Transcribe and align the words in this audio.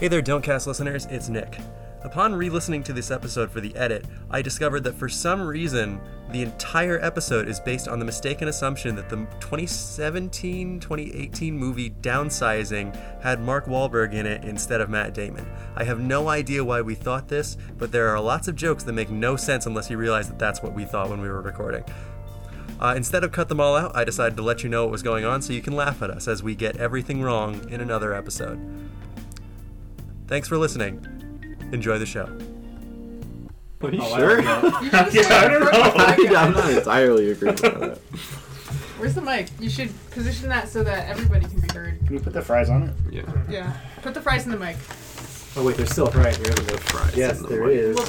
Hey 0.00 0.08
there, 0.08 0.20
Don't 0.20 0.42
Cast 0.42 0.66
listeners, 0.66 1.06
it's 1.06 1.28
Nick. 1.28 1.56
Upon 2.02 2.34
re 2.34 2.50
listening 2.50 2.82
to 2.82 2.92
this 2.92 3.12
episode 3.12 3.48
for 3.48 3.60
the 3.60 3.74
edit, 3.76 4.04
I 4.28 4.42
discovered 4.42 4.82
that 4.82 4.96
for 4.96 5.08
some 5.08 5.40
reason, 5.40 6.00
the 6.32 6.42
entire 6.42 6.98
episode 6.98 7.48
is 7.48 7.60
based 7.60 7.86
on 7.86 8.00
the 8.00 8.04
mistaken 8.04 8.48
assumption 8.48 8.96
that 8.96 9.08
the 9.08 9.18
2017 9.38 10.80
2018 10.80 11.56
movie 11.56 11.90
Downsizing 11.90 13.22
had 13.22 13.40
Mark 13.40 13.66
Wahlberg 13.66 14.14
in 14.14 14.26
it 14.26 14.42
instead 14.42 14.80
of 14.80 14.90
Matt 14.90 15.14
Damon. 15.14 15.48
I 15.76 15.84
have 15.84 16.00
no 16.00 16.28
idea 16.28 16.64
why 16.64 16.80
we 16.80 16.96
thought 16.96 17.28
this, 17.28 17.56
but 17.78 17.92
there 17.92 18.08
are 18.08 18.20
lots 18.20 18.48
of 18.48 18.56
jokes 18.56 18.82
that 18.82 18.94
make 18.94 19.10
no 19.10 19.36
sense 19.36 19.66
unless 19.66 19.88
you 19.90 19.96
realize 19.96 20.26
that 20.28 20.40
that's 20.40 20.60
what 20.60 20.74
we 20.74 20.84
thought 20.84 21.08
when 21.08 21.20
we 21.20 21.28
were 21.28 21.40
recording. 21.40 21.84
Uh, 22.80 22.94
instead 22.96 23.22
of 23.22 23.30
cut 23.30 23.48
them 23.48 23.60
all 23.60 23.76
out, 23.76 23.94
I 23.94 24.02
decided 24.02 24.36
to 24.38 24.42
let 24.42 24.64
you 24.64 24.68
know 24.68 24.82
what 24.82 24.90
was 24.90 25.04
going 25.04 25.24
on 25.24 25.40
so 25.40 25.52
you 25.52 25.62
can 25.62 25.76
laugh 25.76 26.02
at 26.02 26.10
us 26.10 26.26
as 26.26 26.42
we 26.42 26.56
get 26.56 26.78
everything 26.78 27.22
wrong 27.22 27.70
in 27.70 27.80
another 27.80 28.12
episode. 28.12 28.58
Thanks 30.26 30.48
for 30.48 30.56
listening. 30.58 31.04
Enjoy 31.72 31.98
the 31.98 32.06
show. 32.06 32.24
Are 33.82 33.90
you 33.90 34.00
Oh, 34.02 34.16
sure? 34.16 34.40
I 34.42 34.56
I, 34.56 34.60
don't 34.62 34.92
know. 34.92 35.08
Yeah, 35.12 35.28
I 35.30 35.48
don't 35.48 35.60
know. 36.30 36.36
am 36.38 36.52
not 36.52 36.70
entirely 36.78 37.30
agreeing 37.30 37.54
with 37.56 37.62
that. 37.62 37.98
Where's 38.98 39.14
the 39.14 39.20
mic? 39.20 39.48
You 39.60 39.68
should 39.68 39.90
position 40.10 40.48
that 40.48 40.68
so 40.68 40.82
that 40.84 41.08
everybody 41.08 41.46
can 41.46 41.60
be 41.60 41.68
heard. 41.74 41.98
Can 42.06 42.14
you 42.14 42.20
put 42.20 42.32
the 42.32 42.40
fries 42.40 42.70
on 42.70 42.84
it? 42.84 42.94
Yeah. 43.10 43.22
Yeah. 43.50 43.76
Put 44.02 44.14
the 44.14 44.22
fries 44.22 44.46
in 44.46 44.52
the 44.52 44.56
mic. 44.58 44.76
Oh 45.56 45.64
wait, 45.64 45.76
there's 45.76 45.90
still 45.90 46.06
right 46.12 46.34
here. 46.34 46.54
No 46.66 46.76
fries. 46.78 47.14
Yes, 47.16 47.36
in 47.38 47.42
the 47.42 47.48
there 47.50 47.58
morning. 47.60 47.78
is. 47.78 47.96
Well, 47.96 48.08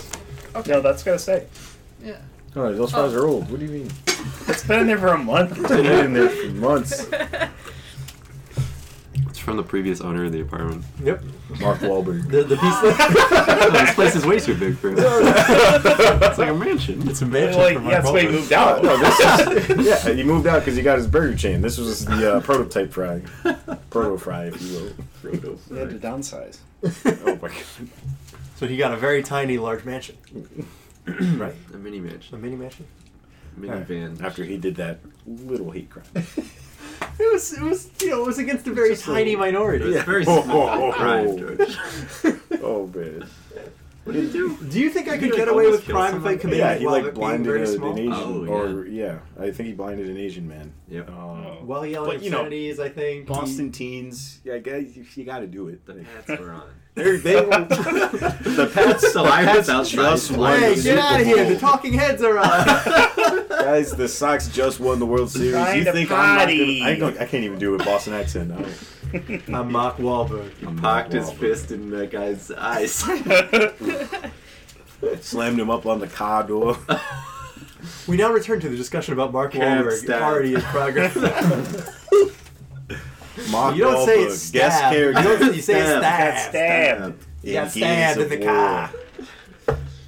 okay. 0.55 0.71
No, 0.71 0.81
that's 0.81 1.03
gotta 1.03 1.19
stay. 1.19 1.45
Yeah. 2.01 2.17
Oh, 2.55 2.73
those 2.73 2.91
fries 2.91 3.13
are 3.13 3.25
old. 3.25 3.49
What 3.51 3.59
do 3.59 3.65
you 3.65 3.71
mean? 3.71 3.91
It's 4.47 4.63
been 4.63 4.79
in 4.81 4.87
there 4.87 4.97
for 4.97 5.09
a 5.09 5.17
month. 5.17 5.57
It's 5.59 5.67
been 5.67 5.85
in 6.05 6.13
there 6.13 6.29
for 6.29 6.47
months. 6.53 7.07
It's 9.45 9.49
from 9.51 9.57
the 9.57 9.63
previous 9.63 10.01
owner 10.01 10.25
of 10.25 10.31
the 10.31 10.41
apartment. 10.41 10.83
Yep. 11.03 11.23
Mark 11.59 11.77
Wahlberg. 11.77 12.31
The 12.31 12.45
the 12.45 12.57
piece. 12.57 13.75
This 13.85 13.93
place 13.93 14.15
is 14.15 14.25
way 14.25 14.39
too 14.39 14.55
big 14.55 14.75
for 14.75 14.89
him. 14.89 14.95
it's 14.97 16.39
like 16.39 16.49
a 16.49 16.53
mansion. 16.55 17.07
it's 17.07 17.21
a 17.21 17.27
mansion 17.27 17.59
Well, 17.61 17.73
for 17.75 17.81
yeah, 17.83 17.89
that's 17.89 18.11
why 18.11 18.21
he 18.21 18.27
moved 18.27 18.51
out. 18.51 18.83
No, 18.83 18.97
this 18.97 19.19
is 19.77 19.85
yeah. 20.07 20.13
He 20.15 20.23
moved 20.23 20.47
out 20.47 20.61
because 20.61 20.75
he 20.75 20.81
got 20.81 20.97
his 20.97 21.05
burger 21.05 21.37
chain. 21.37 21.61
This 21.61 21.77
was 21.77 22.05
the 22.05 22.37
uh, 22.37 22.41
prototype 22.41 22.91
fry, 22.91 23.21
proto 23.91 24.17
fry, 24.17 24.45
if 24.45 24.59
you 24.63 24.95
will. 25.21 25.59
He 25.69 25.77
had 25.77 25.91
to 25.91 25.99
downsize. 25.99 26.57
Oh 26.83 27.35
my 27.39 27.49
god. 27.49 27.87
So 28.55 28.65
he 28.65 28.77
got 28.77 28.93
a 28.93 28.97
very 28.97 29.21
tiny, 29.21 29.59
large 29.59 29.85
mansion. 29.85 30.17
right. 31.05 31.53
A 31.71 31.77
mini 31.77 31.99
mansion. 31.99 32.33
A 32.33 32.39
mini 32.39 32.55
mansion. 32.55 32.87
mini 33.55 33.75
mansion. 33.75 34.15
Minivan. 34.15 34.23
After 34.23 34.43
he 34.43 34.57
did 34.57 34.77
that 34.77 35.01
little 35.27 35.69
hate 35.69 35.91
crime. 35.91 36.25
It 37.19 37.33
was. 37.33 37.53
It 37.53 37.61
was. 37.61 37.89
You 38.01 38.09
know, 38.11 38.21
it 38.23 38.25
was 38.27 38.37
against 38.39 38.67
a 38.67 38.73
very 38.73 38.89
Just 38.89 39.03
a 39.03 39.07
tiny 39.07 39.35
minority. 39.35 39.85
It's 39.93 40.03
very 40.03 40.25
Oh, 40.27 40.43
small 40.43 40.67
oh, 40.69 40.89
oh, 40.89 40.91
crime, 40.91 41.27
oh. 41.27 41.37
George. 41.37 41.77
Oh 42.61 42.87
man. 42.87 43.27
What 44.05 44.13
did 44.13 44.33
you 44.35 44.55
do? 44.55 44.67
Do 44.69 44.79
you 44.79 44.91
think 44.91 45.07
I 45.07 45.17
could 45.17 45.29
you, 45.29 45.35
get 45.35 45.47
away 45.47 45.69
with 45.69 45.83
kill 45.83 45.95
crime 45.95 46.17
if 46.17 46.25
I 46.25 46.37
committed 46.37 46.59
Yeah, 46.59 46.73
it 46.73 46.81
he 46.81 46.85
like 46.87 47.03
being 47.03 47.15
blinded 47.15 47.67
a, 47.67 47.83
an 47.83 47.97
Asian, 47.97 48.13
Oh, 48.13 48.45
or 48.45 48.85
yeah, 48.85 49.17
I 49.39 49.49
think 49.49 49.67
he 49.67 49.73
blinded 49.73 50.07
an 50.07 50.17
Asian 50.17 50.47
man. 50.47 50.71
Yep. 50.89 51.09
Um, 51.09 51.65
While 51.65 51.87
yelling 51.87 52.11
But, 52.11 52.23
you 52.23 52.29
know, 52.29 52.41
obscenities, 52.41 52.79
I 52.79 52.89
think. 52.89 53.25
Boston 53.25 53.71
teens, 53.71 54.41
yeah, 54.43 54.53
I 54.53 54.59
guess 54.59 54.83
you, 55.17 55.23
got 55.23 55.39
to 55.39 55.47
do 55.47 55.69
it. 55.69 55.83
The 55.87 55.95
Like, 55.95 56.05
hats 56.27 56.39
were 56.39 56.51
on. 56.51 56.69
they're- 56.95 57.17
they 57.17 57.33
the 57.45 58.71
Pats, 58.73 59.11
So 59.13 59.23
the 59.23 59.29
I 59.29 59.43
Pats 59.45 59.57
was 59.57 59.69
outside. 59.69 59.95
just 59.95 60.31
Hey, 60.31 60.37
won 60.37 60.59
Hey, 60.59 60.69
the 60.75 60.75
get 60.75 60.83
Super 60.83 60.99
out 60.99 61.19
of 61.21 61.25
here! 61.27 61.35
Bowl. 61.37 61.49
The 61.49 61.59
talking 61.59 61.93
heads 61.93 62.23
are 62.23 62.37
on. 62.37 63.47
Guys, 63.49 63.91
the 63.91 64.07
Sox 64.07 64.47
just 64.47 64.79
won 64.79 64.99
the 64.99 65.05
World 65.05 65.29
Series. 65.29 65.51
Trying 65.51 65.79
you 65.79 65.83
to 65.85 65.91
think 65.93 66.11
I'm 66.11 66.17
not 66.17 66.39
potty. 66.39 66.79
gonna? 66.79 66.91
I, 66.91 66.95
don't, 66.99 67.19
I 67.21 67.25
can't 67.25 67.43
even 67.43 67.59
do 67.59 67.75
a 67.75 67.77
Boston 67.79 68.13
accent. 68.13 68.51
I 68.51 68.61
don't- 68.61 68.73
I'm 69.55 69.71
Mark 69.71 69.97
Wahlberg. 69.97 70.51
I'm 70.65 70.75
Pocked 70.77 70.81
Mark 70.81 71.11
his 71.13 71.29
Wahlberg. 71.29 71.37
fist 71.39 71.71
in 71.71 71.89
that 71.91 72.11
guy's 72.11 72.51
eyes. 72.51 72.95
Slammed 75.21 75.59
him 75.59 75.69
up 75.69 75.85
on 75.85 75.99
the 75.99 76.07
car 76.07 76.43
door. 76.43 76.77
We 78.07 78.17
now 78.17 78.31
return 78.31 78.59
to 78.61 78.69
the 78.69 78.75
discussion 78.75 79.13
about 79.13 79.31
Mark 79.31 79.53
Can't 79.53 79.85
Wahlberg. 79.85 79.97
stab. 79.99 80.21
Already 80.21 80.55
in 80.55 80.61
progress. 80.61 81.13
Mark 83.51 83.75
you 83.75 83.83
don't 83.83 84.05
say 84.05 84.17
Wahlberg, 84.17 84.25
it's 84.27 84.51
guest 84.51 84.77
stabbed. 84.77 84.95
You, 84.95 85.13
don't, 85.13 85.55
you 85.55 85.61
say 85.61 85.73
Stab. 85.81 85.99
stabbed. 86.01 86.49
Stabbed. 86.49 87.25
You 87.43 87.53
got 87.53 87.63
in 87.63 87.69
stabbed 87.69 88.19
in 88.21 88.27
Gears 88.29 88.29
the 88.29 88.37
of 88.37 88.45
car. 88.45 88.91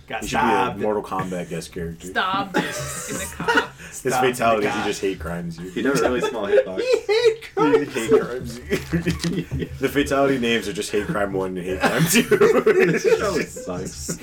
Got 0.07 0.21
He 0.21 0.27
should 0.29 0.39
be 0.39 0.45
a. 0.47 0.75
Mortal 0.77 1.03
Kombat 1.03 1.49
guest 1.49 1.73
character. 1.73 2.07
Stop 2.07 2.55
in 2.55 2.61
the 2.63 3.33
car. 3.35 3.69
His 3.77 4.13
Stabbed 4.13 4.25
in 4.25 4.31
the 4.31 4.35
fatality 4.35 4.65
is 4.67 4.71
car. 4.71 4.81
he 4.83 4.89
just 4.89 5.01
hate 5.01 5.19
crimes. 5.19 5.57
He 5.57 5.81
does 5.81 5.99
a 5.99 6.03
really 6.09 6.21
small 6.21 6.45
hitbox. 6.47 6.79
he 6.81 6.99
hate 6.99 7.53
crimes. 7.53 7.93
He 7.93 7.99
hate 7.99 8.09
crimes. 8.11 8.59
the 9.79 9.89
fatality 9.89 10.37
names 10.37 10.67
are 10.69 10.73
just 10.73 10.91
hate 10.91 11.07
crime 11.07 11.33
one 11.33 11.57
and 11.57 11.65
hate 11.65 11.81
crime 11.81 12.03
two. 12.09 12.21
this 12.23 13.03
show 13.03 13.39
sucks. 13.41 14.17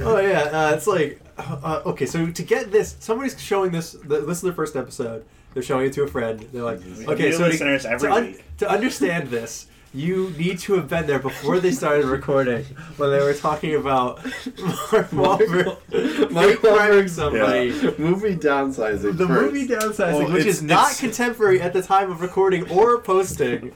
Oh 0.00 0.18
yeah, 0.20 0.48
uh, 0.50 0.72
it's 0.74 0.86
like 0.86 1.20
uh, 1.36 1.58
uh, 1.62 1.82
okay. 1.86 2.06
So 2.06 2.30
to 2.30 2.42
get 2.42 2.72
this, 2.72 2.96
somebody's 3.00 3.38
showing 3.40 3.70
this. 3.72 3.92
This 4.04 4.36
is 4.38 4.40
their 4.42 4.52
first 4.54 4.76
episode. 4.76 5.26
They're 5.54 5.62
showing 5.62 5.86
it 5.86 5.92
to 5.94 6.02
a 6.02 6.08
friend. 6.08 6.40
They're 6.52 6.62
like, 6.62 6.80
mm-hmm. 6.80 7.08
okay, 7.10 7.30
New 7.30 7.32
so 7.32 7.50
to, 7.50 7.90
every 7.90 8.08
to, 8.08 8.14
un- 8.14 8.26
week. 8.26 8.44
to 8.58 8.70
understand 8.70 9.28
this, 9.28 9.66
you 9.94 10.30
need 10.38 10.58
to 10.60 10.74
have 10.74 10.88
been 10.88 11.06
there 11.06 11.18
before 11.18 11.60
they 11.60 11.70
started 11.70 12.04
recording 12.04 12.64
when 12.98 13.10
they 13.10 13.20
were 13.20 13.32
talking 13.34 13.74
about 13.74 14.22
Mark 14.24 15.08
Wahlberg, 15.10 16.30
Mark 16.30 16.56
Wahlberg 16.60 17.08
somebody. 17.10 17.70
Movie 17.98 18.36
downsizing. 18.36 19.16
The 19.16 19.26
first. 19.26 19.52
movie 19.54 19.66
downsizing, 19.66 20.24
Well, 20.24 20.32
which 20.32 20.44
is 20.44 20.62
not 20.62 20.96
contemporary 20.98 21.60
at 21.62 21.72
the 21.72 21.82
time 21.82 22.10
of 22.10 22.20
recording 22.20 22.70
or 22.70 23.00
posting. 23.00 23.72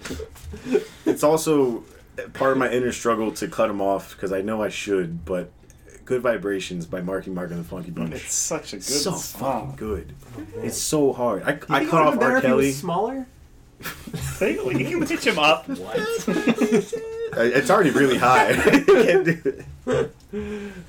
it's 1.07 1.23
also 1.23 1.83
part 2.35 2.53
of 2.53 2.59
my 2.59 2.71
inner 2.71 2.93
struggle 2.93 3.33
to 3.33 3.49
cut 3.49 3.71
him 3.71 3.81
off 3.81 4.15
because 4.15 4.33
I 4.33 4.43
know 4.43 4.63
I 4.63 4.69
should, 4.69 5.25
but 5.25 5.51
Good 6.13 6.21
Vibrations 6.21 6.85
by 6.85 7.01
Marky 7.01 7.31
Mark 7.31 7.51
and 7.53 7.61
the 7.61 7.65
Funky 7.65 7.91
Bunch. 7.91 8.13
It's 8.13 8.35
such 8.35 8.75
a 8.75 8.77
good 8.77 8.83
so 8.85 9.13
song. 9.13 9.71
fucking 9.73 9.77
good. 9.77 10.13
It's 10.57 10.77
so 10.77 11.15
hard. 11.15 11.43
I, 11.45 11.53
I 11.71 11.87
cut 11.87 11.95
off 11.95 12.17
would've 12.17 12.21
been 12.21 12.21
better 12.21 12.33
R. 12.33 12.37
if 12.37 12.43
he 12.43 12.49
Kelly. 12.49 12.73
smaller. 12.73 13.27
Think- 13.81 14.79
You 14.79 14.99
can 14.99 15.07
pitch 15.09 15.27
him 15.27 15.39
up. 15.39 15.65
I- 15.71 17.51
It's 17.55 17.71
already 17.71 17.91
really 17.93 18.19
high. 18.19 18.53
Can't 18.87 19.25
do 19.25 19.63
it. 19.87 20.15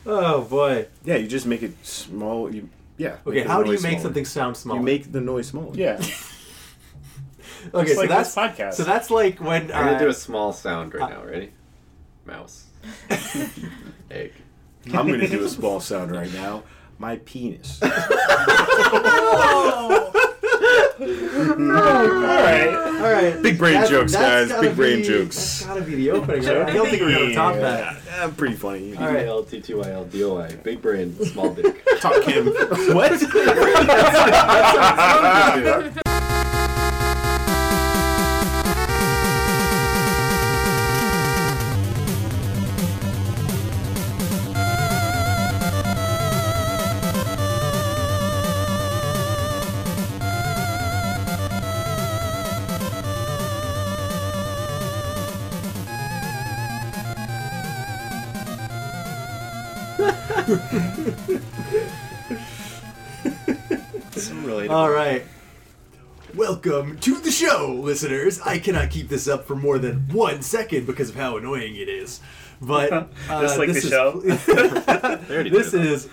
Oh 0.05 0.41
boy. 0.41 0.87
Yeah, 1.05 1.15
you 1.15 1.27
just 1.29 1.45
make 1.45 1.63
it 1.63 1.73
small. 1.85 2.53
You 2.53 2.67
yeah. 2.97 3.15
Okay, 3.25 3.43
how 3.43 3.63
do 3.63 3.67
you 3.71 3.77
make 3.77 3.91
smaller. 3.91 3.99
something 4.01 4.25
sound 4.25 4.57
small? 4.57 4.75
You 4.75 4.83
make 4.83 5.09
the 5.09 5.21
noise 5.21 5.47
smaller. 5.47 5.73
Yeah. 5.73 5.93
okay, 7.73 7.91
It's 7.91 7.93
so 7.93 7.99
like 8.01 8.09
that's 8.09 8.35
this 8.35 8.43
podcast. 8.43 8.73
so 8.73 8.83
that's 8.83 9.09
like 9.09 9.39
when 9.39 9.63
I'm 9.71 9.85
gonna 9.85 9.91
uh, 9.93 9.99
do 9.99 10.09
a 10.09 10.13
small 10.13 10.51
sound 10.51 10.93
right 10.93 11.09
now. 11.09 11.23
Ready? 11.23 11.51
Mouse. 12.25 12.65
Egg. 14.11 14.33
I'm 14.87 15.07
gonna 15.07 15.27
do 15.27 15.43
a 15.45 15.49
small 15.57 15.79
sound 15.79 16.11
right 16.11 16.31
now. 16.33 16.63
My 16.99 17.17
penis. 17.17 17.79
All 17.83 17.89
right. 21.59 22.69
All 23.03 23.11
right, 23.11 23.41
Big 23.41 23.57
brain 23.57 23.73
That's- 23.73 23.89
jokes, 23.89 24.13
that's 24.13 24.23
guys. 24.23 24.49
gotta 24.49 24.67
Big 24.67 24.75
brain 24.77 24.97
be- 25.01 25.03
jokes. 25.07 25.35
That's 25.35 25.65
gotta 25.65 25.81
be 25.81 25.95
the 25.95 26.11
opening. 26.11 26.43
Right? 26.45 26.69
I 26.69 26.73
don't 26.73 26.87
think 26.89 27.01
we're 27.01 27.11
gonna 27.19 27.33
top 27.33 27.55
that. 27.55 27.97
I'm 28.21 28.33
pretty 28.35 28.55
funny. 28.55 28.95
All 28.95 29.07
right. 29.07 29.25
L 29.27 29.43
T 29.43 29.59
T 29.59 29.73
Y 29.73 29.91
L 29.91 30.05
D 30.05 30.23
O 30.23 30.37
I. 30.37 30.53
Big 30.55 30.81
brain, 30.81 31.13
small 31.25 31.53
dick. 31.53 31.83
Talk 31.99 32.21
Kim. 32.23 32.47
what? 32.93 33.21
Really. 64.43 64.67
All 64.67 64.89
right. 64.89 65.23
Welcome 66.35 66.97
to 66.99 67.19
the 67.19 67.31
show, 67.31 67.79
listeners. 67.79 68.41
I 68.41 68.57
cannot 68.59 68.89
keep 68.89 69.07
this 69.07 69.27
up 69.27 69.45
for 69.45 69.55
more 69.55 69.77
than 69.77 70.07
one 70.11 70.41
second 70.41 70.87
because 70.87 71.09
of 71.09 71.15
how 71.15 71.37
annoying 71.37 71.75
it 71.75 71.87
is. 71.89 72.21
But 72.61 72.91
uh, 73.29 73.41
Just 73.41 73.57
like 73.57 73.67
this 73.67 73.83
the 73.83 73.87
is, 73.87 73.89
show. 73.89 74.19
this 74.21 74.45
did 74.45 75.81
that. 75.81 75.87
is. 75.87 76.09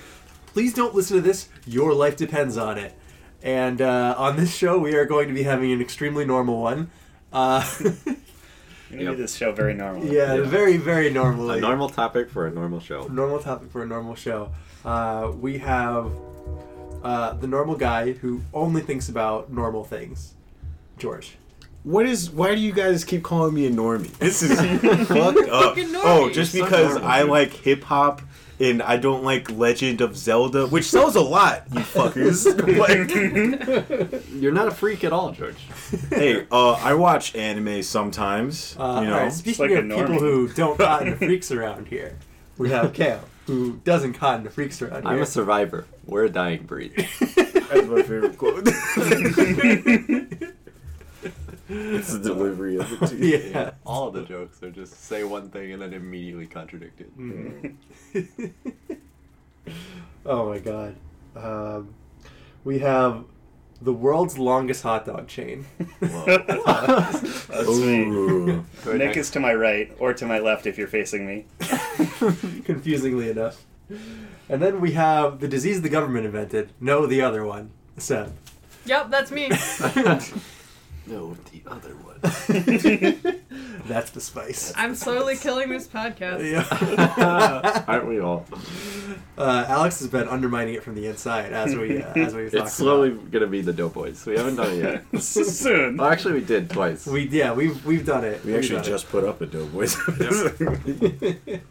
Please 0.46 0.74
don't 0.74 0.94
listen 0.94 1.16
to 1.16 1.22
this. 1.22 1.48
Your 1.66 1.94
life 1.94 2.16
depends 2.16 2.56
on 2.56 2.76
it. 2.76 2.94
And 3.42 3.80
uh, 3.80 4.14
on 4.18 4.36
this 4.36 4.54
show, 4.54 4.78
we 4.78 4.94
are 4.94 5.06
going 5.06 5.28
to 5.28 5.34
be 5.34 5.44
having 5.44 5.72
an 5.72 5.80
extremely 5.80 6.24
normal 6.24 6.60
one. 6.60 6.90
Uh, 7.32 7.64
You're 8.90 8.98
gonna 9.04 9.10
do 9.16 9.22
this 9.22 9.34
show 9.36 9.52
very 9.52 9.74
normal. 9.74 10.04
yeah, 10.04 10.34
Yeah. 10.34 10.42
very, 10.42 10.76
very 10.76 11.10
normally. 11.10 11.58
A 11.58 11.60
normal 11.60 11.88
topic 11.88 12.28
for 12.30 12.46
a 12.46 12.50
normal 12.50 12.80
show. 12.80 13.06
normal 13.08 13.38
topic 13.38 13.70
for 13.70 13.82
a 13.82 13.86
normal 13.86 14.14
show. 14.14 14.50
Uh, 14.84 15.32
we 15.40 15.58
have 15.58 16.10
uh, 17.02 17.34
the 17.34 17.46
normal 17.46 17.76
guy 17.76 18.12
who 18.12 18.40
only 18.52 18.80
thinks 18.82 19.08
about 19.08 19.52
normal 19.52 19.84
things, 19.84 20.34
George. 20.98 21.36
What 21.82 22.04
is? 22.06 22.30
Why 22.30 22.54
do 22.54 22.60
you 22.60 22.72
guys 22.72 23.04
keep 23.04 23.22
calling 23.22 23.54
me 23.54 23.66
a 23.66 23.70
normie? 23.70 24.10
This 24.18 24.42
is 24.42 24.58
fucked 25.08 25.48
up. 25.48 25.76
normie. 25.76 26.00
Oh, 26.04 26.28
just 26.30 26.52
You're 26.54 26.66
because 26.66 26.92
normal, 26.94 27.08
I 27.10 27.20
dude. 27.22 27.30
like 27.30 27.52
hip 27.52 27.84
hop 27.84 28.20
and 28.60 28.82
I 28.82 28.98
don't 28.98 29.24
like 29.24 29.50
Legend 29.50 30.00
of 30.02 30.16
Zelda, 30.16 30.66
which 30.66 30.84
sells 30.84 31.16
a 31.16 31.20
lot, 31.20 31.64
you 31.72 31.80
fuckers. 31.80 32.44
like, 34.12 34.22
You're 34.34 34.52
not 34.52 34.68
a 34.68 34.70
freak 34.70 35.02
at 35.02 35.12
all, 35.12 35.32
George. 35.32 35.56
hey, 36.10 36.46
uh, 36.52 36.72
I 36.72 36.94
watch 36.94 37.34
anime 37.34 37.82
sometimes. 37.82 38.76
Uh, 38.78 39.00
you 39.02 39.08
know, 39.08 39.14
all 39.14 39.20
right, 39.22 39.32
speaking 39.32 39.70
like 39.70 39.84
of 39.84 39.88
people 39.88 40.18
who 40.18 40.48
don't 40.48 40.78
cotton 40.78 41.12
to 41.12 41.16
freaks 41.16 41.50
around 41.50 41.88
here, 41.88 42.18
we 42.58 42.68
have 42.70 42.92
Kale, 43.00 43.24
who 43.46 43.80
doesn't 43.84 44.14
cotton 44.14 44.44
to 44.44 44.50
freaks 44.50 44.82
around 44.82 45.02
here. 45.04 45.12
I'm 45.12 45.22
a 45.22 45.26
survivor. 45.26 45.86
We're 46.04 46.26
a 46.26 46.30
dying 46.30 46.64
breed. 46.64 46.92
that's 47.20 47.86
my 47.86 48.02
favorite 48.02 48.36
quote. 48.36 48.68
It's 51.70 52.12
the 52.12 52.18
delivery 52.28 52.76
of 52.78 53.02
it 53.02 53.08
too. 53.08 53.16
yeah. 53.52 53.70
All 53.86 54.10
the 54.10 54.24
jokes 54.24 54.62
are 54.62 54.70
just 54.70 55.04
say 55.04 55.24
one 55.24 55.50
thing 55.50 55.72
and 55.72 55.80
then 55.80 55.92
immediately 55.92 56.46
contradict 56.46 57.00
it. 57.00 58.52
Oh 60.26 60.50
my 60.50 60.58
god. 60.58 60.96
Um, 61.34 61.94
we 62.62 62.80
have 62.80 63.24
the 63.80 63.92
world's 63.92 64.36
longest 64.36 64.82
hot 64.82 65.06
dog 65.06 65.28
chain. 65.28 65.64
That's 66.00 67.68
me. 67.68 68.04
Ooh. 68.04 68.64
Nick 68.84 68.96
next. 68.98 69.16
is 69.16 69.30
to 69.30 69.40
my 69.40 69.54
right 69.54 69.96
or 69.98 70.12
to 70.12 70.26
my 70.26 70.38
left 70.38 70.66
if 70.66 70.76
you're 70.76 70.88
facing 70.88 71.26
me. 71.26 71.46
confusingly 72.64 73.30
enough. 73.30 73.64
And 74.48 74.60
then 74.60 74.80
we 74.80 74.92
have 74.92 75.40
the 75.40 75.48
disease 75.48 75.80
the 75.80 75.88
government 75.88 76.26
invented. 76.26 76.70
No, 76.80 77.06
the 77.06 77.22
other 77.22 77.44
one. 77.44 77.70
Seth. 77.96 78.32
Yep, 78.84 79.10
that's 79.10 79.30
me. 79.30 79.50
No, 81.10 81.36
the 81.50 81.62
other 81.66 81.94
one. 81.96 82.20
That's 83.88 84.10
the 84.10 84.20
spice. 84.20 84.72
I'm 84.76 84.94
slowly 84.94 85.34
killing 85.36 85.68
this 85.68 85.88
podcast. 85.88 86.48
Yeah. 86.48 87.84
Aren't 87.88 88.06
we 88.06 88.20
all? 88.20 88.46
uh, 89.36 89.64
Alex 89.66 89.98
has 89.98 90.08
been 90.08 90.28
undermining 90.28 90.74
it 90.74 90.84
from 90.84 90.94
the 90.94 91.06
inside 91.06 91.52
as 91.52 91.74
we 91.74 92.00
uh, 92.00 92.12
as 92.14 92.34
we 92.34 92.44
talked 92.50 92.54
It's 92.54 92.74
slowly 92.74 93.10
gonna 93.10 93.48
be 93.48 93.60
the 93.60 93.72
Dope 93.72 93.94
Boys. 93.94 94.24
We 94.24 94.36
haven't 94.36 94.54
done 94.56 94.70
it 94.72 95.04
yet. 95.12 95.20
Soon. 95.22 95.96
well, 95.96 96.08
actually, 96.08 96.34
we 96.34 96.44
did 96.44 96.70
twice. 96.70 97.06
We 97.06 97.26
yeah 97.28 97.52
we've 97.52 97.84
we've 97.84 98.06
done 98.06 98.24
it. 98.24 98.44
We 98.44 98.52
We've 98.52 98.60
actually 98.60 98.76
done 98.76 98.84
just 98.84 99.08
put 99.08 99.24
up 99.24 99.40
a 99.40 99.46
Doughboys. 99.46 99.96
it. 100.08 101.62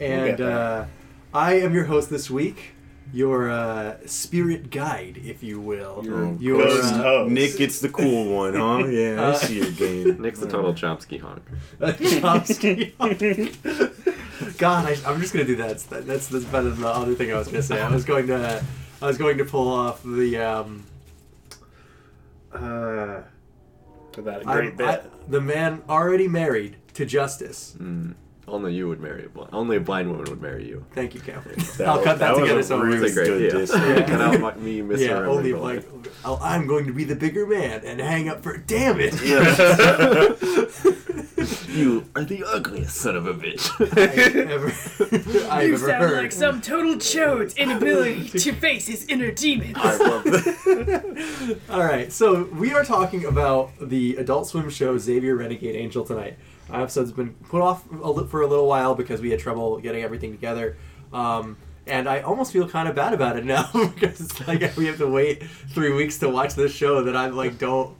and 0.00 0.40
uh, 0.40 0.84
I 1.32 1.54
am 1.60 1.74
your 1.74 1.84
host 1.84 2.10
this 2.10 2.28
week. 2.28 2.72
Your 3.12 3.50
uh, 3.50 3.96
spirit 4.06 4.70
guide, 4.70 5.20
if 5.24 5.42
you 5.42 5.60
will. 5.60 6.02
Your 6.04 6.34
Your, 6.34 6.62
ghost 6.64 6.92
uh, 6.94 7.02
host. 7.02 7.30
Nick 7.32 7.56
gets 7.56 7.80
the 7.80 7.88
cool 7.88 8.34
one, 8.34 8.54
huh? 8.54 8.86
Yeah, 8.88 9.20
I 9.20 9.24
Uh, 9.30 9.34
see 9.34 9.58
your 9.60 9.70
game. 9.70 10.20
Nick's 10.20 10.40
the 10.40 10.46
total 10.46 10.74
Chomsky 10.74 11.18
honk. 11.20 11.42
Chomsky. 11.80 12.92
honk. 12.98 14.58
God, 14.58 14.86
I, 14.86 15.10
I'm 15.10 15.20
just 15.20 15.32
gonna 15.32 15.46
do 15.46 15.56
that. 15.56 15.70
instead. 15.72 16.04
That's 16.06 16.28
that's 16.28 16.44
better 16.44 16.68
than 16.70 16.82
the 16.82 16.88
other 16.88 17.14
thing 17.14 17.32
I 17.32 17.38
was 17.38 17.48
gonna 17.48 17.62
say. 17.62 17.80
I 17.80 17.90
was 17.90 18.04
going 18.04 18.26
to, 18.28 18.62
I 19.00 19.06
was 19.06 19.16
going 19.18 19.38
to 19.38 19.44
pull 19.44 19.68
off 19.68 20.02
the 20.02 20.36
um. 20.36 20.84
Uh, 22.52 23.22
That 24.16 24.46
I'm- 24.46 24.56
great 24.56 24.76
bit. 24.76 24.86
I- 24.86 25.00
the 25.28 25.40
man 25.40 25.82
already 25.88 26.28
married 26.28 26.76
to 26.94 27.04
justice. 27.04 27.74
Mm. 27.80 28.14
Only 28.48 28.74
you 28.74 28.88
would 28.88 29.00
marry 29.00 29.24
a 29.26 29.28
blind. 29.28 29.50
Only 29.52 29.76
a 29.76 29.80
blind 29.80 30.10
woman 30.10 30.24
would 30.30 30.40
marry 30.42 30.66
you. 30.66 30.84
Thank 30.92 31.14
you, 31.14 31.20
Cam. 31.20 31.42
That 31.76 31.86
I'll 31.88 31.96
was- 31.96 32.04
cut 32.04 32.18
that, 32.18 32.34
that 32.36 32.54
was 32.56 32.68
together 32.68 32.82
a 32.82 32.86
really 32.86 33.10
a 33.10 33.14
great 33.14 33.26
good 33.26 33.36
idea. 33.36 33.52
diss. 33.60 33.70
Yeah. 33.74 34.02
Cut 34.06 34.20
out 34.20 34.40
my- 34.40 34.54
me 34.56 34.76
Yeah, 34.78 34.82
misremembering 34.82 35.26
only 35.28 35.52
all 35.52 35.62
like 35.62 36.02
that. 36.02 36.10
oh, 36.24 36.38
I'm 36.42 36.66
going 36.66 36.86
to 36.86 36.92
be 36.92 37.04
the 37.04 37.16
bigger 37.16 37.46
man 37.46 37.82
and 37.84 38.00
hang 38.00 38.28
up 38.28 38.42
for. 38.42 38.56
Damn 38.56 38.96
it! 39.00 39.14
You 41.68 42.06
are 42.16 42.24
the 42.24 42.42
ugliest 42.44 42.96
son 42.96 43.14
of 43.14 43.26
a 43.26 43.34
bitch. 43.34 43.70
I've 43.80 44.36
ever, 44.36 44.66
I've 45.50 45.68
You 45.68 45.76
sound 45.76 46.02
heard. 46.02 46.22
like 46.22 46.32
some 46.32 46.60
total 46.60 46.98
chode's 46.98 47.54
inability 47.56 48.30
to 48.30 48.52
face 48.52 48.86
his 48.88 49.04
inner 49.06 49.30
demons. 49.30 49.74
I 49.76 49.96
love 49.96 50.24
that. 50.24 51.58
All 51.70 51.84
right, 51.84 52.10
so 52.12 52.44
we 52.44 52.72
are 52.72 52.84
talking 52.84 53.24
about 53.26 53.70
the 53.80 54.16
Adult 54.16 54.48
Swim 54.48 54.68
show 54.70 54.98
Xavier 54.98 55.36
Renegade 55.36 55.76
Angel 55.76 56.04
tonight. 56.04 56.36
Our 56.70 56.82
episode's 56.82 57.12
been 57.12 57.34
put 57.48 57.62
off 57.62 57.84
a 57.90 58.26
for 58.26 58.42
a 58.42 58.46
little 58.46 58.66
while 58.66 58.94
because 58.94 59.20
we 59.20 59.30
had 59.30 59.40
trouble 59.40 59.78
getting 59.78 60.02
everything 60.02 60.32
together. 60.32 60.76
Um, 61.12 61.56
and 61.86 62.08
I 62.08 62.20
almost 62.20 62.52
feel 62.52 62.68
kind 62.68 62.88
of 62.88 62.94
bad 62.94 63.14
about 63.14 63.36
it 63.38 63.44
now 63.56 63.70
because 63.72 64.20
it's 64.20 64.46
like 64.46 64.60
we 64.76 64.86
have 64.86 64.98
to 64.98 65.06
wait 65.08 65.42
three 65.70 65.92
weeks 65.92 66.18
to 66.18 66.28
watch 66.28 66.54
this 66.54 66.72
show 66.72 67.02
that 67.04 67.16
I 67.16 67.28
like 67.28 67.58
don't 67.58 67.96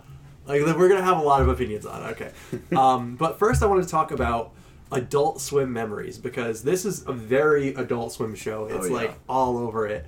like 0.46 0.64
that 0.64 0.76
we're 0.78 0.88
gonna 0.88 1.02
have 1.02 1.18
a 1.18 1.22
lot 1.22 1.40
of 1.42 1.48
opinions 1.48 1.86
on. 1.86 2.02
Okay, 2.10 2.30
um, 2.76 3.16
but 3.16 3.38
first 3.38 3.62
I 3.62 3.66
want 3.66 3.82
to 3.82 3.88
talk 3.88 4.10
about 4.10 4.52
Adult 4.92 5.40
Swim 5.40 5.72
memories 5.72 6.16
because 6.18 6.62
this 6.62 6.84
is 6.84 7.06
a 7.06 7.12
very 7.12 7.74
Adult 7.74 8.12
Swim 8.12 8.34
show. 8.34 8.64
It's 8.66 8.86
Oh, 8.86 8.88
yeah. 8.88 8.94
like 8.94 9.14
all 9.28 9.58
over 9.58 9.86
it. 9.86 10.06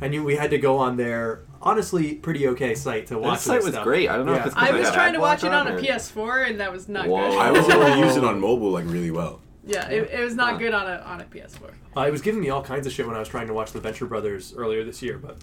And 0.00 0.12
you, 0.12 0.22
we 0.24 0.36
had 0.36 0.50
to 0.50 0.58
go 0.58 0.76
on 0.78 0.96
their 0.98 1.40
honestly 1.66 2.14
pretty 2.14 2.46
okay 2.48 2.74
site 2.74 3.06
to 3.08 3.18
watch. 3.18 3.38
That 3.38 3.40
site 3.42 3.56
this 3.56 3.64
was 3.66 3.74
stuff. 3.74 3.84
great. 3.84 4.08
I 4.08 4.16
don't 4.16 4.26
know 4.26 4.32
Yeah. 4.34 4.40
if 4.40 4.46
it's 4.46 4.54
'cause 4.54 4.68
I 4.70 4.72
was 4.78 4.90
trying 4.92 5.12
to 5.14 5.20
watch 5.20 5.38
it 5.44 5.48
block 5.50 5.66
on 5.66 5.72
a 5.74 5.78
PS4 5.78 6.42
and 6.48 6.60
that 6.60 6.72
was 6.72 6.88
not 6.88 7.06
Whoa. 7.08 7.30
good. 7.30 7.38
I 7.38 7.50
was 7.50 7.68
able 7.68 7.84
to 7.86 7.98
use 7.98 8.16
it 8.16 8.24
on 8.24 8.40
mobile 8.48 8.70
like 8.70 8.84
really 8.86 9.10
well. 9.10 9.40
Yeah, 9.66 9.88
it, 9.88 10.10
it 10.12 10.24
was 10.24 10.34
not 10.36 10.52
Huh. 10.52 10.58
good 10.58 10.74
on 10.74 10.86
a 10.86 10.96
on 11.04 11.20
a 11.20 11.24
PS4. 11.24 11.70
Uh, 11.96 12.02
it 12.06 12.12
was 12.12 12.22
giving 12.22 12.40
me 12.40 12.50
all 12.50 12.62
kinds 12.62 12.86
of 12.86 12.92
shit 12.92 13.06
when 13.06 13.16
I 13.16 13.18
was 13.18 13.28
trying 13.28 13.48
to 13.48 13.54
watch 13.54 13.72
the 13.72 13.80
Venture 13.80 14.06
Brothers 14.06 14.54
earlier 14.56 14.84
this 14.84 15.02
year, 15.02 15.18
but 15.18 15.36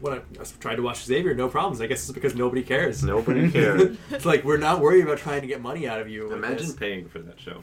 when 0.00 0.14
I, 0.14 0.16
I 0.40 0.44
tried 0.60 0.76
to 0.76 0.82
watch 0.82 1.04
Xavier, 1.04 1.34
no 1.34 1.48
problems. 1.48 1.80
I 1.80 1.86
guess 1.86 2.02
it's 2.02 2.12
because 2.12 2.34
nobody 2.34 2.62
cares. 2.62 3.02
Nobody 3.02 3.50
cares. 3.52 3.96
It's 4.10 4.24
like 4.24 4.44
we're 4.44 4.56
not 4.58 4.80
worried 4.80 5.02
about 5.04 5.18
trying 5.18 5.40
to 5.42 5.46
get 5.46 5.60
money 5.62 5.86
out 5.88 6.00
of 6.00 6.08
you. 6.08 6.24
with 6.24 6.32
Imagine 6.32 6.66
this. 6.66 6.74
paying 6.74 7.08
for 7.08 7.20
that 7.20 7.38
show. 7.40 7.62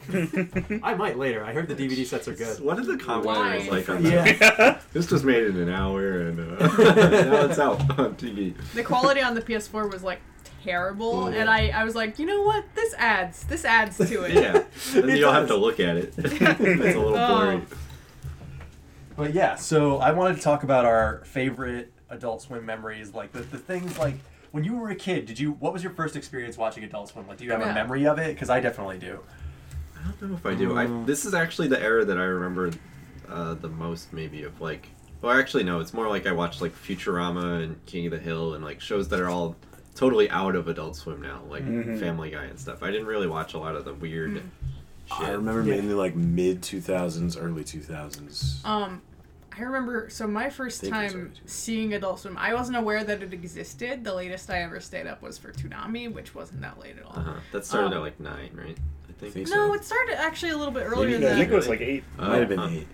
I 0.84 0.94
might 0.96 1.18
later. 1.18 1.44
I 1.44 1.54
heard 1.54 1.68
the 1.68 1.76
DVD 1.76 2.06
sets 2.06 2.28
are 2.28 2.34
good. 2.36 2.60
What 2.60 2.80
are 2.80 2.86
the 2.86 2.98
commentaries 2.98 3.68
Why? 3.70 3.78
like 3.78 3.90
on 3.90 4.04
that? 4.04 4.40
Yeah. 4.42 4.80
This 4.94 5.10
was 5.12 5.24
made 5.24 5.44
in 5.46 5.58
an 5.58 5.70
hour 5.70 6.22
and 6.22 6.40
uh, 6.40 6.68
now 6.68 7.46
it's 7.46 7.60
out 7.60 7.80
on 8.00 8.16
TV. 8.16 8.54
The 8.74 8.84
quality 8.84 9.22
on 9.22 9.36
the 9.36 9.42
PS4 9.42 9.92
was 9.92 10.04
like 10.04 10.20
terrible, 10.64 11.24
Mm. 11.26 11.34
and 11.42 11.50
I, 11.50 11.70
I 11.70 11.84
was 11.86 11.96
like, 11.96 12.20
you 12.20 12.26
know 12.26 12.42
what? 12.44 12.64
This 12.76 12.94
adds 12.98 13.44
this 13.46 13.66
adds 13.66 13.98
to 13.98 14.24
it. 14.24 14.34
Yeah, 14.34 14.64
then 14.94 15.10
It 15.10 15.16
you 15.16 15.22
don't 15.22 15.34
have 15.34 15.48
to 15.48 15.56
look 15.56 15.80
at 15.80 15.98
it. 15.98 16.14
it's 16.18 16.42
a 16.42 16.64
little 16.64 17.16
Oh. 17.18 17.28
blurry. 17.28 17.62
But 19.16 19.34
yeah, 19.34 19.56
so 19.56 19.98
I 19.98 20.12
wanted 20.12 20.36
to 20.38 20.42
talk 20.42 20.64
about 20.64 20.86
our 20.86 21.22
favorite 21.26 21.92
Adult 22.12 22.42
Swim 22.42 22.66
memories, 22.66 23.14
like 23.14 23.32
the, 23.32 23.40
the 23.42 23.58
things 23.58 23.98
like 23.98 24.16
when 24.52 24.64
you 24.64 24.76
were 24.76 24.90
a 24.90 24.96
kid. 24.96 25.26
Did 25.26 25.40
you? 25.40 25.54
What 25.54 25.74
was 25.74 25.82
your 25.84 25.94
first 25.94 26.16
experience 26.16 26.58
watching 26.58 26.84
Adult 26.84 27.10
Swim? 27.10 27.28
Like, 27.28 27.38
do 27.38 27.46
you 27.46 27.52
have 27.52 27.62
a 27.62 27.74
memory 27.74 28.06
of 28.06 28.20
it? 28.20 28.34
Because 28.36 28.50
I 28.50 28.60
definitely 28.60 29.00
do. 29.00 29.20
I 29.98 30.12
don't 30.20 30.32
know 30.32 30.36
if 30.38 30.46
I 30.46 30.56
do. 30.56 30.78
I, 30.78 30.88
this 31.06 31.26
is 31.26 31.34
actually 31.34 31.68
the 31.68 31.82
era 31.82 32.04
that 32.06 32.18
I 32.18 32.24
remember 32.24 32.72
uh, 33.30 33.54
the 33.56 33.70
most, 33.70 34.14
maybe 34.14 34.44
of 34.44 34.60
like. 34.62 34.90
Well, 35.22 35.38
actually, 35.38 35.64
no. 35.64 35.80
It's 35.80 35.94
more 35.94 36.08
like 36.10 36.26
I 36.28 36.32
watched 36.32 36.62
like 36.62 36.74
Futurama 36.76 37.64
and 37.64 37.84
King 37.86 38.06
of 38.08 38.12
the 38.12 38.20
Hill 38.20 38.56
and 38.56 38.64
like 38.64 38.82
shows 38.82 39.08
that 39.10 39.20
are 39.20 39.30
all 39.30 39.56
totally 39.96 40.30
out 40.32 40.56
of 40.56 40.68
Adult 40.68 40.96
Swim 40.96 41.22
now, 41.22 41.42
like 41.50 41.64
Mhm. 41.64 42.00
Family 42.00 42.32
Guy 42.32 42.46
and 42.46 42.60
stuff. 42.60 42.82
I 42.82 42.90
didn't 42.92 43.06
really 43.08 43.28
watch 43.28 43.54
a 43.54 43.60
lot 43.60 43.76
of 43.76 43.86
the 43.86 43.94
weird. 43.94 44.36
Shit. 45.06 45.20
I 45.20 45.32
remember 45.32 45.62
Yeah. 45.62 45.76
mainly 45.76 45.94
like 45.94 46.16
mid 46.16 46.62
2000s, 46.62 47.38
early 47.40 47.64
2000s. 47.64 48.66
Um, 48.66 49.02
I 49.58 49.62
remember. 49.64 50.10
So 50.10 50.28
my 50.28 50.50
first 50.50 50.82
Think 50.82 50.94
time 50.94 51.14
already 51.14 51.32
seeing 51.46 51.94
Adult 51.94 52.20
Swim, 52.22 52.38
I 52.38 52.54
wasn't 52.54 52.78
aware 52.78 53.04
that 53.04 53.22
it 53.22 53.34
existed. 53.34 54.04
The 54.04 54.14
latest 54.14 54.50
I 54.50 54.62
ever 54.62 54.80
stayed 54.80 55.08
up 55.08 55.22
was 55.22 55.38
for 55.38 55.52
Toonami, 55.52 56.12
which 56.12 56.34
wasn't 56.34 56.62
that 56.62 56.80
late 56.80 56.98
at 56.98 57.04
all. 57.06 57.18
Uh-huh. 57.20 57.34
That 57.52 57.66
started 57.66 57.88
Um, 57.88 57.94
at 57.94 58.02
like 58.02 58.20
nine, 58.20 58.52
right? 58.54 58.78
I 59.10 59.14
think. 59.14 59.34
think 59.34 59.48
No, 59.50 59.68
so. 59.68 59.74
it 59.74 59.84
started 59.84 60.16
actually 60.20 60.52
a 60.52 60.58
little 60.58 60.74
bit 60.74 60.84
earlier 60.84 61.20
Maybe- 61.20 61.28
I 61.28 61.36
think 61.36 61.52
it 61.52 61.56
was 61.56 61.68
like 61.68 61.82
eight. 61.82 62.04
Oh, 62.18 62.30
Might 62.30 62.40
have 62.40 62.50
been 62.50 62.60
huh. 62.60 62.68
eight. 62.72 62.88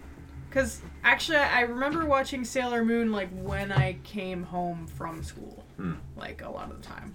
Because 0.49 0.81
actually, 1.03 1.37
I 1.37 1.61
remember 1.61 2.05
watching 2.05 2.43
Sailor 2.43 2.83
Moon 2.83 3.11
like 3.11 3.29
when 3.31 3.71
I 3.71 3.97
came 4.03 4.43
home 4.43 4.87
from 4.87 5.21
school, 5.23 5.63
Hmm. 5.77 5.93
like 6.15 6.41
a 6.41 6.49
lot 6.49 6.71
of 6.71 6.81
the 6.81 6.87
time, 6.87 7.13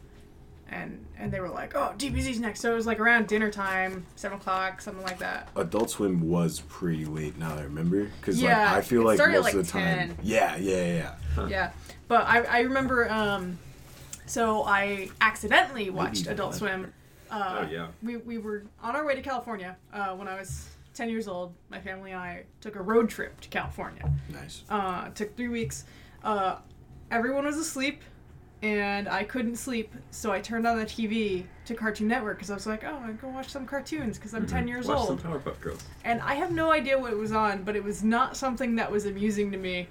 and 0.73 1.05
and 1.19 1.33
they 1.33 1.41
were 1.41 1.49
like, 1.49 1.75
"Oh, 1.75 1.93
DBZ's 1.99 2.41
next," 2.41 2.61
so 2.61 2.73
it 2.73 2.75
was 2.75 2.87
like 2.87 2.99
around 2.99 3.29
dinner 3.29 3.50
time, 3.50 4.07
seven 4.17 4.38
o'clock, 4.38 4.81
something 4.81 5.05
like 5.05 5.19
that. 5.19 5.49
Adult 5.57 5.91
Swim 5.91 6.29
was 6.29 6.61
pretty 6.69 7.05
late 7.05 7.38
now 7.38 7.55
I 7.55 7.62
remember. 7.62 8.11
Because 8.21 8.43
like, 8.43 8.52
I 8.52 8.81
feel 8.81 9.05
like 9.05 9.19
most 9.19 9.29
at, 9.29 9.37
of 9.37 9.45
like, 9.45 9.55
the 9.55 9.62
time. 9.64 10.17
Yeah, 10.23 10.57
yeah, 10.57 10.85
yeah. 10.85 11.14
Huh. 11.35 11.47
Yeah, 11.49 11.71
but 12.09 12.26
I 12.26 12.43
I 12.43 12.61
remember 12.61 13.11
um, 13.11 13.59
so 14.26 14.64
I 14.64 15.11
accidentally 15.21 15.91
watched 15.91 16.23
even 16.23 16.33
Adult. 16.33 16.55
Swim. 16.55 16.93
Uh, 17.31 17.64
Oh 17.67 17.71
yeah. 17.71 17.88
we, 18.02 18.19
we 18.19 18.37
were 18.37 18.64
on 18.83 18.95
our 18.95 19.07
way 19.07 19.14
to 19.14 19.23
California 19.23 19.76
uh, 19.93 20.14
when 20.14 20.29
I 20.29 20.38
was 20.38 20.69
10 20.95 21.09
years 21.09 21.29
old. 21.29 21.55
My 21.71 21.81
family 21.81 22.12
and 22.12 22.21
I 22.21 22.45
took 22.61 22.76
a 22.76 22.83
road 22.83 23.09
trip 23.09 23.41
to 23.41 23.49
California. 23.49 24.11
Nice. 24.29 24.64
Uh, 24.69 25.09
took 25.11 25.35
three 25.37 25.49
weeks. 25.49 25.85
Uh, 26.23 26.57
everyone 27.11 27.47
was 27.47 27.57
asleep, 27.57 28.02
and 28.62 29.09
I 29.09 29.25
couldn't 29.25 29.57
sleep, 29.57 29.92
so 30.11 30.31
I 30.33 30.40
turned 30.40 30.66
on 30.66 30.78
the 30.78 30.85
TV 30.87 31.45
to 31.66 31.75
Cartoon 31.75 32.09
Network 32.09 32.38
because 32.38 32.50
I 32.50 32.54
was 32.54 32.66
like, 32.66 32.85
oh, 32.85 32.95
I'm 33.02 33.16
gonna 33.16 33.33
watch 33.35 33.49
some 33.49 33.66
cartoons 33.66 34.19
because 34.19 34.35
I'm 34.35 34.47
10 34.47 34.69
years 34.69 34.87
Watch 34.87 34.99
old. 34.99 35.21
some 35.21 35.33
Powerpuff 35.33 35.61
Girls. 35.61 35.83
And 36.04 36.21
I 36.23 36.35
have 36.35 36.52
no 36.52 36.71
idea 36.71 36.99
what 36.99 37.12
it 37.12 37.19
was 37.19 37.33
on, 37.33 37.64
but 37.64 37.75
it 37.76 37.83
was 37.83 38.02
not 38.04 38.37
something 38.37 38.76
that 38.76 38.90
was 38.90 39.07
amusing 39.07 39.50
to 39.52 39.59
me. 39.59 39.88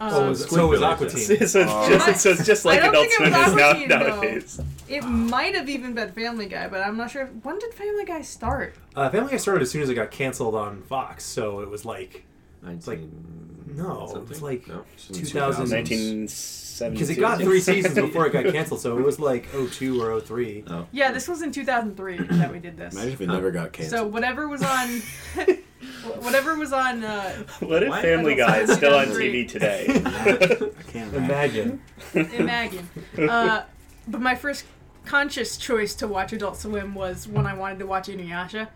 So 0.00 0.06
Um, 0.24 0.28
was, 0.30 0.50
so 0.50 0.66
was 0.66 0.82
Aqua. 0.82 1.08
Teen. 1.08 1.20
so, 1.46 1.60
it's 1.60 2.04
just, 2.06 2.20
so 2.22 2.30
it's 2.30 2.44
just 2.44 2.64
like 2.64 2.80
don't 2.80 2.88
Adult 2.90 3.06
think 3.08 3.20
it 3.20 3.30
Swim 3.30 3.32
was 3.32 3.48
is 3.48 3.54
now, 3.54 3.68
Aqua 3.70 3.78
Teen, 3.80 3.88
though. 3.88 3.98
nowadays. 3.98 4.60
it 4.88 5.02
might 5.04 5.54
have 5.54 5.68
even 5.68 5.94
been 5.94 6.10
Family 6.12 6.46
Guy, 6.46 6.66
but 6.68 6.80
I'm 6.80 6.96
not 6.96 7.10
sure. 7.12 7.26
When 7.26 7.58
did 7.60 7.72
Family 7.72 8.04
Guy 8.04 8.20
start? 8.22 8.74
Uh, 8.96 9.08
Family 9.10 9.30
Guy 9.30 9.36
started 9.36 9.62
as 9.62 9.70
soon 9.70 9.80
as 9.82 9.88
it 9.88 9.94
got 9.94 10.10
canceled 10.10 10.54
on 10.56 10.82
Fox, 10.82 11.24
so 11.24 11.60
it 11.60 11.70
was 11.70 11.84
like 11.84 12.24
19 12.62 13.42
no, 13.74 14.04
it 14.04 14.08
something? 14.10 14.28
was 14.28 14.42
like 14.42 14.66
no. 14.68 14.84
2000 15.12 15.70
1972. 15.70 16.90
because 16.92 17.10
it 17.10 17.14
got 17.20 17.40
three 17.40 17.60
seasons 17.60 17.94
before 17.94 18.26
it 18.26 18.32
got 18.32 18.44
canceled, 18.52 18.80
so 18.80 18.98
it 18.98 19.04
was 19.04 19.18
like 19.18 19.48
02 19.52 20.02
or 20.02 20.20
03. 20.20 20.64
No. 20.66 20.86
Yeah, 20.92 21.10
this 21.12 21.28
was 21.28 21.42
in 21.42 21.52
2003 21.52 22.18
that 22.36 22.52
we 22.52 22.58
did 22.58 22.76
this. 22.76 22.92
Imagine 22.94 23.12
if 23.12 23.20
it 23.20 23.26
never 23.28 23.50
got 23.50 23.72
canceled. 23.72 23.98
So 23.98 24.06
whatever 24.06 24.48
was 24.48 24.62
on, 24.62 25.00
whatever 26.22 26.54
was 26.56 26.72
on. 26.72 27.02
Uh, 27.04 27.44
What 27.60 27.82
if 27.82 27.88
Why? 27.90 28.02
Family 28.02 28.34
Guy 28.34 28.58
is 28.58 28.72
still 28.72 28.94
on. 28.94 29.06
TV 29.06 29.48
today? 29.48 29.86
I 29.88 30.82
can't 30.92 31.14
Imagine. 31.14 31.80
Imagine. 32.14 32.88
Uh, 33.18 33.64
but 34.08 34.20
my 34.20 34.34
first 34.34 34.64
conscious 35.04 35.56
choice 35.56 35.94
to 35.94 36.06
watch 36.08 36.32
Adult 36.32 36.56
Swim 36.56 36.94
was 36.94 37.26
when 37.26 37.46
I 37.46 37.54
wanted 37.54 37.78
to 37.78 37.86
watch 37.86 38.08
Inuyasha, 38.08 38.68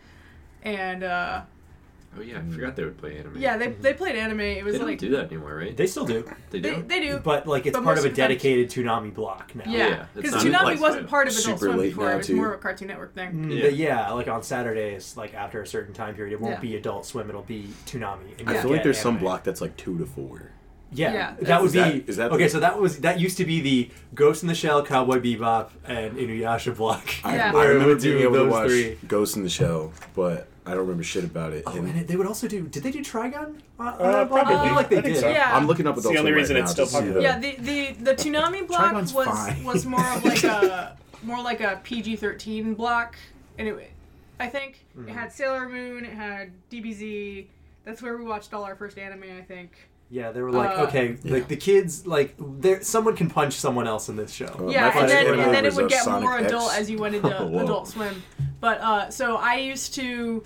and 0.63 1.03
uh, 1.03 1.43
Oh 2.19 2.23
yeah, 2.23 2.39
I 2.39 2.51
forgot 2.53 2.77
they 2.77 2.85
would 2.85 2.97
play 2.99 3.19
anime. 3.19 3.37
yeah, 3.39 3.57
they, 3.57 3.69
they 3.69 3.93
played 3.95 4.17
anime. 4.17 4.41
It 4.41 4.65
was 4.65 4.73
they 4.75 4.79
don't 4.79 4.89
like 4.89 4.99
do 4.99 5.11
that 5.11 5.27
anymore, 5.27 5.55
right? 5.57 5.77
They 5.77 5.87
still 5.87 6.07
do, 6.07 6.23
They 6.51 6.61
they, 6.61 6.75
do. 6.77 6.83
they 6.87 7.01
do. 7.01 7.19
but 7.19 7.47
like 7.47 7.67
it's 7.67 7.77
But 7.77 7.85
part 7.85 7.99
of 7.99 8.05
a 8.05 8.09
of 8.09 8.15
the 8.15 8.17
dedicated 8.23 8.71
Toonami 8.71 9.13
block 9.15 9.55
now. 9.55 9.65
Yeah, 9.67 9.89
Yeah, 9.89 10.07
because 10.15 10.33
not 10.33 10.43
Toonami 10.45 10.65
like 10.65 10.81
wasn't 10.81 11.09
part 11.09 11.29
of 11.29 11.33
Adult 11.35 11.45
super 11.45 11.67
Swim 11.67 11.79
late 11.79 11.89
before. 11.91 12.05
now, 12.07 12.15
It 12.15 12.17
was 12.19 12.27
too. 12.27 12.37
more 12.37 12.53
of 12.53 12.59
a 12.59 12.63
Cartoon 12.63 12.89
Network 12.89 13.15
thing. 13.15 13.33
Mm, 13.33 13.55
Yeah. 13.57 13.63
but 13.65 13.75
yeah, 13.77 14.11
like 14.13 14.29
on 14.29 14.43
Saturdays, 14.43 15.17
like 15.17 15.35
after 15.35 15.61
a 15.63 15.67
certain 15.67 15.93
time 15.95 16.15
period, 16.15 16.33
it 16.33 16.41
won't 16.41 16.55
Yeah. 16.55 16.61
be 16.61 16.77
Adult 16.77 17.05
Swim. 17.07 17.29
It'll 17.29 17.43
be 17.43 17.69
Toonami. 17.87 18.39
and 18.39 18.49
I 18.49 18.55
feel 18.63 18.71
like 18.71 18.79
get 18.79 18.85
there's 18.85 18.99
some 18.99 19.19
block 19.19 19.45
that's 19.45 19.61
like 19.61 19.77
two 19.77 19.99
to 19.99 20.07
four. 20.07 20.53
Yeah, 20.93 21.13
Yeah, 21.13 21.35
that 21.43 21.61
would 21.61 21.67
is 21.67 21.73
be 21.73 21.79
that- 21.81 22.09
is 22.09 22.17
that 22.17 22.31
okay. 22.31 22.45
the- 22.45 22.49
So 22.49 22.61
that 22.61 22.79
was 22.81 23.01
that 23.01 23.19
used 23.19 23.37
to 23.39 23.45
be 23.45 23.61
the 23.61 23.91
Ghost 24.15 24.43
in 24.43 24.49
the 24.49 24.55
Shell, 24.55 24.85
Cowboy 24.87 25.19
Bebop, 25.19 25.71
and 25.85 26.17
Inuyasha 26.17 26.77
block. 26.77 27.05
I, 27.25 27.35
Yeah. 27.35 27.53
I 27.57 27.65
remember 27.65 27.95
would 27.95 27.99
do 28.01 28.13
being 28.13 28.23
able 28.23 28.45
to 28.45 28.51
watch 28.51 28.69
three. 28.69 28.97
Ghost 29.09 29.37
in 29.37 29.43
the 29.43 29.49
Shell, 29.49 29.93
but 30.15 30.47
I 30.67 30.71
don't 30.71 30.81
remember 30.81 31.05
shit 31.05 31.25
about 31.25 31.53
it. 31.53 31.63
Oh, 31.67 31.73
And 31.77 31.89
and 31.89 32.09
they 32.09 32.17
would 32.17 32.27
also 32.27 32.49
do. 32.49 32.63
Did 32.67 32.83
they 32.83 32.91
do 32.91 33.01
Trigun? 33.03 33.61
On, 33.79 33.87
on 33.87 33.95
Uh, 34.01 34.13
that 34.13 34.29
block? 34.29 34.41
I 34.41 34.45
probably. 34.45 34.67
feel 34.69 34.77
like 34.77 34.89
they 34.89 34.99
I 34.99 35.03
think 35.03 35.15
did. 35.15 35.21
so. 35.21 35.29
Yeah. 35.29 35.57
I'm 35.57 35.67
looking 35.67 35.87
up 35.87 35.97
It's 35.97 36.09
the 36.09 36.19
only 36.19 36.33
reason 36.33 36.57
right 36.57 36.63
it's 36.63 36.73
still 36.73 36.87
popular. 36.87 37.15
the- 37.15 37.23
Yeah, 37.23 37.39
the 37.39 37.57
the 37.61 37.93
the 37.93 38.15
Toonami 38.15 38.67
block 38.67 38.93
Trigun's 38.95 39.15
was 39.15 39.27
fine. 39.29 39.65
was 39.65 39.87
more 39.87 40.01
of 40.05 40.25
like 40.25 40.45
a 40.45 40.97
more 41.23 41.43
like 41.43 41.61
a 41.61 41.81
PG 41.85 42.17
thirteen 42.17 42.75
block, 42.75 43.17
Anyway, 43.59 43.89
I 44.39 44.49
think 44.49 44.85
Hmm. 44.95 45.09
it 45.09 45.13
had 45.13 45.33
Sailor 45.33 45.69
Moon, 45.69 46.05
it 46.05 46.13
had 46.13 46.51
DBZ. 46.71 47.47
That's 47.85 48.03
where 48.03 48.17
we 48.19 48.25
watched 48.25 48.53
all 48.53 48.65
our 48.65 48.75
first 48.77 48.99
anime, 48.99 49.23
I 49.39 49.43
think. 49.43 49.71
Yeah, 50.11 50.31
they 50.31 50.41
were 50.43 50.53
like, 50.53 50.77
Uh, 50.79 50.83
okay, 50.83 51.17
Yeah. 51.23 51.33
like 51.35 51.49
the 51.49 51.57
kids, 51.57 52.07
like 52.07 52.35
there, 52.39 52.81
someone 52.83 53.17
can 53.17 53.29
punch 53.31 53.55
someone 53.55 53.87
else 53.89 54.09
in 54.09 54.17
this 54.17 54.33
show. 54.33 54.55
Oh, 54.59 54.71
yeah, 54.71 54.97
and 54.97 55.09
then 55.09 55.27
and 55.41 55.55
then 55.55 55.65
it 55.65 55.75
would 55.75 55.87
uh, 55.87 55.89
get 55.89 56.05
Sonic 56.05 56.23
more 56.29 56.39
X. 56.39 56.47
adult 56.49 56.73
as 56.75 56.91
you 56.91 56.99
went 56.99 57.15
into 57.17 57.29
Adult 57.63 57.89
Swim. 57.89 58.23
But 58.61 58.81
uh, 58.81 59.11
so 59.11 59.37
I 59.37 59.57
used 59.57 59.95
to 59.95 60.45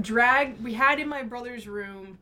drag. 0.00 0.60
We 0.62 0.74
had 0.74 0.98
in 1.00 1.08
my 1.08 1.22
brother's 1.22 1.66
room 1.66 2.18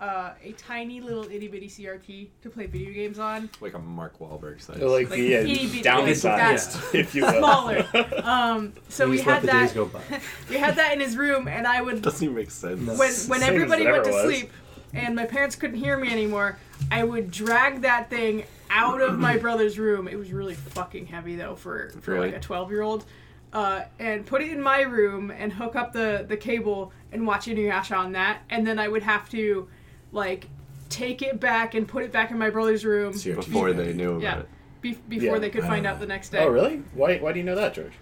uh, 0.00 0.30
a 0.42 0.52
tiny 0.52 1.00
little 1.00 1.24
itty 1.24 1.46
bitty 1.48 1.68
CRT 1.68 2.28
to 2.42 2.50
play 2.50 2.66
video 2.66 2.92
games 2.92 3.18
on. 3.18 3.50
like 3.60 3.74
a 3.74 3.78
Mark 3.78 4.18
Wahlberg 4.18 4.60
size. 4.60 4.78
like 4.80 5.10
Like 5.10 5.18
the 5.18 5.34
itty 5.34 5.66
bitty, 5.66 5.82
downsized, 5.82 6.82
like 6.86 6.94
if 6.94 7.14
you 7.14 7.22
will. 7.24 7.38
Smaller. 7.38 7.86
Um, 8.24 8.72
so 8.88 9.04
You 9.04 9.10
we 9.10 9.20
had 9.20 9.42
that. 9.42 9.74
we 10.48 10.56
had 10.56 10.76
that 10.76 10.92
in 10.94 11.00
his 11.00 11.16
room, 11.16 11.48
and 11.48 11.66
I 11.66 11.82
would 11.82 12.00
doesn't 12.02 12.22
even 12.24 12.34
make 12.36 12.50
sense. 12.50 12.80
When 12.80 12.96
when 12.98 13.10
Same 13.14 13.42
everybody 13.42 13.84
went 13.86 14.04
to 14.04 14.10
was. 14.10 14.24
sleep 14.24 14.50
and 14.94 15.14
my 15.14 15.24
parents 15.26 15.54
couldn't 15.54 15.76
hear 15.76 15.96
me 15.96 16.10
anymore, 16.10 16.58
I 16.90 17.04
would 17.04 17.30
drag 17.30 17.82
that 17.82 18.10
thing 18.10 18.44
out 18.70 19.00
of 19.02 19.18
my 19.18 19.36
brother's 19.36 19.78
room. 19.78 20.08
It 20.08 20.16
was 20.18 20.32
really 20.32 20.54
fucking 20.54 21.06
heavy 21.06 21.36
though 21.36 21.56
for 21.56 21.90
for 22.00 22.14
Really? 22.14 22.32
like 22.32 22.36
a 22.44 22.46
12-year-old. 22.48 23.04
Uh, 23.52 23.82
and 23.98 24.24
put 24.24 24.40
it 24.42 24.50
in 24.52 24.62
my 24.62 24.82
room 24.82 25.32
and 25.32 25.52
hook 25.52 25.74
up 25.74 25.92
the 25.92 26.24
the 26.28 26.36
cable 26.36 26.92
and 27.10 27.26
watch 27.26 27.46
Inuyasha 27.46 27.96
on 27.96 28.12
that, 28.12 28.42
and 28.48 28.64
then 28.64 28.78
I 28.78 28.86
would 28.86 29.02
have 29.02 29.28
to 29.30 29.68
like 30.12 30.46
take 30.88 31.20
it 31.22 31.40
back 31.40 31.74
and 31.74 31.86
put 31.88 32.04
it 32.04 32.12
back 32.12 32.30
in 32.30 32.38
my 32.38 32.48
brother's 32.50 32.84
room 32.84 33.12
CRT. 33.12 33.36
Before 33.36 33.72
they 33.72 33.92
knew 33.92 34.10
about 34.12 34.22
Yeah. 34.22 34.38
it. 34.40 34.48
be- 34.80 34.98
before 35.08 35.34
Yeah, 35.34 35.38
they 35.40 35.50
could 35.50 35.64
find 35.64 35.84
out 35.86 35.98
the 36.00 36.06
next 36.06 36.28
day. 36.30 36.38
Oh, 36.38 36.48
really? 36.48 36.82
Why? 36.94 37.18
Why 37.18 37.32
do 37.32 37.38
you 37.38 37.44
know 37.44 37.54
that, 37.56 37.74
George? 37.74 37.92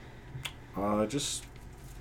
Uh, 0.76 1.06
just 1.06 1.44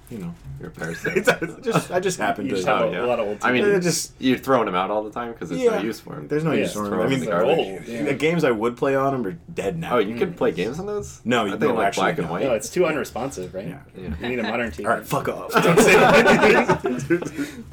you 0.10 0.20
know, 0.20 0.34
Your 0.62 0.70
parasite. 0.70 1.26
just 1.64 1.92
I 1.92 2.00
just 2.00 2.18
happened 2.26 2.48
You 2.48 2.52
to. 2.52 2.56
just 2.58 2.68
have 2.68 2.82
Oh, 2.82 2.88
a, 2.90 2.92
yeah. 2.92 3.04
lot 3.04 3.20
of 3.20 3.28
old. 3.28 3.38
I 3.42 3.52
mean, 3.52 3.64
TV. 3.66 3.84
Just- 3.84 4.14
you're 4.20 4.38
throwing 4.38 4.66
them 4.66 4.76
out 4.76 4.90
all 4.90 5.04
the 5.04 5.12
time 5.12 5.34
because 5.34 5.50
there's 5.50 5.64
no 5.64 5.80
use 5.80 6.00
for 6.00 6.16
them. 6.16 6.28
There's 6.28 6.44
no 6.44 6.52
Yeah, 6.54 6.62
use 6.62 6.74
for 6.74 6.84
them. 6.84 6.92
throw 6.94 7.04
I 7.04 7.08
mean, 7.08 7.20
them 7.20 7.30
the, 7.30 7.36
in 7.42 7.48
the 7.48 7.56
garbage. 7.56 7.86
the 7.86 7.92
Yeah. 8.06 8.12
games 8.14 8.44
I 8.44 8.52
would 8.52 8.78
play 8.78 8.96
on 8.96 9.12
them 9.14 9.26
are 9.26 9.38
dead 9.54 9.78
now. 9.78 9.96
Oh, 9.96 10.00
you 10.00 10.16
can 10.16 10.34
mm. 10.34 10.38
play 10.38 10.52
games 10.52 10.80
on 10.80 10.86
those? 10.86 11.20
No, 11.26 11.42
I 11.42 11.46
you- 11.46 11.50
think 11.52 11.62
no, 11.62 11.74
like 11.74 11.88
actually, 11.88 12.04
black 12.04 12.18
and 12.20 12.28
no. 12.28 12.32
white. 12.34 12.44
no, 12.44 12.54
it's 12.54 12.70
too 12.70 12.86
unresponsive, 12.86 13.54
right? 13.54 13.68
Yeah. 13.68 13.80
Yeah. 13.98 14.14
You 14.22 14.28
need 14.30 14.40
a 14.40 14.44
modern 14.44 14.72
TV. 14.72 14.86
All 14.90 14.96
right, 14.96 15.06
fuck 15.06 15.28
off. 15.28 15.52
Don't 15.52 15.80
say 15.80 15.94
that. 15.94 17.64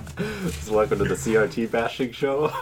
So 0.60 0.74
welcome 0.76 0.98
to 0.98 1.04
the 1.04 1.14
CRT 1.14 1.70
bashing 1.70 2.12
show. 2.12 2.52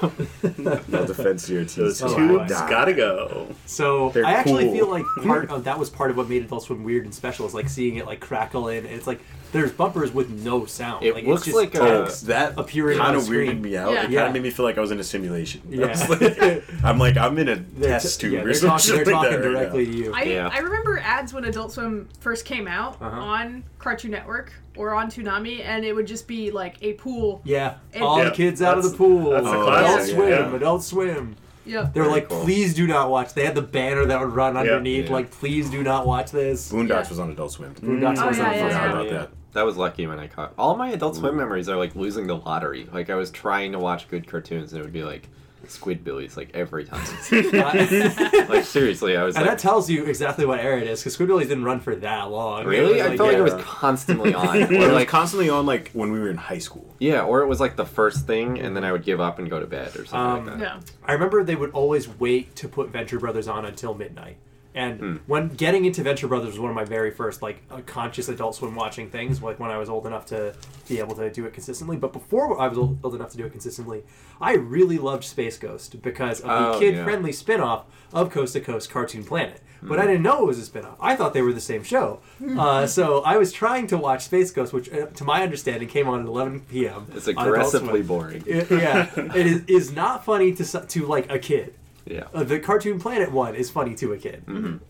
no 0.88 1.06
defense 1.06 1.46
here, 1.46 1.64
too. 1.64 1.82
Those 1.84 2.02
Oh, 2.02 2.14
tubes 2.16 2.50
wow. 2.52 2.68
gotta 2.68 2.92
go. 2.94 3.48
So 3.66 4.08
They're 4.10 4.24
I 4.24 4.32
actually 4.32 4.64
cool. 4.64 4.72
feel 4.74 4.90
like 4.90 5.04
part 5.22 5.50
of 5.50 5.64
that 5.64 5.78
was 5.78 5.90
part 5.90 6.10
of 6.10 6.16
what 6.16 6.28
made 6.28 6.42
Adult 6.44 6.64
Swim 6.64 6.82
weird 6.84 7.04
and 7.04 7.14
special 7.14 7.46
is 7.46 7.52
like 7.54 7.68
seeing 7.68 7.96
it 7.96 8.06
like 8.06 8.20
crackle 8.20 8.68
in, 8.68 8.86
and 8.86 8.94
it's 8.94 9.06
like 9.06 9.20
there's 9.52 9.70
bumpers 9.72 10.12
with 10.12 10.30
no 10.30 10.64
sound. 10.66 11.04
It 11.04 11.14
like, 11.14 11.24
looks 11.26 11.46
it's 11.46 11.46
just 11.46 11.56
like 11.56 11.74
a- 11.74 11.78
text 12.04 12.26
that 12.26 12.54
appearing 12.58 12.98
kind 12.98 13.10
on 13.10 13.16
of 13.16 13.22
screen. 13.24 13.58
weirded 13.58 13.60
me 13.60 13.76
out. 13.76 13.90
Yeah. 13.92 13.98
It 13.98 14.02
kind 14.02 14.12
Yeah. 14.12 14.26
of 14.26 14.32
made 14.32 14.42
me 14.42 14.50
feel 14.50 14.64
like 14.64 14.78
I 14.78 14.80
was 14.80 14.90
in 14.90 14.98
a 14.98 15.04
simulation. 15.04 15.60
I 15.70 15.74
Yeah. 15.74 15.86
was 15.88 16.08
like- 16.20 16.64
I'm 16.84 16.98
like 16.98 17.16
I'm 17.16 17.38
in 17.38 17.48
a 17.48 17.56
They're 17.56 17.90
test 17.90 18.20
t- 18.20 18.26
tube 18.28 18.32
yeah, 18.34 18.40
or 18.40 18.44
they're 18.52 18.68
talking, 18.68 18.94
they're 18.96 19.04
talking 19.04 19.30
that 19.30 19.36
right 19.36 19.42
directly 19.42 19.84
now. 19.86 19.90
to 19.92 19.96
you. 19.98 20.12
I, 20.14 20.22
Yeah. 20.22 20.50
I 20.52 20.58
remember 20.58 20.98
ads 20.98 21.32
when 21.34 21.44
Adult 21.44 21.72
Swim 21.72 22.08
first 22.20 22.44
came 22.44 22.66
out 22.66 22.96
Uh-huh. 23.00 23.20
on 23.20 23.64
Cartoon 23.78 24.10
Network 24.10 24.52
or 24.76 24.94
on 24.94 25.08
Toonami, 25.10 25.62
and 25.64 25.84
it 25.84 25.92
would 25.94 26.06
just 26.06 26.26
be 26.26 26.50
like 26.50 26.76
a 26.82 26.94
pool. 26.94 27.42
yeah, 27.44 27.74
And- 27.92 28.02
all 28.02 28.18
Yeah, 28.18 28.24
the 28.24 28.30
kids 28.30 28.62
out 28.62 28.78
of 28.78 28.84
the 28.90 28.96
pool. 28.96 29.30
that's 29.30 29.44
a 29.46 29.50
Adult 29.50 29.66
classic, 29.66 30.14
Swim, 30.14 30.28
yeah. 30.30 30.54
Adult 30.56 30.82
Swim. 30.82 31.36
Yep. 31.64 31.94
They 31.94 32.00
were 32.00 32.06
Very 32.06 32.16
like, 32.16 32.28
cool. 32.28 32.42
please 32.42 32.74
do 32.74 32.88
not 32.88 33.08
watch. 33.08 33.34
They 33.34 33.44
had 33.44 33.54
the 33.54 33.62
banner 33.62 34.04
that 34.06 34.18
would 34.18 34.32
run 34.34 34.56
underneath, 34.56 35.06
Yeah. 35.06 35.12
like, 35.12 35.30
please 35.30 35.70
do 35.70 35.84
not 35.84 36.08
watch 36.08 36.32
this. 36.32 36.72
Boondocks 36.72 36.88
Yeah. 37.04 37.08
was 37.10 37.18
on 37.20 37.30
Adult 37.30 37.52
Swim. 37.52 37.72
Boondocks 37.74 38.18
Oh, 38.20 38.26
was 38.28 38.38
yeah, 38.38 38.44
on 38.48 38.52
yeah, 38.54 38.60
Fox. 38.62 38.72
yeah. 38.72 38.78
Forgot 38.80 38.90
about 38.90 39.04
Yeah. 39.06 39.12
that. 39.12 39.30
That 39.52 39.64
was 39.66 39.76
lucky 39.76 40.06
when 40.06 40.18
I 40.18 40.26
caught. 40.28 40.54
All 40.58 40.76
my 40.76 40.90
Adult 40.90 41.16
Swim 41.16 41.36
memories 41.36 41.68
are 41.68 41.76
like 41.76 41.94
losing 41.94 42.26
the 42.26 42.36
lottery. 42.36 42.88
Like 42.92 43.10
I 43.10 43.14
was 43.16 43.30
trying 43.30 43.72
to 43.72 43.78
watch 43.78 44.08
good 44.08 44.26
cartoons 44.26 44.72
and 44.72 44.80
it 44.80 44.84
would 44.84 44.92
be 44.92 45.04
like 45.04 45.28
Squidbillies 45.66 46.36
like 46.36 46.50
every 46.54 46.84
time. 46.84 47.00
Like 48.48 48.64
seriously, 48.64 49.16
I 49.16 49.22
was 49.22 49.36
and 49.36 49.46
like, 49.46 49.52
that 49.56 49.58
tells 49.60 49.88
you 49.88 50.04
exactly 50.06 50.44
what 50.44 50.58
era 50.58 50.80
it 50.80 50.86
is, 50.88 51.00
because 51.00 51.16
Squidbillies 51.16 51.42
didn't 51.42 51.64
run 51.64 51.80
for 51.80 51.94
that 51.96 52.30
long. 52.30 52.64
really? 52.66 52.98
It 52.98 53.06
I 53.06 53.08
was 53.10 53.16
felt 53.18 53.28
like 53.28 53.38
it 53.38 53.42
was 53.42 53.62
constantly 53.64 54.34
on. 54.34 54.56
It 54.56 54.72
or 54.72 54.78
was 54.78 54.88
like 54.88 55.08
constantly 55.08 55.48
on 55.50 55.64
like 55.66 55.90
when 55.92 56.10
we 56.12 56.18
were 56.18 56.28
in 56.30 56.36
high 56.36 56.58
school. 56.58 56.94
yeah, 56.98 57.22
or 57.22 57.42
it 57.42 57.46
was 57.46 57.60
like 57.60 57.76
the 57.76 57.84
first 57.86 58.26
thing 58.26 58.58
and 58.58 58.74
then 58.76 58.84
I 58.84 58.90
would 58.92 59.04
give 59.04 59.20
up 59.20 59.38
and 59.38 59.48
go 59.48 59.60
to 59.60 59.66
bed 59.66 59.94
or 59.96 60.04
something 60.04 60.18
Um, 60.18 60.46
like 60.46 60.58
that. 60.58 60.60
Yeah. 60.60 60.80
I 61.04 61.12
remember 61.12 61.44
they 61.44 61.56
would 61.56 61.70
always 61.70 62.08
wait 62.08 62.56
to 62.56 62.68
put 62.68 62.88
Venture 62.90 63.18
Brothers 63.20 63.46
on 63.48 63.64
until 63.64 63.94
midnight. 63.94 64.36
And 64.74 64.98
Hmm. 65.00 65.16
when 65.26 65.48
getting 65.48 65.84
into 65.84 66.02
Venture 66.02 66.28
Brothers 66.28 66.50
was 66.52 66.58
one 66.58 66.70
of 66.70 66.74
my 66.76 66.84
very 66.84 67.10
first 67.10 67.42
like 67.42 67.62
uh, 67.70 67.80
conscious 67.84 68.28
Adult 68.28 68.54
Swim 68.54 68.74
watching 68.74 69.10
things, 69.10 69.42
like 69.42 69.60
when 69.60 69.70
I 69.70 69.76
was 69.76 69.90
old 69.90 70.06
enough 70.06 70.24
to 70.26 70.54
be 70.88 70.98
able 70.98 71.14
to 71.16 71.30
do 71.30 71.44
it 71.44 71.52
consistently. 71.52 71.96
But 71.98 72.12
before 72.14 72.58
I 72.58 72.68
was 72.68 72.78
old 72.78 72.98
old 73.04 73.14
enough 73.14 73.30
to 73.32 73.36
do 73.36 73.44
it 73.44 73.52
consistently, 73.52 74.02
I 74.40 74.54
really 74.54 74.96
loved 74.98 75.24
Space 75.24 75.58
Ghost 75.58 76.00
because 76.02 76.40
of 76.40 76.48
the 76.48 76.68
Oh, 76.76 76.78
kid-friendly 76.78 77.32
spin-off 77.32 77.84
of 78.14 78.30
Coast 78.30 78.54
to 78.54 78.60
Coast 78.60 78.90
Cartoon 78.90 79.24
Planet. 79.24 79.60
But 79.82 79.96
Hmm. 79.96 80.00
I 80.02 80.06
didn't 80.06 80.22
know 80.22 80.44
it 80.44 80.46
was 80.46 80.58
a 80.58 80.64
spin-off. 80.64 80.96
I 81.00 81.16
thought 81.16 81.34
they 81.34 81.42
were 81.42 81.52
the 81.52 81.60
same 81.60 81.82
show. 81.82 82.20
uh, 82.56 82.86
so 82.86 83.20
I 83.24 83.36
was 83.36 83.52
trying 83.52 83.88
to 83.88 83.98
watch 83.98 84.24
Space 84.24 84.50
Ghost, 84.52 84.72
which, 84.72 84.90
uh, 84.92 85.06
to 85.06 85.24
my 85.24 85.42
understanding, 85.42 85.88
came 85.88 86.08
on 86.08 86.20
at 86.20 86.26
11 86.26 86.60
p.m. 86.60 87.06
It's 87.14 87.28
on 87.28 87.34
aggressively 87.46 88.00
boring. 88.02 88.42
It- 88.46 88.70
yeah, 88.70 89.10
it 89.34 89.46
is, 89.46 89.64
is 89.66 89.92
not 89.92 90.24
funny 90.24 90.52
to 90.52 90.64
to 90.64 91.06
like 91.06 91.30
a 91.30 91.38
kid. 91.38 91.74
Yeah. 92.04 92.24
Uh, 92.34 92.42
the 92.44 92.58
Cartoon 92.58 92.98
Planet 92.98 93.30
one 93.30 93.54
is 93.54 93.70
funny 93.70 93.94
to 93.96 94.12
a 94.12 94.18
kid, 94.18 94.42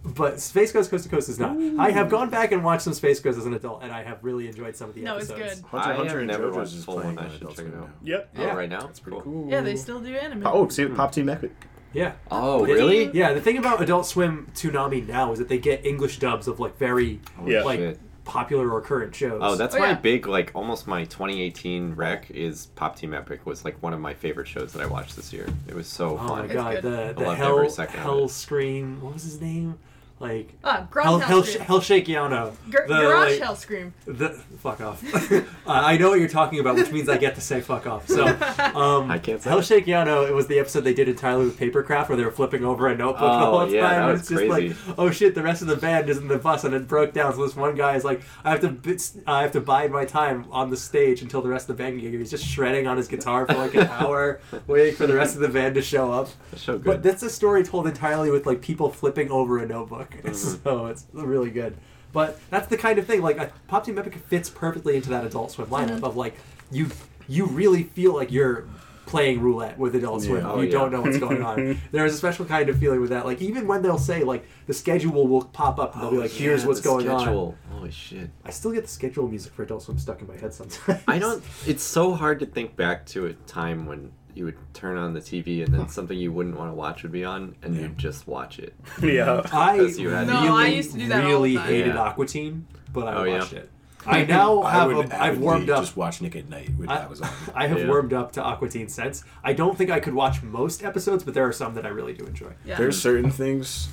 but 0.02 0.40
Space 0.40 0.72
Ghost 0.72 0.90
Coast 0.90 1.04
to 1.04 1.10
Coast 1.10 1.28
is 1.28 1.38
not. 1.38 1.56
I 1.78 1.90
have 1.90 2.08
gone 2.08 2.30
back 2.30 2.52
and 2.52 2.64
watched 2.64 2.82
some 2.82 2.94
Space 2.94 3.20
Ghost 3.20 3.38
as 3.38 3.46
an 3.46 3.54
adult, 3.54 3.82
and 3.82 3.92
I 3.92 4.02
have 4.02 4.18
really 4.22 4.48
enjoyed 4.48 4.76
some 4.76 4.88
of 4.88 4.94
the 4.94 5.02
No, 5.02 5.16
it's 5.18 5.30
episodes. 5.30 5.60
good. 5.60 5.68
Hunter, 5.70 5.90
I 5.90 5.94
Hunter 5.96 6.08
have 6.10 6.18
and 6.20 6.26
never 6.28 6.50
watched 6.50 6.74
is 6.74 6.84
full 6.84 6.96
one. 6.96 7.18
I 7.18 7.24
on 7.24 7.30
should 7.30 7.42
Adult 7.42 7.56
check 7.56 7.66
it 7.66 7.74
out. 7.74 7.80
now. 7.80 7.88
Yep. 8.02 8.28
Oh, 8.38 8.42
Yeah. 8.42 8.54
right 8.54 8.68
now? 8.70 8.86
it's 8.88 9.00
pretty 9.00 9.20
cool. 9.22 9.48
Yeah, 9.50 9.60
they 9.60 9.76
still 9.76 10.00
do 10.00 10.14
anime. 10.14 10.46
Oh, 10.46 10.68
see, 10.68 10.86
Pop 10.86 11.12
Team 11.12 11.28
Epic. 11.28 11.52
Yeah. 11.92 12.12
Oh, 12.30 12.64
Did 12.64 12.72
really? 12.72 13.10
Yeah, 13.12 13.34
the 13.34 13.40
thing 13.42 13.58
about 13.58 13.82
Adult 13.82 14.06
Swim 14.06 14.50
Toonami 14.54 15.06
now 15.06 15.32
is 15.32 15.38
that 15.38 15.48
they 15.48 15.58
get 15.58 15.84
English 15.84 16.18
dubs 16.18 16.48
of 16.48 16.58
like 16.58 16.78
very 16.78 17.20
Yeah. 17.46 17.62
like 17.64 17.78
Shit. 17.80 18.00
Popular 18.24 18.70
or 18.70 18.80
current 18.80 19.14
shows. 19.14 19.40
Oh, 19.42 19.56
that's 19.56 19.74
Oh, 19.74 19.78
my 19.80 19.88
yeah. 19.90 19.94
big 19.94 20.26
like 20.26 20.50
almost 20.54 20.86
my 20.86 21.04
2018 21.04 21.94
rec 21.94 22.30
is 22.30 22.66
Pop 22.74 22.96
Team 22.96 23.14
Epic 23.14 23.44
was 23.46 23.64
like 23.64 23.82
one 23.82 23.92
of 23.92 24.00
my 24.00 24.14
favorite 24.14 24.46
shows 24.48 24.72
that 24.72 24.82
I 24.82 24.86
watched 24.86 25.16
this 25.16 25.32
year. 25.32 25.48
It 25.68 25.74
was 25.74 25.86
so 25.86 26.18
oh 26.18 26.28
fun. 26.28 26.46
my 26.48 26.52
god, 26.54 26.82
the 26.82 27.14
the 27.16 27.34
hell 27.34 27.58
every 27.58 27.70
hell 27.98 28.24
it. 28.24 28.28
screen. 28.30 29.00
What 29.00 29.14
was 29.14 29.24
his 29.24 29.40
name? 29.40 29.78
Like 30.22 30.54
Ah, 30.62 30.76
Hell, 30.76 30.88
Gromhell 30.90 31.20
Hell, 31.20 31.42
Scream. 31.42 31.64
Hellshake 31.66 32.06
Yano. 32.06 32.54
Gar- 32.70 32.86
the, 32.86 32.94
Garage 32.94 33.30
like- 33.32 33.40
Hell 33.40 33.56
Scream. 33.56 33.92
The 34.06 34.28
fuck 34.60 34.80
off. 34.80 35.02
uh, 35.32 35.42
I 35.66 35.96
know 35.98 36.10
what 36.10 36.20
you're 36.20 36.28
talking 36.28 36.60
about, 36.60 36.76
which 36.76 36.92
means 36.92 37.08
I 37.08 37.16
get 37.18 37.34
to 37.34 37.40
say 37.40 37.60
fuck 37.60 37.86
off. 37.88 38.06
So, 38.08 38.24
um, 38.74 39.10
I 39.10 39.18
can't 39.18 39.42
say 39.42 39.50
Hell 39.50 39.58
it. 39.58 39.64
Shake 39.66 39.86
Yano. 39.86 40.28
It 40.28 40.32
was 40.32 40.46
the 40.46 40.60
episode 40.60 40.82
they 40.82 40.94
did 40.94 41.08
entirely 41.08 41.46
with 41.46 41.58
papercraft, 41.58 42.08
where 42.08 42.16
they 42.16 42.24
were 42.24 42.30
flipping 42.30 42.64
over 42.64 42.86
a 42.86 42.96
notebook 42.96 43.20
the 43.20 43.26
Oh, 43.26 43.50
whole 43.50 43.58
time. 43.66 43.74
yeah, 43.74 43.80
that 43.88 43.98
and 44.02 44.12
was 44.12 44.20
it's 44.20 44.28
just 44.30 44.46
crazy. 44.48 44.68
like, 44.68 44.98
oh 44.98 45.10
shit, 45.10 45.34
the 45.34 45.42
rest 45.42 45.60
of 45.60 45.66
the 45.68 45.76
band 45.76 46.08
is 46.08 46.18
in 46.18 46.28
the 46.28 46.38
bus, 46.38 46.62
and 46.62 46.72
it 46.72 46.86
broke 46.86 47.12
down. 47.12 47.34
So 47.34 47.44
this 47.44 47.56
one 47.56 47.74
guy 47.74 47.96
is 47.96 48.04
like, 48.04 48.22
I 48.44 48.50
have 48.50 48.60
to, 48.60 48.68
bit- 48.68 49.10
I 49.26 49.42
have 49.42 49.50
to 49.52 49.60
bide 49.60 49.90
my 49.90 50.04
time 50.04 50.46
on 50.52 50.70
the 50.70 50.76
stage 50.76 51.22
until 51.22 51.42
the 51.42 51.48
rest 51.48 51.68
of 51.68 51.76
the 51.76 51.82
band 51.82 51.98
can 52.00 52.08
here. 52.08 52.18
He's 52.20 52.30
just 52.30 52.46
shredding 52.46 52.86
on 52.86 52.96
his 52.96 53.08
guitar 53.08 53.44
for 53.46 53.54
like 53.54 53.74
an 53.74 53.88
hour, 53.88 54.40
waiting 54.68 54.94
for 54.94 55.08
the 55.08 55.14
rest 55.14 55.34
of 55.34 55.40
the 55.40 55.48
band 55.48 55.74
to 55.74 55.82
show 55.82 56.12
up. 56.12 56.28
That's 56.52 56.62
so 56.62 56.74
good. 56.74 56.84
But 56.84 57.02
that's 57.02 57.24
a 57.24 57.30
story 57.30 57.64
told 57.64 57.88
entirely 57.88 58.30
with 58.30 58.46
like 58.46 58.60
people 58.62 58.88
flipping 58.88 59.28
over 59.32 59.58
a 59.58 59.66
notebook, 59.66 60.11
Mm-hmm. 60.22 60.32
so 60.64 60.86
it's 60.86 61.06
really 61.12 61.50
good. 61.50 61.76
But 62.12 62.38
that's 62.50 62.66
the 62.68 62.76
kind 62.76 62.98
of 62.98 63.06
thing 63.06 63.22
like 63.22 63.52
Pop 63.68 63.84
Team 63.86 63.98
Epic 63.98 64.14
fits 64.16 64.50
perfectly 64.50 64.96
into 64.96 65.08
that 65.10 65.24
Adult 65.24 65.50
Swim 65.52 65.68
lineup 65.68 65.88
Mm-hmm. 65.96 66.04
of 66.04 66.16
like 66.16 66.34
you 66.70 66.88
you 67.28 67.46
really 67.46 67.84
feel 67.84 68.14
like 68.14 68.30
you're 68.30 68.66
playing 69.06 69.40
roulette 69.40 69.78
with 69.78 69.94
Adult 69.94 70.22
Swim. 70.22 70.42
Yeah. 70.42 70.50
Oh, 70.52 70.60
you 70.60 70.66
yeah. 70.66 70.72
don't 70.72 70.92
know 70.92 71.02
what's 71.02 71.18
going 71.18 71.42
on. 71.42 71.80
There's 71.90 72.14
a 72.14 72.16
special 72.16 72.44
kind 72.46 72.68
of 72.68 72.78
feeling 72.78 73.00
with 73.00 73.10
that. 73.10 73.26
Like 73.26 73.42
even 73.42 73.66
when 73.66 73.82
they'll 73.82 73.98
say 73.98 74.22
like 74.24 74.46
the 74.66 74.72
schedule 74.74 75.26
will 75.26 75.44
pop 75.46 75.78
up 75.78 75.94
and 75.94 76.02
they'll 76.02 76.10
be 76.10 76.16
like, 76.18 76.30
"Here's 76.30 76.60
Oh, 76.60 76.62
Yeah, 76.62 76.68
what's 76.68 76.80
the 76.80 76.88
going 76.88 77.08
on." 77.08 77.54
Holy 77.70 77.90
shit. 77.90 78.30
I 78.44 78.50
still 78.50 78.72
get 78.72 78.82
the 78.82 78.88
schedule 78.90 79.26
music 79.28 79.52
for 79.52 79.62
Adult 79.64 79.82
Swim 79.82 79.98
stuck 79.98 80.20
in 80.20 80.28
my 80.28 80.36
head 80.36 80.54
sometimes. 80.54 81.02
I 81.08 81.18
don't. 81.18 81.42
It's 81.66 81.82
so 81.82 82.14
hard 82.14 82.40
to 82.40 82.46
think 82.46 82.76
back 82.76 83.04
to 83.06 83.26
a 83.26 83.32
time 83.32 83.86
when 83.86 84.12
you 84.34 84.44
would 84.46 84.56
turn 84.74 84.96
on 84.96 85.14
the 85.14 85.20
TV 85.20 85.64
and 85.64 85.72
then 85.74 85.88
something 85.88 86.16
you 86.18 86.32
wouldn't 86.32 86.56
want 86.56 86.70
to 86.70 86.74
watch 86.74 87.02
would 87.02 87.12
be 87.12 87.24
on, 87.24 87.54
and 87.62 87.74
Yeah. 87.74 87.82
you'd 87.82 87.98
just 87.98 88.26
watch 88.26 88.58
it. 88.58 88.74
yeah. 89.02 89.42
I 89.52 89.74
you 89.80 90.08
had- 90.10 90.26
No, 90.26 90.42
really, 90.42 90.64
I 90.64 90.66
used 90.68 90.92
to 90.92 90.98
do 90.98 91.08
that 91.08 91.16
all 91.18 91.22
the 91.22 91.28
really 91.28 91.56
time. 91.56 91.66
hated 91.66 91.94
Yeah. 91.94 92.00
Aqua 92.02 92.26
Teen, 92.26 92.66
but 92.92 93.08
I 93.08 93.14
Oh, 93.14 93.24
yeah. 93.24 93.38
watched 93.38 93.52
it. 93.52 93.70
I 94.06 94.24
now 94.24 94.62
I 94.62 94.72
have 94.72 94.92
would 94.92 95.10
a, 95.12 95.22
I've 95.22 95.38
warmed 95.38 95.70
up. 95.70 95.80
Just 95.82 95.96
watch 95.96 96.20
Nick 96.20 96.34
at 96.34 96.48
Nite 96.48 96.70
when 96.76 96.88
I, 96.88 96.98
that 96.98 97.08
was 97.10 97.20
on. 97.20 97.30
I 97.54 97.66
have 97.68 97.78
Yeah. 97.78 97.86
warmed 97.88 98.12
up 98.12 98.32
to 98.32 98.42
Aqua 98.42 98.68
Teen 98.68 98.88
since. 98.88 99.22
I 99.44 99.52
don't 99.52 99.78
think 99.78 99.90
I 99.90 100.00
could 100.00 100.14
watch 100.14 100.42
most 100.42 100.82
episodes, 100.82 101.22
but 101.22 101.34
there 101.34 101.46
are 101.46 101.52
some 101.52 101.74
that 101.74 101.86
I 101.86 101.90
really 101.90 102.12
do 102.12 102.24
enjoy. 102.24 102.52
Yeah. 102.64 102.76
There's 102.78 103.00
certain 103.00 103.30
things, 103.30 103.88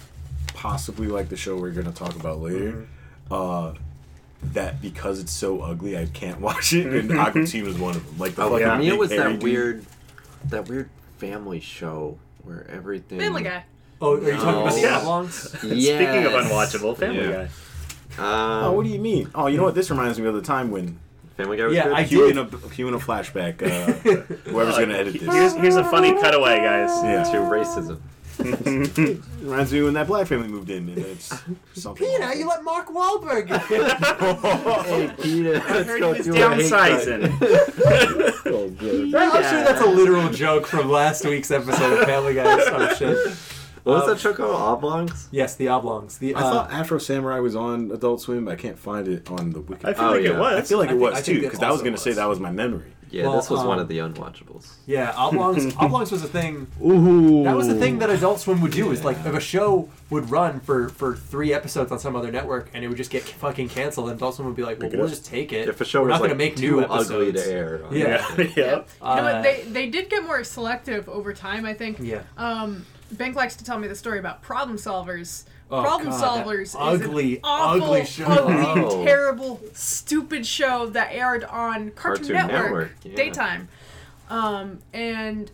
possibly 0.56 1.08
like 1.08 1.30
the 1.30 1.36
show 1.38 1.58
we're 1.58 1.70
gonna 1.72 1.92
talk 1.92 2.16
about 2.16 2.40
later, 2.42 2.88
uh, 3.30 3.74
that 4.42 4.82
because 4.82 5.20
it's 5.20 5.32
so 5.34 5.62
ugly, 5.62 5.98
I 5.98 6.06
can't 6.08 6.40
watch 6.42 6.74
it. 6.74 6.88
And 6.88 7.12
Aqua 7.20 7.46
Teen 7.46 7.64
was 7.66 7.78
one 7.78 7.96
of 7.96 8.06
them. 8.08 8.18
Like 8.18 8.36
the 8.36 8.44
Oh, 8.44 8.52
fucking 8.52 8.68
for 8.68 8.78
me, 8.78 8.88
it 8.88 8.98
was 8.98 9.12
hairy 9.12 9.24
that 9.24 9.30
dude. 9.34 9.44
weird, 9.44 9.86
that 10.46 10.68
weird 10.68 10.90
family 11.18 11.60
show 11.60 12.18
where 12.44 12.66
everything. 12.70 13.20
Family 13.20 13.44
Guy. 13.44 13.64
Oh, 14.02 14.16
are 14.18 14.22
you 14.24 14.32
talking 14.38 14.62
about 14.62 14.74
the 14.76 14.82
No. 14.84 15.00
Oblongs? 15.00 15.34
Speaking 15.60 15.74
of 16.26 16.32
Yes. 16.32 16.50
unwatchable, 16.52 16.98
Family 16.98 17.28
Yeah. 17.28 17.32
Guy. 17.32 17.50
Um, 18.18 18.64
Oh, 18.66 18.72
what 18.72 18.86
do 18.86 18.90
you 18.90 19.00
mean? 19.00 19.30
Oh, 19.36 19.48
you 19.48 19.58
know 19.58 19.64
what? 19.64 19.76
This 19.76 19.90
reminds 19.92 20.20
me 20.20 20.26
of 20.28 20.34
the 20.36 20.42
time 20.42 20.72
when 20.72 20.98
Family 21.38 21.58
Guy 21.58 21.66
was 21.66 21.76
Yeah, 21.76 21.84
good. 21.86 21.94
I 21.94 22.04
cue 22.06 22.28
did. 22.28 22.38
in 22.38 22.44
a 22.46 22.70
cue 22.70 22.88
in 22.88 22.94
a 22.94 23.00
flashback. 23.00 23.62
Uh, 23.62 23.92
whoever's 24.50 24.78
gonna 24.78 24.94
edit 24.94 25.14
this. 25.20 25.24
Here's, 25.34 25.54
here's 25.56 25.76
a 25.76 25.84
funny 25.84 26.14
cutaway, 26.14 26.58
guys. 26.58 26.90
Yeah. 27.04 27.24
to 27.24 27.38
racism. 27.40 28.00
Reminds 29.42 29.74
me 29.74 29.82
when 29.82 29.94
that 29.96 30.08
black 30.08 30.28
family 30.28 30.48
moved 30.48 30.70
in, 30.70 30.88
and 30.90 30.98
it's 30.98 31.28
something. 31.74 32.08
Peter, 32.08 32.34
you 32.36 32.48
let 32.48 32.64
Mark 32.64 32.88
Wahlberg. 32.88 33.50
Hey, 34.90 35.12
Peter, 35.22 35.62
I 35.66 35.74
let's 35.74 35.88
heard 35.90 36.00
go 36.00 36.14
he 36.14 36.18
was 36.20 36.28
do 36.28 36.34
a 36.36 36.56
hate 36.56 36.70
cut. 36.70 37.02
downsizing. 37.02 38.36
Oh, 38.52 38.70
good. 38.70 39.14
I'm 39.16 39.32
sure 39.32 39.64
that's 39.64 39.82
a 39.82 39.86
literal 39.90 40.30
joke 40.30 40.66
from 40.66 40.90
last 40.90 41.24
week's 41.26 41.52
episode 41.52 42.00
of 42.00 42.06
Family 42.06 42.34
Guy. 42.34 42.94
Shit. 42.96 43.16
What 43.84 43.94
was 43.94 44.04
Um, 44.04 44.10
that 44.10 44.20
show 44.20 44.34
called? 44.34 44.56
Oblongs? 44.56 45.28
Yes, 45.32 45.56
the 45.56 45.68
Oblongs. 45.70 46.18
The 46.18 46.36
I 46.36 46.40
uh, 46.42 46.52
thought 46.52 46.72
Afro 46.72 46.98
Samurai 46.98 47.40
was 47.40 47.56
on 47.56 47.92
Adult 47.92 48.22
Swim. 48.22 48.46
but 48.46 48.52
I 48.52 48.56
can't 48.56 48.78
find 48.80 49.08
it 49.08 49.30
on 49.30 49.52
the 49.52 49.62
wiki. 49.62 49.86
I 49.86 49.94
feel 49.94 50.06
Oh, 50.06 50.12
like 50.12 50.24
yeah. 50.24 50.32
it 50.32 50.38
was. 50.40 50.54
I 50.58 50.62
feel 50.64 50.78
like 50.80 50.90
I 50.90 50.94
it 50.94 50.98
think- 51.00 51.08
I 51.08 51.10
was 51.12 51.20
think 51.20 51.26
too, 51.26 51.32
it 51.32 51.42
because 51.50 51.60
I 51.64 51.68
was 51.68 51.72
also 51.74 51.84
gonna 51.86 51.98
say 51.98 52.10
was. 52.12 52.18
that 52.18 52.26
was 52.28 52.40
my 52.40 52.52
memory. 52.52 52.92
Yeah, 53.12 53.24
Well, 53.28 53.36
this 53.38 53.50
was 53.50 53.60
one 53.64 53.78
um, 53.78 53.84
of 53.84 53.88
the 53.88 53.98
unwatchables. 54.00 54.74
yeah, 54.86 55.12
Oblongs. 55.16 55.74
Oblongs 55.80 56.12
was 56.12 56.24
a 56.24 56.28
thing. 56.28 56.68
Ooh, 56.84 57.44
That 57.44 57.56
was 57.56 57.68
the 57.68 57.76
thing 57.76 58.00
that 58.00 58.10
Adult 58.10 58.40
Swim 58.40 58.62
would 58.62 58.72
do. 58.72 58.92
Is 58.92 59.04
like 59.04 59.18
if 59.26 59.34
a 59.34 59.40
show 59.40 59.90
would 60.10 60.30
run 60.30 60.60
for 60.60 60.90
for 60.90 61.16
three 61.16 61.54
episodes 61.54 61.92
on 61.92 62.00
some 62.00 62.16
other 62.16 62.32
network 62.32 62.70
and 62.74 62.84
it 62.84 62.88
would 62.88 62.98
just 62.98 63.12
get 63.12 63.24
fucking 63.24 63.70
canceled, 63.70 64.10
and 64.10 64.18
Adult 64.18 64.36
Swim 64.36 64.48
would 64.48 64.56
be 64.56 64.64
like, 64.64 64.80
"Well, 64.80 64.90
we'll 64.92 65.08
just 65.08 65.26
take 65.26 65.54
it. 65.54 65.68
If 65.70 65.82
a 65.82 65.86
show 65.86 66.02
We're 66.02 66.10
was 66.10 66.14
not 66.16 66.22
like 66.22 66.30
gonna 66.30 66.38
make 66.38 66.56
too 66.56 66.78
new 66.78 66.82
ugly 66.82 67.32
to 67.34 67.52
air. 67.52 67.82
on 67.86 67.96
Yeah. 67.96 68.08
yeah. 68.30 68.36
that. 68.36 68.58
yeah. 68.58 68.64
you 68.66 68.72
know 68.72 68.84
Uh, 69.02 69.22
what? 69.34 69.44
They 69.44 69.64
they 69.68 69.90
did 69.90 70.10
get 70.10 70.24
more 70.26 70.44
selective 70.44 71.08
over 71.10 71.34
time. 71.34 71.66
I 71.66 71.74
think. 71.74 71.98
Yeah. 72.00 72.22
Um, 72.38 72.86
Bank 73.12 73.36
likes 73.36 73.56
to 73.56 73.64
tell 73.64 73.80
me 73.80 73.88
the 73.88 73.96
story 73.96 74.20
about 74.20 74.42
Problem 74.44 74.78
Solverz. 74.78 75.46
Oh, 75.72 75.82
Problem 75.84 76.10
God, 76.10 76.20
that 76.46 76.46
Solvers 76.48 76.76
ugly, 76.78 77.32
is 77.34 77.38
an 77.38 77.42
awful, 77.44 77.84
ugly 77.84 78.06
show. 78.06 78.26
ugly, 78.26 78.84
Oh. 78.86 79.04
terrible, 79.06 79.62
stupid 79.74 80.46
show 80.46 80.88
that 80.88 81.10
aired 81.12 81.44
on 81.44 81.92
Cartoon, 81.92 82.26
Cartoon 82.28 82.36
Network, 82.36 82.62
Network, 82.64 82.92
yeah. 83.04 83.16
daytime. 83.16 83.68
Um, 84.30 84.80
and 84.94 85.52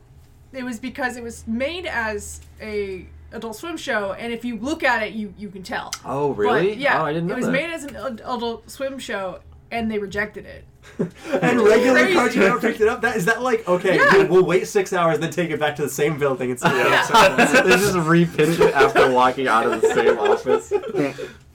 it 0.54 0.64
was 0.64 0.80
because 0.80 1.18
it 1.18 1.24
was 1.24 1.46
made 1.48 1.86
as 1.86 2.40
a 2.62 3.08
Adult 3.34 3.58
Swim 3.58 3.76
show, 3.76 4.14
and 4.14 4.32
if 4.32 4.46
you 4.46 4.56
look 4.58 4.84
at 4.84 5.04
it, 5.04 5.12
you 5.14 5.34
you 5.38 5.50
can 5.50 5.64
tell. 5.64 5.92
Oh, 6.06 6.32
really? 6.32 6.70
But, 6.70 6.78
yeah, 6.78 7.02
Oh, 7.02 7.06
I 7.06 7.12
didn't 7.12 7.28
know 7.28 7.34
it 7.34 7.38
was 7.38 7.46
that. 7.48 7.52
made 7.52 7.70
as 7.70 7.84
an 7.84 7.96
Adult 7.98 8.70
Swim 8.70 8.98
show, 8.98 9.40
and 9.76 9.92
they 9.92 10.00
rejected 10.00 10.46
it. 10.46 10.66
and 11.00 11.62
regular 11.62 12.04
Crazy. 12.04 12.14
Cartoon 12.14 12.60
picked 12.60 12.80
it 12.82 12.88
up. 12.88 13.02
That 13.02 13.18
is 13.18 13.26
that 13.26 13.42
like 13.42 13.68
okay? 13.68 13.98
Yeah. 13.98 14.18
We'll, 14.18 14.28
we'll 14.28 14.46
wait 14.46 14.68
six 14.68 14.94
hours, 14.94 15.20
then 15.20 15.32
take 15.32 15.50
it 15.50 15.60
back 15.60 15.76
to 15.78 15.82
the 15.82 15.90
same 15.90 16.18
building 16.18 16.52
and 16.52 16.60
see. 16.60 16.68
Yeah. 16.68 17.36
they 17.64 17.72
just 17.72 17.96
repitch 17.96 18.60
it 18.60 18.74
after 18.74 19.12
walking 19.12 19.48
out 19.48 19.66
of 19.66 19.82
the 19.82 19.94
same 19.94 20.18
office. 20.20 20.72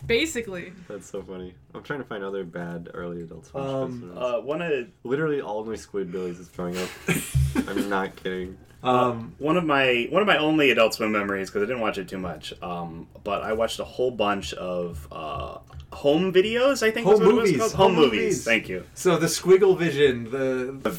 Basically, 0.07 0.73
That's 0.89 1.09
so 1.09 1.23
funny. 1.23 1.55
I'm 1.73 1.85
trying 1.85 2.01
to 2.01 2.05
find 2.05 2.25
other 2.25 2.43
bad 2.43 2.91
early 2.95 3.23
adult 3.23 3.47
swim 3.47 3.65
Um. 3.65 4.13
Uh, 4.17 4.41
one 4.41 4.61
of 4.61 4.89
Literally 5.05 5.41
all 5.41 5.61
of 5.61 5.69
my 5.69 5.75
Squidbillies 5.75 6.41
is 6.41 6.49
throwing 6.49 6.77
up. 6.77 6.89
I'm 7.69 7.89
not 7.89 8.17
kidding. 8.17 8.59
Um, 8.83 9.35
one 9.39 9.57
of 9.57 9.65
my 9.65 10.09
one 10.11 10.23
of 10.23 10.27
my 10.27 10.39
only 10.39 10.71
Adult 10.71 10.95
Swim 10.95 11.13
memories 11.13 11.51
because 11.51 11.63
I 11.63 11.67
didn't 11.67 11.83
watch 11.83 11.99
it 11.99 12.09
too 12.09 12.19
much. 12.19 12.55
Um, 12.63 13.09
but 13.25 13.43
I 13.43 13.53
watched 13.53 13.79
a 13.79 13.85
whole 13.85 14.11
bunch 14.11 14.55
of 14.55 15.07
uh, 15.13 15.59
home 15.93 16.33
videos. 16.33 16.83
I 16.83 16.91
think 16.91 17.07
was 17.07 17.19
Home 17.19 17.27
what 17.27 17.35
movies. 17.37 17.55
It 17.55 17.61
was 17.63 17.73
called. 17.73 17.91
Home, 17.91 17.95
Home 17.97 18.05
movies. 18.05 18.21
movies. 18.21 18.45
Thank 18.45 18.69
you. 18.69 18.85
so 18.95 19.17
the 19.17 19.27
Squiggle 19.27 19.77
Vision, 19.79 20.31
the 20.31 20.97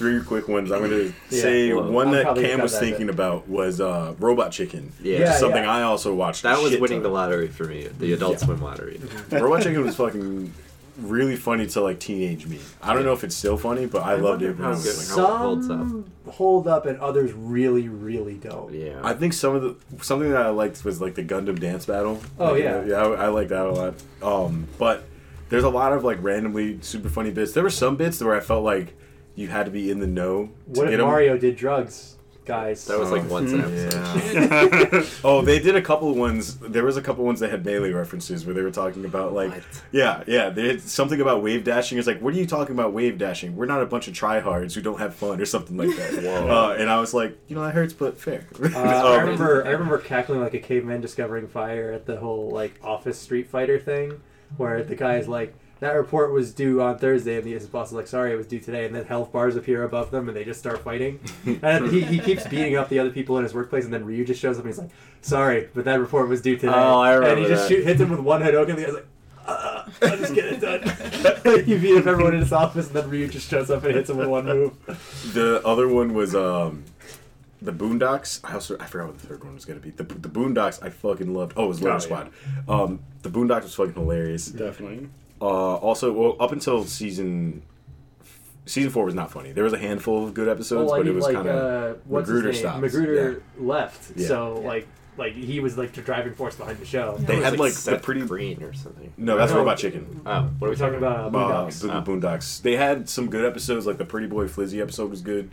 Three 0.00 0.22
quick 0.22 0.48
ones. 0.48 0.72
I'm 0.72 0.80
gonna 0.80 0.96
Yeah. 1.28 1.42
say 1.42 1.72
Whoa. 1.74 1.90
one 1.90 2.08
I'll 2.08 2.34
that 2.34 2.42
Cam 2.42 2.62
was 2.62 2.72
that 2.72 2.80
thinking 2.80 3.08
bit. 3.08 3.14
about 3.16 3.48
was 3.48 3.82
uh, 3.82 4.14
Robot 4.18 4.50
Chicken. 4.50 4.92
Yeah. 5.02 5.12
which 5.12 5.20
Yeah, 5.20 5.34
is 5.34 5.40
something 5.40 5.62
yeah. 5.62 5.70
I 5.70 5.82
also 5.82 6.14
watched. 6.14 6.42
That 6.44 6.58
was 6.62 6.70
winning 6.78 6.98
ton. 6.98 7.02
the 7.02 7.08
lottery 7.10 7.48
for 7.48 7.64
me. 7.64 7.86
The 7.98 8.14
Adult 8.14 8.32
Yeah. 8.40 8.46
Swim 8.46 8.62
lottery. 8.62 8.98
Robot 9.30 9.62
Chicken 9.62 9.84
was 9.84 9.96
fucking 9.96 10.54
really 10.98 11.36
funny 11.36 11.66
to 11.68 11.80
like 11.80 11.98
teenage 12.00 12.46
me. 12.46 12.58
I 12.82 12.94
don't 12.94 13.04
know 13.04 13.12
if 13.12 13.24
it's 13.24 13.36
still 13.36 13.56
funny, 13.56 13.86
but 13.86 14.02
I, 14.02 14.12
I 14.12 14.16
loved 14.16 14.42
it. 14.42 14.48
When 14.52 14.58
how 14.58 14.68
I 14.68 14.70
was 14.70 15.16
like, 15.16 15.18
holds 15.38 15.66
some 15.66 16.10
hold 16.28 16.66
up 16.68 16.86
and 16.86 16.98
others 17.00 17.32
really, 17.32 17.88
really 17.88 18.34
don't. 18.34 18.72
Yeah. 18.74 19.00
I 19.02 19.14
think 19.14 19.32
some 19.32 19.54
of 19.54 19.62
the 19.62 20.04
something 20.04 20.30
that 20.30 20.42
I 20.42 20.50
liked 20.50 20.84
was 20.84 21.00
like 21.00 21.14
the 21.14 21.22
Gundam 21.24 21.58
dance 21.58 21.86
battle. 21.86 22.20
Oh, 22.38 22.52
Like, 22.52 22.62
yeah. 22.62 22.84
yeah, 22.84 22.96
I, 22.96 23.24
I 23.24 23.28
like 23.28 23.48
that 23.48 23.66
a 23.66 23.70
lot. 23.72 23.94
Um, 24.22 24.68
but 24.78 25.04
there's 25.48 25.64
a 25.64 25.68
lot 25.70 25.92
of 25.92 26.04
like 26.04 26.22
randomly 26.22 26.78
super 26.82 27.08
funny 27.08 27.30
bits. 27.30 27.52
There 27.52 27.62
were 27.62 27.70
some 27.70 27.96
bits 27.96 28.20
where 28.22 28.34
I 28.36 28.40
felt 28.40 28.62
like 28.64 28.94
you 29.34 29.48
had 29.48 29.64
to 29.66 29.70
be 29.72 29.90
in 29.90 30.00
the 30.00 30.06
know 30.06 30.46
to 30.46 30.50
What 30.80 30.84
get 30.84 30.94
if 30.94 31.00
'em. 31.00 31.06
Mario 31.06 31.38
did 31.38 31.56
drugs, 31.56 32.16
guys? 32.50 32.84
that 32.86 32.98
was 32.98 33.10
like 33.10 33.22
Oh, 33.24 33.28
once 33.28 33.52
an 33.52 33.60
episode. 33.60 35.06
Oh, 35.24 35.42
they 35.42 35.58
did 35.58 35.76
a 35.76 35.82
couple 35.82 36.10
of 36.10 36.16
ones. 36.16 36.56
There 36.58 36.84
was 36.84 36.96
a 36.96 37.02
couple 37.02 37.24
ones 37.24 37.40
that 37.40 37.50
had 37.50 37.64
Melee 37.64 37.92
references 37.92 38.44
where 38.44 38.54
they 38.54 38.62
were 38.62 38.70
talking 38.70 39.04
about 39.04 39.32
like, 39.32 39.52
What? 39.52 39.64
yeah, 39.92 40.24
yeah. 40.26 40.50
They 40.50 40.68
had 40.68 40.80
something 40.82 41.20
about 41.20 41.42
wave 41.42 41.64
dashing. 41.64 41.98
It's 41.98 42.06
like, 42.06 42.20
what 42.20 42.34
are 42.34 42.36
you 42.36 42.46
talking 42.46 42.74
about 42.74 42.92
wave 42.92 43.18
dashing? 43.18 43.56
We're 43.56 43.66
not 43.66 43.82
a 43.82 43.86
bunch 43.86 44.08
of 44.08 44.14
tryhards 44.14 44.74
who 44.74 44.80
don't 44.80 44.98
have 44.98 45.14
fun 45.14 45.40
or 45.40 45.46
something 45.46 45.76
like 45.76 45.94
that. 45.96 46.12
Whoa. 46.24 46.48
Uh, 46.70 46.76
and 46.78 46.90
I 46.90 46.98
was 47.00 47.14
like, 47.14 47.38
you 47.48 47.54
know, 47.56 47.62
that 47.62 47.74
hurts, 47.74 47.92
but 47.92 48.18
fair. 48.20 48.46
Uh, 48.62 48.68
I 48.76 49.14
Um, 49.16 49.20
remember, 49.20 49.64
I 49.66 49.70
remember 49.70 49.98
cackling 49.98 50.40
like 50.40 50.54
a 50.54 50.58
caveman 50.58 51.00
discovering 51.00 51.46
fire 51.48 51.92
at 51.92 52.06
the 52.06 52.16
whole 52.16 52.50
like 52.50 52.74
Office 52.82 53.18
Street 53.18 53.46
Fighter 53.48 53.78
thing, 53.78 54.20
where 54.56 54.82
the 54.82 54.96
guy's 54.96 55.28
like, 55.28 55.54
"That 55.80 55.92
report 55.92 56.32
was 56.32 56.52
due 56.54 56.80
on 56.80 56.98
Thursday," 56.98 57.36
and 57.36 57.44
the 57.44 57.52
his 57.52 57.66
boss 57.66 57.88
is 57.88 57.94
like, 57.94 58.06
"Sorry, 58.06 58.32
it 58.32 58.36
was 58.36 58.46
due 58.46 58.60
today," 58.60 58.84
and 58.86 58.94
then 58.94 59.04
health 59.04 59.32
bars 59.32 59.56
appear 59.56 59.82
above 59.84 60.10
them, 60.10 60.28
and 60.28 60.36
they 60.36 60.44
just 60.44 60.60
start 60.60 60.78
fighting. 60.84 61.18
and 61.62 61.90
he, 61.90 62.02
he 62.02 62.18
keeps 62.18 62.46
beating 62.46 62.76
up 62.76 62.88
the 62.88 62.98
other 62.98 63.10
people 63.10 63.36
in 63.38 63.42
his 63.44 63.52
workplace, 63.54 63.84
and 63.84 63.92
then 63.92 64.04
Ryu 64.04 64.24
just 64.24 64.40
shows 64.40 64.56
up, 64.58 64.64
and 64.64 64.72
he's 64.72 64.78
like, 64.78 64.90
"Sorry, 65.22 65.68
but 65.74 65.84
that 65.86 65.98
report 66.00 66.28
was 66.28 66.40
due 66.42 66.56
today." 66.56 66.72
Oh, 66.74 67.00
I 67.00 67.14
remember 67.14 67.28
And 67.36 67.40
he 67.42 67.46
just 67.48 67.68
that. 67.68 67.74
shoot, 67.74 67.84
hits 67.84 68.00
him 68.00 68.10
with 68.10 68.20
one 68.20 68.42
Hadoken, 68.42 68.70
and 68.70 68.78
the 68.78 68.82
guy's 68.84 68.94
like. 68.94 69.06
Uh, 69.46 69.84
I'll 70.02 70.16
just 70.18 70.34
get 70.34 70.44
it 70.44 70.60
done. 70.60 70.82
you 71.66 71.78
beat 71.78 71.96
up 71.98 72.06
everyone 72.06 72.34
in 72.34 72.40
his 72.40 72.52
office, 72.52 72.86
and 72.88 72.94
then 72.94 73.08
Ryu 73.10 73.26
just 73.26 73.50
shows 73.50 73.68
up 73.70 73.82
and 73.84 73.94
hits 73.96 74.08
him 74.10 74.18
with 74.18 74.28
one 74.28 74.44
move. 74.44 75.32
the 75.34 75.60
other 75.64 75.88
one 75.88 76.12
was 76.14 76.34
um, 76.36 76.84
the 77.60 77.72
Boondocks. 77.72 78.40
I 78.44 78.52
also 78.54 78.76
I 78.78 78.84
forgot 78.86 79.06
what 79.08 79.18
the 79.18 79.26
third 79.26 79.42
one 79.42 79.54
was 79.54 79.64
gonna 79.64 79.80
be. 79.80 79.90
The 79.90 80.04
the 80.04 80.28
Boondocks 80.28 80.80
I 80.82 80.90
fucking 80.90 81.32
loved. 81.34 81.54
Oh, 81.56 81.64
it 81.64 81.68
was 81.68 81.80
Loiter 81.82 81.90
Oh, 81.90 81.94
yeah. 81.94 81.98
Squad. 81.98 82.30
Um, 82.68 83.00
the 83.22 83.30
Boondocks 83.30 83.62
was 83.62 83.74
fucking 83.74 83.94
hilarious. 83.94 84.46
Definitely. 84.46 85.08
Uh, 85.40 85.44
also, 85.76 86.12
well, 86.12 86.36
up 86.38 86.52
until 86.52 86.84
season 86.84 87.62
season 88.66 88.90
four 88.90 89.04
was 89.04 89.14
not 89.14 89.30
funny. 89.30 89.52
There 89.52 89.64
was 89.64 89.72
a 89.72 89.78
handful 89.78 90.24
of 90.24 90.34
good 90.34 90.48
episodes, 90.48 90.90
Well, 90.90 90.98
but 91.00 91.04
mean, 91.06 91.12
it 91.12 91.16
was 91.16 91.24
like, 91.24 91.34
kind 91.34 91.48
of 91.48 91.56
uh, 91.96 91.98
what's 92.04 92.28
McGruder 92.30 92.46
his 92.48 92.62
name? 92.62 92.78
stops, 92.80 92.94
McGruder 92.94 93.40
left, 93.58 94.12
Yeah. 94.16 94.28
so 94.28 94.60
Yeah. 94.60 94.66
like 94.68 94.88
like 95.16 95.32
he 95.34 95.60
was 95.60 95.76
like 95.76 95.92
the 95.92 96.02
driving 96.02 96.32
force 96.34 96.54
behind 96.56 96.78
the 96.78 96.84
show. 96.86 97.16
They 97.18 97.36
had 97.36 97.58
like, 97.58 97.74
the 97.74 97.98
pretty. 97.98 98.22
green 98.22 98.62
or 98.62 98.72
something. 98.72 99.12
No, 99.18 99.36
that's 99.36 99.50
No. 99.52 99.58
Robot 99.58 99.76
Chicken. 99.78 100.20
Oh, 100.24 100.48
what 100.58 100.68
are 100.68 100.70
we 100.70 100.76
talking 100.76 100.96
about? 100.98 101.34
Uh, 101.34 101.38
Uh, 101.38 101.66
Boondocks. 101.66 101.84
Oh. 101.90 102.02
Boondocks. 102.02 102.62
They 102.62 102.76
had 102.76 103.08
some 103.08 103.28
good 103.28 103.44
episodes, 103.44 103.86
like 103.86 103.98
the 103.98 104.04
Pretty 104.04 104.28
Boy 104.28 104.46
Flizzy 104.46 104.80
episode 104.80 105.10
was 105.10 105.20
good, 105.20 105.50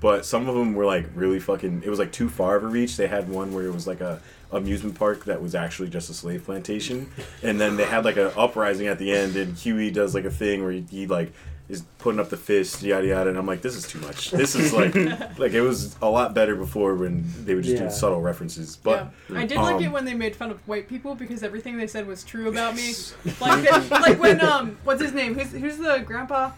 but 0.00 0.26
some 0.26 0.48
of 0.48 0.54
them 0.54 0.74
were 0.74 0.84
like 0.84 1.06
really 1.14 1.38
fucking. 1.38 1.82
It 1.84 1.88
was 1.88 1.98
like 1.98 2.10
too 2.12 2.28
far 2.28 2.56
of 2.56 2.64
a 2.64 2.66
reach. 2.66 2.96
They 2.96 3.06
had 3.06 3.28
one 3.28 3.54
where 3.54 3.64
it 3.64 3.72
was 3.72 3.86
like 3.86 4.00
a 4.00 4.20
amusement 4.52 4.96
park 4.98 5.24
that 5.24 5.42
was 5.42 5.54
actually 5.54 5.88
just 5.88 6.08
a 6.10 6.14
slave 6.14 6.44
plantation, 6.44 7.10
and 7.42 7.60
then 7.60 7.76
they 7.76 7.84
had 7.84 8.04
like 8.04 8.16
an 8.16 8.30
uprising 8.36 8.86
at 8.86 8.98
the 8.98 9.12
end, 9.12 9.36
and 9.36 9.56
Huey 9.56 9.90
does 9.90 10.14
like 10.14 10.24
a 10.24 10.30
thing 10.30 10.62
where 10.62 10.72
he, 10.72 10.84
he 10.90 11.06
like 11.06 11.32
is 11.68 11.82
putting 11.98 12.20
up 12.20 12.28
the 12.30 12.36
fist, 12.36 12.80
yada 12.82 13.04
yada, 13.08 13.28
and 13.28 13.36
I'm 13.36 13.46
like, 13.46 13.60
this 13.60 13.74
is 13.74 13.88
too 13.88 13.98
much. 13.98 14.30
This 14.30 14.54
is 14.54 14.72
like, 14.72 14.94
like 15.38 15.52
it 15.52 15.62
was 15.62 15.96
a 16.00 16.08
lot 16.08 16.32
better 16.32 16.54
before 16.54 16.94
when 16.94 17.24
they 17.44 17.56
would 17.56 17.64
just 17.64 17.76
Yeah. 17.76 17.88
do 17.88 17.90
subtle 17.90 18.20
references, 18.20 18.76
but. 18.76 19.12
yeah. 19.28 19.40
I 19.40 19.46
did 19.46 19.56
like 19.58 19.74
um, 19.76 19.82
it 19.82 19.90
when 19.90 20.04
they 20.04 20.14
made 20.14 20.36
fun 20.36 20.52
of 20.52 20.58
white 20.68 20.88
people 20.88 21.16
because 21.16 21.42
everything 21.42 21.76
they 21.76 21.88
said 21.88 22.06
was 22.06 22.22
true 22.22 22.48
about 22.48 22.76
me. 22.76 22.92
Like, 23.40 23.64
the, 23.64 23.88
like 24.00 24.20
when 24.20 24.40
um, 24.42 24.78
what's 24.84 25.02
his 25.02 25.12
name? 25.12 25.34
Who's 25.34 25.50
who's 25.50 25.78
the 25.78 26.04
grandpa? 26.06 26.52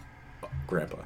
Grandpa. 0.67 0.97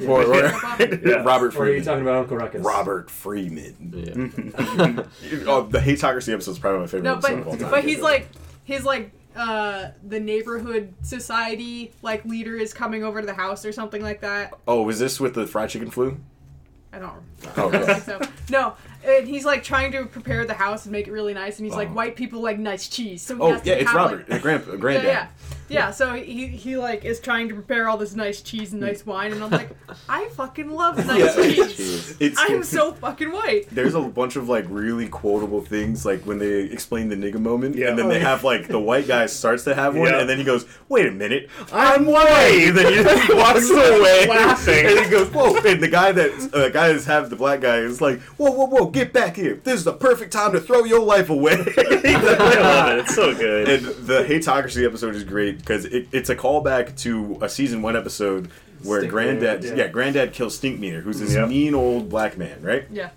Yeah. 0.00 0.08
Or, 0.08 0.22
or- 0.24 0.34
Yeah. 0.34 1.22
Robert 1.24 1.54
Or 1.56 1.64
are 1.64 1.72
you 1.74 1.82
talking 1.84 2.02
about 2.02 2.16
Uncle 2.16 2.36
Ruckus? 2.36 2.62
Robert 2.64 3.10
Freeman. 3.10 3.92
Yeah. 3.94 5.02
oh, 5.46 5.62
the 5.62 5.78
Hateocracy 5.78 6.32
episode 6.32 6.52
is 6.52 6.58
probably 6.58 6.80
my 6.80 6.86
favorite 6.86 7.02
No, 7.04 7.14
episode 7.14 7.38
of 7.40 7.46
all 7.46 7.52
but 7.54 7.60
time. 7.60 7.70
but 7.70 7.84
he's 7.84 8.00
like 8.00 8.28
he's 8.64 8.84
like 8.84 9.12
uh 9.36 9.88
the 10.06 10.18
neighborhood 10.18 10.92
society 11.02 11.92
like 12.02 12.24
leader 12.24 12.56
is 12.56 12.72
coming 12.74 13.04
over 13.04 13.20
to 13.20 13.26
the 13.26 13.34
house 13.34 13.64
or 13.64 13.72
something 13.72 14.02
like 14.02 14.20
that. 14.22 14.52
Oh, 14.66 14.82
was 14.82 14.98
this 14.98 15.20
with 15.20 15.34
the 15.34 15.46
fried 15.46 15.70
chicken 15.70 15.90
flu? 15.90 16.18
I 16.92 16.98
don't. 16.98 17.12
Oh, 17.56 17.70
I 17.70 18.00
so. 18.00 18.20
No, 18.50 18.74
and 19.04 19.28
he's 19.28 19.44
like 19.44 19.62
trying 19.62 19.92
to 19.92 20.06
prepare 20.06 20.44
the 20.44 20.54
house 20.54 20.86
and 20.86 20.92
make 20.92 21.06
it 21.06 21.12
really 21.12 21.32
nice, 21.34 21.58
and 21.60 21.66
he's 21.66 21.76
like, 21.76 21.88
Oh. 21.90 21.92
white 21.92 22.16
people 22.16 22.40
like 22.40 22.58
nice 22.58 22.88
cheese, 22.88 23.22
so 23.22 23.36
he 23.36 23.40
Oh, 23.42 23.52
has 23.52 23.62
to 23.62 23.68
yeah, 23.68 23.74
it's 23.76 23.86
have, 23.90 23.94
Robert, 23.96 24.18
Like, 24.18 24.26
the 24.28 24.38
grand, 24.40 24.64
yeah, 24.66 24.76
granddad. 24.76 25.04
yeah, 25.04 25.26
yeah. 25.70 25.90
So 25.90 26.14
he 26.14 26.46
he 26.48 26.76
like 26.76 27.04
is 27.04 27.20
trying 27.20 27.48
to 27.48 27.54
prepare 27.54 27.88
all 27.88 27.96
this 27.96 28.14
nice 28.14 28.42
cheese 28.42 28.72
and 28.72 28.80
nice 28.80 29.06
wine, 29.06 29.32
and 29.32 29.42
I'm 29.42 29.50
like, 29.50 29.70
I 30.08 30.26
fucking 30.30 30.70
love 30.70 30.98
nice 31.06 31.36
Yeah. 31.36 31.66
cheese. 31.66 32.16
It's, 32.20 32.38
I 32.38 32.46
am 32.46 32.62
so 32.64 32.92
fucking 32.92 33.30
white. 33.32 33.68
There's 33.70 33.94
a 33.94 34.00
bunch 34.00 34.36
of 34.36 34.48
like 34.48 34.66
really 34.68 35.08
quotable 35.08 35.60
things, 35.62 36.04
like 36.04 36.22
when 36.26 36.38
they 36.38 36.62
explain 36.64 37.08
the 37.08 37.16
nigga 37.16 37.38
moment, 37.40 37.76
Yeah. 37.76 37.88
and 37.88 37.98
then 37.98 38.06
Oh, 38.06 38.08
they 38.10 38.18
yeah. 38.20 38.28
have 38.28 38.44
like 38.44 38.68
the 38.68 38.80
white 38.80 39.06
guy 39.06 39.26
starts 39.26 39.64
to 39.64 39.74
have 39.74 39.94
one, 39.96 40.08
Yeah. 40.08 40.20
and 40.20 40.28
then 40.28 40.38
he 40.38 40.44
goes, 40.44 40.66
"Wait 40.88 41.06
a 41.06 41.10
minute, 41.12 41.48
I'm 41.72 42.06
white." 42.06 42.64
And 42.68 42.76
then 42.76 42.92
he, 42.92 43.26
he 43.26 43.34
walks 43.38 43.70
away, 43.70 44.26
Laughing. 44.28 44.86
and 44.86 44.98
he 45.04 45.10
goes, 45.10 45.28
"Whoa!" 45.28 45.56
And 45.56 45.82
the 45.82 45.88
guy 45.88 46.12
that 46.12 46.50
uh, 46.54 46.68
guy 46.70 46.92
that's 46.92 47.04
have 47.06 47.30
the 47.30 47.36
black 47.36 47.60
guy 47.60 47.76
is 47.78 48.00
like, 48.00 48.20
"Whoa, 48.38 48.50
whoa, 48.50 48.66
whoa! 48.66 48.86
Get 48.86 49.12
back 49.12 49.36
here! 49.36 49.60
This 49.64 49.74
is 49.74 49.84
the 49.84 49.92
perfect 49.92 50.32
time 50.32 50.52
to 50.52 50.60
throw 50.60 50.84
your 50.84 51.00
life 51.00 51.30
away." 51.30 51.52
I 51.78 52.54
love 52.60 52.88
it. 52.92 52.98
It's 53.00 53.14
so 53.14 53.34
good. 53.34 53.68
And 53.68 53.86
the 54.06 54.24
Hateocracy 54.24 54.84
episode 54.86 55.14
is 55.14 55.24
great 55.24 55.59
because 55.60 55.84
it, 55.84 56.08
it's 56.12 56.30
a 56.30 56.36
callback 56.36 56.96
to 57.00 57.38
a 57.40 57.48
season 57.48 57.82
one 57.82 57.96
episode 57.96 58.50
where 58.82 59.00
Stink 59.00 59.12
Granddad, 59.12 59.64
yeah. 59.64 59.74
yeah. 59.74 59.86
Granddad 59.88 60.32
kills 60.32 60.58
Stinkmeaner, 60.58 61.02
who's 61.02 61.20
this 61.20 61.34
Yep. 61.34 61.48
mean 61.48 61.74
old 61.74 62.08
black 62.08 62.36
man, 62.38 62.62
right? 62.62 62.86
Yeah. 62.90 63.10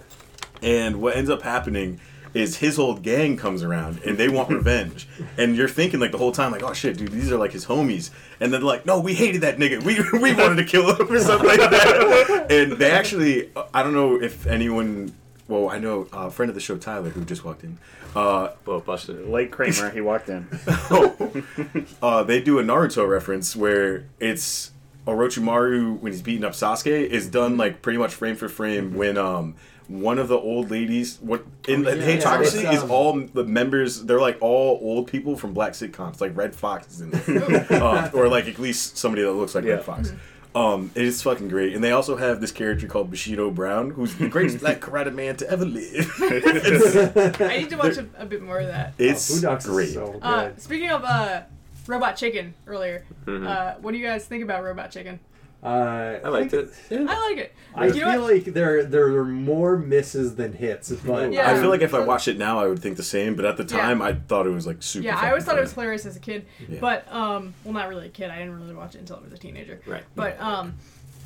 And 0.62 1.02
what 1.02 1.16
ends 1.16 1.30
up 1.30 1.42
happening 1.42 2.00
is 2.34 2.58
his 2.58 2.80
old 2.80 3.04
gang 3.04 3.38
comes 3.38 3.62
around 3.62 4.00
and 4.06 4.18
they 4.18 4.28
want 4.28 4.50
revenge. 4.60 5.08
And 5.38 5.56
you're 5.56 5.68
thinking 5.68 6.00
like 6.00 6.12
the 6.12 6.18
whole 6.18 6.32
time, 6.32 6.52
like, 6.52 6.64
oh 6.64 6.74
shit, 6.74 6.98
dude, 6.98 7.12
these 7.12 7.32
are 7.32 7.38
like 7.38 7.52
his 7.52 7.66
homies. 7.68 8.10
And 8.40 8.52
then 8.52 8.62
they're 8.62 8.68
like, 8.68 8.86
no, 8.86 9.00
we 9.00 9.14
hated 9.14 9.42
that 9.42 9.58
nigga. 9.58 9.84
We, 9.84 10.00
we 10.20 10.34
wanted 10.34 10.56
to 10.56 10.66
kill 10.66 10.96
him 10.96 11.12
or 11.12 11.20
something 11.20 11.48
like 11.48 11.60
that. 11.60 12.48
And 12.50 12.74
they 12.74 12.92
actually, 12.92 13.50
I 13.74 13.84
don't 13.84 13.94
know 13.94 14.22
if 14.22 14.46
anyone, 14.48 15.14
well, 15.48 15.70
I 15.70 15.78
know 15.80 16.08
a 16.14 16.30
friend 16.32 16.50
of 16.50 16.56
the 16.56 16.62
show, 16.62 16.78
Tyler, 16.78 17.10
who 17.10 17.24
just 17.26 17.44
walked 17.44 17.64
in. 17.64 17.78
Uh, 18.16 18.50
Well, 18.66 18.80
busted. 18.80 19.28
Late 19.28 19.52
Kramer, 19.52 19.90
he 19.90 20.02
walked 20.02 20.30
in. 20.30 20.48
uh, 22.02 22.24
they 22.24 22.42
do 22.42 22.60
a 22.60 22.64
Naruto 22.64 23.08
reference 23.08 23.56
where 23.56 24.06
it's 24.20 24.72
Orochimaru 25.08 26.00
when 26.00 26.12
he's 26.12 26.22
beating 26.22 26.44
up 26.46 26.54
Sasuke 26.54 27.08
is 27.08 27.28
done 27.28 27.58
like 27.58 27.82
pretty 27.82 27.98
much 27.98 28.14
frame 28.14 28.36
for 28.36 28.48
frame 28.48 28.94
when 28.96 29.18
um 29.18 29.56
one 29.90 30.18
of 30.18 30.30
the 30.30 30.38
old 30.38 30.72
ladies 30.72 31.18
what 31.22 31.44
in 31.68 31.86
Oh, 31.86 31.92
the 31.92 31.98
yeah, 31.98 32.18
Hateocracy 32.18 32.64
yeah, 32.64 32.72
is 32.72 32.84
um, 32.84 32.92
all 32.92 33.20
the 33.34 33.44
members 33.44 34.04
they're 34.04 34.22
like 34.22 34.38
all 34.40 34.80
old 34.82 35.08
people 35.08 35.36
from 35.36 35.54
black 35.54 35.74
sitcoms 35.74 36.22
like 36.22 36.36
Redd 36.38 36.56
Foxx 36.56 36.88
is 36.94 37.02
in 37.02 37.10
there 37.10 37.68
uh, 37.84 38.10
or 38.14 38.30
like 38.30 38.48
at 38.48 38.60
least 38.60 38.98
somebody 38.98 39.24
that 39.24 39.32
looks 39.34 39.56
like 39.56 39.66
Yeah. 39.66 39.74
Redd 39.74 39.84
Foxx. 39.84 40.14
Um, 40.56 40.92
it's 40.96 41.22
fucking 41.24 41.50
great, 41.50 41.74
and 41.74 41.84
they 41.84 41.92
also 41.92 42.16
have 42.16 42.40
this 42.40 42.52
character 42.52 42.86
called 42.88 43.10
Bushido 43.10 43.50
Brown, 43.50 43.90
who's 43.90 44.16
the 44.16 44.28
greatest 44.30 44.60
black 44.60 44.80
karate 44.82 45.14
man 45.14 45.36
to 45.38 45.50
ever 45.50 45.66
live. 45.66 46.12
I 46.22 47.58
need 47.58 47.70
to 47.72 47.76
watch 47.78 47.98
a, 47.98 48.08
a 48.18 48.26
bit 48.26 48.42
more 48.44 48.60
of 48.60 48.68
that. 48.68 48.94
it's 49.00 49.44
Oh, 49.44 49.58
great. 49.64 49.90
so 49.94 50.12
good. 50.12 50.24
Uh, 50.24 50.56
speaking 50.58 50.90
of 50.92 51.04
uh, 51.04 51.42
Robot 51.88 52.18
Chicken 52.18 52.54
earlier, 52.68 53.04
Mhm. 53.26 53.48
uh, 53.48 53.76
what 53.82 53.92
do 53.94 53.98
you 53.98 54.06
guys 54.06 54.26
think 54.26 54.44
about 54.44 54.64
Robot 54.64 54.92
Chicken? 54.92 55.20
Uh, 55.64 56.20
I 56.26 56.28
liked 56.28 56.54
it. 56.54 56.70
I 56.92 57.30
like 57.30 57.38
it. 57.38 57.54
I 57.74 57.86
You 57.88 57.94
feel 57.94 58.22
like 58.22 58.44
there 58.46 58.84
there 58.84 59.08
are 59.18 59.24
more 59.24 59.78
misses 59.78 60.36
than 60.36 60.52
hits, 60.52 60.92
but 60.92 61.32
Yeah. 61.32 61.50
I 61.50 61.60
feel 61.60 61.70
like 61.70 61.82
if 61.82 61.94
I 61.94 62.00
watched 62.02 62.28
it 62.28 62.38
now, 62.38 62.60
I 62.60 62.68
would 62.68 62.80
think 62.80 62.98
the 62.98 63.04
same. 63.04 63.36
But 63.36 63.46
at 63.46 63.56
the 63.56 63.64
Yeah. 63.64 63.82
time, 63.82 64.02
I 64.02 64.14
thought 64.14 64.46
it 64.46 64.50
was 64.50 64.68
like 64.68 64.84
super. 64.84 65.06
Yeah, 65.06 65.18
I 65.18 65.30
always 65.30 65.46
thought 65.46 65.58
it 65.58 65.62
was 65.62 65.72
hilarious 65.74 66.06
as 66.06 66.18
a 66.18 66.20
kid, 66.20 66.46
Yeah. 66.68 66.80
but 66.82 67.10
um, 67.12 67.54
well, 67.64 67.74
not 67.74 67.88
really 67.88 68.08
a 68.08 68.10
kid. 68.10 68.30
I 68.30 68.40
didn't 68.40 68.60
really 68.60 68.76
watch 68.76 68.96
it 68.96 69.00
until 69.00 69.16
I 69.16 69.20
was 69.22 69.32
a 69.32 69.38
teenager. 69.38 69.80
Right. 69.88 70.04
But 70.16 70.40
um, 70.42 70.74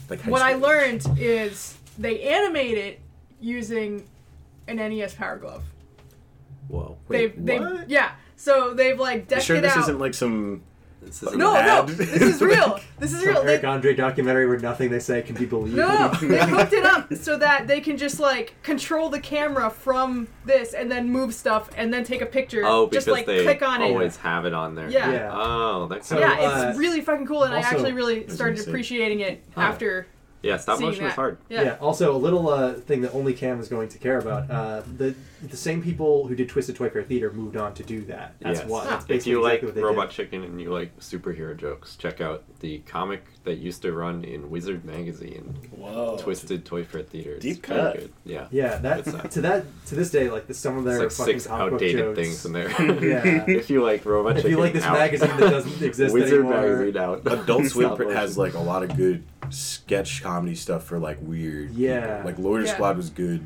Like 0.10 0.22
high 0.22 0.30
what 0.30 0.42
I 0.44 0.54
learned 0.54 1.06
is 1.18 1.76
they 1.98 2.22
animate 2.22 2.78
it 2.78 3.00
using 3.42 4.06
an 4.68 4.76
NES 4.78 5.16
Power 5.16 5.38
Glove. 5.38 5.64
Whoa. 6.68 6.98
Wait, 7.08 7.36
they've, 7.36 7.46
they've 7.46 7.62
what? 7.62 7.90
yeah. 7.90 8.12
So 8.36 8.74
they've 8.76 9.00
like 9.00 9.22
You 9.22 9.26
decked 9.26 9.44
sure 9.46 9.56
it 9.56 9.62
this 9.62 9.76
isn't 9.78 9.98
like 9.98 10.14
some? 10.14 10.62
This 11.08 11.24
is 11.24 11.34
no, 11.36 11.54
no, 11.54 11.86
this 11.86 12.22
is 12.22 12.42
real. 12.54 12.80
This 13.00 13.14
is 13.14 13.20
some 13.22 13.30
real. 13.30 13.38
Eric 13.44 13.62
They, 13.62 13.68
Andre 13.68 13.96
documentary 13.96 14.46
where 14.48 14.60
nothing 14.60 14.92
they 14.92 15.00
say 15.00 15.22
can 15.22 15.36
be 15.36 15.46
believed. 15.46 15.76
no, 15.78 15.88
no, 15.88 16.10
they 16.28 16.46
hooked 16.46 16.74
it 16.74 16.86
up 16.86 17.14
so 17.14 17.38
that 17.38 17.68
they 17.68 17.80
can 17.82 17.98
just 17.98 18.20
like 18.20 18.54
control 18.64 19.10
the 19.10 19.20
camera 19.20 19.70
from 19.70 20.28
this 20.46 20.74
and 20.74 20.92
then 20.92 21.10
move 21.10 21.34
stuff 21.34 21.70
and 21.78 21.94
then 21.94 22.04
take 22.04 22.22
a 22.22 22.26
picture. 22.26 22.64
Oh, 22.66 22.88
because 22.88 23.06
just 23.06 23.12
like 23.14 23.26
they 23.26 23.44
click 23.44 23.62
on 23.62 23.82
always 23.82 24.16
it. 24.16 24.20
have 24.22 24.46
it 24.46 24.54
on 24.54 24.76
there. 24.76 24.90
Yeah. 24.90 25.12
Yeah. 25.12 25.32
Oh, 25.34 25.88
that's 25.88 26.08
So, 26.08 26.20
yeah, 26.20 26.34
uh, 26.34 26.70
it's 26.70 26.78
really 26.78 27.02
fucking 27.02 27.26
cool, 27.26 27.44
and 27.44 27.54
I 27.54 27.60
actually 27.60 27.94
really 27.94 28.28
started 28.30 28.66
appreciating 28.68 29.22
it 29.22 29.44
Huh. 29.56 29.62
after 29.62 30.08
yeah. 30.44 30.58
Stop 30.58 30.78
seeing 30.78 30.90
motion 30.92 31.06
is 31.06 31.10
that. 31.12 31.16
hard. 31.16 31.38
Yeah. 31.50 31.62
Yeah. 31.64 31.78
Also, 31.82 32.16
a 32.16 32.18
little 32.18 32.48
uh, 32.50 32.74
thing 32.74 33.02
that 33.02 33.14
only 33.14 33.34
Cam 33.34 33.60
is 33.60 33.68
going 33.68 33.90
to 33.90 33.98
care 33.98 34.20
about. 34.20 34.50
Uh, 34.50 34.82
the 34.98 35.16
the 35.42 35.58
same 35.58 35.82
people 35.82 36.28
who 36.28 36.36
did 36.36 36.50
Twisted 36.50 36.76
Toy 36.76 36.90
Fair 36.90 37.04
Theater 37.04 37.32
moved 37.32 37.58
on 37.58 37.74
to 37.76 37.84
do 37.84 38.02
that. 38.06 38.36
That's 38.40 38.60
Yes. 38.62 38.70
why. 38.70 38.84
Ah. 38.86 38.90
That's 38.90 39.04
If 39.04 39.08
basically 39.10 39.32
you 39.34 39.42
like 39.42 39.54
exactly 39.56 39.68
what 39.68 39.76
they 39.76 39.84
Robot 39.84 40.10
did. 40.10 40.16
Chicken 40.16 40.44
and 40.44 40.62
you 40.62 40.72
like 40.74 40.98
superhero 41.00 41.56
jokes, 41.56 41.96
check 41.96 42.22
out 42.22 42.44
the 42.60 42.80
comic 42.80 43.24
that 43.44 43.60
used 43.60 43.82
to 43.84 43.94
run 43.94 44.24
in 44.24 44.50
Wizard 44.50 44.84
magazine, 44.84 45.56
Whoa. 45.72 46.18
Twisted 46.20 46.66
Toy 46.66 46.84
Fair 46.84 47.04
Theater. 47.04 47.34
It's 47.36 47.44
Deep 47.44 47.62
cut. 47.64 47.98
good. 47.98 48.14
Yeah. 48.26 48.48
Yeah, 48.52 48.78
that 48.80 49.00
It's, 49.08 49.34
to 49.36 49.42
that 49.42 49.66
to 49.88 49.96
this 49.96 50.10
day, 50.10 50.30
like 50.30 50.48
the, 50.48 50.54
some 50.54 50.78
of 50.78 50.84
their 50.84 51.04
It's 51.04 51.18
like 51.20 51.28
fucking 51.28 51.40
six 51.42 51.48
comic 51.48 51.74
outdated 51.74 52.00
jokes. 52.16 52.20
things 52.20 52.46
in 52.46 52.54
there. 52.54 52.70
Yeah. 53.08 53.46
if 53.48 53.70
you 53.70 53.84
like 53.84 54.04
Robot 54.06 54.32
If 54.38 54.38
Chicken, 54.44 54.52
you 54.52 54.58
like 54.64 54.74
this 54.74 54.84
out. 54.84 54.94
magazine 54.94 55.30
that 55.38 55.40
doesn't 55.52 55.82
exist 55.84 56.14
Wizard 56.14 56.40
anymore, 56.40 56.62
magazine 56.62 56.98
out. 56.98 57.22
Adult 57.28 57.66
Swim 57.68 57.88
Stop 57.88 58.00
motion. 58.00 58.16
has 58.16 58.38
like 58.38 58.54
a 58.56 58.60
lot 58.60 58.84
of 58.84 58.96
good 58.98 59.24
sketch 59.50 60.22
comedy 60.24 60.56
stuff 60.56 60.84
for 60.84 61.00
like 61.00 61.18
weird. 61.22 61.72
Yeah. 61.72 62.02
people. 62.18 62.26
Like 62.26 62.40
Loiter 62.40 62.66
Yeah. 62.66 62.74
Squad 62.74 62.98
was 62.98 63.10
good. 63.10 63.42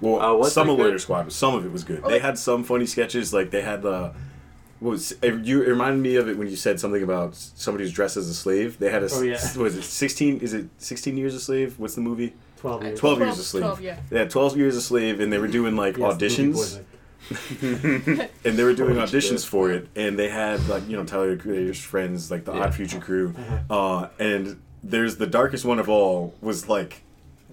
Well, 0.00 0.20
Uh, 0.20 0.34
what's 0.34 0.52
some 0.52 0.68
of 0.68 0.76
good? 0.76 0.84
Loiter 0.86 0.98
Squad, 0.98 1.32
some 1.32 1.54
of 1.54 1.64
it 1.64 1.72
was 1.72 1.84
good. 1.84 2.00
Oh, 2.04 2.08
they 2.08 2.14
wait. 2.14 2.22
had 2.22 2.38
some 2.38 2.64
funny 2.64 2.86
sketches. 2.86 3.32
Like 3.32 3.50
they 3.50 3.62
had 3.62 3.82
the. 3.82 4.12
What 4.80 4.90
was 4.90 5.12
it- 5.22 5.44
you? 5.44 5.62
It 5.62 5.68
reminded 5.68 6.02
me 6.02 6.16
of 6.16 6.28
it 6.28 6.36
when 6.36 6.48
you 6.48 6.56
said 6.56 6.78
something 6.80 7.02
about 7.02 7.34
somebody 7.34 7.84
who's 7.84 7.92
dressed 7.92 8.16
as 8.16 8.28
a 8.28 8.34
slave. 8.34 8.78
They 8.78 8.90
had 8.90 9.02
a. 9.02 9.08
Oh, 9.12 9.22
yeah. 9.22 9.38
Was 9.56 9.76
it? 9.76 9.82
Sixteen? 9.84 10.38
Is 10.40 10.52
it 10.52 10.66
sixteen 10.78 11.16
years 11.16 11.34
a 11.34 11.40
slave? 11.40 11.78
What's 11.78 11.94
the 11.94 12.00
movie? 12.02 12.34
twelve 12.56 12.82
years. 12.82 12.98
12 12.98 13.18
years 13.20 13.38
a 13.38 13.44
slave. 13.44 13.62
12, 13.64 13.80
yeah. 13.82 13.96
They 14.10 14.18
had 14.18 14.30
twelve 14.30 14.56
years 14.56 14.74
a 14.76 14.80
slave, 14.82 15.20
and 15.20 15.32
they 15.32 15.38
were 15.38 15.48
doing 15.48 15.76
like 15.76 15.96
Yes, 15.96 16.14
auditions. 16.16 16.80
And 17.62 18.58
they 18.58 18.64
were 18.64 18.74
doing 18.74 18.96
auditions 18.96 19.46
for 19.46 19.70
it, 19.70 19.88
and 19.96 20.18
they 20.18 20.28
had 20.28 20.66
like 20.68 20.86
you 20.88 20.96
know 20.96 21.04
Tyler 21.04 21.36
the 21.36 21.42
Creator's 21.42 21.80
friends, 21.80 22.30
like 22.30 22.44
the 22.44 22.52
Yeah. 22.52 22.64
Odd 22.64 22.74
Future 22.74 23.00
crew, 23.00 23.34
Uh-huh. 23.36 23.74
uh, 23.74 24.08
and 24.18 24.60
there's 24.82 25.16
the 25.16 25.26
darkest 25.26 25.64
one 25.64 25.78
of 25.78 25.88
all 25.88 26.34
was 26.42 26.68
like 26.68 27.02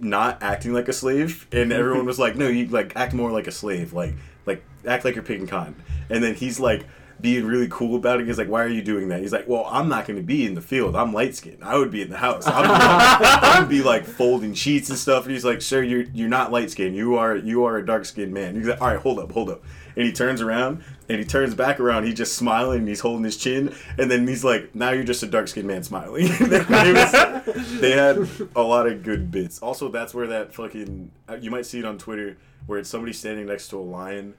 not 0.01 0.41
acting 0.41 0.73
like 0.73 0.87
a 0.87 0.93
slave, 0.93 1.47
and 1.51 1.71
everyone 1.81 2.05
was 2.05 2.19
like, 2.19 2.35
no, 2.35 2.47
you 2.47 2.67
like 2.67 2.95
act 2.95 3.13
more 3.13 3.31
like 3.31 3.47
a 3.47 3.51
slave, 3.51 3.93
like 3.93 4.13
like 4.45 4.63
act 4.87 5.05
like 5.05 5.15
you're 5.15 5.23
picking 5.23 5.47
cotton, 5.47 5.75
and 6.09 6.23
then 6.23 6.35
he's 6.35 6.59
like. 6.59 6.85
Being 7.19 7.45
really 7.45 7.67
cool 7.69 7.95
about 7.97 8.19
it, 8.19 8.25
he's 8.25 8.39
like, 8.39 8.47
"Why 8.49 8.63
are 8.63 8.67
you 8.67 8.81
doing 8.81 9.09
that?" 9.09 9.19
He's 9.21 9.31
like, 9.31 9.47
"Well, 9.47 9.67
I'm 9.69 9.87
not 9.87 10.07
going 10.07 10.17
to 10.17 10.23
be 10.23 10.43
in 10.43 10.55
the 10.55 10.61
field. 10.61 10.95
I'm 10.95 11.13
light 11.13 11.35
skinned. 11.35 11.63
I 11.63 11.77
would 11.77 11.91
be 11.91 12.01
in 12.01 12.09
the 12.09 12.17
house. 12.17 12.47
I'm 12.47 12.65
I 12.67 13.59
would 13.59 13.69
be 13.69 13.83
like 13.83 14.05
folding 14.05 14.55
sheets 14.55 14.89
and 14.89 14.97
stuff." 14.97 15.25
And 15.25 15.31
he's 15.31 15.45
like, 15.45 15.61
"Sir, 15.61 15.83
you're 15.83 16.05
you're 16.15 16.27
not 16.27 16.51
light 16.51 16.71
skinned. 16.71 16.95
You 16.95 17.17
are 17.17 17.35
you 17.35 17.65
are 17.65 17.77
a 17.77 17.85
dark 17.85 18.05
skinned 18.05 18.33
man." 18.33 18.55
He's 18.55 18.65
like, 18.67 18.81
"All 18.81 18.87
right, 18.87 18.97
hold 18.97 19.19
up, 19.19 19.31
hold 19.31 19.51
up." 19.51 19.61
And 19.95 20.03
he 20.03 20.11
turns 20.11 20.41
around 20.41 20.83
and 21.11 21.19
he 21.19 21.25
turns 21.25 21.53
back 21.53 21.79
around. 21.79 22.05
He's 22.05 22.15
just 22.15 22.35
smiling 22.37 22.79
and 22.79 22.87
he's 22.87 23.01
holding 23.01 23.23
his 23.25 23.35
chin. 23.35 23.75
And 23.97 24.09
then 24.09 24.25
he's 24.27 24.43
like, 24.45 24.73
"Now 24.73 24.91
you're 24.91 25.03
just 25.03 25.21
a 25.23 25.27
dark 25.27 25.49
skinned 25.49 25.67
man 25.67 25.83
smiling." 25.83 26.29
Was- 26.39 27.79
they 27.81 27.91
had 27.91 28.27
a 28.55 28.61
lot 28.61 28.87
of 28.87 29.03
good 29.03 29.29
bits. 29.29 29.59
Also, 29.59 29.89
that's 29.89 30.13
where 30.13 30.27
that 30.27 30.53
fucking 30.53 31.11
uh, 31.29 31.35
you 31.35 31.51
might 31.51 31.65
see 31.65 31.79
it 31.79 31.85
on 31.85 31.97
Twitter 31.97 32.37
where 32.65 32.79
it's 32.79 32.89
somebody 32.89 33.11
standing 33.13 33.45
next 33.47 33.67
to 33.69 33.77
a 33.77 33.81
lion. 33.81 34.35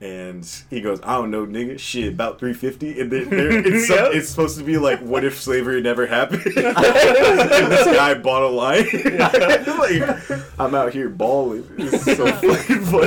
And 0.00 0.44
he 0.68 0.80
goes, 0.80 0.98
I 1.04 1.14
don't 1.14 1.30
know, 1.30 1.46
nigga. 1.46 1.78
Shit, 1.78 2.12
about 2.14 2.40
350. 2.40 3.00
And 3.00 3.12
then 3.12 3.30
there, 3.30 3.50
it's, 3.66 3.86
some- 3.86 3.96
Yep. 3.98 4.14
it's 4.14 4.28
supposed 4.28 4.58
to 4.58 4.64
be 4.64 4.76
like, 4.76 4.98
what 4.98 5.22
if 5.24 5.40
slavery 5.40 5.80
never 5.80 6.06
happened? 6.08 6.42
and 6.46 6.54
this 6.56 7.84
guy 7.84 8.14
bought 8.14 8.42
a 8.42 8.48
line. 8.48 8.84
like, 8.84 10.58
I'm 10.58 10.74
out 10.74 10.92
here 10.92 11.08
balling. 11.08 11.64
It's 11.78 12.04
so 12.04 12.26
fucking 12.26 12.84
funny. 12.84 13.06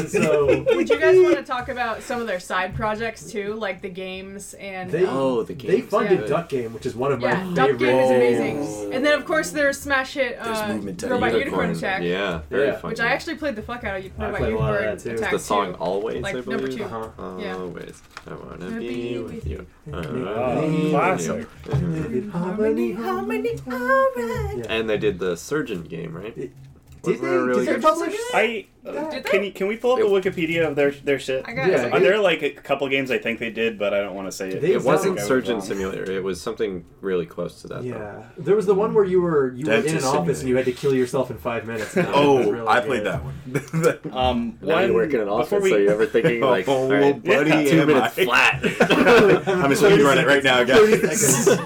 Uh, 0.00 0.04
so 0.06 0.46
Would 0.74 0.90
you 0.90 0.98
guys 1.00 1.18
want 1.18 1.36
to 1.36 1.42
talk 1.42 1.70
about 1.70 2.02
some 2.02 2.20
of 2.20 2.26
their 2.26 2.40
side 2.40 2.74
projects 2.74 3.30
too, 3.32 3.54
like 3.54 3.80
the 3.80 3.88
games 3.88 4.52
and 4.54 4.90
They- 4.90 5.06
um, 5.06 5.16
Oh, 5.16 5.42
the 5.42 5.54
they 5.54 5.80
funded 5.80 6.20
Yeah. 6.20 6.26
Duck 6.26 6.48
Game, 6.50 6.74
which 6.74 6.84
is 6.84 6.94
one 6.94 7.12
of 7.12 7.20
my 7.22 7.28
yeah, 7.30 7.54
Duck 7.54 7.66
favorite. 7.70 7.78
Game 7.78 7.98
is 7.98 8.10
Oh. 8.10 8.14
amazing. 8.14 8.92
And 8.92 9.06
then 9.06 9.18
of 9.18 9.24
course 9.24 9.50
there's 9.52 9.80
smash 9.80 10.12
hit 10.12 10.38
There's 10.42 10.58
uh, 10.58 10.68
movement 10.68 11.02
Robot 11.02 11.32
Unicorn. 11.32 11.38
Unicorn 11.44 11.70
Attack, 11.70 12.02
Yeah, 12.02 12.42
very 12.50 12.66
Yeah. 12.66 12.76
fun. 12.76 12.90
which 12.90 13.00
I 13.00 13.06
actually 13.06 13.36
played 13.36 13.56
the 13.56 13.62
fuck 13.62 13.84
out 13.84 13.98
of 13.98 14.04
I 14.04 14.24
Robot 14.26 14.38
played 14.38 14.52
a 14.52 14.58
lot 14.58 14.74
of 14.74 14.80
Unicorn 14.80 14.96
that, 14.98 15.02
too. 15.02 15.10
Attack 15.16 15.30
the 15.32 15.38
song 15.38 15.72
too. 15.72 15.78
"Always," 15.80 16.25
Like 16.34 16.46
I 16.46 16.50
number 16.50 16.68
two. 16.68 16.84
Uh-huh. 16.84 17.36
Yeah. 17.38 17.56
Always, 17.56 18.02
I 18.26 18.30
wanna 18.34 18.64
Wanna 18.66 18.78
be 18.80 18.88
be 18.88 19.18
with 19.18 19.34
with 19.34 19.46
you. 19.46 19.66
Oh, 19.92 20.88
classic. 20.90 21.46
you. 22.10 22.30
Harmony, 22.30 22.92
harmony, 22.92 23.50
alright. 23.70 24.66
And 24.68 24.88
they 24.90 24.98
did 24.98 25.18
the 25.18 25.36
Surgeon 25.36 25.82
game, 25.82 26.14
right? 26.16 26.50
Did 27.06 27.20
they? 27.20 27.28
really 27.28 27.66
Did 27.66 27.76
they 27.76 27.80
publish? 27.82 28.14
I 28.34 28.66
uh, 28.86 29.20
can 29.24 29.42
you 29.42 29.50
can 29.52 29.66
we 29.66 29.76
pull 29.76 29.92
up 29.92 29.98
the 29.98 30.04
Wikipedia 30.04 30.66
of 30.66 30.76
their 30.76 30.90
their 30.92 31.18
shit? 31.18 31.44
I 31.46 31.52
got 31.52 31.68
Yeah. 31.68 31.86
it. 31.86 31.92
Are 31.92 31.98
there 32.00 32.18
like 32.20 32.42
a 32.42 32.50
couple 32.50 32.88
games 32.88 33.10
I 33.10 33.18
think 33.18 33.40
they 33.40 33.50
did, 33.50 33.78
but 33.78 33.92
I 33.92 34.00
don't 34.00 34.14
want 34.14 34.28
to 34.28 34.32
say 34.32 34.48
it. 34.50 34.60
They 34.60 34.72
It 34.74 34.82
wasn't 34.84 35.12
I 35.18 35.22
was 35.22 35.26
Surgeon. 35.26 35.60
Simulator. 35.60 36.08
It 36.10 36.22
was 36.22 36.40
something 36.40 36.84
really 37.00 37.26
close 37.26 37.62
to 37.62 37.68
that. 37.68 37.82
though. 37.82 37.88
Yeah, 37.88 38.22
there 38.38 38.54
was 38.54 38.66
the 38.66 38.74
one 38.74 38.94
where 38.94 39.04
you 39.04 39.20
were 39.20 39.52
you 39.54 39.66
were 39.66 39.72
in 39.72 39.78
an 39.80 39.84
Dentist 39.86 40.06
office 40.06 40.40
and 40.40 40.48
you 40.48 40.56
had 40.56 40.66
to 40.66 40.72
kill 40.72 40.94
yourself 40.94 41.30
in 41.32 41.38
five 41.38 41.66
minutes. 41.66 41.94
That 41.94 42.06
was 42.08 42.14
Oh, 42.16 42.50
really 42.50 42.66
I 42.68 42.80
good. 42.80 42.86
played 42.88 43.04
that 43.04 43.22
one. 43.24 43.34
Um, 44.16 44.58
Now 44.62 44.74
one, 44.76 44.86
you 44.88 44.94
work 44.94 45.10
in 45.12 45.20
an 45.20 45.26
before 45.26 45.40
office, 45.40 45.62
we, 45.62 45.70
so 45.70 45.76
you're 45.78 45.92
ever 45.92 46.06
thinking 46.06 46.40
like, 46.54 46.68
Oh, 46.68 46.84
all 46.84 46.88
right, 46.90 47.22
buddy, 47.22 47.50
Yeah. 47.50 47.64
two 47.70 47.80
am 47.80 47.86
minutes 47.88 48.18
I? 48.18 48.24
flat. 48.24 49.46
I'm 49.48 49.72
a 49.72 49.76
speed 49.76 50.00
run 50.02 50.18
it 50.18 50.26
right 50.26 50.44
now, 50.44 50.62
guys. 50.64 51.56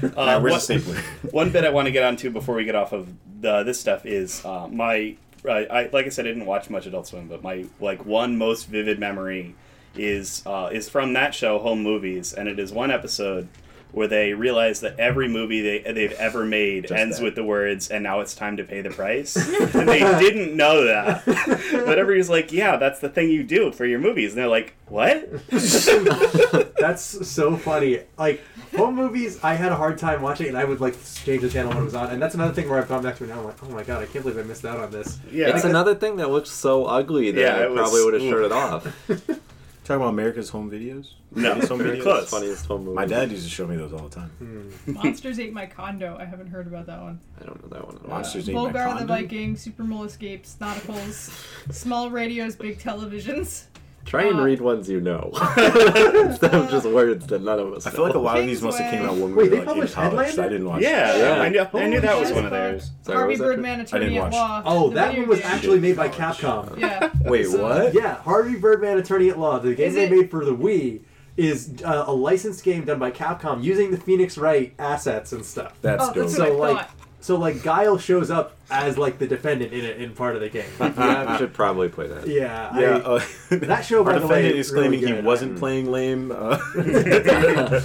seconds. 0.00 0.16
uh, 0.16 0.20
Alright, 0.20 0.42
where's 0.42 0.66
the 0.66 0.78
stapler? 0.80 1.02
one 1.32 1.50
bit 1.50 1.64
I 1.64 1.70
want 1.70 1.86
to 1.86 1.92
get 1.92 2.04
onto 2.04 2.30
before 2.30 2.54
we 2.54 2.64
get 2.64 2.74
off 2.74 2.92
of 2.92 3.08
the, 3.40 3.62
this 3.62 3.78
stuff 3.80 4.04
is 4.06 4.44
uh, 4.44 4.68
my. 4.68 5.16
Uh, 5.46 5.50
I 5.70 5.88
like 5.92 6.06
I 6.06 6.08
said, 6.08 6.24
I 6.26 6.28
didn't 6.28 6.46
watch 6.46 6.70
much 6.70 6.86
Adult 6.86 7.06
Swim, 7.06 7.28
but 7.28 7.42
my 7.42 7.64
like 7.80 8.04
one 8.04 8.36
most 8.36 8.64
vivid 8.68 8.98
memory 8.98 9.54
is 9.94 10.42
uh, 10.44 10.70
is 10.72 10.88
from 10.88 11.12
that 11.12 11.34
show, 11.34 11.58
Home 11.60 11.82
Movies, 11.82 12.32
and 12.32 12.48
it 12.48 12.58
is 12.58 12.72
one 12.72 12.90
episode 12.90 13.48
where 13.92 14.08
they 14.08 14.34
realize 14.34 14.80
that 14.80 14.98
every 14.98 15.28
movie 15.28 15.60
they 15.62 15.92
they've 15.92 16.12
ever 16.12 16.44
made 16.44 16.82
Just 16.88 16.94
ends 16.94 17.18
that. 17.18 17.24
with 17.24 17.34
the 17.36 17.44
words 17.44 17.88
"and 17.88 18.02
now 18.02 18.20
it's 18.20 18.34
time 18.34 18.56
to 18.56 18.64
pay 18.64 18.80
the 18.80 18.90
price," 18.90 19.36
and 19.74 19.88
they 19.88 20.00
didn't 20.00 20.56
know 20.56 20.84
that. 20.84 21.22
But 21.24 21.98
everybody's 21.98 22.28
like, 22.28 22.50
"Yeah, 22.52 22.76
that's 22.76 22.98
the 22.98 23.08
thing 23.08 23.30
you 23.30 23.44
do 23.44 23.70
for 23.70 23.86
your 23.86 24.00
movies," 24.00 24.32
and 24.32 24.38
they're 24.38 24.48
like, 24.48 24.74
"What?" 24.88 25.28
That's 26.88 27.28
so 27.28 27.56
funny. 27.56 28.00
Like 28.16 28.42
home 28.76 28.94
movies, 28.94 29.42
I 29.42 29.54
had 29.54 29.72
a 29.72 29.76
hard 29.76 29.98
time 29.98 30.22
watching, 30.22 30.48
and 30.48 30.56
I 30.56 30.64
would 30.64 30.80
like 30.80 30.94
change 31.24 31.42
the 31.42 31.48
channel 31.48 31.70
when 31.70 31.78
it 31.82 31.84
was 31.84 31.94
on. 31.94 32.10
And 32.10 32.22
that's 32.22 32.34
another 32.34 32.52
thing 32.54 32.68
where 32.68 32.78
I've 32.78 32.88
gone 32.88 33.02
back 33.02 33.16
to 33.16 33.24
it 33.24 33.28
now. 33.28 33.38
I'm 33.40 33.44
like, 33.44 33.62
oh 33.62 33.68
my 33.70 33.82
god, 33.82 34.02
I 34.02 34.06
can't 34.06 34.24
believe 34.24 34.38
I 34.38 34.42
missed 34.46 34.64
out 34.64 34.78
on 34.78 34.90
this. 34.90 35.18
Yeah, 35.32 35.48
It's 35.54 35.64
another 35.64 35.94
thing 35.94 36.16
that 36.16 36.30
looks 36.30 36.50
so 36.50 36.84
ugly 36.84 37.30
that 37.32 37.40
Yeah, 37.40 37.68
I 37.70 37.74
probably 37.74 38.04
would 38.04 38.14
have 38.14 38.22
oof. 38.22 38.30
shut 38.30 38.42
it 38.44 38.52
off. 38.52 39.40
Talking 39.84 40.02
about 40.02 40.08
America's 40.08 40.48
home 40.50 40.68
videos? 40.68 41.12
No, 41.30 41.50
America's 41.52 41.68
home 41.68 41.78
very 41.78 41.98
videos? 41.98 42.02
close. 42.02 42.30
Funniest 42.30 42.66
home 42.66 42.84
movie. 42.86 42.94
My 42.96 43.06
dad 43.06 43.30
used 43.30 43.44
to 43.44 43.50
show 43.50 43.66
me 43.68 43.76
those 43.76 43.92
all 43.92 44.08
the 44.08 44.14
time. 44.16 44.30
Hmm. 44.38 44.92
Monsters 44.94 45.38
Ate 45.38 45.52
My 45.52 45.66
Condo. 45.66 46.16
I 46.18 46.24
haven't 46.24 46.48
heard 46.48 46.66
about 46.66 46.86
that 46.86 47.00
one. 47.00 47.20
I 47.40 47.44
don't 47.46 47.62
know 47.62 47.68
that 47.68 47.86
one. 47.86 47.96
At 47.96 48.02
all. 48.02 48.08
Monsters 48.10 48.48
Ate 48.48 48.54
My 48.56 48.62
condo. 48.72 48.78
Volgar 48.78 48.98
the 48.98 49.06
Viking, 49.06 49.56
Super 49.56 49.84
Mole 49.84 50.04
Escapes, 50.04 50.56
Nauticals, 50.60 51.30
Small 51.72 52.10
Radios, 52.10 52.56
Big 52.56 52.78
Televisions. 52.80 53.64
Try 54.06 54.22
and 54.24 54.38
Uh, 54.40 54.44
read 54.44 54.60
ones 54.60 54.88
you 54.88 55.00
know 55.00 55.30
instead 55.56 56.54
of 56.54 56.70
just 56.70 56.86
words 56.86 57.26
that 57.26 57.42
none 57.42 57.58
of 57.58 57.72
us. 57.72 57.86
I 57.86 57.90
feel 57.90 58.04
like 58.04 58.12
a 58.14 58.16
know. 58.16 58.22
lot 58.22 58.38
of 58.38 58.46
these 58.46 58.62
must 58.62 58.78
have 58.78 58.90
came 58.90 59.02
out 59.04 59.16
when 59.16 59.34
Wait, 59.34 59.36
we 59.36 59.48
they 59.48 59.50
were 59.50 59.56
like 59.56 59.60
in 59.62 59.66
published 59.66 59.94
college. 59.94 60.30
so 60.34 60.42
I 60.42 60.46
Headlander? 60.46 60.50
didn't 60.50 60.68
watch 60.68 60.82
Yeah, 60.82 61.12
it. 61.14 61.18
Yeah. 61.18 61.42
I 61.42 61.48
knew, 61.48 61.80
I 61.80 61.86
knew 61.88 62.00
that 62.00 62.18
was 62.20 62.32
one 62.32 62.44
of 62.44 62.50
theirs. 62.52 62.90
Sorry, 63.02 63.16
Harvey 63.18 63.30
was 63.32 63.38
that 63.40 63.44
Birdman, 63.44 63.78
didn't 63.78 63.88
Attorney 63.94 64.16
at 64.18 64.22
watch. 64.22 64.32
Law. 64.32 64.62
Oh, 64.64 64.88
the 64.88 64.94
that 64.94 65.06
video 65.08 65.20
one 65.22 65.28
was 65.30 65.38
game. 65.40 65.48
actually 65.50 65.80
made 65.80 65.96
by 65.96 66.08
Capcom. 66.08 66.78
Yeah. 66.78 67.10
Wait, 67.24 67.46
So- 67.46 67.62
what? 67.62 67.94
Yeah, 67.94 68.14
Harvey 68.22 68.56
Birdman, 68.56 68.98
Attorney 68.98 69.28
at 69.30 69.38
Law, 69.38 69.58
the 69.58 69.74
game 69.74 69.88
Is 69.88 69.94
they 69.94 70.04
it- 70.06 70.10
made 70.12 70.30
for 70.30 70.44
the 70.44 70.54
Wii, 70.54 71.00
is 71.36 71.74
uh, 71.84 72.04
a 72.06 72.12
licensed 72.14 72.64
game 72.64 72.84
done 72.86 72.98
by 72.98 73.10
Capcom 73.10 73.62
using 73.62 73.90
the 73.90 73.98
Phoenix 73.98 74.38
Wright 74.38 74.72
assets 74.78 75.32
and 75.32 75.44
stuff. 75.44 75.74
That's 75.82 76.02
Oh, 76.02 76.06
dope. 76.06 76.14
that's 76.14 76.36
So 76.36 76.46
I 76.46 76.48
like, 76.50 76.76
thought. 76.78 76.90
So 77.26 77.34
like 77.36 77.64
Guile 77.64 77.98
shows 77.98 78.30
up 78.30 78.56
as 78.70 78.96
like 78.96 79.18
the 79.18 79.26
defendant 79.26 79.72
in 79.72 79.84
it 79.84 80.00
in 80.00 80.12
part 80.14 80.36
of 80.36 80.40
the 80.42 80.48
game. 80.48 80.70
yeah, 80.80 81.24
I 81.26 81.36
should 81.38 81.52
probably 81.52 81.88
play 81.88 82.06
that. 82.06 82.24
Yeah, 82.28 82.78
yeah, 82.78 82.98
I- 82.98 83.00
uh, 83.00 83.20
that 83.66 83.84
show, 83.84 84.04
by 84.04 84.12
Our 84.12 84.20
the 84.20 84.26
way, 84.28 84.42
defendant 84.42 84.56
is 84.60 84.70
really 84.72 84.98
claiming 85.00 85.16
he 85.16 85.22
wasn't 85.22 85.58
playing 85.58 85.90
lame. 85.90 86.30
Uh, 86.30 86.56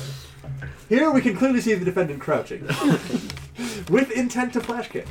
Here 0.89 1.09
we 1.09 1.21
can 1.21 1.35
clearly 1.35 1.59
see 1.59 1.73
the 1.73 1.83
defendant 1.83 2.21
crouching 2.21 2.67
with 3.89 4.11
intent 4.11 4.53
to 4.53 4.61
flash 4.61 4.89
kick. 4.89 5.07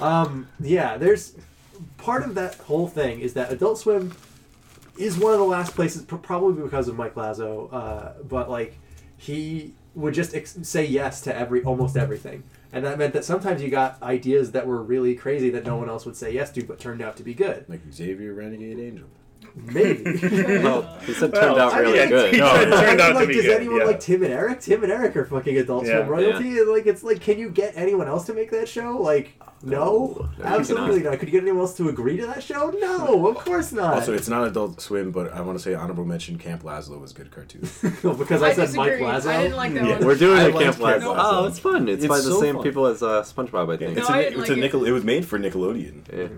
Um, 0.00 0.48
yeah, 0.58 0.96
there's 0.96 1.34
part 1.98 2.22
of 2.22 2.34
that 2.36 2.54
whole 2.54 2.88
thing 2.88 3.20
is 3.20 3.34
that 3.34 3.52
Adult 3.52 3.76
Swim 3.80 4.14
is 4.96 5.18
one 5.18 5.34
of 5.34 5.40
the 5.40 5.44
last 5.44 5.74
places, 5.74 6.00
probably 6.04 6.62
because 6.62 6.88
of 6.88 6.96
Mike 6.96 7.16
Lazzo, 7.16 7.68
uh, 7.70 8.12
but 8.26 8.48
like 8.48 8.78
he 9.18 9.74
would 9.94 10.14
just 10.14 10.34
ex- 10.34 10.56
say 10.62 10.86
yes 10.86 11.20
to 11.22 11.36
every 11.36 11.62
almost 11.64 11.98
everything, 11.98 12.44
and 12.72 12.84
that 12.84 12.98
meant 12.98 13.12
that 13.14 13.24
sometimes 13.24 13.62
you 13.62 13.68
got 13.68 14.00
ideas 14.02 14.52
that 14.52 14.66
were 14.66 14.82
really 14.82 15.14
crazy 15.14 15.50
that 15.50 15.64
no 15.64 15.72
mm-hmm. 15.72 15.80
one 15.80 15.88
else 15.88 16.06
would 16.06 16.16
say 16.16 16.32
yes 16.32 16.50
to, 16.52 16.64
but 16.64 16.78
turned 16.78 17.02
out 17.02 17.16
to 17.16 17.22
be 17.22 17.34
good. 17.34 17.64
like 17.68 17.80
Xavier 17.92 18.34
Renegade 18.34 18.78
Angel. 18.78 19.06
Maybe. 19.54 20.02
Well, 20.62 20.82
he 21.04 21.12
said 21.14 21.32
Well, 21.32 21.42
turned 21.42 21.58
out 21.60 21.72
I 21.72 21.78
really 21.80 21.98
mean, 22.00 22.08
good. 22.08 22.38
No, 22.38 22.54
it 22.56 22.64
turned 22.70 23.00
out 23.00 23.14
like, 23.14 23.22
to 23.24 23.28
be 23.28 23.34
does 23.34 23.44
good. 23.44 23.56
anyone 23.60 23.78
yeah. 23.80 23.84
like 23.84 24.00
Tim 24.00 24.22
and 24.22 24.32
Eric? 24.32 24.60
Tim 24.60 24.82
and 24.82 24.92
Eric 24.92 25.16
are 25.16 25.24
fucking 25.24 25.56
Adult 25.58 25.86
Yeah. 25.86 25.98
Swim 25.98 26.08
royalty. 26.08 26.58
And, 26.58 26.68
Like, 26.70 26.86
it's 26.86 27.02
like, 27.02 27.20
can 27.20 27.38
you 27.38 27.48
get 27.50 27.72
anyone 27.76 28.08
else 28.08 28.26
to 28.26 28.34
make 28.34 28.50
that 28.52 28.68
show? 28.68 28.98
Like, 28.98 29.32
no, 29.62 30.30
No, 30.38 30.44
absolutely 30.44 31.02
not. 31.02 31.18
Could 31.18 31.28
you 31.28 31.32
get 31.32 31.42
anyone 31.42 31.60
else 31.60 31.76
to 31.76 31.88
agree 31.88 32.16
to 32.16 32.26
that 32.26 32.42
show? 32.42 32.70
No, 32.78 33.26
of 33.28 33.36
course 33.36 33.72
not. 33.72 33.94
Also, 33.94 34.14
it's 34.14 34.28
not 34.28 34.46
Adult 34.46 34.80
Swim, 34.80 35.10
but 35.10 35.32
I 35.32 35.40
want 35.42 35.58
to 35.58 35.62
say 35.62 35.74
honorable 35.74 36.04
mention 36.04 36.38
Camp 36.38 36.62
Lazlo 36.62 36.98
was 37.00 37.10
a 37.12 37.14
good 37.14 37.30
cartoon. 37.30 37.60
because 38.18 38.42
I, 38.42 38.48
I 38.50 38.52
said 38.54 38.74
Mike 38.74 38.92
Lazlo. 38.94 39.26
I 39.26 39.42
didn't 39.42 39.56
like 39.56 39.74
that 39.74 39.84
Yeah. 39.86 39.96
one. 39.98 40.06
We're 40.06 40.14
doing 40.16 40.38
I 40.38 40.42
a 40.44 40.48
liked 40.48 40.58
Camp 40.58 40.78
Camp 40.78 41.02
Lazlo. 41.02 41.14
Lazlo. 41.14 41.18
Oh, 41.18 41.46
it's 41.46 41.58
fun. 41.58 41.88
It's, 41.88 42.04
It's 42.04 42.08
by 42.08 42.16
the 42.18 42.22
so 42.22 42.40
same 42.40 42.54
fun. 42.56 42.64
people 42.64 42.86
as 42.86 43.02
uh, 43.02 43.22
SpongeBob, 43.22 43.72
I 43.72 43.76
think. 43.76 43.98
It's 43.98 44.08
No, 44.08 44.14
a, 44.14 44.18
I 44.18 44.20
it's 44.22 44.30
didn't 44.30 44.38
a 44.38 44.40
like 44.48 44.50
it. 44.50 44.60
nickel. 44.60 44.84
It 44.86 44.92
was 44.92 45.04
made 45.04 45.26
for 45.26 45.38
Nickelodeon. 45.38 46.02
Yeah. 46.12 46.28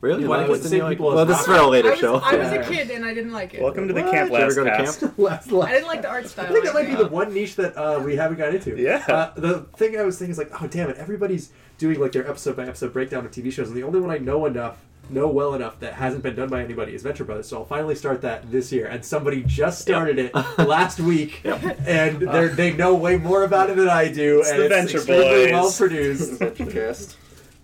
Really? 0.00 0.26
Why 0.26 0.38
Why 0.38 0.48
was 0.48 0.62
was 0.62 0.70
the 0.70 0.78
it 0.78 0.88
people 0.88 1.10
as 1.10 1.16
Well, 1.16 1.26
this 1.26 1.40
is 1.40 1.46
for 1.46 1.56
a 1.56 1.66
later 1.66 1.88
I 1.88 1.90
was, 1.90 2.00
show. 2.00 2.14
I 2.16 2.36
was 2.36 2.52
a 2.52 2.62
kid 2.64 2.90
and 2.90 3.04
I 3.04 3.12
didn't 3.12 3.32
like 3.32 3.52
it. 3.52 3.60
Welcome 3.62 3.86
to 3.88 3.92
the 3.92 4.00
What? 4.02 4.10
Camp 4.12 4.30
Did 4.30 4.38
you 4.38 4.44
ever 4.44 4.54
go 4.54 4.64
to 4.64 4.70
camp? 4.70 5.18
Last- 5.18 5.52
last. 5.52 5.68
I 5.68 5.72
didn't 5.72 5.88
like 5.88 6.02
the 6.02 6.08
art 6.08 6.26
style. 6.26 6.46
I 6.46 6.52
think 6.52 6.64
that 6.64 6.74
might 6.74 6.86
be 6.86 6.94
the 6.94 7.08
one 7.08 7.34
niche 7.34 7.56
that 7.56 7.76
uh, 7.76 8.00
we 8.02 8.16
haven't 8.16 8.38
got 8.38 8.54
into. 8.54 8.80
Yeah. 8.80 9.04
Uh, 9.06 9.32
the 9.38 9.60
thing 9.76 9.98
I 9.98 10.02
was 10.04 10.18
thinking 10.18 10.32
is 10.32 10.38
like, 10.38 10.62
oh 10.62 10.66
damn 10.68 10.88
it, 10.88 10.96
everybody's 10.96 11.50
doing 11.76 12.00
like 12.00 12.12
their 12.12 12.26
episode 12.26 12.56
by 12.56 12.64
episode 12.66 12.94
breakdown 12.94 13.26
of 13.26 13.30
TV 13.30 13.52
shows, 13.52 13.68
and 13.68 13.76
the 13.76 13.82
only 13.82 14.00
one 14.00 14.10
I 14.10 14.16
know 14.16 14.46
enough, 14.46 14.78
know 15.10 15.28
well 15.28 15.52
enough 15.54 15.78
that 15.80 15.92
hasn't 15.94 16.22
been 16.22 16.34
done 16.36 16.48
by 16.48 16.62
anybody 16.62 16.94
is 16.94 17.02
Venture 17.02 17.24
Brothers. 17.24 17.48
So 17.48 17.58
I'll 17.58 17.64
finally 17.66 17.94
start 17.94 18.22
that 18.22 18.50
this 18.50 18.72
year, 18.72 18.86
and 18.86 19.04
somebody 19.04 19.42
just 19.42 19.80
started 19.82 20.18
it 20.18 20.34
last 20.58 20.98
week, 21.00 21.42
and 21.44 22.20
they 22.20 22.26
are 22.26 22.48
they 22.48 22.72
know 22.72 22.94
way 22.94 23.16
more 23.16 23.42
about 23.44 23.68
it 23.68 23.76
than 23.76 23.88
I 23.90 24.08
do, 24.10 24.40
It's 24.40 24.48
and 24.48 24.60
the 24.60 24.64
it's 24.64 24.74
Venture 24.74 24.96
extremely 24.96 25.44
Boys. 25.44 25.52
well 25.52 25.72
produced. 25.72 27.16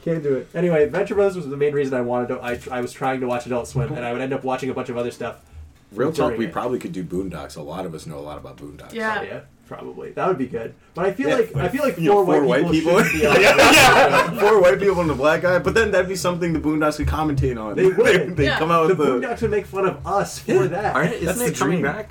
Cast. 0.07 0.15
Can't 0.15 0.23
do 0.23 0.37
it. 0.37 0.49
Anyway, 0.55 0.89
Venture 0.89 1.15
Brothers 1.15 1.37
was 1.37 1.49
the 1.49 1.57
main 1.57 1.75
reason 1.75 1.95
I 1.95 2.01
wanted 2.01 2.29
to. 2.29 2.39
I, 2.41 2.59
I 2.71 2.81
was 2.81 2.93
trying 2.93 3.21
to 3.21 3.27
watch 3.27 3.47
Adult 3.47 3.69
Swim, 3.69 3.93
and 3.93 4.05
I 4.05 4.13
would 4.13 4.21
end 4.23 4.33
up 4.33 4.45
watching 4.45 4.71
a 4.71 4.75
bunch 4.75 4.89
of 4.89 4.97
other 4.97 5.11
stuff. 5.11 5.37
Real 5.93 6.13
talk, 6.13 6.37
we 6.37 6.47
it. 6.47 6.53
probably 6.53 6.79
could 6.79 6.93
do 6.93 7.05
Boondocks. 7.05 7.57
A 7.57 7.63
lot 7.63 7.87
of 7.87 7.95
us 7.95 8.07
know 8.07 8.19
a 8.19 8.21
lot 8.21 8.39
about 8.39 8.57
Boondocks. 8.57 8.93
Yeah. 8.93 9.19
Oh, 9.21 9.23
yeah, 9.23 9.41
probably 9.67 10.11
that 10.13 10.27
would 10.27 10.37
be 10.39 10.47
good. 10.49 10.75
But 10.95 11.07
I 11.07 11.13
feel 11.13 11.29
Yeah, 11.29 11.37
like 11.37 11.57
I 11.57 11.69
feel 11.69 11.83
like 11.83 11.97
you 11.99 12.09
know, 12.11 12.25
four, 12.25 12.43
white, 12.43 12.69
people. 12.71 12.99
shouldn't 13.03 13.21
be 13.21 13.27
on 13.27 13.41
yeah, 13.41 13.57
yeah. 13.57 14.31
Four 14.41 14.61
white 14.61 14.79
people 14.81 15.01
and 15.01 15.11
a 15.11 15.15
black 15.15 15.43
guy, 15.43 15.59
but 15.61 15.75
then 15.75 15.93
that'd 15.93 16.09
be 16.09 16.17
something 16.17 16.53
the 16.53 16.59
Boondocks 16.61 16.97
could 16.97 17.07
commentate 17.07 17.61
on. 17.63 17.77
They 17.77 17.87
would. 17.87 18.37
they 18.37 18.45
Yeah. 18.45 18.59
come 18.59 18.71
out 18.73 18.89
The 18.89 18.95
with 18.97 19.07
the. 19.23 19.27
Boondocks 19.29 19.43
would 19.43 19.51
make 19.53 19.67
fun 19.67 19.87
of 19.87 20.05
us 20.07 20.41
for 20.41 20.67
that. 20.69 20.95
Aren't, 20.97 21.11
That's 21.13 21.23
isn't 21.23 21.47
it 21.47 21.51
the 21.55 21.59
coming 21.59 21.81
dream. 21.81 21.93
back? 21.93 22.11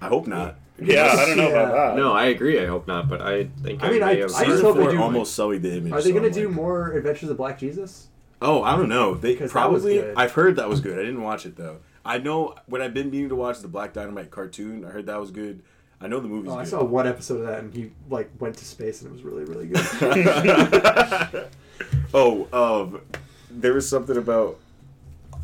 I 0.00 0.08
hope 0.08 0.26
not. 0.26 0.56
Yeah, 0.78 1.06
I 1.18 1.26
don't 1.26 1.36
know 1.38 1.48
about 1.50 1.72
that. 1.72 1.96
No, 1.96 2.12
I 2.12 2.26
agree. 2.26 2.60
I 2.60 2.66
hope 2.66 2.86
not, 2.86 3.08
but 3.08 3.22
I 3.22 3.44
think 3.62 3.82
I 3.82 3.90
mean, 3.90 4.00
may 4.00 4.06
I- 4.06 4.14
have 4.16 4.34
I 4.34 4.44
just 4.44 4.62
hope 4.62 4.76
they 4.76 4.90
do- 4.90 5.00
almost 5.00 5.34
sullied 5.34 5.62
the 5.62 5.76
image. 5.78 5.92
Are 5.92 6.02
they 6.02 6.10
so 6.10 6.18
going 6.18 6.22
to 6.22 6.28
I'm 6.28 6.34
do 6.34 6.48
like- 6.48 6.56
more 6.56 6.92
Adventures 6.92 7.30
of 7.30 7.36
Black 7.38 7.58
Jesus? 7.58 8.08
Oh, 8.42 8.62
I 8.62 8.76
don't 8.76 8.88
know. 8.90 9.14
They 9.14 9.34
'Cause 9.34 9.52
that 9.52 9.70
was 9.70 9.82
probably. 9.84 10.14
I've 10.14 10.32
heard 10.32 10.56
that 10.56 10.68
was 10.68 10.80
good. 10.80 10.98
I 10.98 11.02
didn't 11.02 11.22
watch 11.22 11.46
it 11.46 11.56
though. 11.56 11.78
I 12.04 12.18
know 12.18 12.54
when 12.66 12.82
I've 12.82 12.92
been 12.94 13.10
meaning 13.10 13.30
to 13.30 13.34
watch 13.34 13.60
the 13.60 13.68
Black 13.68 13.92
Dynamite 13.94 14.30
cartoon. 14.30 14.84
I 14.84 14.90
heard 14.90 15.06
that 15.06 15.18
was 15.18 15.30
good. 15.30 15.62
I 16.00 16.08
know 16.08 16.20
the 16.20 16.28
movie's 16.28 16.52
Oh, 16.52 16.56
I 16.58 16.62
good. 16.64 16.68
saw 16.70 16.84
one 16.84 17.06
episode 17.06 17.40
of 17.40 17.46
that, 17.46 17.60
and 17.60 17.72
he 17.74 17.92
like 18.10 18.28
went 18.38 18.56
to 18.58 18.64
space, 18.66 19.00
and 19.00 19.10
it 19.10 19.12
was 19.14 19.22
really, 19.22 19.44
really 19.44 19.66
good. 19.68 21.46
oh, 22.14 22.46
um, 22.52 23.00
there 23.50 23.72
was 23.72 23.88
something 23.88 24.16
about 24.18 24.58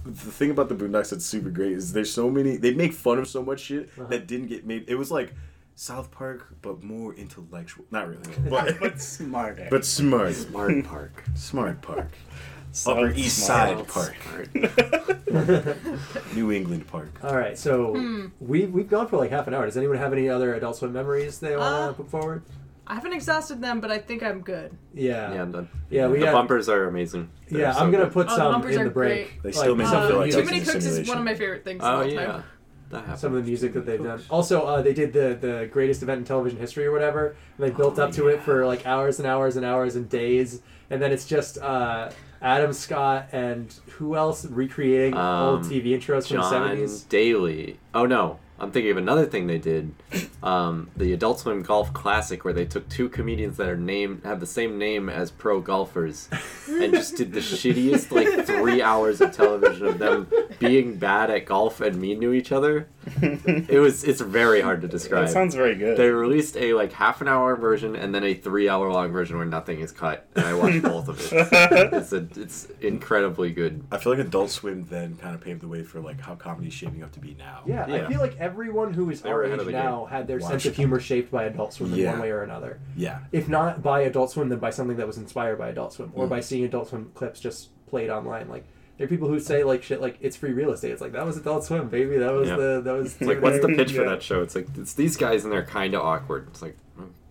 the 0.05 0.31
thing 0.33 0.51
about 0.51 0.69
the 0.69 0.75
Boondocks 0.75 1.11
that's 1.11 1.25
super 1.25 1.51
great 1.51 1.73
is 1.73 1.93
there's 1.93 2.13
so 2.13 2.31
many 2.31 2.57
they 2.57 2.75
make 2.75 2.93
fun 2.93 3.19
of 3.19 3.29
so 3.29 3.43
much 3.43 3.61
shit 3.61 3.89
Uh-huh. 3.99 4.09
that 4.09 4.27
didn't 4.27 4.49
get 4.49 4.67
made. 4.67 4.85
It 4.89 4.97
was 4.97 5.11
like 5.11 5.35
South 5.75 6.11
Park, 6.11 6.55
but 6.61 6.83
more 6.83 7.15
intellectual. 7.15 7.85
Not 7.91 8.09
really, 8.09 8.23
but 8.51 8.79
But 8.81 9.01
smarter. 9.01 9.69
but 9.71 9.85
smart. 9.85 10.35
Smart 10.35 10.85
Park. 10.85 11.25
Smart 11.35 11.81
Park. 11.83 12.09
Upper 12.87 13.11
South 13.11 13.19
East 13.19 13.45
Smart. 13.45 13.87
Side 13.87 13.89
Park, 13.89 14.17
New 16.35 16.51
England 16.53 16.87
Park. 16.87 17.11
All 17.23 17.37
right, 17.37 17.59
so 17.59 17.95
Hmm. 17.95 18.27
we 18.41 18.65
we've 18.67 18.89
gone 18.89 19.09
for 19.09 19.19
like 19.19 19.31
half 19.31 19.47
an 19.47 19.55
hour. 19.55 19.67
Does 19.67 19.77
anyone 19.77 19.99
have 19.99 20.13
any 20.13 20.29
other 20.29 20.55
Adult 20.55 20.77
Swim 20.77 20.93
memories 20.93 21.39
they 21.39 21.55
want 21.57 21.71
to 21.71 21.91
Uh, 21.91 21.93
put 21.93 22.09
forward? 22.11 22.43
I 22.93 22.97
haven't 22.97 23.15
exhausted 23.15 23.63
them, 23.63 23.81
but 23.81 23.91
I 23.91 23.97
think 23.97 24.23
I'm 24.23 24.43
good. 24.43 24.77
Yeah, 24.93 25.33
Yeah, 25.33 25.43
I'm 25.43 25.51
done. 25.53 25.69
Yeah, 25.89 26.09
we 26.09 26.19
the 26.19 26.27
have- 26.27 26.35
bumpers 26.35 26.69
are 26.69 26.85
amazing. 26.89 27.31
They're 27.49 27.61
yeah. 27.63 27.73
so 27.73 27.81
I'm 27.81 27.91
gonna 27.91 28.05
good. 28.05 28.13
put 28.13 28.27
Oh, 28.27 28.31
the 28.31 28.37
some 28.37 28.53
bumpers 28.53 28.75
in 28.77 28.83
are 28.83 28.85
the 28.85 28.91
break. 28.91 29.43
They 29.43 29.51
still 29.53 29.75
make 29.75 29.89
me 29.89 29.95
Uh, 29.95 30.17
like 30.19 30.31
Too 30.31 30.41
it's 30.41 30.51
Many 30.51 30.61
a 30.63 30.65
Cooks 30.67 30.85
is 30.85 31.09
one 31.09 31.17
of 31.17 31.25
my 31.25 31.35
favorite 31.35 31.65
things. 31.65 31.81
Oh 31.83 31.87
of 31.87 32.01
all 32.01 32.07
yeah, 32.07 32.27
time. 32.27 32.45
that 32.91 32.99
happened. 33.01 33.19
some 33.19 33.35
of 33.35 33.43
the 33.45 33.49
music 33.49 33.73
that 33.73 33.87
they've 33.87 34.03
done. 34.03 34.21
Also, 34.29 34.61
uh, 34.67 34.83
they 34.83 34.93
did 34.93 35.15
the 35.15 35.39
the 35.41 35.69
greatest 35.73 36.03
event 36.03 36.19
in 36.19 36.25
television 36.27 36.59
history 36.61 36.85
or 36.85 36.93
whatever. 36.93 37.35
And 37.57 37.67
they 37.67 37.71
built 37.71 37.99
Oh, 37.99 38.03
up 38.05 38.13
to 38.13 38.29
it 38.29 38.43
for 38.43 38.67
like 38.67 38.85
hours 38.87 39.19
and 39.19 39.27
hours 39.27 39.57
and 39.57 39.65
hours 39.65 39.97
and 39.97 40.07
days, 40.11 40.61
and 40.91 41.01
then 41.01 41.13
it's 41.13 41.25
just 41.25 41.57
uh, 41.63 42.11
Adam 42.43 42.75
Scott 42.75 43.29
and 43.33 43.75
who 43.93 44.17
else 44.17 44.45
recreating 44.45 45.15
old 45.15 45.61
Um, 45.65 45.71
TV 45.71 45.97
intros 45.99 46.29
from 46.29 46.37
the 46.37 46.43
John 46.43 46.51
seventies. 46.51 47.05
Daly. 47.05 47.79
Oh 47.95 48.05
no, 48.05 48.39
I'm 48.63 48.71
thinking 48.71 48.93
of 48.93 48.97
another 48.97 49.27
thing 49.27 49.49
they 49.49 49.59
did. 49.59 49.93
Um, 50.41 50.89
the 50.97 51.13
Adult 51.13 51.41
Swim 51.41 51.63
Golf 51.63 51.93
Classic, 51.93 52.45
where 52.45 52.55
they 52.55 52.65
took 52.65 52.89
two 52.89 53.09
comedians 53.09 53.57
that 53.57 53.69
are 53.69 53.77
named 53.77 54.23
have 54.25 54.39
the 54.39 54.47
same 54.47 54.79
name 54.79 55.09
as 55.09 55.33
pro 55.33 55.61
golfers, 55.61 56.29
and 56.69 56.95
just 56.95 57.17
did 57.17 57.33
the 57.33 57.41
shittiest 57.41 58.13
like 58.13 58.47
three 58.47 58.81
hours 58.81 59.21
of 59.21 59.33
television 59.33 59.87
of 59.87 59.99
them 59.99 60.29
being 60.61 60.97
bad 60.97 61.29
at 61.29 61.45
golf 61.45 61.81
and 61.81 62.01
mean 62.01 62.21
to 62.21 62.33
each 62.33 62.53
other. 62.53 62.89
It 63.21 63.81
was 63.81 64.05
it's 64.05 64.21
very 64.21 64.61
hard 64.61 64.81
to 64.83 64.89
describe. 64.89 65.27
That 65.27 65.33
sounds 65.33 65.57
very 65.57 65.75
good. 65.75 65.97
They 65.97 66.11
released 66.11 66.57
a 66.57 66.75
like 66.75 66.93
half 66.93 67.21
an 67.21 67.27
hour 67.27 67.57
version 67.57 67.97
and 67.97 68.15
then 68.15 68.23
a 68.23 68.35
three 68.35 68.69
hour 68.69 68.93
long 68.93 69.11
version 69.11 69.37
where 69.37 69.47
nothing 69.47 69.81
is 69.81 69.91
cut, 69.91 70.29
and 70.37 70.47
I 70.47 70.55
watched 70.55 70.83
both 70.83 71.09
of 71.09 71.33
it. 71.33 71.93
It's 72.03 72.13
a, 72.13 72.27
it's 72.37 72.69
incredibly 72.81 73.53
good. 73.53 73.85
I 73.91 73.99
feel 73.99 74.13
like 74.15 74.25
Adult 74.25 74.51
Swim 74.51 74.87
then 74.87 75.17
kind 75.17 75.35
of 75.35 75.41
paved 75.41 75.61
the 75.63 75.69
way 75.69 75.83
for 75.83 76.01
like 76.01 76.21
how 76.21 76.35
comedy's 76.35 76.73
shaping 76.73 77.03
up 77.03 77.13
to 77.13 77.21
be 77.21 77.35
now. 77.39 77.63
Yeah, 77.67 77.85
I 77.85 78.09
feel 78.09 78.21
like 78.21 78.37
everyone 78.53 78.93
who 78.93 79.11
is 79.11 79.23
They 79.23 79.31
were 79.31 79.37
our 79.37 79.43
ahead 79.45 79.55
age 79.55 79.61
of 79.61 79.67
the 79.67 79.73
now 79.73 80.05
had 80.05 80.27
their 80.27 80.39
Wow. 80.39 80.49
sense 80.49 80.67
of 80.67 80.77
humor 80.77 81.01
shaped 81.01 81.31
by 81.31 81.45
Adult 81.45 81.73
Swim 81.73 81.93
in 81.93 81.99
Yeah. 82.01 82.13
one 82.13 82.21
way 82.21 82.31
or 82.31 82.43
another. 82.43 82.79
Yeah. 82.97 83.19
If 83.33 83.49
not 83.49 83.83
by 83.83 84.03
Adult 84.03 84.31
Swim, 84.31 84.49
then 84.51 84.59
by 84.59 84.71
something 84.71 84.97
that 84.99 85.07
was 85.07 85.17
inspired 85.19 85.59
by 85.59 85.69
Adult 85.71 85.93
Swim, 85.95 86.09
Mm. 86.11 86.19
or 86.19 86.27
by 86.27 86.41
seeing 86.41 86.65
Adult 86.65 86.89
Swim 86.89 87.11
clips 87.15 87.41
just 87.41 87.71
played 87.87 88.11
online. 88.11 88.49
Like 88.49 88.65
there 88.99 89.07
are 89.07 89.09
people 89.09 89.29
who 89.29 89.41
say 89.41 89.65
like 89.65 89.83
shit 89.83 90.01
like 90.01 90.19
it's 90.21 90.37
free 90.37 90.53
real 90.53 90.71
estate. 90.73 90.91
It's 90.93 91.01
like 91.01 91.13
that 91.13 91.25
was 91.25 91.37
Adult 91.39 91.65
Swim, 91.65 91.89
baby. 91.89 92.19
That 92.19 92.33
was 92.33 92.49
Yeah. 92.49 92.57
the 92.57 92.81
that 92.85 92.93
was. 92.93 93.13
It's 93.17 93.23
like, 93.23 93.41
what's 93.43 93.61
the 93.61 93.69
pitch 93.69 93.93
for 93.93 94.03
Yeah. 94.03 94.11
that 94.11 94.23
show? 94.23 94.43
It's 94.43 94.55
like 94.55 94.67
it's 94.77 94.95
these 94.95 95.17
guys 95.17 95.45
and 95.45 95.53
they're 95.53 95.65
kind 95.65 95.95
of 95.95 96.03
awkward. 96.03 96.47
It's 96.51 96.61
like, 96.63 96.77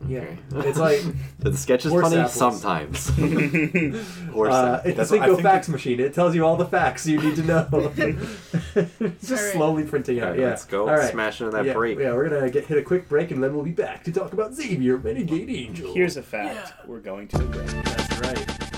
Yeah, 0.08 0.26
it's 0.56 0.78
like 0.80 1.02
the 1.40 1.56
sketch 1.56 1.86
is 1.86 1.92
Horse 1.92 2.04
funny 2.04 2.18
apples. 2.18 2.34
sometimes. 2.34 3.08
Horse 4.34 4.54
uh, 4.54 4.82
apples. 4.84 4.86
it's 4.86 4.86
a 4.86 4.98
That's- 4.98 5.00
I 5.00 5.04
Cinco 5.06 5.28
think 5.34 5.42
fax 5.42 5.70
machine. 5.70 6.00
It 6.00 6.14
tells 6.14 6.36
you 6.36 6.46
all 6.46 6.56
the 6.58 6.66
facts 6.66 7.06
you 7.08 7.22
need 7.22 7.36
to 7.36 7.44
know. 7.44 7.68
it's 7.72 9.28
just 9.28 9.32
Alright. 9.32 9.54
slowly 9.54 9.84
printing 9.84 10.20
out. 10.20 10.24
Alright, 10.26 10.40
yeah, 10.40 10.48
let's 10.48 10.66
go 10.66 10.90
All 10.90 10.96
right. 10.96 11.12
smash 11.12 11.42
into 11.42 11.52
that 11.52 11.66
yeah, 11.66 11.74
break. 11.74 12.00
Yeah, 12.00 12.14
we're 12.14 12.30
gonna 12.30 12.50
get 12.50 12.66
hit 12.66 12.78
a 12.78 12.84
quick 12.84 13.08
break 13.08 13.32
and 13.32 13.44
then 13.44 13.54
we'll 13.54 13.64
be 13.66 13.72
back 13.72 14.04
to 14.06 14.12
talk 14.12 14.34
about 14.34 14.54
Xavier 14.54 14.98
Renegade 14.98 15.50
Angel. 15.50 15.94
Here's 15.94 16.18
a 16.18 16.24
fact. 16.24 16.74
We're 16.88 17.00
going 17.00 17.28
to 17.30 17.38
a 17.38 17.46
break. 17.46 17.68
That's 17.86 18.20
right. 18.20 18.71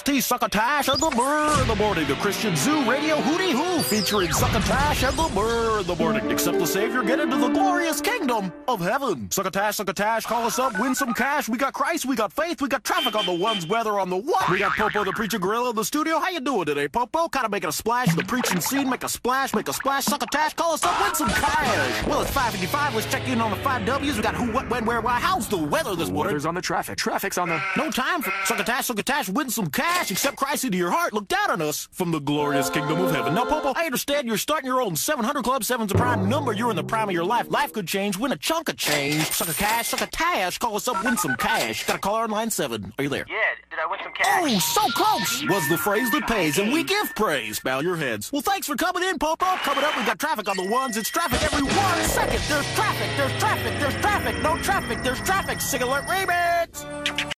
WCRST 0.00 0.22
Succotash 0.22 0.88
of 0.88 1.00
the 1.00 1.10
Burr 1.10 1.60
in 1.62 1.68
the 1.68 1.74
morning. 1.76 2.06
The 2.06 2.14
Christian 2.14 2.56
Zoo 2.56 2.88
Radio 2.90 3.16
Hootie 3.16 3.52
Hoo 3.52 3.82
featuring 3.82 4.32
Succotash 4.32 5.02
and 5.02 5.16
the 5.16 5.30
Burr 5.34 5.80
in 5.80 5.86
the 5.86 5.96
morning. 5.96 6.30
Accept 6.30 6.58
the 6.58 6.66
Savior, 6.66 7.02
get 7.02 7.20
into 7.20 7.36
the 7.36 7.48
glorious 7.48 8.00
kingdom 8.00 8.52
of 8.66 8.80
heaven. 8.80 9.30
Succotash, 9.30 9.76
Succotash, 9.76 10.24
call 10.24 10.46
us 10.46 10.58
up, 10.58 10.78
win 10.78 10.94
some 10.94 11.12
cash. 11.12 11.48
We 11.48 11.58
got 11.58 11.74
Christ, 11.74 12.06
we 12.06 12.16
got 12.16 12.32
faith, 12.32 12.62
we 12.62 12.68
got 12.68 12.84
traffic 12.84 13.14
on 13.14 13.26
the 13.26 13.34
ones, 13.34 13.66
weather 13.66 13.98
on 13.98 14.08
the 14.08 14.16
what. 14.16 14.48
We 14.48 14.58
got 14.58 14.72
Popo 14.72 15.04
the 15.04 15.12
Preacher 15.12 15.38
Gorilla 15.38 15.70
in 15.70 15.76
the 15.76 15.84
studio. 15.84 16.18
How 16.18 16.30
you 16.30 16.40
doing 16.40 16.64
today, 16.64 16.88
Popo? 16.88 17.28
Kind 17.28 17.44
of 17.44 17.50
making 17.50 17.68
a 17.68 17.72
splash 17.72 18.08
in 18.08 18.16
the 18.16 18.24
preaching 18.24 18.60
scene. 18.60 18.88
Make 18.88 19.04
a 19.04 19.08
splash, 19.08 19.54
make 19.54 19.68
a 19.68 19.72
splash. 19.72 20.04
Succotash, 20.04 20.54
call 20.54 20.72
us 20.72 20.84
up, 20.84 20.98
win 21.02 21.14
some 21.14 21.28
cash. 21.28 22.06
Well, 22.06 22.22
it's 22.22 22.30
555. 22.30 22.94
Let's 22.94 23.10
check 23.10 23.28
in 23.28 23.40
on 23.40 23.50
the 23.50 23.56
five 23.58 23.84
W's. 23.84 24.16
We 24.16 24.22
got 24.22 24.34
who, 24.34 24.50
what, 24.52 24.68
when, 24.70 24.86
where, 24.86 25.00
why. 25.00 25.20
How's 25.20 25.48
the 25.48 25.58
weather 25.58 25.94
this 25.94 26.08
morning? 26.08 26.30
Weather's 26.30 26.46
on 26.46 26.54
the 26.54 26.62
traffic. 26.62 26.96
Traffic's 26.96 27.36
on 27.38 27.48
the... 27.48 27.60
No 27.76 27.90
time 27.90 28.22
for 28.22 28.32
Succotash, 28.44 28.86
Succotash, 28.86 29.28
win 29.28 29.50
some 29.50 29.66
cash. 29.66 29.89
Accept 30.10 30.36
Christ 30.36 30.64
into 30.64 30.76
your 30.76 30.90
heart. 30.90 31.12
Look 31.12 31.28
down 31.28 31.50
on 31.50 31.62
us 31.62 31.88
from 31.92 32.10
the 32.10 32.18
glorious 32.20 32.68
kingdom 32.68 33.00
of 33.00 33.14
heaven. 33.14 33.34
Now, 33.34 33.44
Popo, 33.44 33.72
I 33.76 33.84
understand 33.84 34.26
you're 34.26 34.38
starting 34.38 34.66
your 34.66 34.82
own 34.82 34.96
700 34.96 35.44
Club. 35.44 35.62
Seven's 35.62 35.92
a 35.92 35.94
prime 35.94 36.28
number. 36.28 36.52
You're 36.52 36.70
in 36.70 36.76
the 36.76 36.82
prime 36.84 37.08
of 37.08 37.14
your 37.14 37.24
life. 37.24 37.48
Life 37.50 37.72
could 37.72 37.86
change. 37.86 38.18
Win 38.18 38.32
a 38.32 38.36
chunk 38.36 38.68
of 38.68 38.76
change. 38.76 39.22
Sucker 39.30 39.52
cash, 39.52 39.88
sucker 39.88 40.06
tash. 40.06 40.58
Call 40.58 40.74
us 40.76 40.88
up, 40.88 41.04
win 41.04 41.16
some 41.16 41.36
cash. 41.36 41.86
Got 41.86 41.96
a 41.96 41.98
caller 42.00 42.22
on 42.22 42.30
line 42.30 42.50
seven. 42.50 42.92
Are 42.98 43.04
you 43.04 43.08
there? 43.08 43.24
Yeah, 43.28 43.36
did 43.70 43.78
I 43.78 43.88
win 43.90 44.00
some 44.02 44.12
cash? 44.12 44.26
Oh, 44.26 44.58
so 44.58 44.92
close! 44.92 45.48
Was 45.48 45.68
the 45.68 45.78
phrase 45.78 46.10
that 46.10 46.26
pays, 46.26 46.58
and 46.58 46.72
we 46.72 46.82
give 46.82 47.14
praise. 47.14 47.60
Bow 47.60 47.80
your 47.80 47.96
heads. 47.96 48.32
Well, 48.32 48.42
thanks 48.42 48.66
for 48.66 48.76
coming 48.76 49.04
in, 49.04 49.18
Popo. 49.18 49.46
Coming 49.46 49.84
up, 49.84 49.96
we've 49.96 50.06
got 50.06 50.18
traffic 50.18 50.48
on 50.48 50.56
the 50.56 50.68
ones. 50.68 50.96
It's 50.96 51.10
traffic 51.10 51.42
every 51.42 51.62
one 51.62 52.04
second. 52.04 52.40
There's 52.48 52.74
traffic, 52.74 53.10
there's 53.16 53.38
traffic, 53.38 53.78
there's 53.78 53.94
traffic. 53.96 54.42
No 54.42 54.56
traffic, 54.58 55.02
there's 55.02 55.20
traffic. 55.20 55.60
Sig 55.60 55.82
alert 55.82 56.06
remix! 56.06 57.30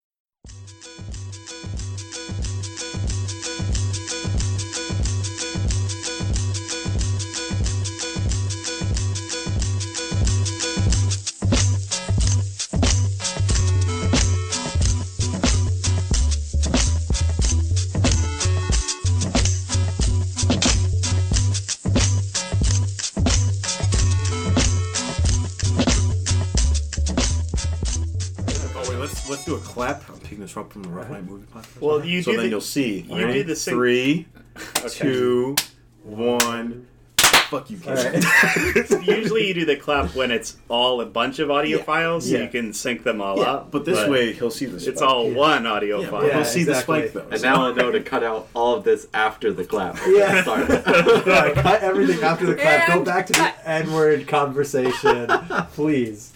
Do 29.56 29.62
a 29.62 29.64
clap. 29.64 30.08
I'm 30.10 30.18
taking 30.20 30.40
this 30.40 30.56
up 30.56 30.72
from 30.72 30.82
the 30.82 30.88
Rough 30.88 31.10
Night 31.10 31.24
Movie 31.24 31.46
Podcast. 31.52 31.80
Well, 31.80 32.04
you 32.04 32.22
so 32.22 32.30
do 32.32 32.36
then 32.36 32.46
the- 32.46 32.50
you'll 32.50 32.60
see. 32.60 33.00
you 33.00 33.16
Ready? 33.26 33.32
do 33.34 33.44
the 33.44 33.56
sing- 33.56 33.74
three, 33.74 34.26
Okay. 34.78 34.88
two, 34.88 35.56
one. 36.04 36.86
Fuck 37.18 37.68
you, 37.68 37.76
kid. 37.76 38.24
Usually 39.06 39.46
you 39.48 39.52
do 39.52 39.66
the 39.66 39.76
clap 39.76 40.14
when 40.14 40.30
it's 40.30 40.56
all 40.70 41.02
a 41.02 41.06
bunch 41.06 41.38
of 41.38 41.50
audio 41.50 41.76
Yeah. 41.78 41.84
files, 41.84 42.24
so 42.26 42.36
Yeah. 42.36 42.44
you 42.44 42.48
can 42.48 42.72
sync 42.72 43.02
them 43.04 43.20
all 43.20 43.36
Yeah, 43.36 43.42
up. 43.52 43.70
But 43.70 43.84
this 43.84 44.08
way, 44.08 44.32
he'll 44.32 44.50
see 44.50 44.64
the. 44.64 44.80
Spike. 44.80 44.92
it's 44.94 45.02
all 45.02 45.30
one 45.30 45.66
audio 45.66 46.00
Yeah, 46.00 46.08
file. 46.10 46.26
Yeah, 46.26 46.34
he'll 46.36 46.44
see 46.46 46.60
exactly. 46.62 47.02
the 47.02 47.08
spike 47.08 47.12
though. 47.24 47.30
And 47.30 47.40
so- 47.40 47.46
now 47.52 47.68
I 47.68 47.72
know 47.74 47.90
to 47.90 48.00
cut 48.00 48.24
out 48.24 48.48
all 48.54 48.76
of 48.76 48.84
this 48.84 49.06
after 49.12 49.52
the 49.52 49.64
clap. 49.66 49.98
Yeah. 50.06 50.42
sorry. 50.44 50.62
Yeah, 50.66 51.52
cut 51.62 51.82
everything 51.82 52.22
after 52.24 52.46
the 52.46 52.54
clap. 52.54 52.88
Go 52.88 53.04
back 53.04 53.26
to 53.26 53.32
cut. 53.34 53.54
the 53.62 53.68
N-word 53.68 54.26
conversation, 54.28 55.26
please. 55.74 56.32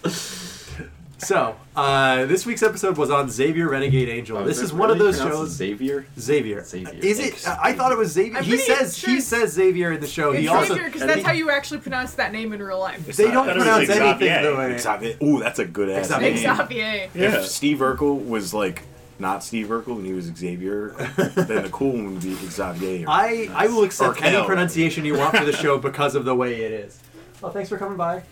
So, 1.19 1.57
uh, 1.75 2.27
this 2.27 2.45
week's 2.45 2.63
episode 2.63 2.99
was 2.99 3.11
on 3.11 3.31
Xavier 3.31 3.71
Renegade 3.71 4.09
Angel. 4.11 4.37
Oh, 4.37 4.45
this 4.45 4.59
it 4.61 4.65
is 4.65 4.73
one 4.75 4.91
of 4.91 4.99
those 4.99 5.17
shows. 5.17 5.49
Xavier. 5.51 6.07
Xavier. 6.19 6.63
Xavier. 6.63 6.93
Is 7.03 7.19
it? 7.19 7.49
I 7.49 7.73
thought 7.73 7.91
it 7.91 7.97
was 7.99 8.13
Xavier. 8.13 8.37
I'm 8.39 8.45
He 8.45 8.59
says 8.59 8.99
sure 8.99 9.11
he 9.11 9.21
says 9.21 9.53
Xavier 9.55 9.93
in 9.93 10.01
the 10.01 10.07
show. 10.07 10.33
It's 10.33 10.41
he 10.43 10.49
also 10.49 10.75
Xavier 10.75 10.85
because 10.87 11.07
that's 11.07 11.23
how 11.23 11.33
you 11.33 11.51
actually 11.51 11.81
pronounce 11.81 12.15
that 12.15 12.33
name 12.33 12.53
in 12.53 12.63
real 12.63 12.79
life. 12.79 13.05
they 13.17 13.31
don't 13.31 13.49
I 13.49 13.55
thought 13.55 13.57
it 13.57 13.61
pronounce 13.61 13.89
anything 13.89 14.29
Xavier. 14.29 14.51
the 14.51 14.57
way. 14.57 14.79
Xavier. 14.79 15.17
Ooh, 15.23 15.41
that's 15.41 15.59
a 15.59 15.65
good 15.65 15.89
ass 15.89 16.09
Xavier. 16.09 16.35
name. 16.35 16.57
Xavier. 16.57 16.85
Yeah. 17.15 17.37
If 17.39 17.47
Steve 17.47 17.79
Urkel 17.79 18.29
was 18.29 18.53
like 18.53 18.83
not 19.19 19.43
Steve 19.43 19.69
Urkel 19.69 19.97
and 19.97 20.05
he 20.07 20.13
was 20.13 20.27
Xavier, 20.27 20.91
then 21.17 21.63
the 21.63 21.71
cool 21.73 21.93
one 21.93 22.13
would 22.13 22.23
be 22.23 22.35
Xavier. 22.35 23.07
I 23.09 23.49
I 23.55 23.69
will 23.69 23.85
accept 23.85 24.23
any 24.23 24.45
pronunciation 24.45 25.07
you 25.07 25.17
want 25.17 25.35
for 25.35 25.47
the 25.47 25.53
show 25.55 25.79
because 25.79 26.15
of 26.15 26.27
the 26.27 26.35
way 26.35 26.63
it 26.63 26.73
is. 26.73 27.01
Well, 27.41 27.53
thanks 27.53 27.71
for 27.71 27.79
coming 27.79 27.97
by. 27.97 28.23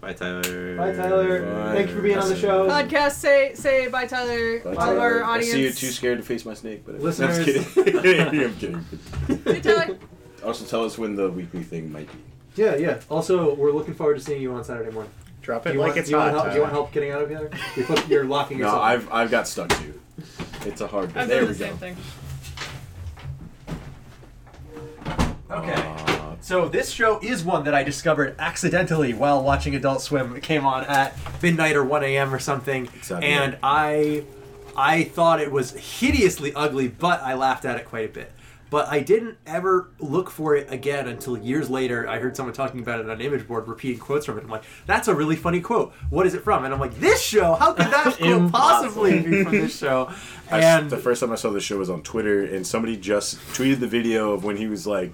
Bye, 0.00 0.14
Tyler. 0.14 0.76
Bye, 0.76 0.92
Tyler. 0.94 1.42
Bye. 1.42 1.74
Thank 1.74 1.88
you 1.90 1.94
for 1.96 2.00
being 2.02 2.16
on 2.18 2.28
the 2.28 2.36
show. 2.36 2.66
Podcast. 2.68 3.12
Say 3.12 3.52
say 3.54 3.88
bye, 3.88 4.06
Tyler. 4.06 4.60
Bye, 4.60 4.70
All 4.70 4.72
of 4.72 4.78
Tyler. 4.78 5.00
our 5.00 5.24
I 5.24 5.28
audience. 5.34 5.52
see 5.52 5.62
you're 5.62 5.72
too 5.72 5.88
scared 5.90 6.18
to 6.18 6.24
face 6.24 6.44
my 6.46 6.54
snake, 6.54 6.84
but 6.86 6.98
Listeners- 7.00 7.38
I'm 7.38 7.44
just 7.44 7.74
kidding. 7.74 8.20
I'm 8.46 8.54
kidding. 8.56 8.84
Hey, 9.44 9.60
Tyler. 9.60 9.98
Also, 10.42 10.64
tell 10.64 10.86
us 10.86 10.96
when 10.96 11.16
the 11.16 11.28
weekly 11.30 11.62
thing 11.62 11.92
might 11.92 12.10
be. 12.10 12.18
Yeah, 12.62 12.74
yeah. 12.76 13.00
Also, 13.10 13.54
we're 13.56 13.72
looking 13.72 13.92
forward 13.92 14.14
to 14.16 14.20
seeing 14.24 14.40
you 14.40 14.54
on 14.54 14.64
Saturday 14.64 14.90
morning. 14.90 15.12
Drop 15.42 15.64
Do 15.64 15.68
it 15.68 15.74
you, 15.74 15.80
like 15.80 15.88
want, 15.88 15.98
it's 15.98 16.08
do, 16.08 16.12
you 16.12 16.16
want 16.18 16.30
hot. 16.30 16.40
help, 16.40 16.48
do 16.48 16.54
you 16.54 16.60
want 16.62 16.72
help 16.72 16.92
getting 16.92 17.10
out 17.10 17.20
of 17.20 17.28
here? 17.28 17.50
You're, 17.76 17.84
put- 17.86 18.08
you're 18.08 18.24
locking 18.24 18.58
No, 18.58 18.64
yourself. 18.64 18.82
I've 18.82 19.12
I've 19.12 19.30
got 19.30 19.46
stuck 19.46 19.68
too. 19.68 20.00
It's 20.64 20.80
a 20.80 20.86
hard. 20.86 21.14
I've 21.14 21.28
there 21.28 21.40
done 21.40 21.48
we 21.48 21.54
the 21.54 21.58
go. 21.58 21.64
same 21.66 21.76
thing. 21.76 21.96
Okay. 25.50 25.74
Uh, 25.74 26.09
So 26.50 26.68
this 26.68 26.90
show 26.90 27.20
is 27.22 27.44
one 27.44 27.62
that 27.66 27.74
I 27.76 27.84
discovered 27.84 28.34
accidentally 28.40 29.14
while 29.14 29.40
watching 29.40 29.76
Adult 29.76 30.02
Swim. 30.02 30.34
It 30.34 30.42
came 30.42 30.66
on 30.66 30.82
at 30.86 31.16
midnight 31.40 31.76
or 31.76 31.84
1 31.84 32.02
a.m. 32.02 32.34
or 32.34 32.40
something, 32.40 32.88
Exactly. 32.92 33.28
and 33.28 33.56
I, 33.62 34.24
I 34.76 35.04
thought 35.04 35.40
it 35.40 35.52
was 35.52 35.70
hideously 36.00 36.52
ugly, 36.52 36.88
but 36.88 37.22
I 37.22 37.34
laughed 37.34 37.64
at 37.64 37.76
it 37.78 37.84
quite 37.84 38.06
a 38.10 38.12
bit. 38.12 38.32
But 38.68 38.88
I 38.88 38.98
didn't 38.98 39.38
ever 39.46 39.90
look 40.00 40.28
for 40.28 40.56
it 40.56 40.66
again 40.72 41.06
until 41.06 41.38
years 41.38 41.70
later. 41.70 42.08
I 42.08 42.18
heard 42.18 42.36
someone 42.36 42.52
talking 42.52 42.80
about 42.80 42.98
it 42.98 43.04
on 43.06 43.12
an 43.12 43.20
Image 43.20 43.46
Board, 43.46 43.68
repeating 43.68 44.00
quotes 44.00 44.26
from 44.26 44.36
it. 44.36 44.42
I'm 44.42 44.50
like, 44.50 44.64
"That's 44.86 45.06
a 45.06 45.14
really 45.14 45.36
funny 45.36 45.60
quote. 45.60 45.92
What 46.08 46.26
is 46.26 46.34
it 46.34 46.42
from?" 46.42 46.64
And 46.64 46.74
I'm 46.74 46.80
like, 46.80 46.98
"This 46.98 47.22
show? 47.22 47.54
How 47.54 47.74
could 47.74 47.86
that 47.92 48.16
quote 48.20 48.50
possibly 48.50 49.20
be 49.22 49.44
from 49.44 49.52
this 49.52 49.78
show?" 49.78 50.10
I- 50.50 50.62
And 50.64 50.90
the 50.90 50.96
first 50.96 51.20
time 51.20 51.30
I 51.30 51.36
saw 51.36 51.50
the 51.50 51.60
show 51.60 51.78
was 51.78 51.90
on 51.90 52.02
Twitter, 52.02 52.44
and 52.44 52.66
somebody 52.66 52.96
just 52.96 53.38
tweeted 53.54 53.78
the 53.78 53.86
video 53.88 54.32
of 54.32 54.42
when 54.42 54.56
he 54.56 54.66
was 54.66 54.84
like, 54.84 55.12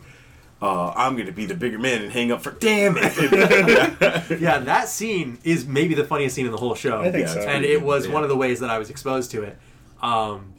uh, 0.62 0.92
"I'm 0.96 1.16
gonna 1.16 1.32
be 1.32 1.46
the 1.46 1.54
bigger 1.54 1.78
man 1.78 2.02
and 2.02 2.12
hang 2.12 2.32
up 2.32 2.42
for 2.42 2.52
damn 2.52 2.96
it." 2.96 4.40
yeah, 4.40 4.58
that 4.58 4.88
scene 4.88 5.38
is 5.44 5.66
maybe 5.66 5.94
the 5.94 6.04
funniest 6.04 6.34
scene 6.34 6.46
in 6.46 6.52
the 6.52 6.58
whole 6.58 6.74
show. 6.74 7.00
I 7.00 7.10
think 7.12 7.26
Yeah, 7.26 7.34
so. 7.34 7.40
and 7.40 7.64
it 7.64 7.82
was 7.82 8.06
yeah. 8.06 8.12
one 8.12 8.22
of 8.22 8.28
the 8.28 8.36
ways 8.36 8.60
that 8.60 8.70
I 8.70 8.78
was 8.78 8.90
exposed 8.90 9.30
to 9.32 9.42
it. 9.42 9.58
Um, 10.02 10.54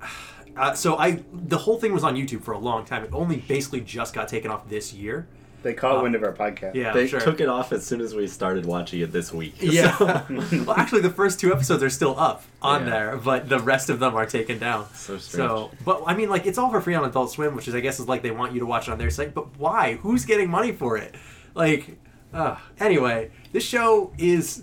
uh, 0.56 0.74
so 0.74 0.96
I, 0.96 1.22
the 1.32 1.58
whole 1.58 1.78
thing 1.78 1.92
was 1.92 2.04
on 2.04 2.14
YouTube 2.14 2.42
for 2.42 2.52
a 2.52 2.58
long 2.58 2.84
time. 2.84 3.04
It 3.04 3.10
only 3.12 3.36
basically 3.38 3.80
just 3.80 4.14
got 4.14 4.28
taken 4.28 4.50
off 4.50 4.68
this 4.68 4.92
year. 4.92 5.26
They 5.62 5.74
caught 5.74 5.96
Um, 5.96 6.02
wind 6.04 6.14
of 6.14 6.22
our 6.22 6.32
podcast. 6.32 6.74
Yeah, 6.74 6.92
They 6.92 7.08
sure. 7.08 7.20
took 7.20 7.40
it 7.40 7.48
off 7.48 7.72
as 7.72 7.84
soon 7.84 8.00
as 8.00 8.14
we 8.14 8.26
started 8.28 8.64
watching 8.64 9.00
it 9.00 9.10
this 9.12 9.32
week. 9.32 9.56
Yeah. 9.58 9.96
well, 10.30 10.72
actually, 10.72 11.00
the 11.02 11.10
first 11.10 11.40
two 11.40 11.52
episodes 11.52 11.82
are 11.82 11.90
still 11.90 12.18
up 12.18 12.44
on 12.62 12.84
Yeah. 12.84 12.90
there, 12.90 13.16
but 13.16 13.48
the 13.48 13.58
rest 13.58 13.90
of 13.90 13.98
them 13.98 14.14
are 14.14 14.24
taken 14.26 14.58
down. 14.58 14.86
So 14.94 15.18
strange. 15.18 15.48
So, 15.48 15.70
but 15.84 16.02
I 16.06 16.14
mean, 16.14 16.28
like, 16.30 16.46
it's 16.46 16.58
all 16.58 16.70
for 16.70 16.80
free 16.80 16.94
on 16.94 17.04
Adult 17.04 17.32
Swim, 17.32 17.56
which 17.56 17.66
is, 17.68 17.74
I 17.74 17.80
guess, 17.80 17.98
is 17.98 18.06
like 18.08 18.22
they 18.22 18.30
want 18.30 18.52
you 18.52 18.60
to 18.60 18.66
watch 18.66 18.88
it 18.88 18.92
on 18.92 18.98
their 18.98 19.10
site. 19.10 19.34
But 19.34 19.58
why? 19.58 19.94
Who's 20.02 20.24
getting 20.24 20.48
money 20.48 20.70
for 20.72 20.96
it? 20.96 21.14
Like, 21.54 21.98
uh, 22.32 22.56
anyway, 22.78 23.30
this 23.52 23.64
show 23.64 24.12
is. 24.18 24.62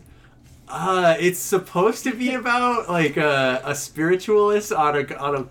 Uh, 0.67 1.15
it's 1.19 1.37
supposed 1.37 2.03
to 2.05 2.13
be 2.15 2.33
about 2.33 2.89
like 2.89 3.17
a, 3.17 3.61
a 3.63 3.75
spiritualist 3.75 4.71
on 4.71 4.95
a 4.95 5.15
on 5.17 5.35
a 5.35 5.45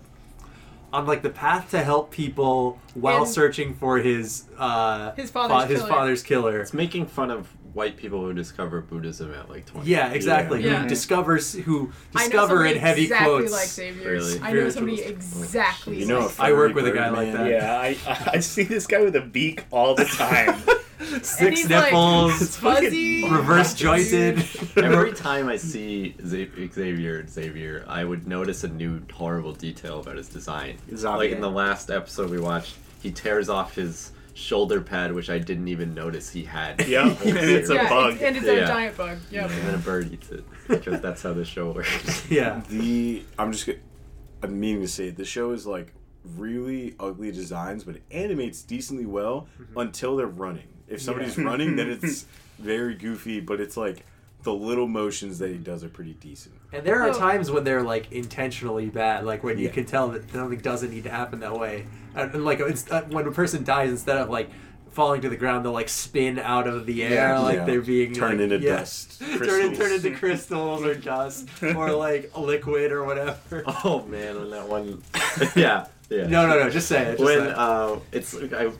on 0.95 1.05
like 1.05 1.21
the 1.21 1.29
path 1.29 1.71
to 1.71 1.83
help 1.83 2.11
people 2.11 2.79
while 2.93 3.23
And- 3.23 3.27
search 3.27 3.59
for 3.79 3.97
his 3.99 4.45
uh 4.57 5.13
His 5.15 5.29
father's 5.31 5.69
his 5.69 5.79
killer. 5.81 5.89
father's 5.89 6.23
killer. 6.23 6.59
It's 6.61 6.73
making 6.73 7.05
fun 7.07 7.31
of 7.31 7.47
white 7.73 7.97
people 7.97 8.21
who 8.21 8.31
discover 8.33 8.79
Buddhism 8.79 9.33
at 9.33 9.49
like 9.49 9.65
20. 9.65 9.89
Yeah, 9.89 10.09
exactly. 10.11 10.63
Yeah. 10.63 10.83
Who 10.83 10.87
discovers 10.87 11.53
who 11.53 11.91
I 12.15 12.23
know 12.23 12.29
discover 12.29 12.55
somebody 12.55 12.75
in 12.75 12.79
heavy 12.79 13.03
exactly 13.03 13.27
quotes. 13.27 13.51
like 13.51 13.67
Xavier. 13.67 14.11
Really? 14.11 14.39
I 14.41 14.53
know 14.53 14.69
somebody 14.69 14.97
Spiritualist. 14.97 15.43
exactly. 15.43 15.99
You 15.99 16.05
know, 16.05 16.19
like 16.21 16.39
I 16.39 16.53
work 16.53 16.73
with 16.73 16.87
a 16.87 16.91
guy 16.91 17.09
like 17.09 17.31
Birdman- 17.33 17.51
that. 17.51 17.51
Yeah, 17.51 17.77
I, 18.17 18.29
I 18.35 18.39
see 18.39 18.63
this 18.63 18.87
guy 18.87 19.01
with 19.01 19.15
a 19.17 19.21
beak 19.21 19.65
all 19.71 19.93
the 19.95 20.05
time. 20.05 20.55
and 20.99 21.25
Six 21.25 21.59
he's 21.61 21.69
nipples, 21.69 22.61
like 22.63 22.81
fuzzy, 22.81 23.27
reverse 23.29 23.73
jointed. 23.73 24.39
Every 24.77 25.13
time 25.13 25.49
I 25.49 25.57
see 25.57 26.15
Xa- 26.21 26.73
Xavier 26.73 27.27
Xavier, 27.27 27.85
I 27.87 28.03
would 28.03 28.27
notice 28.27 28.63
a 28.63 28.67
new 28.67 29.01
horrible 29.13 29.53
detail 29.53 29.99
about 29.99 30.17
his 30.17 30.29
design. 30.29 30.77
Xavier. 30.95 31.17
Like 31.17 31.31
in 31.31 31.41
the 31.41 31.49
last 31.51 31.89
episode 31.91 32.29
we 32.29 32.39
watched, 32.39 32.75
he 33.01 33.11
tears 33.11 33.49
off 33.49 33.75
his 33.75 34.11
shoulder 34.33 34.81
pad, 34.81 35.13
which 35.13 35.29
I 35.29 35.39
didn't 35.39 35.67
even 35.69 35.93
notice 35.93 36.29
he 36.29 36.43
had. 36.43 36.85
Yeah, 36.87 37.07
and 37.25 37.37
it's 37.37 37.69
a 37.69 37.75
yeah, 37.75 37.89
bug. 37.89 38.13
It's, 38.15 38.21
and 38.23 38.35
it's 38.37 38.45
Yeah. 38.45 38.51
a 38.53 38.67
giant 38.67 38.97
bug. 38.97 39.17
Yep. 39.31 39.49
And 39.51 39.61
then 39.67 39.75
a 39.75 39.77
bird 39.79 40.11
eats 40.13 40.29
it 40.29 40.43
because 40.67 40.99
that's 41.01 41.21
how 41.23 41.33
the 41.33 41.45
show 41.45 41.71
works. 41.73 42.29
yeah. 42.29 42.61
The 42.69 43.23
I'm 43.39 43.51
just 43.51 43.65
gonna, 43.65 43.79
I'm 44.43 44.59
meaning 44.59 44.81
to 44.81 44.87
say. 44.87 45.09
The 45.09 45.23
show 45.25 45.51
is 45.51 45.65
like 45.65 45.93
really 46.35 46.95
ugly 46.99 47.31
designs, 47.31 47.83
but 47.83 47.95
it 47.97 48.03
animates 48.11 48.61
decently 48.63 49.05
well 49.05 49.47
Mm-hmm. 49.61 49.77
until 49.79 50.15
they're 50.17 50.25
running. 50.27 50.67
If 50.87 51.01
somebody's 51.01 51.37
running, 51.37 51.75
then 51.75 51.89
it's 52.01 52.25
very 52.59 52.95
goofy, 52.95 53.39
but 53.39 53.59
it's 53.59 53.75
like 53.77 54.05
the 54.43 54.53
little 54.53 54.87
motions 54.87 55.39
that 55.39 55.49
he 55.49 55.57
does 55.57 55.83
are 55.83 55.89
pretty 55.89 56.13
decent. 56.13 56.53
And 56.71 56.85
there 56.85 57.01
are 57.01 57.11
times 57.13 57.49
when 57.49 57.63
they're 57.63 57.81
like 57.81 58.11
intentionally 58.11 58.87
bad, 58.89 59.25
like 59.25 59.43
when 59.43 59.57
you 59.57 59.65
Yeah. 59.65 59.71
can 59.71 59.85
tell 59.85 60.09
that 60.09 60.29
something 60.31 60.59
doesn't 60.59 60.91
need 60.91 61.03
to 61.05 61.09
happen 61.09 61.39
that 61.39 61.57
way. 61.57 61.87
And, 62.13 62.33
and, 62.33 62.45
like 62.45 62.59
it's, 62.59 62.89
uh, 62.91 63.01
when 63.09 63.25
a 63.27 63.31
person 63.31 63.63
dies, 63.63 63.89
instead 63.89 64.17
of 64.17 64.29
like 64.29 64.51
falling 64.91 65.21
to 65.21 65.29
the 65.29 65.35
ground, 65.35 65.65
they'll 65.65 65.71
like 65.71 65.89
spin 65.89 66.37
out 66.37 66.67
of 66.67 66.85
the 66.85 67.03
air, 67.03 67.11
Yeah. 67.13 67.39
like 67.39 67.55
Yeah. 67.57 67.65
they're 67.65 67.81
being 67.81 68.13
turned 68.13 68.39
like, 68.39 68.51
into 68.51 68.59
yeah. 68.65 68.77
dust, 68.77 69.19
turn, 69.37 69.61
in- 69.65 69.75
turn 69.75 69.91
into 69.91 70.11
crystals 70.11 70.83
or 70.83 70.93
dust 70.93 71.49
or 71.63 71.91
like 71.91 72.37
liquid 72.37 72.91
or 72.91 73.03
whatever. 73.03 73.63
oh 73.83 74.05
man, 74.07 74.37
on 74.37 74.51
that 74.51 74.69
one. 74.69 75.01
yeah, 75.55 75.87
yeah. 76.09 76.27
No, 76.27 76.47
no, 76.47 76.59
no. 76.59 76.69
Just 76.69 76.87
say 76.87 77.01
it. 77.01 77.11
Just 77.13 77.23
when 77.23 77.39
say 77.39 77.49
it. 77.49 77.57
uh, 77.57 77.97
it's 78.11 78.35
I 78.35 78.71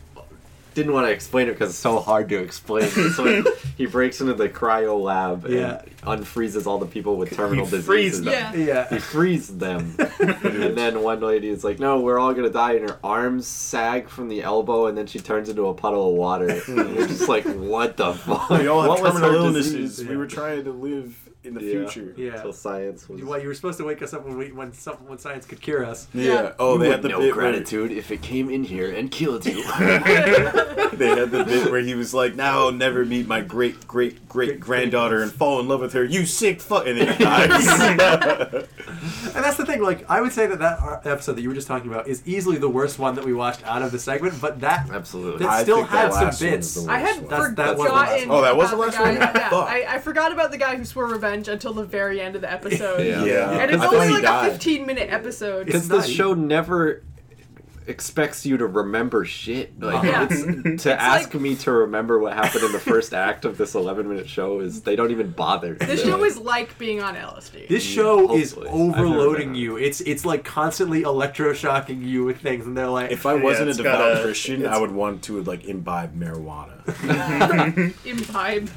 didn't 0.75 0.93
want 0.93 1.07
to 1.07 1.11
explain 1.11 1.47
it 1.47 1.53
because 1.53 1.71
it's 1.71 1.79
so 1.79 1.99
hard 1.99 2.29
to 2.29 2.37
explain. 2.37 2.87
so 3.15 3.23
when 3.23 3.45
he 3.77 3.87
breaks 3.87 4.21
into 4.21 4.33
the 4.35 4.47
cryo 4.49 5.01
lab 5.01 5.45
and 5.45 5.79
unfreezes 6.03 6.67
all 6.67 6.77
the 6.77 6.85
people 6.85 7.15
with 7.15 7.35
terminal 7.35 7.65
He 7.65 7.81
frees 7.81 8.19
diseases. 8.19 8.25
them. 8.25 8.33
Yeah. 8.33 8.87
He 8.89 8.95
yeah. 8.95 8.99
frees 8.99 9.47
them, 9.57 9.95
and 10.19 10.77
then 10.77 11.01
one 11.01 11.21
lady 11.21 11.47
is 11.49 11.63
like, 11.63 11.79
"No, 11.79 11.99
we're 12.01 12.19
all 12.19 12.33
gonna 12.33 12.49
die," 12.49 12.73
and 12.73 12.89
her 12.89 12.99
arms 13.03 13.47
sag 13.47 14.09
from 14.09 14.27
the 14.27 14.43
elbow, 14.43 14.85
and 14.87 14.97
then 14.97 15.07
she 15.07 15.19
turns 15.19 15.49
into 15.49 15.67
a 15.67 15.73
puddle 15.73 16.09
of 16.11 16.15
water. 16.15 16.49
and 16.67 16.95
you're 16.95 17.07
just 17.07 17.29
like, 17.29 17.45
"What 17.45 17.97
the 17.97 18.13
fuck?" 18.13 18.49
We 18.49 18.67
all 18.67 18.81
have 18.81 18.89
what 19.01 19.13
terminal 19.13 19.29
her 19.31 19.35
illnesses. 19.37 19.73
disease? 19.97 20.07
We 20.07 20.17
were 20.17 20.27
trying 20.27 20.65
to 20.65 20.71
live 20.71 21.15
in 21.45 21.53
the 21.53 21.63
Yeah. 21.63 21.71
future. 21.87 22.13
Yeah. 22.17 22.33
Until 22.35 22.53
science 22.53 23.07
was. 23.09 23.21
Well, 23.23 23.39
you 23.41 23.47
were 23.47 23.53
supposed 23.53 23.77
to 23.79 23.83
wake 23.85 24.01
us 24.01 24.13
up 24.13 24.25
when 24.25 24.37
we 24.37 24.51
when 24.51 24.73
some, 24.73 24.95
when 25.07 25.17
science 25.17 25.45
could 25.45 25.61
cure 25.61 25.85
us. 25.85 26.07
Yeah. 26.13 26.23
Yeah. 26.33 26.51
Oh, 26.59 26.73
You 26.73 26.79
they 26.79 26.87
would 26.87 26.91
had 26.93 27.01
the 27.03 27.09
know 27.09 27.19
bit 27.19 27.35
where 27.35 27.51
gratitude 27.51 27.91
if 27.91 28.11
it 28.11 28.21
came 28.21 28.49
in 28.49 28.63
here 28.63 28.91
and 28.91 29.09
killed 29.11 29.45
you. 29.45 29.63
they 29.63 31.07
had 31.09 31.31
the 31.31 31.43
bit 31.45 31.71
where 31.71 31.81
he 31.81 31.95
was 31.95 32.13
like, 32.13 32.35
"Now 32.35 32.59
I'll 32.59 32.71
never 32.71 33.05
meet 33.05 33.27
my 33.27 33.41
great 33.41 33.87
great 33.87 34.27
great 34.27 34.59
granddaughter 34.59 35.21
and 35.21 35.31
fall 35.31 35.59
in 35.59 35.67
love 35.67 35.81
with 35.81 35.93
her." 35.93 36.03
You 36.03 36.25
sick 36.25 36.61
fuck, 36.61 36.87
and 36.87 36.97
then 36.99 37.15
he 37.17 37.23
dies. 37.23 37.67
And 39.35 39.43
that's 39.43 39.57
the 39.57 39.65
thing. 39.65 39.81
Like, 39.81 40.09
I 40.09 40.21
would 40.21 40.31
say 40.31 40.45
that 40.47 40.59
that 40.59 41.05
episode 41.05 41.33
that 41.33 41.41
you 41.41 41.49
were 41.49 41.55
just 41.55 41.67
talking 41.67 41.89
about 41.91 42.07
is 42.07 42.21
easily 42.25 42.57
the 42.57 42.69
worst 42.69 42.99
one 42.99 43.15
that 43.15 43.25
we 43.25 43.33
watched 43.33 43.65
out 43.65 43.81
of 43.81 43.91
the 43.91 43.99
segment. 43.99 44.39
But 44.41 44.61
that 44.61 44.89
Absolutely. 44.89 45.45
That 45.45 45.63
still 45.63 45.83
had 45.83 46.13
some 46.13 46.31
bits. 46.47 46.87
I 46.87 46.99
had 46.99 47.17
worst 47.23 47.29
That's- 47.29 47.55
that 47.55 47.77
was 47.77 47.87
the 47.87 47.93
last 47.93 48.09
forgotten. 48.11 48.29
one. 48.29 48.37
Oh, 48.37 48.41
that 48.43 48.55
was 48.55 48.69
the 48.69 48.75
about 48.77 48.87
last 48.87 48.99
one? 48.99 49.15
Yeah, 49.15 49.49
I, 49.51 49.95
I 49.95 49.99
forgot 49.99 50.31
about 50.31 50.51
the 50.51 50.57
guy 50.57 50.75
who 50.75 50.85
swore 50.85 51.07
revenge 51.07 51.34
until 51.35 51.73
the 51.73 51.83
very 51.85 52.21
end 52.21 52.35
of 52.35 52.41
the 52.41 52.51
episode. 52.51 52.99
Yeah. 53.05 53.23
Yeah. 53.25 53.51
And 53.59 53.71
it's 53.71 53.83
I 53.83 53.87
only 53.87 54.09
like 54.09 54.23
died. 54.23 54.47
a 54.49 54.51
15 54.53 54.85
minute 54.85 55.09
episode. 55.11 55.65
Because 55.65 55.89
It's 55.89 56.07
the 56.07 56.11
show 56.11 56.33
never 56.33 57.03
expects 57.87 58.45
you 58.45 58.57
to 58.57 58.65
remember 58.67 59.25
shit. 59.25 59.79
Like 59.79 60.03
Yeah. 60.03 60.27
it's, 60.31 60.83
to 60.83 60.99
ask 61.01 61.33
like- 61.33 61.41
me 61.41 61.55
to 61.57 61.71
remember 61.71 62.19
what 62.19 62.33
happened 62.33 62.63
in 62.63 62.71
the 62.71 62.79
first 62.79 63.13
act 63.13 63.45
of 63.45 63.57
this 63.57 63.75
11 63.75 64.07
minute 64.09 64.27
show 64.29 64.59
is 64.59 64.81
they 64.81 64.95
don't 64.95 65.11
even 65.11 65.31
bother. 65.31 65.75
This 65.75 66.03
show 66.03 66.23
is 66.23 66.37
like 66.37 66.77
being 66.77 67.01
on 67.01 67.15
LSD. 67.15 67.67
This 67.67 67.85
mm, 67.85 67.93
show 67.95 68.35
is 68.35 68.53
Hopefully. 68.53 68.69
I've 68.69 68.99
overloading 68.99 69.55
you. 69.55 69.77
It's 69.77 70.01
it's 70.01 70.25
like 70.25 70.43
constantly 70.43 71.03
electroshocking 71.03 72.03
you 72.03 72.23
with 72.25 72.39
things, 72.41 72.65
and 72.65 72.77
they're 72.77 72.87
like, 72.87 73.11
If 73.11 73.25
I 73.25 73.35
wasn't 73.35 73.67
a 73.67 73.69
it's 73.69 73.77
devout 73.77 73.99
got 73.99 74.17
a- 74.19 74.23
Christian, 74.23 74.65
I 74.65 74.77
would 74.77 74.91
want 74.91 75.23
to 75.25 75.41
like 75.43 75.65
imbibe 75.65 76.15
marijuana. 76.15 76.71
Imbibe. 78.05 78.69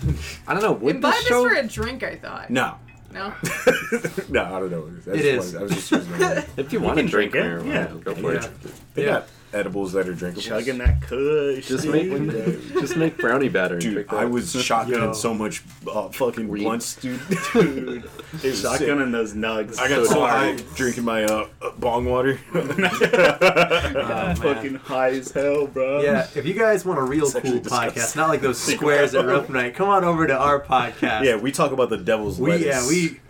I 0.46 0.54
don't 0.54 0.62
know. 0.62 0.72
Would 0.72 0.96
Imbibe 0.96 1.12
this 1.14 1.22
is 1.24 1.28
for 1.28 1.52
a 1.54 1.66
drink, 1.66 2.02
I 2.02 2.16
thought. 2.16 2.50
No. 2.50 2.76
No? 3.12 3.32
no, 4.28 4.44
I 4.44 4.60
don't 4.60 4.70
know. 4.70 4.86
I 4.86 4.90
just 4.94 5.08
It 5.08 5.24
is. 5.24 5.54
wanted- 5.54 5.58
I 5.58 5.62
was 5.62 5.72
just 5.72 5.90
using 5.92 6.10
my 6.18 6.44
if 6.56 6.72
you 6.72 6.80
want 6.80 6.98
to 6.98 7.06
drink 7.06 7.32
drink 7.32 7.34
it, 7.34 7.38
marijuana, 7.64 7.66
yeah. 7.66 8.04
go 8.04 8.14
for 8.14 8.34
Yeah. 8.34 8.44
it. 8.44 8.50
They 8.94 9.02
Yeah. 9.04 9.08
got 9.12 9.28
edibles 9.52 9.92
that 9.92 10.08
are 10.08 10.14
drinkable. 10.14 10.42
Chugging 10.42 10.78
that 10.78 11.02
kush. 11.02 11.66
Just 11.68 11.84
dude. 11.84 12.22
make 12.22 12.72
just 12.74 12.96
make 12.96 13.16
brownie 13.18 13.48
batter. 13.48 13.74
And 13.74 13.82
Dude, 13.82 13.92
drink 13.94 14.10
that. 14.10 14.16
I 14.20 14.24
was 14.24 14.54
shotgunning 14.54 14.90
Yo. 14.90 15.12
so 15.12 15.34
much 15.34 15.62
uh, 15.90 16.08
fucking 16.08 16.48
Weed. 16.48 16.62
blunts, 16.64 16.96
dude. 16.96 17.20
dude. 17.52 18.04
It 18.30 18.44
was 18.50 18.60
sick. 18.60 18.82
Shotgunning 18.86 19.10
those 19.10 19.32
nugs. 19.32 19.78
I 19.78 19.88
got 19.88 20.06
so 20.06 20.20
high 20.20 20.54
drinking 20.74 21.04
my 21.04 21.24
uh, 21.24 21.46
uh, 21.62 21.70
bong 21.78 22.04
water. 22.04 22.38
man. 22.52 24.36
fucking 24.36 24.74
high 24.76 25.10
as 25.10 25.30
hell, 25.32 25.66
bro. 25.66 26.02
yeah. 26.02 26.26
If 26.34 26.44
you 26.46 26.54
guys 26.54 26.84
want 26.84 26.98
a 26.98 27.02
real 27.02 27.24
It's 27.24 27.32
cool 27.32 27.58
disgusting. 27.58 28.02
podcast, 28.02 28.16
not 28.16 28.28
like 28.28 28.40
those 28.40 28.58
squares 28.60 29.14
at 29.14 29.24
Rough 29.24 29.48
Night, 29.48 29.74
come 29.74 29.88
on 29.88 30.04
over 30.04 30.26
to 30.26 30.36
our 30.36 30.60
podcast. 30.60 31.24
yeah, 31.24 31.36
we 31.36 31.50
talk 31.52 31.72
about 31.72 31.88
the 31.90 31.96
devil's 31.96 32.38
we 32.38 32.50
lettuce. 32.50 32.66
yeah 32.66 32.86
we 32.86 33.20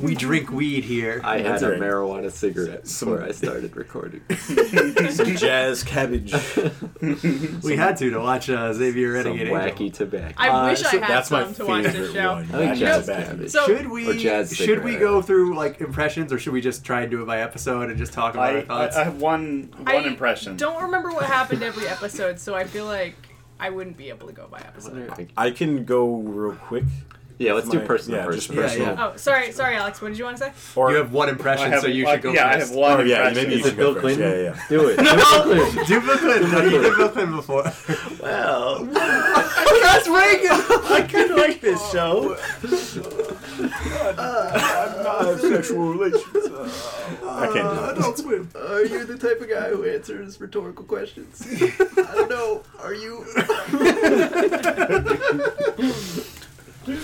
we 0.00 0.14
drink 0.14 0.50
weed 0.50 0.84
here. 0.84 1.20
I 1.24 1.38
had 1.38 1.46
That's 1.46 1.62
a 1.62 1.70
right. 1.72 1.80
marijuana 1.80 2.30
cigarette 2.30 2.86
Some- 2.88 3.10
before 3.10 3.24
I 3.26 3.32
started 3.32 3.76
recording. 3.76 4.22
some 5.10 5.36
jazz 5.36 5.82
cabbage. 5.82 6.32
we 7.62 7.76
had 7.76 7.96
to 7.98 8.10
to 8.10 8.18
watch 8.18 8.48
uh, 8.48 8.72
Xavier 8.72 9.22
Some 9.22 9.32
Renegade 9.32 9.48
Angel. 9.48 9.88
wacky 9.88 9.92
tobacco. 9.92 10.34
I 10.38 10.48
Uh, 10.48 10.66
wish 10.70 10.80
so 10.80 10.88
I 10.88 10.90
had 10.92 11.02
That's 11.02 11.30
my 11.30 11.44
some 11.44 11.54
to 11.54 11.66
watch 11.66 11.82
this 11.84 11.92
favorite 11.92 12.12
show. 12.14 12.32
one. 12.32 12.48
I 12.52 12.58
like 12.58 12.78
Jazz 12.78 12.78
jazz 12.78 13.06
cabbage. 13.06 13.26
cabbage. 13.26 13.50
So- 13.50 13.66
should 13.66 13.90
we 13.90 14.08
Or 14.10 14.14
jazz 14.14 14.56
should 14.56 14.84
we 14.84 14.92
cigarette. 14.92 15.00
go 15.00 15.22
through 15.22 15.54
like 15.56 15.80
impressions 15.80 16.32
or 16.32 16.38
should 16.38 16.52
we 16.52 16.60
just 16.60 16.84
try 16.84 17.02
and 17.02 17.10
do 17.10 17.22
it 17.22 17.26
by 17.26 17.40
episode 17.40 17.88
and 17.90 17.98
just 17.98 18.12
talk 18.12 18.34
about 18.34 18.50
I, 18.50 18.52
our 18.52 18.58
I, 18.58 18.64
thoughts? 18.64 18.96
I 18.96 19.04
have 19.04 19.20
one 19.20 19.70
one 19.76 19.86
I 19.88 19.96
impression. 20.06 20.56
don't 20.56 20.82
remember 20.82 21.10
what 21.10 21.24
happened 21.26 21.62
every 21.62 21.86
episode, 21.88 22.38
so 22.40 22.54
I 22.54 22.64
feel 22.64 22.86
like 22.86 23.14
I 23.60 23.70
wouldn't 23.70 23.96
be 23.96 24.08
able 24.08 24.26
to 24.28 24.32
go 24.32 24.46
by 24.50 24.58
episode. 24.58 25.10
I- 25.36 25.46
I 25.46 25.50
can 25.50 25.84
go 25.84 26.16
real 26.16 26.52
quick. 26.56 26.84
Yeah, 27.42 27.54
let's 27.54 27.68
do 27.68 27.78
My- 27.80 27.84
personal 27.84 28.20
yeah, 28.20 28.30
just 28.30 28.46
first. 28.48 28.58
personal. 28.76 28.96
Oh, 28.98 29.16
sorry, 29.16 29.50
sorry, 29.52 29.74
Alex. 29.76 30.00
What 30.00 30.08
did 30.10 30.18
you 30.18 30.24
want 30.24 30.36
to 30.38 30.44
say? 30.44 30.52
Or 30.76 30.90
you 30.92 30.96
have 30.98 31.12
one 31.12 31.28
impression, 31.28 31.70
have, 31.72 31.80
so 31.82 31.88
you 31.88 32.06
uh, 32.06 32.12
should 32.12 32.22
go 32.22 32.32
yeah, 32.32 32.52
first. 32.52 32.56
I 32.56 32.68
have 32.68 32.76
one. 32.76 33.00
Oh 33.00 33.02
yeah, 33.02 33.32
maybe 33.34 33.52
you 33.54 33.58
Is 33.60 33.66
it 33.66 33.70
should 33.70 33.78
go 33.78 33.94
Bill 33.94 34.02
first. 34.02 34.18
Clinton? 34.18 34.30
Yeah, 34.30 34.54
yeah. 34.54 34.68
Do 34.68 34.88
it. 34.88 34.96
Do 34.98 35.04
Bill 35.04 35.42
Clinton. 35.42 35.84
Do 35.86 36.00
Bill 36.00 36.18
Clinton. 36.18 36.50
No, 36.52 36.62
you 36.64 36.70
did 36.82 36.96
Bill 36.96 37.08
Clinton 37.08 37.36
before. 37.36 37.72
Well, 38.20 38.84
That's 39.82 40.08
Reagan. 40.08 40.50
I 40.52 41.06
kind 41.10 41.30
of 41.30 41.36
like 41.36 41.60
this 41.60 41.90
show. 41.90 42.36
I'm 43.58 45.02
not 45.02 45.26
have 45.26 45.40
sexual 45.40 45.92
relations. 45.94 46.46
I 47.24 47.46
can't 47.52 47.54
do 47.54 47.80
that. 47.80 47.98
Adult 47.98 48.18
Swim. 48.18 48.50
are 48.56 48.84
you 48.84 49.04
the 49.04 49.18
type 49.18 49.40
of 49.40 49.48
guy 49.48 49.68
who 49.70 49.84
answers 49.84 50.40
rhetorical 50.40 50.84
questions? 50.84 51.46
I 51.50 52.14
don't 52.14 52.30
know. 52.30 52.62
Are 52.80 52.94
you? 52.94 53.24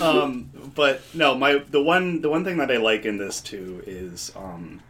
Um, 0.01 0.51
but 0.74 1.03
no, 1.14 1.35
my 1.35 1.62
the 1.70 1.83
one 1.83 2.20
the 2.20 2.29
one 2.31 2.45
thing 2.45 2.57
that 2.59 2.70
I 2.70 2.76
like 2.79 3.05
in 3.05 3.18
this 3.18 3.41
too 3.41 3.83
is 3.87 4.33
um, 4.37 4.81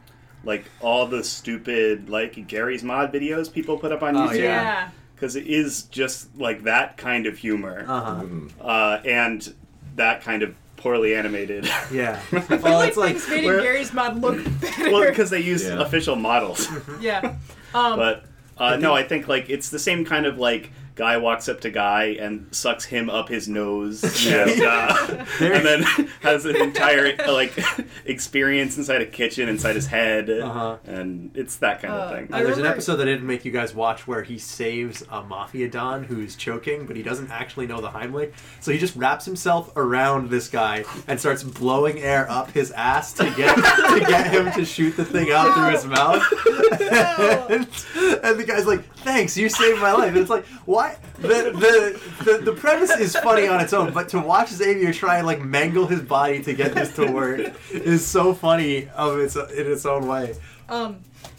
like 0.45 0.65
all 0.81 1.07
the 1.07 1.23
stupid 1.25 2.09
like 2.09 2.47
Garry's 2.49 2.83
Mod 2.83 3.13
videos 3.13 3.53
people 3.53 3.79
put 3.79 3.93
up 3.93 4.03
on 4.03 4.17
Oh, 4.17 4.29
YouTube 4.29 4.39
Yeah. 4.43 4.91
because 5.15 5.37
it 5.37 5.47
is 5.47 5.83
just 5.85 6.35
like 6.39 6.65
that 6.65 6.97
kind 6.97 7.27
of 7.27 7.37
humor 7.39 7.85
Uh 7.89 8.01
huh. 8.01 8.25
uh, 8.65 9.01
and 9.05 9.55
that 9.97 10.23
kind 10.23 10.43
of 10.43 10.55
poorly 10.77 11.15
animated. 11.15 11.65
Yeah. 11.93 12.21
I 12.33 12.41
feel 12.41 12.59
Well, 12.61 12.79
like 12.79 12.89
it's 12.89 12.97
like 12.97 13.17
things 13.17 13.29
made 13.29 13.45
in 13.45 13.61
Garry's 13.63 13.93
Mod 13.93 14.21
look 14.21 14.43
better. 14.61 14.91
well, 14.93 15.09
because 15.09 15.29
they 15.31 15.41
use 15.41 15.65
Yeah. 15.65 15.81
official 15.81 16.17
models. 16.17 16.69
yeah. 17.01 17.37
Um, 17.75 17.97
But 17.99 18.25
uh, 18.57 18.77
no, 18.77 18.95
I 18.95 19.03
think 19.03 19.29
like 19.29 19.51
it's 19.51 19.71
the 19.71 19.79
same 19.79 20.05
kind 20.05 20.25
of 20.27 20.39
like 20.39 20.71
guy 20.99 21.17
walks 21.17 21.49
up 21.49 21.61
to 21.61 21.71
guy 21.71 22.07
and 22.21 22.45
sucks 22.51 22.85
him 22.85 23.09
up 23.09 23.29
his 23.29 23.49
nose 23.49 24.03
and, 24.27 24.61
uh, 24.61 25.25
and 25.41 25.65
then 25.65 25.83
has 26.23 26.45
an 26.45 26.57
entire 26.57 27.17
like 27.29 27.57
experience 28.05 28.77
inside 28.77 29.01
a 29.01 29.07
kitchen 29.07 29.49
inside 29.49 29.77
his 29.77 29.87
head 29.87 30.29
Uh-huh. 30.29 30.77
and 30.85 31.31
it's 31.37 31.57
that 31.59 31.81
kind 31.81 31.95
Uh, 31.95 31.97
of 31.99 32.11
thing. 32.11 32.29
Uh, 32.35 32.43
there's 32.43 32.59
an 32.59 32.67
episode 32.67 32.97
that 32.97 33.07
I 33.07 33.13
didn't 33.13 33.29
make 33.29 33.45
you 33.45 33.53
guys 33.53 33.73
watch 33.75 34.09
where 34.09 34.23
he 34.25 34.39
saves 34.39 35.05
a 35.09 35.23
mafia 35.23 35.69
don 35.69 36.03
who's 36.03 36.35
choking, 36.35 36.85
but 36.87 36.97
he 36.97 37.03
doesn't 37.05 37.31
actually 37.31 37.69
know 37.69 37.81
the 37.81 37.91
Heimlich. 37.91 38.33
So 38.61 38.73
he 38.73 38.79
just 38.79 38.97
wraps 38.97 39.25
himself 39.25 39.71
around 39.77 40.31
this 40.31 40.49
guy 40.49 40.85
and 41.07 41.21
starts 41.21 41.45
blowing 41.45 42.01
air 42.01 42.29
up 42.29 42.51
his 42.51 42.73
ass 42.73 43.13
to 43.15 43.25
get 43.37 43.55
to 43.55 44.01
get 44.07 44.33
him 44.33 44.51
to 44.53 44.65
shoot 44.65 44.97
the 44.97 45.05
thing 45.05 45.31
out 45.31 45.55
through 45.55 45.71
his 45.71 45.85
mouth. 45.87 46.23
and, 47.51 47.69
and 48.25 48.39
the 48.41 48.45
guy's 48.47 48.67
like, 48.67 48.85
"Thanks, 48.97 49.37
you 49.37 49.49
saved 49.49 49.81
my 49.81 49.93
life." 49.93 50.09
And 50.09 50.19
it's 50.19 50.31
like, 50.31 50.45
why? 50.65 50.88
The, 51.19 51.27
the 51.27 52.25
the 52.25 52.39
the 52.39 52.53
premise 52.53 52.91
is 52.91 53.17
funny 53.17 53.49
on 53.49 53.61
its 53.61 53.73
own, 53.73 53.93
but 53.93 54.09
to 54.11 54.21
watch 54.21 54.51
Xavier 54.51 54.93
try 54.93 55.19
and 55.19 55.27
like 55.27 55.41
mangle 55.41 55.87
his 55.87 56.01
body 56.01 56.43
to 56.45 56.55
get 56.55 56.75
this 56.75 56.95
to 56.95 57.11
work 57.11 57.41
is 57.73 58.07
so 58.07 58.33
funny 58.33 58.89
of 58.91 59.19
its 59.19 59.35
in 59.35 59.71
its 59.73 59.85
own 59.85 60.07
way. 60.07 60.37
Um, 60.69 60.99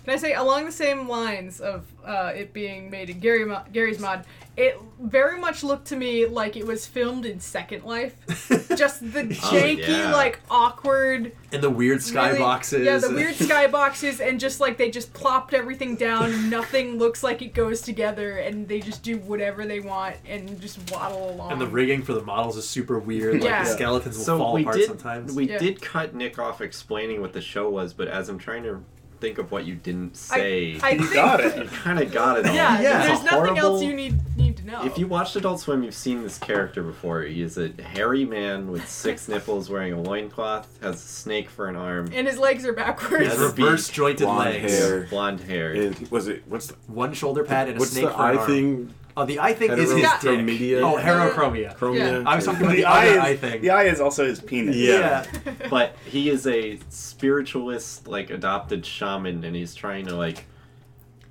can 0.10 0.18
I 0.18 0.22
say 0.22 0.34
along 0.34 0.66
the 0.66 0.72
same 0.72 1.07
lines 1.07 1.62
of 1.62 1.86
uh, 2.03 2.32
it 2.36 2.51
being 2.51 2.89
made 2.89 3.12
in 3.12 3.20
Gary 3.20 3.45
Mo- 3.45 3.62
Garry's 3.72 3.99
Mod? 3.99 4.26
It 4.57 4.76
very 4.99 5.39
much 5.39 5.64
looked 5.64 5.88
to 5.89 5.95
me 5.95 6.26
like 6.26 6.57
it 6.57 6.66
was 6.66 6.86
filmed 6.88 7.26
in 7.28 7.39
Second 7.39 7.84
Life. 7.86 8.16
Just 8.76 9.01
the 9.14 9.24
janky, 9.24 9.88
yeah. 9.88 10.12
like 10.12 10.39
awkward 10.49 11.32
And 11.53 11.62
the 11.62 11.70
weird 11.70 11.99
skyboxes. 11.99 12.84
Yeah, 12.84 12.97
the 12.97 13.12
weird 13.12 13.36
skyboxes, 13.36 14.20
and 14.20 14.39
just 14.39 14.60
like 14.60 14.78
they 14.78 14.89
just 14.89 15.14
plopped 15.14 15.53
everything 15.53 15.95
down. 15.95 16.49
Nothing 16.60 16.97
looks 16.97 17.24
like 17.24 17.41
it 17.43 17.53
goes 17.53 17.82
together, 17.82 18.39
and 18.39 18.68
they 18.68 18.80
just 18.80 19.03
do 19.03 19.18
whatever 19.20 19.66
they 19.66 19.80
want 19.80 20.16
and 20.28 20.60
just 20.60 20.91
waddle 20.91 21.30
along. 21.30 21.51
And 21.51 21.62
the 21.62 21.68
rigging 21.68 22.01
for 22.01 22.14
the 22.14 22.24
models 22.24 22.57
is 22.57 22.68
super 22.68 22.97
weird. 22.99 23.36
Like 23.36 23.43
Yeah. 23.43 23.64
the 23.64 23.70
skeletons 23.70 24.18
will 24.18 24.24
So 24.26 24.38
fall 24.39 24.53
we 24.55 24.62
apart 24.64 24.76
did. 24.78 24.88
sometimes. 24.88 25.34
We 25.36 25.49
Yeah. 25.49 25.60
did 25.60 25.82
cut 25.82 26.16
Nick 26.16 26.38
off 26.39 26.60
explaining 26.62 27.22
what 27.22 27.32
the 27.34 27.41
show 27.41 27.70
was, 27.70 27.93
but 27.93 28.07
as 28.07 28.28
I'm 28.28 28.39
trying 28.39 28.64
to 28.64 28.84
think 29.20 29.38
of 29.38 29.51
what 29.51 29.65
you 29.65 29.76
didn't 29.76 30.15
say, 30.15 30.78
I 30.82 30.97
think, 30.97 31.13
Got 31.13 31.41
it. 31.41 31.57
you 31.63 31.70
kind 31.70 31.99
of 31.99 32.11
got 32.11 32.38
it 32.39 32.45
all. 32.47 32.55
Yeah, 32.55 32.82
Yeah. 32.82 33.05
there's 33.07 33.20
It's 33.22 33.32
a 33.32 33.36
nothing 33.36 33.57
else 33.57 33.84
you 33.84 33.93
need 33.93 34.15
need 34.38 34.57
to 34.57 34.65
know. 34.65 34.84
If 34.86 34.97
you 34.97 35.07
watched 35.07 35.36
Adult 35.36 35.59
Swim, 35.59 35.84
you've 35.84 35.93
seen 35.93 36.24
this 36.24 36.38
character 36.38 36.82
before. 36.82 37.22
He 37.24 37.41
is 37.41 37.57
a 37.57 37.70
hairy 37.82 38.24
man 38.26 38.72
with 38.72 38.88
six 38.88 39.28
nipples, 39.30 39.70
wearing 39.70 39.93
a 39.93 40.01
loincloth, 40.01 40.67
has 40.82 40.95
a 40.95 40.99
snake 41.07 41.49
for 41.49 41.67
an 41.67 41.76
arm, 41.76 42.09
and 42.13 42.28
his 42.28 42.38
legs 42.38 42.65
are 42.65 42.74
backwards. 42.74 43.24
He 43.24 43.30
has 43.30 43.39
reverse 43.39 43.89
jointed 43.89 44.26
Blonde 44.26 44.49
legs. 44.53 44.72
hair. 44.80 45.07
blonde 45.09 45.41
hair. 45.41 45.74
And 45.74 46.07
was 46.09 46.28
it 46.28 46.43
what's 46.47 46.67
the, 46.67 46.76
One 46.88 47.13
shoulder 47.13 47.43
pad 47.43 47.67
and 47.67 47.78
a 47.78 47.80
what's 47.80 47.91
snake 47.91 48.05
the 48.05 48.11
for 48.11 48.15
an 48.30 48.38
eye 48.38 48.39
arm. 48.39 48.47
thing? 48.47 48.93
Oh, 49.18 49.26
the 49.26 49.39
eye 49.39 49.53
thing 49.53 49.72
is 49.72 49.91
his 49.91 50.01
Got- 50.01 50.22
dick. 50.22 50.39
Chromedia? 50.39 50.82
Oh, 50.82 50.95
heterochromia. 50.97 51.76
Chromia. 51.78 52.26
I 52.26 52.36
was 52.36 52.45
talking 52.45 52.62
about 52.62 52.72
The 52.72 52.78
the 52.78 52.86
eye, 52.86 53.10
other 53.10 53.20
eye 53.22 53.30
is, 53.32 53.39
thing. 53.39 53.62
the 53.62 53.70
eye 53.72 53.84
is 53.84 53.99
also 53.99 54.26
his 54.26 54.39
penis. 54.39 54.76
Yeah. 54.76 55.26
but 55.70 55.95
he 56.05 56.30
is 56.30 56.47
a 56.47 56.80
spiritualist, 56.89 58.07
like 58.07 58.30
adopted 58.30 58.86
shaman, 58.86 59.43
and 59.43 59.55
he's 59.55 59.76
trying 59.76 60.05
to 60.07 60.16
like, 60.16 60.45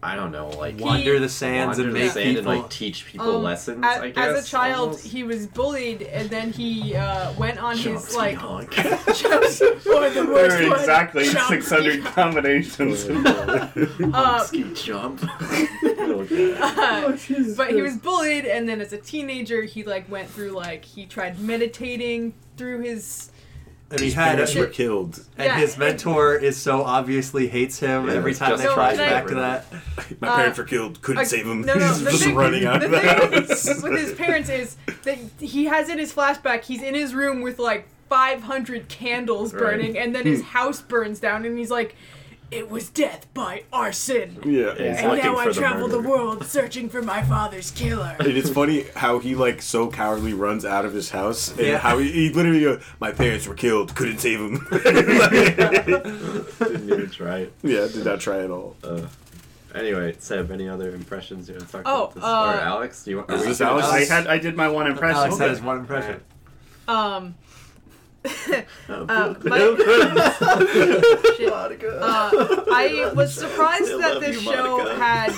I 0.01 0.15
don't 0.15 0.31
know, 0.31 0.49
like 0.51 0.79
Wander 0.79 1.19
the 1.19 1.29
sands 1.29 1.77
wander 1.77 1.89
and 1.89 1.97
the 1.97 1.99
make 2.05 2.13
sand 2.13 2.37
people. 2.37 2.53
and 2.53 2.61
like 2.63 2.71
teach 2.71 3.05
people 3.07 3.37
Um, 3.39 3.43
lessons. 3.43 3.81
as, 3.85 4.01
I 4.01 4.11
guess 4.11 4.37
as 4.39 4.45
a 4.47 4.49
child, 4.49 4.81
almost. 4.91 5.07
he 5.09 5.25
was 5.25 5.49
bullied, 5.49 6.03
and 6.03 6.31
then 6.31 6.53
he 6.53 6.95
uh, 6.95 7.33
went 7.33 7.61
on 7.61 7.77
his 7.77 7.85
Chomsky 8.07 8.17
like. 8.17 8.37
honk. 8.37 8.71
Just 8.75 9.59
for 9.83 10.09
the 10.09 10.11
There 10.15 10.25
worst 10.27 10.61
are 10.61 10.71
one. 10.71 10.79
exactly 10.79 11.25
600 11.25 12.05
combinations. 12.05 13.09
Uh, 14.15 14.39
Ski 14.45 14.65
jump. 14.75 15.21
okay. 15.99 16.57
uh, 16.61 17.17
but 17.57 17.71
he 17.71 17.83
was 17.83 17.97
bullied, 17.97 18.45
and 18.47 18.69
then 18.69 18.81
as 18.81 18.93
a 18.93 18.99
teenager, 18.99 19.63
he 19.65 19.83
like 19.83 20.09
went 20.11 20.29
through 20.31 20.51
like 20.53 20.85
he 20.85 21.07
tried 21.07 21.41
meditating 21.41 22.35
through 22.57 22.81
his. 22.83 23.31
And 23.91 24.01
he 24.01 24.07
His 24.07 24.15
had 24.15 24.33
parents 24.35 24.55
were 24.55 24.67
killed. 24.67 25.17
and 25.39 25.47
Yeah, 25.47 25.57
his 25.59 25.79
mentor 25.79 26.35
is 26.37 26.57
so 26.57 26.83
obviously 26.83 27.49
hates 27.49 27.79
him 27.79 28.07
Yeah, 28.07 28.15
every 28.15 28.35
time 28.35 28.57
they 28.59 28.65
So 28.65 28.75
flash 28.75 28.97
can 28.97 29.01
I- 29.05 29.09
back 29.11 29.27
to 29.29 29.35
that. 29.37 29.65
My 30.21 30.29
Uh, 30.29 30.37
parents 30.37 30.59
were 30.59 30.65
killed. 30.65 31.01
Couldn't 31.01 31.23
Uh, 31.23 31.25
save 31.25 31.47
him. 31.47 31.63
No, 31.63 31.75
no. 31.75 31.87
He's 31.89 32.05
The 32.05 32.11
just 32.11 32.25
thing, 32.25 32.35
running 32.35 32.65
out 32.67 32.81
the 32.81 32.87
of 32.87 32.91
the 32.93 33.01
house. 33.01 33.83
with 33.83 33.99
his 33.99 34.13
parents 34.13 34.51
is 34.51 34.77
that 35.05 35.19
he 35.41 35.65
has 35.67 35.89
in 35.89 35.99
his 35.99 36.13
flashback. 36.13 36.65
He's 36.65 36.83
in 36.83 36.95
his 36.95 37.15
room 37.15 37.41
with 37.41 37.59
like 37.59 37.89
500 38.11 38.89
candles 38.89 39.53
Right. 39.55 39.61
burning, 39.63 39.99
and 39.99 40.15
then 40.15 40.25
his 40.27 40.43
house 40.43 40.81
burns 40.83 41.19
down, 41.21 41.45
and 41.45 41.59
he's 41.59 41.71
like, 41.71 41.95
"It 42.51 42.71
was 42.71 42.89
death 42.89 43.27
by 43.35 43.65
arson." 43.73 44.39
Yeah. 44.45 44.73
He's 44.73 44.81
And 44.99 45.09
looking 45.11 45.25
now 45.25 45.37
I 45.39 45.45
for 45.45 45.53
the 45.53 45.61
travel 45.61 45.89
the 45.89 45.97
murderer. 45.99 46.11
world 46.11 46.45
searching 46.47 46.89
for 46.89 47.03
my 47.03 47.23
father's 47.23 47.71
killer. 47.71 48.17
And 48.19 48.29
it's 48.29 48.51
funny 48.51 48.85
how 48.97 49.19
he 49.19 49.35
like 49.35 49.61
so 49.63 49.89
cowardly 49.91 50.33
runs 50.35 50.65
out 50.65 50.85
of 50.85 50.93
his 50.95 51.11
house, 51.11 51.51
and 51.51 51.61
Yeah. 51.61 51.79
how 51.79 51.99
he, 51.99 52.11
he 52.11 52.31
literally 52.31 52.61
goes, 52.63 52.83
"My 53.01 53.13
parents 53.13 53.47
were 53.47 53.55
killed. 53.55 53.95
Couldn't 53.95 54.19
save 54.19 54.39
them." 54.41 54.67
Didn't 55.79 56.85
even 56.91 57.11
try 57.11 57.39
it. 57.41 57.53
yeah, 57.63 57.87
did 57.87 58.05
not 58.05 58.21
try 58.21 58.41
at 58.43 58.51
all. 58.51 58.77
Uh, 58.83 59.03
anyway, 59.75 60.17
Seb, 60.19 60.51
any 60.51 60.69
other 60.69 60.95
impressions 60.95 61.49
you 61.49 61.55
want 61.57 61.67
to 61.67 61.73
talk 61.73 61.83
Oh, 61.87 62.05
about 62.05 62.15
this? 62.15 62.25
uh, 62.25 62.27
or 62.27 62.61
Alex? 62.61 63.05
Do 63.05 63.11
you 63.11 63.17
want? 63.19 63.31
Is 63.31 63.41
we 63.43 63.47
this 63.49 63.59
gonna- 63.59 63.83
Alex? 63.83 63.89
I 63.89 64.05
had 64.15 64.27
I 64.27 64.39
did 64.39 64.57
my 64.57 64.69
one 64.69 64.87
impression. 64.87 65.17
Alex 65.19 65.39
had 65.39 65.51
his 65.51 65.61
one 65.61 65.79
impression. 65.79 66.21
Um. 66.87 67.35
Oh, 68.89 69.05
uh, 69.09 69.33
Bill 69.35 69.77
my- 69.77 69.83
Clinton. 69.85 71.35
Shit. 71.37 71.51
Monica. 71.51 71.99
Uh, 72.01 72.65
I 72.73 73.13
was 73.15 73.35
surprised 73.35 73.93
I 73.93 73.99
that 73.99 74.21
this 74.21 74.37
you, 74.43 74.53
show 74.53 74.95
had. 74.97 75.33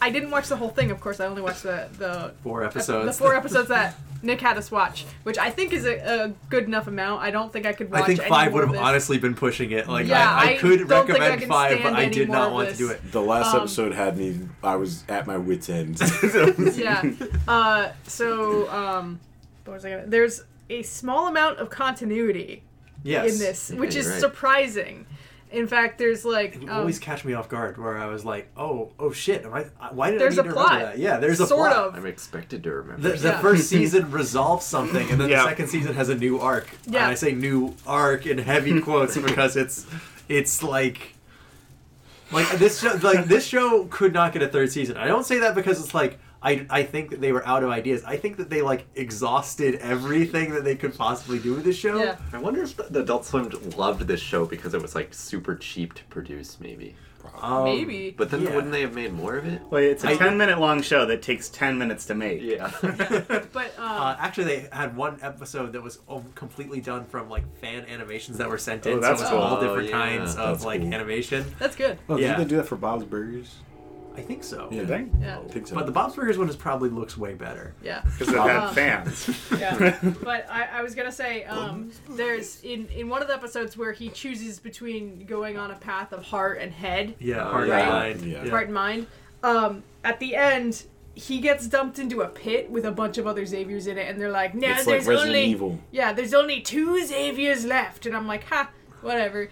I 0.00 0.10
didn't 0.10 0.30
watch 0.30 0.48
the 0.48 0.56
whole 0.56 0.68
thing, 0.68 0.90
of 0.90 1.00
course. 1.00 1.20
I 1.20 1.26
only 1.26 1.42
watched 1.42 1.62
the 1.62 1.88
the 1.98 2.32
Four 2.42 2.64
episodes. 2.64 3.06
the 3.16 3.24
four 3.24 3.34
episodes 3.34 3.68
that 3.68 3.94
Nick 4.22 4.40
had 4.40 4.56
us 4.58 4.70
watch, 4.70 5.06
which 5.22 5.38
I 5.38 5.50
think 5.50 5.72
is 5.72 5.86
a, 5.86 6.24
a 6.24 6.28
good 6.50 6.64
enough 6.64 6.86
amount. 6.86 7.22
I 7.22 7.30
don't 7.30 7.50
think 7.52 7.64
I 7.64 7.72
could 7.72 7.90
watch. 7.90 8.02
I 8.02 8.06
think 8.06 8.20
any 8.20 8.28
five 8.28 8.52
more 8.52 8.66
would 8.66 8.74
have 8.76 8.84
honestly 8.84 9.16
been 9.18 9.34
pushing 9.34 9.70
it. 9.70 9.88
Like 9.88 10.06
Yeah, 10.06 10.28
I, 10.30 10.50
I 10.50 10.50
I 10.52 10.56
could 10.58 10.92
I 10.92 11.00
recommend 11.00 11.40
can 11.40 11.48
five, 11.48 11.82
but 11.82 11.94
I 11.94 12.08
did 12.08 12.28
not 12.28 12.52
want 12.52 12.68
to 12.70 12.76
do 12.76 12.90
it. 12.90 13.10
The 13.10 13.22
last 13.22 13.54
Um, 13.54 13.60
episode 13.62 13.92
had 13.94 14.18
me. 14.18 14.40
I 14.62 14.76
was 14.76 15.04
at 15.08 15.26
my 15.26 15.38
wits' 15.38 15.68
end. 15.70 15.98
yeah. 16.76 17.02
Uh, 17.48 17.88
so 18.06 18.70
um, 18.70 19.18
what 19.64 19.74
was 19.74 19.84
I 19.84 19.90
gonna? 19.90 20.06
There's 20.06 20.42
a 20.70 20.82
small 20.82 21.28
amount 21.28 21.58
of 21.58 21.70
continuity 21.70 22.62
Yes. 23.02 23.32
in 23.32 23.38
this, 23.38 23.70
Yeah, 23.72 23.80
which 23.80 23.94
is 23.94 24.06
right. 24.08 24.20
surprising. 24.20 25.06
In 25.52 25.68
fact, 25.68 25.98
there's 25.98 26.24
like 26.24 26.56
It 26.56 26.60
would 26.62 26.68
um, 26.70 26.78
always 26.80 26.98
catch 26.98 27.24
me 27.24 27.32
off 27.32 27.48
guard 27.48 27.78
where 27.78 27.96
I 27.96 28.06
was 28.06 28.24
like, 28.24 28.48
"Oh, 28.56 28.90
oh 28.98 29.12
shit! 29.12 29.44
Am 29.44 29.54
I? 29.54 29.62
Why 29.92 30.10
did 30.10 30.20
There's 30.20 30.38
I 30.38 30.42
a 30.42 30.44
need 30.44 30.48
to 30.48 30.54
plot. 30.54 30.70
remember 30.72 30.90
that?" 30.92 30.98
Yeah, 30.98 31.18
there's 31.18 31.38
a 31.38 31.46
sort 31.46 31.70
plot. 31.70 31.86
of. 31.88 31.94
I'm 31.94 32.04
expected 32.04 32.64
to 32.64 32.72
remember. 32.72 33.10
The, 33.10 33.16
the 33.16 33.28
Yeah. 33.28 33.40
first 33.40 33.68
season 33.68 34.10
resolves 34.10 34.66
something, 34.66 35.08
and 35.08 35.20
then 35.20 35.28
Yeah. 35.30 35.42
the 35.44 35.48
second 35.50 35.68
season 35.68 35.94
has 35.94 36.08
a 36.08 36.16
new 36.16 36.40
arc. 36.40 36.68
Yeah. 36.86 37.02
And 37.02 37.10
I 37.12 37.14
say 37.14 37.32
new 37.32 37.76
arc 37.86 38.26
in 38.26 38.38
heavy 38.38 38.80
quotes 38.82 39.16
because 39.16 39.56
it's 39.56 39.86
it's 40.28 40.64
like 40.64 41.14
like 42.32 42.48
this 42.58 42.80
show 42.80 42.98
like 43.02 43.26
this 43.26 43.46
show 43.46 43.84
could 43.84 44.12
not 44.12 44.32
get 44.32 44.42
a 44.42 44.48
third 44.48 44.72
season. 44.72 44.96
I 44.96 45.06
don't 45.06 45.24
say 45.24 45.38
that 45.38 45.54
because 45.54 45.80
it's 45.82 45.94
like 45.94 46.18
I, 46.46 46.66
I 46.70 46.82
think 46.84 47.10
that 47.10 47.20
they 47.20 47.32
were 47.32 47.44
out 47.46 47.62
of 47.64 47.70
ideas. 47.70 48.04
I 48.04 48.16
think 48.16 48.36
that 48.36 48.48
they 48.48 48.62
like 48.62 48.86
exhausted 48.94 49.74
everything 49.76 50.52
that 50.52 50.62
they 50.64 50.76
could 50.76 50.96
possibly 50.96 51.38
do 51.40 51.54
with 51.54 51.64
this 51.64 51.76
show. 51.76 51.98
Yeah. 51.98 52.16
I 52.32 52.38
wonder 52.38 52.62
if 52.62 52.76
the, 52.76 52.84
the 52.84 53.00
Adult 53.00 53.24
Swim 53.26 53.50
loved 53.76 54.02
this 54.06 54.20
show 54.20 54.46
because 54.46 54.72
it 54.72 54.80
was 54.80 54.94
like 54.94 55.12
super 55.12 55.56
cheap 55.56 55.94
to 55.94 56.04
produce, 56.04 56.58
maybe. 56.60 56.94
Um, 57.42 57.64
Maybe. 57.64 58.14
But 58.16 58.30
then 58.30 58.42
Yeah. 58.42 58.54
wouldn't 58.54 58.72
they 58.72 58.82
have 58.82 58.94
made 58.94 59.12
more 59.12 59.36
of 59.36 59.44
it? 59.46 59.60
Well, 59.68 59.82
it's 59.82 60.04
a 60.04 60.10
I- 60.10 60.16
10 60.16 60.38
minute 60.38 60.60
long 60.60 60.80
show 60.80 61.04
that 61.06 61.22
takes 61.22 61.48
10 61.48 61.76
minutes 61.76 62.06
to 62.06 62.14
make. 62.14 62.40
Yeah. 62.40 62.70
But 63.52 63.76
um, 63.78 63.84
Uh, 63.84 64.16
actually, 64.20 64.44
they 64.44 64.68
had 64.70 64.96
one 64.96 65.18
episode 65.22 65.72
that 65.72 65.82
was 65.82 65.98
completely 66.36 66.80
done 66.80 67.04
from 67.06 67.28
like 67.28 67.42
fan 67.60 67.84
animations 67.86 68.38
that 68.38 68.48
were 68.48 68.58
sent 68.58 68.86
in. 68.86 68.98
Oh, 68.98 69.00
that's 69.00 69.20
so 69.20 69.26
it 69.26 69.30
was 69.30 69.30
cool. 69.30 69.40
all 69.42 69.56
Oh, 69.56 69.60
different 69.60 69.88
yeah. 69.88 69.98
kinds 69.98 70.30
of 70.36 70.36
That's 70.58 70.64
like 70.64 70.82
animation. 70.82 71.44
that's 71.58 71.74
good. 71.74 71.98
Oh, 72.08 72.16
Yeah. 72.16 72.36
did 72.36 72.46
they 72.46 72.48
do 72.50 72.56
that 72.58 72.68
for 72.68 72.76
Bob's 72.76 73.04
Burgers? 73.04 73.56
I 74.16 74.22
think 74.22 74.42
so. 74.44 74.68
Yeah. 74.70 74.78
Did 74.80 74.88
they? 74.88 75.06
Yeah. 75.20 75.38
I 75.40 75.48
think 75.48 75.66
so. 75.66 75.74
But 75.74 75.86
the 75.86 75.92
Bob's 75.92 76.14
Burgers 76.16 76.38
one 76.38 76.48
is 76.48 76.56
probably 76.56 76.88
looks 76.90 77.16
way 77.18 77.34
better. 77.34 77.74
Yeah. 77.82 78.02
Because 78.04 78.28
it 78.34 78.38
had 78.38 78.56
Um, 78.68 78.74
fans. 78.74 79.30
Yeah. 79.58 79.98
but 80.22 80.46
I, 80.50 80.64
I 80.78 80.82
was 80.82 80.94
gonna 80.94 81.12
say, 81.12 81.44
um, 81.44 81.90
there's 82.10 82.62
in 82.62 82.86
in 82.88 83.08
one 83.08 83.22
of 83.22 83.28
the 83.28 83.34
episodes 83.34 83.76
where 83.76 83.92
he 83.92 84.08
chooses 84.08 84.58
between 84.58 85.24
going 85.26 85.58
on 85.58 85.70
a 85.70 85.76
path 85.76 86.12
of 86.12 86.22
heart 86.24 86.58
and 86.60 86.72
head, 86.72 87.14
Yeah, 87.18 87.46
Oh, 87.46 87.50
hard 87.52 87.68
yeah. 87.68 87.78
and 87.80 87.90
mind. 88.20 88.32
Yeah. 88.32 88.48
heart 88.50 88.64
and 88.66 88.74
mind. 88.74 89.06
Um, 89.42 89.82
at 90.02 90.18
the 90.18 90.34
end, 90.34 90.84
he 91.14 91.38
gets 91.40 91.66
dumped 91.68 91.98
into 91.98 92.20
a 92.22 92.28
pit 92.28 92.70
with 92.70 92.84
a 92.84 92.92
bunch 92.92 93.16
of 93.18 93.26
other 93.26 93.44
Xaviers 93.46 93.86
in 93.86 93.96
it, 93.98 94.08
and 94.08 94.20
they're 94.20 94.30
like, 94.30 94.54
"Now 94.54 94.72
it's 94.76 94.86
like 94.86 94.96
there's 94.96 95.06
Resident 95.06 95.36
only 95.36 95.44
Evil. 95.50 95.78
yeah, 95.90 96.12
there's 96.12 96.34
only 96.34 96.60
two 96.60 97.04
Xaviers 97.06 97.64
left," 97.64 98.06
and 98.06 98.16
I'm 98.16 98.26
like, 98.26 98.44
"Ha, 98.44 98.70
whatever." 99.02 99.48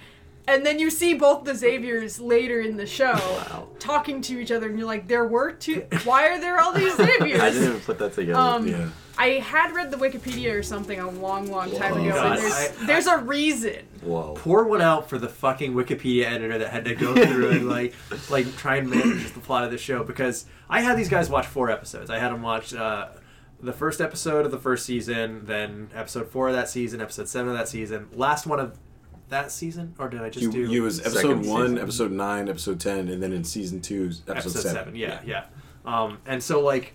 And 0.47 0.65
then 0.65 0.79
you 0.79 0.91
see 0.91 1.15
both 1.15 1.45
the 1.45 1.55
Xaviers 1.55 2.21
later 2.21 2.61
in 2.61 2.77
the 2.77 2.87
show 2.87 3.67
talking 3.79 4.21
to 4.23 4.39
each 4.39 4.51
other, 4.51 4.69
and 4.69 4.79
you're 4.79 4.87
like, 4.87 5.09
"There 5.09 5.25
were 5.25 5.53
two. 5.53 5.87
Why 6.05 6.29
are 6.29 6.41
there 6.41 6.61
all 6.61 6.73
these 6.73 6.95
Xaviers?" 6.97 7.41
I 7.41 7.51
didn't 7.51 7.69
even 7.69 7.81
put 7.81 7.99
that 7.99 8.13
together. 8.13 8.39
Um, 8.39 8.67
Yeah. 8.69 8.89
I 9.17 9.29
had 9.39 9.73
read 9.75 9.93
the 9.93 9.97
Wikipedia 9.97 10.59
or 10.59 10.63
something 10.65 10.99
a 10.99 11.09
long, 11.09 11.47
long 11.49 11.71
time 11.71 11.95
Whoa. 11.95 12.09
ago, 12.09 12.21
and 12.33 12.39
there's, 12.43 12.77
there's 12.87 13.07
a 13.07 13.19
reason. 13.19 13.87
Whoa. 14.03 14.35
Pour 14.37 14.65
one 14.65 14.83
out 14.83 15.09
for 15.09 15.19
the 15.19 15.29
fucking 15.29 15.73
Wikipedia 15.73 16.25
editor 16.25 16.59
that 16.59 16.71
had 16.71 16.85
to 16.87 16.97
go 16.97 17.15
through 17.15 17.51
and 17.51 17.69
like 17.69 17.95
like 18.31 18.55
try 18.57 18.77
and 18.77 18.91
manage 18.91 19.33
the 19.33 19.39
plot 19.41 19.65
of 19.65 19.71
the 19.71 19.79
show 19.79 20.03
because 20.03 20.47
I 20.69 20.81
had 20.81 20.99
these 20.99 21.09
guys 21.09 21.31
watch 21.31 21.47
four 21.47 21.71
episodes. 21.71 22.11
I 22.11 22.19
had 22.19 22.33
them 22.33 22.43
watch 22.43 22.75
uh, 22.75 23.11
the 23.61 23.73
first 23.73 24.01
episode 24.01 24.47
of 24.47 24.51
the 24.51 24.59
first 24.59 24.85
season, 24.85 25.47
then 25.47 25.91
episode 25.95 26.29
four 26.29 26.49
of 26.49 26.55
that 26.57 26.69
season, 26.69 27.01
episode 27.01 27.29
seven 27.29 27.53
of 27.53 27.57
that 27.57 27.69
season, 27.69 28.09
last 28.13 28.47
one 28.47 28.59
of 28.59 28.77
that 29.29 29.51
season, 29.51 29.95
or 29.99 30.09
did 30.09 30.21
I 30.21 30.31
just 30.31 30.43
You, 30.45 30.53
do 30.53 30.71
you 30.71 30.83
was 30.83 31.01
episode 31.01 31.47
one, 31.47 31.67
season. 31.69 31.79
episode 31.79 32.13
nine, 32.13 32.49
episode 32.49 32.81
ten, 32.81 33.09
and 33.09 33.23
then 33.23 33.33
in 33.33 33.45
season 33.45 33.81
two, 33.81 34.07
episode, 34.07 34.31
episode 34.37 34.61
seven. 34.61 34.75
seven. 34.77 34.97
Yeah, 34.97 35.21
yeah. 35.27 35.45
Um, 35.85 36.19
and 36.27 36.43
so 36.43 36.61
like, 36.61 36.95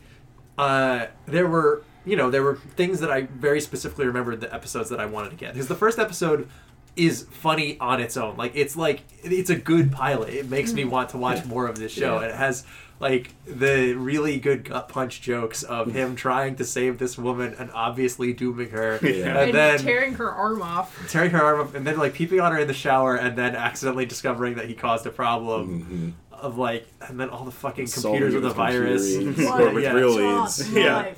uh, 0.57 1.07
there 1.25 1.47
were 1.47 1.83
you 2.05 2.15
know 2.15 2.29
there 2.29 2.43
were 2.43 2.55
things 2.55 2.99
that 3.01 3.11
I 3.11 3.21
very 3.23 3.61
specifically 3.61 4.05
remembered 4.05 4.41
the 4.41 4.53
episodes 4.53 4.89
that 4.89 4.99
I 4.99 5.05
wanted 5.05 5.31
to 5.31 5.35
get 5.35 5.53
because 5.53 5.67
the 5.67 5.75
first 5.75 5.99
episode 5.99 6.47
is 6.95 7.27
funny 7.31 7.77
on 7.79 8.01
its 8.01 8.17
own. 8.17 8.35
Like 8.37 8.51
it's 8.55 8.75
like 8.75 9.03
it's 9.23 9.49
a 9.49 9.55
good 9.55 9.91
pilot. 9.91 10.33
It 10.33 10.49
makes 10.49 10.73
me 10.73 10.85
want 10.85 11.09
to 11.09 11.17
watch 11.17 11.45
more 11.45 11.67
of 11.67 11.77
this 11.77 11.91
show. 11.91 12.15
Yeah. 12.15 12.23
And 12.23 12.31
it 12.31 12.35
has 12.35 12.65
like 12.99 13.33
the 13.45 13.93
really 13.93 14.39
good 14.39 14.65
gut 14.65 14.89
punch 14.89 15.21
jokes 15.21 15.63
of 15.63 15.91
him 15.93 16.15
trying 16.15 16.55
to 16.57 16.65
save 16.65 16.97
this 16.97 17.17
woman 17.17 17.55
and 17.57 17.71
obviously 17.73 18.33
dooming 18.33 18.69
her, 18.71 18.99
Yeah. 19.01 19.27
and 19.29 19.37
And, 19.37 19.53
then 19.53 19.79
tearing 19.79 20.13
her 20.15 20.29
arm 20.29 20.61
off. 20.61 20.97
tearing 21.09 21.31
her 21.31 21.41
arm 21.41 21.61
up, 21.61 21.75
and 21.75 21.87
then 21.87 21.97
like 21.97 22.13
peeping 22.13 22.39
on 22.41 22.51
her 22.51 22.59
in 22.59 22.67
the 22.67 22.73
shower, 22.73 23.15
and 23.15 23.37
then 23.37 23.55
accidentally 23.55 24.05
discovering 24.05 24.55
that 24.55 24.65
he 24.67 24.73
caused 24.73 25.05
a 25.05 25.11
problem. 25.11 25.81
Mm-hmm. 25.81 26.09
Of 26.45 26.57
like, 26.57 26.87
and 27.01 27.19
then 27.19 27.29
all 27.29 27.43
the 27.43 27.51
fucking 27.51 27.87
Solving 27.87 28.21
computers 28.21 28.35
with 28.41 28.45
a 28.49 28.53
virus. 28.53 29.17
computer 29.17 29.51
or 29.67 29.73
with 29.73 29.83
Yeah. 29.83 29.91
real 29.93 30.17
Joss 30.17 30.61
aids. 30.61 30.71
Yeah. 30.73 31.13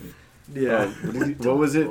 Yeah. 0.52 0.88
What, 0.88 1.40
what 1.46 1.58
was 1.58 1.76
it? 1.76 1.88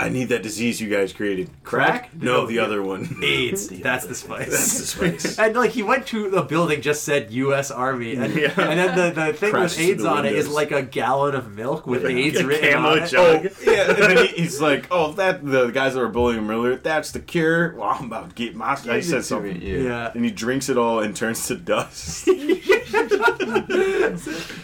I 0.00 0.08
need 0.10 0.26
that 0.28 0.44
disease 0.44 0.80
you 0.80 0.88
guys 0.88 1.12
created. 1.12 1.50
Crack? 1.64 2.14
No, 2.14 2.42
No, 2.42 2.46
the 2.46 2.54
yeah. 2.54 2.62
other 2.62 2.82
one. 2.82 3.18
AIDS. 3.22 3.68
That's 3.80 4.06
the 4.06 4.14
spice. 4.14 4.48
That's 4.50 4.78
the 4.78 4.86
spice. 4.86 5.38
And 5.48 5.56
like 5.56 5.72
he 5.72 5.82
went 5.82 6.06
to 6.08 6.30
the 6.30 6.42
building, 6.42 6.82
just 6.82 7.02
said 7.02 7.32
U.S. 7.32 7.70
Army, 7.72 8.14
and, 8.14 8.32
Yeah. 8.34 8.52
and 8.56 8.78
then 8.78 8.96
the, 8.96 9.10
the 9.26 9.32
thing 9.32 9.50
Crashed 9.50 9.76
with 9.76 9.84
through 9.86 9.92
AIDS 9.94 10.02
the 10.04 10.08
on 10.08 10.24
it 10.24 10.32
is 10.34 10.46
windows. 10.48 10.54
like 10.54 10.70
a 10.70 10.82
gallon 10.82 11.34
of 11.34 11.52
milk 11.54 11.86
with 11.86 12.02
Yeah. 12.04 12.08
AIDS 12.10 12.38
A 12.40 12.46
written 12.46 12.72
camo 12.74 12.88
on 12.90 12.98
it. 12.98 13.08
jug. 13.08 13.46
Oh, 13.46 13.54
yeah, 13.70 13.88
and 13.90 13.98
then 13.98 14.16
he, 14.18 14.26
he's 14.42 14.60
like, 14.60 14.86
"Oh, 14.92 15.12
that 15.14 15.44
the 15.44 15.70
guys 15.70 15.94
that 15.94 16.00
were 16.00 16.08
bullying 16.08 16.38
him 16.38 16.50
earlier. 16.50 16.76
That's 16.76 17.10
the 17.10 17.20
cure." 17.20 17.74
Well, 17.74 17.88
I'm 17.88 18.04
about 18.04 18.28
to 18.30 18.34
get 18.36 18.54
my. 18.54 18.72
I 18.72 18.76
Give 18.76 18.94
it 18.94 19.04
said 19.04 19.24
something, 19.24 19.58
me, 19.58 19.66
Yeah. 19.78 19.82
Yeah. 19.82 20.12
and 20.14 20.24
he 20.24 20.30
drinks 20.30 20.68
it 20.68 20.78
all 20.78 21.00
and 21.00 21.14
turns 21.16 21.46
to 21.48 21.56
dust. 21.56 22.24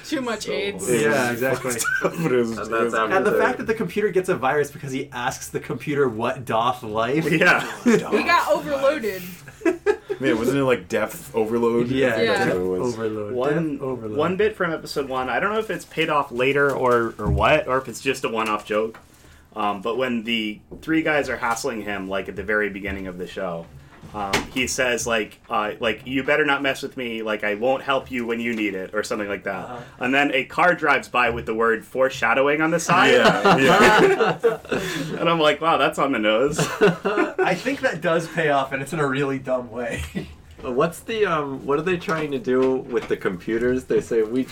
Too 0.05 0.21
much 0.21 0.49
AIDS. 0.49 0.91
Yeah, 0.91 1.31
exactly. 1.33 1.73
but 2.03 2.13
it 2.15 2.31
was- 2.33 2.51
And 2.59 2.67
it 2.69 2.71
that's 2.71 2.85
was- 2.85 2.95
after 2.95 3.17
And 3.17 3.27
the 3.27 3.31
the- 3.31 3.39
fact 3.39 3.59
that 3.59 3.67
the 3.67 3.75
computer 3.75 4.11
gets 4.11 4.29
a 4.29 4.35
virus 4.37 4.71
because 4.71 4.93
he 4.93 5.09
asks 5.27 5.49
the 5.49 5.61
computer 5.61 6.09
what 6.09 6.45
doth 6.45 6.83
life. 6.83 7.31
Yeah. 7.31 7.61
He 7.85 7.97
got 7.99 8.51
overloaded. 8.51 9.23
Man, 10.21 10.39
wasn't 10.39 10.59
it 10.59 10.65
like 10.65 10.89
depth 10.89 11.35
overload? 11.35 11.89
Yeah, 11.89 12.21
Yeah. 12.21 12.45
That's 12.45 12.55
what 12.55 12.57
it 12.57 12.69
was. 12.69 12.95
overload. 12.95 13.33
One 13.35 13.73
Death 13.73 13.83
overload. 13.83 14.19
one 14.19 14.37
bit 14.37 14.57
from 14.57 14.73
episode 14.73 15.09
one. 15.09 15.29
I 15.29 15.41
don't 15.41 15.53
know 15.53 15.59
if 15.59 15.71
it's 15.71 15.85
paid 15.85 16.09
off 16.11 16.31
later 16.31 16.71
or 16.71 17.15
or 17.19 17.31
what, 17.31 17.67
or 17.67 17.79
if 17.79 17.89
it's 17.89 18.01
just 18.01 18.25
a 18.25 18.29
one-off 18.29 18.65
joke. 18.67 18.99
Um, 19.57 19.83
but 19.83 19.97
when 19.97 20.25
the 20.25 20.61
three 20.83 21.03
guys 21.03 21.29
are 21.29 21.37
hassling 21.37 21.83
him, 21.83 22.09
like 22.09 22.29
at 22.29 22.37
the 22.37 22.43
very 22.43 22.69
beginning 22.71 23.07
of 23.07 23.19
the 23.19 23.27
show, 23.27 23.67
um, 24.15 24.33
he 24.53 24.67
says 24.69 25.07
like 25.07 25.41
uh, 25.51 25.73
like 25.81 26.07
you 26.07 26.23
better 26.23 26.45
not 26.45 26.63
mess 26.63 26.83
with 26.83 26.97
me. 26.97 27.23
Like 27.23 27.43
I 27.43 27.55
won't 27.55 27.83
help 27.83 28.11
you 28.11 28.25
when 28.27 28.39
you 28.41 28.55
need 28.55 28.75
it, 28.75 28.95
or 28.95 29.03
something 29.03 29.29
like 29.29 29.45
that. 29.45 29.65
Uh-huh. 29.65 29.81
And 29.99 30.15
then 30.15 30.33
a 30.33 30.45
car 30.45 30.75
drives 30.75 31.09
by 31.09 31.31
with 31.31 31.47
the 31.47 31.55
word 31.55 31.85
foreshadowing 31.85 32.61
on 32.61 32.71
the 32.71 32.79
side, 32.81 33.13
Yeah, 33.15 33.57
yeah. 33.59 34.59
and 35.19 35.29
I'm 35.29 35.41
like, 35.41 35.61
wow, 35.61 35.77
that's 35.77 35.99
on 35.99 36.13
the 36.13 36.19
nose. 36.19 36.59
I 36.81 37.55
think 37.55 37.81
that 37.81 38.01
does 38.01 38.29
pay 38.29 38.51
off, 38.51 38.73
and 38.73 38.81
it's 38.81 38.93
in 38.93 39.01
a 39.01 39.07
really 39.07 39.39
dumb 39.39 39.71
way. 39.71 40.03
What's 40.63 41.01
the 41.01 41.27
um? 41.27 41.67
What 41.67 41.79
are 41.79 41.83
they 41.83 41.97
trying 41.99 42.31
to 42.31 42.39
do 42.39 42.77
with 42.77 43.09
the 43.09 43.17
computers? 43.17 43.85
They 43.85 44.01
say 44.01 44.23
we 44.23 44.45
g- 44.45 44.51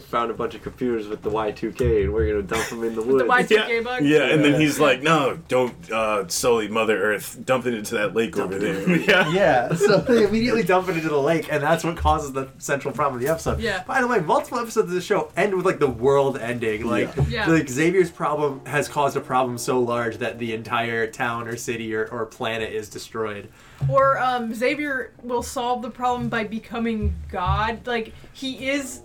found 0.00 0.30
a 0.30 0.34
bunch 0.34 0.54
of 0.54 0.62
computers 0.62 1.08
with 1.08 1.22
the 1.22 1.30
Y2K 1.30 2.04
and 2.04 2.12
we're 2.12 2.28
gonna 2.28 2.42
dump 2.42 2.68
them 2.68 2.84
in 2.84 2.94
the 2.94 3.02
woods. 3.06 3.18
The 3.24 3.28
Y2K 3.56 3.68
Yeah. 3.76 3.80
bug. 3.82 4.04
Yeah, 4.04 4.22
and 4.32 4.44
then 4.44 4.60
he's 4.60 4.78
like, 4.80 5.02
"No, 5.02 5.38
don't 5.48 5.74
uh, 5.90 6.26
sully 6.28 6.68
Mother 6.68 7.00
Earth. 7.02 7.38
Dump 7.44 7.66
it 7.66 7.74
into 7.74 7.94
that 7.94 8.14
lake 8.14 8.36
over 8.38 8.58
there." 8.58 8.96
yeah. 8.98 9.30
Yeah, 9.32 9.74
so 9.74 9.98
they 9.98 10.24
immediately 10.28 10.62
dump 10.62 10.88
it 10.88 10.96
into 10.96 11.08
the 11.08 11.18
lake, 11.20 11.48
and 11.50 11.62
that's 11.62 11.84
what 11.84 11.96
causes 11.96 12.32
the 12.32 12.48
central 12.58 12.92
problem 12.94 13.16
of 13.16 13.22
the 13.26 13.30
episode. 13.32 13.60
Yeah. 13.60 13.82
By 13.84 14.00
the 14.00 14.06
way, 14.06 14.20
multiple 14.20 14.58
episodes 14.58 14.88
of 14.88 14.94
the 14.94 15.00
show 15.00 15.30
end 15.36 15.54
with 15.54 15.66
like 15.66 15.78
the 15.78 15.90
world 15.90 16.38
ending. 16.38 16.86
Like, 16.86 17.10
Yeah. 17.28 17.46
like 17.48 17.68
Xavier's 17.68 18.10
problem 18.10 18.64
has 18.66 18.88
caused 18.88 19.16
a 19.16 19.20
problem 19.20 19.58
so 19.58 19.80
large 19.80 20.18
that 20.18 20.38
the 20.38 20.54
entire 20.54 21.06
town 21.06 21.48
or 21.48 21.56
city 21.56 21.94
or, 21.94 22.06
or 22.06 22.26
planet 22.26 22.72
is 22.72 22.88
destroyed. 22.88 23.48
Or 23.88 24.18
um, 24.18 24.54
Xavier 24.54 25.12
will 25.22 25.42
solve 25.42 25.82
the 25.82 25.90
problem 25.90 26.28
by 26.28 26.44
becoming 26.44 27.14
God. 27.30 27.86
Like 27.86 28.12
he 28.32 28.68
is. 28.68 29.00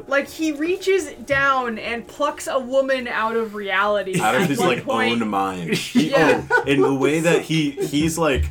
Like 0.08 0.28
he 0.28 0.52
reaches 0.52 1.12
down 1.24 1.78
and 1.78 2.06
plucks 2.06 2.46
a 2.46 2.58
woman 2.58 3.08
out 3.08 3.36
of 3.36 3.54
reality. 3.54 4.20
Out 4.20 4.34
of 4.34 4.48
his 4.48 4.58
like 4.60 4.84
point. 4.84 5.22
own 5.22 5.28
mind. 5.28 5.74
He, 5.76 6.10
Yeah. 6.10 6.46
Oh, 6.50 6.62
in 6.64 6.80
the 6.82 6.94
way 6.94 7.20
that 7.20 7.42
he 7.42 7.70
he's 7.72 8.18
like 8.18 8.50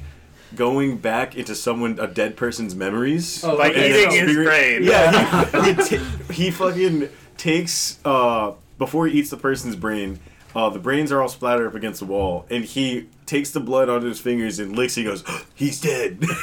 going 0.55 0.97
back 0.97 1.35
into 1.35 1.53
someone 1.55 1.99
a 1.99 2.07
dead 2.07 2.35
person's 2.37 2.75
memories. 2.75 3.43
Oh, 3.43 3.57
By 3.57 3.71
eating 3.71 4.11
his 4.11 4.35
brain. 4.35 4.83
Yeah, 4.83 5.45
he, 5.63 5.73
he, 5.73 5.97
ta- 5.97 6.05
he 6.31 6.51
fucking 6.51 7.09
takes 7.37 7.99
uh 8.05 8.53
before 8.77 9.07
he 9.07 9.19
eats 9.19 9.29
the 9.29 9.37
person's 9.37 9.75
brain. 9.75 10.19
Uh, 10.55 10.69
the 10.69 10.79
brains 10.79 11.11
are 11.11 11.21
all 11.21 11.27
splattered 11.27 11.67
up 11.67 11.75
against 11.75 11.99
the 11.99 12.05
wall, 12.05 12.45
and 12.49 12.63
he 12.63 13.09
takes 13.25 13.51
the 13.51 13.59
blood 13.59 13.89
onto 13.89 14.07
his 14.07 14.19
fingers 14.19 14.59
and 14.59 14.75
licks. 14.75 14.95
He 14.95 15.03
goes, 15.03 15.23
"He's 15.55 15.79
dead." 15.81 16.23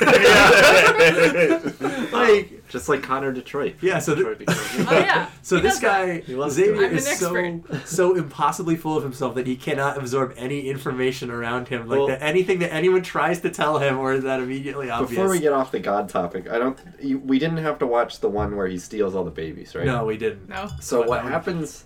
Like, 2.13 2.69
Just 2.69 2.89
like 2.89 3.03
Connor 3.03 3.33
Detroit. 3.33 3.77
yeah, 3.81 3.99
so 3.99 4.15
th- 4.15 4.27
Detroit 4.27 4.39
became- 4.39 4.87
Oh 4.89 4.99
yeah. 4.99 5.29
So 5.43 5.57
He 5.57 5.63
this 5.63 5.79
guy 5.81 6.21
Xavier 6.21 6.85
is 6.85 7.19
so 7.19 7.61
so 7.85 8.15
impossibly 8.17 8.77
full 8.77 8.97
of 8.97 9.03
himself 9.03 9.35
that 9.35 9.47
he 9.47 9.57
cannot 9.57 9.99
absorb 9.99 10.35
any 10.37 10.69
information 10.69 11.31
around 11.31 11.69
him. 11.69 11.89
Like 11.89 11.99
Well- 11.99 12.09
that 12.09 12.23
anything 12.23 12.59
that 12.61 12.73
anyone 12.73 13.03
tries 13.03 13.41
to 13.41 13.51
tell 13.51 13.79
him, 13.79 13.99
or 13.99 14.13
is 14.15 14.25
that 14.25 14.41
immediately 14.41 14.91
obvious? 14.91 15.11
Before 15.11 15.29
we 15.31 15.41
get 15.41 15.53
off 15.53 15.71
the 15.73 15.81
God 15.81 16.09
topic, 16.09 16.49
I 16.51 16.59
don't. 16.59 16.79
You, 17.01 17.19
we 17.19 17.39
didn't 17.39 17.59
have 17.59 17.79
to 17.81 17.87
watch 17.87 18.21
the 18.21 18.29
one 18.29 18.57
where 18.57 18.67
he 18.67 18.79
steals 18.79 19.15
all 19.15 19.25
the 19.25 19.31
babies, 19.31 19.75
right? 19.75 19.85
no, 19.87 20.05
we 20.05 20.17
didn't. 20.17 20.49
No. 20.49 20.69
So 20.81 21.01
But 21.01 21.09
what 21.09 21.17
that 21.17 21.25
would- 21.25 21.33
happens? 21.33 21.85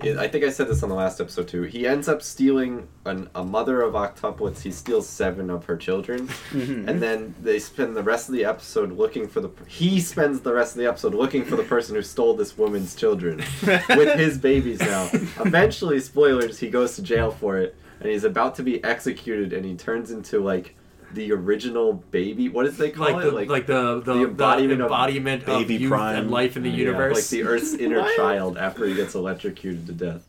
I 0.00 0.28
think 0.28 0.44
I 0.44 0.50
said 0.50 0.68
this 0.68 0.82
on 0.84 0.88
the 0.88 0.94
last 0.94 1.20
episode 1.20 1.48
too. 1.48 1.62
He 1.62 1.86
ends 1.86 2.08
up 2.08 2.22
stealing 2.22 2.86
an, 3.04 3.28
a 3.34 3.44
mother 3.44 3.82
of 3.82 3.94
octuplets. 3.94 4.60
He 4.60 4.70
steals 4.70 5.08
seven 5.08 5.50
of 5.50 5.64
her 5.64 5.76
children, 5.76 6.28
mm-hmm. 6.28 6.88
and 6.88 7.02
then 7.02 7.34
they 7.42 7.58
spend 7.58 7.96
the 7.96 8.02
rest 8.02 8.28
of 8.28 8.34
the 8.34 8.44
episode 8.44 8.92
looking 8.92 9.26
for 9.26 9.40
the. 9.40 9.50
He 9.66 10.00
spends 10.00 10.40
the 10.40 10.54
rest 10.54 10.74
of 10.74 10.78
the 10.78 10.86
episode 10.86 11.14
looking 11.14 11.44
for 11.44 11.56
the 11.56 11.64
person 11.64 11.96
who 11.96 12.02
stole 12.02 12.34
this 12.34 12.56
woman's 12.56 12.94
children, 12.94 13.38
with 13.66 14.16
his 14.16 14.38
babies 14.38 14.80
now. 14.80 15.10
Eventually, 15.12 15.98
spoilers, 15.98 16.60
he 16.60 16.70
goes 16.70 16.94
to 16.94 17.02
jail 17.02 17.32
for 17.32 17.58
it, 17.58 17.74
and 18.00 18.08
he's 18.08 18.24
about 18.24 18.54
to 18.56 18.62
be 18.62 18.82
executed, 18.84 19.52
and 19.52 19.64
he 19.64 19.74
turns 19.74 20.12
into 20.12 20.38
like 20.38 20.76
the 21.14 21.32
original 21.32 21.92
baby. 22.10 22.48
What 22.48 22.64
did 22.64 22.74
they 22.74 22.90
call 22.90 23.10
like 23.12 23.24
it? 23.24 23.30
the 23.30 23.52
like, 23.52 23.66
the, 23.66 24.00
the, 24.00 24.14
the 24.14 24.22
embodiment 24.24 24.78
the 24.78 24.84
of 24.84 24.90
embodiment 24.90 25.42
of, 25.42 25.46
baby 25.46 25.74
youth 25.76 25.90
prime. 25.90 26.16
and 26.16 26.30
life 26.30 26.56
in 26.56 26.62
the 26.62 26.70
Yeah, 26.70 26.76
universe. 26.76 27.14
like 27.16 27.26
the 27.28 27.44
Earth's 27.44 27.74
inner 27.80 28.06
child 28.16 28.58
after 28.58 28.86
he 28.86 28.94
gets 28.94 29.14
electrocuted 29.14 29.86
to 29.86 29.92
death. 29.92 30.26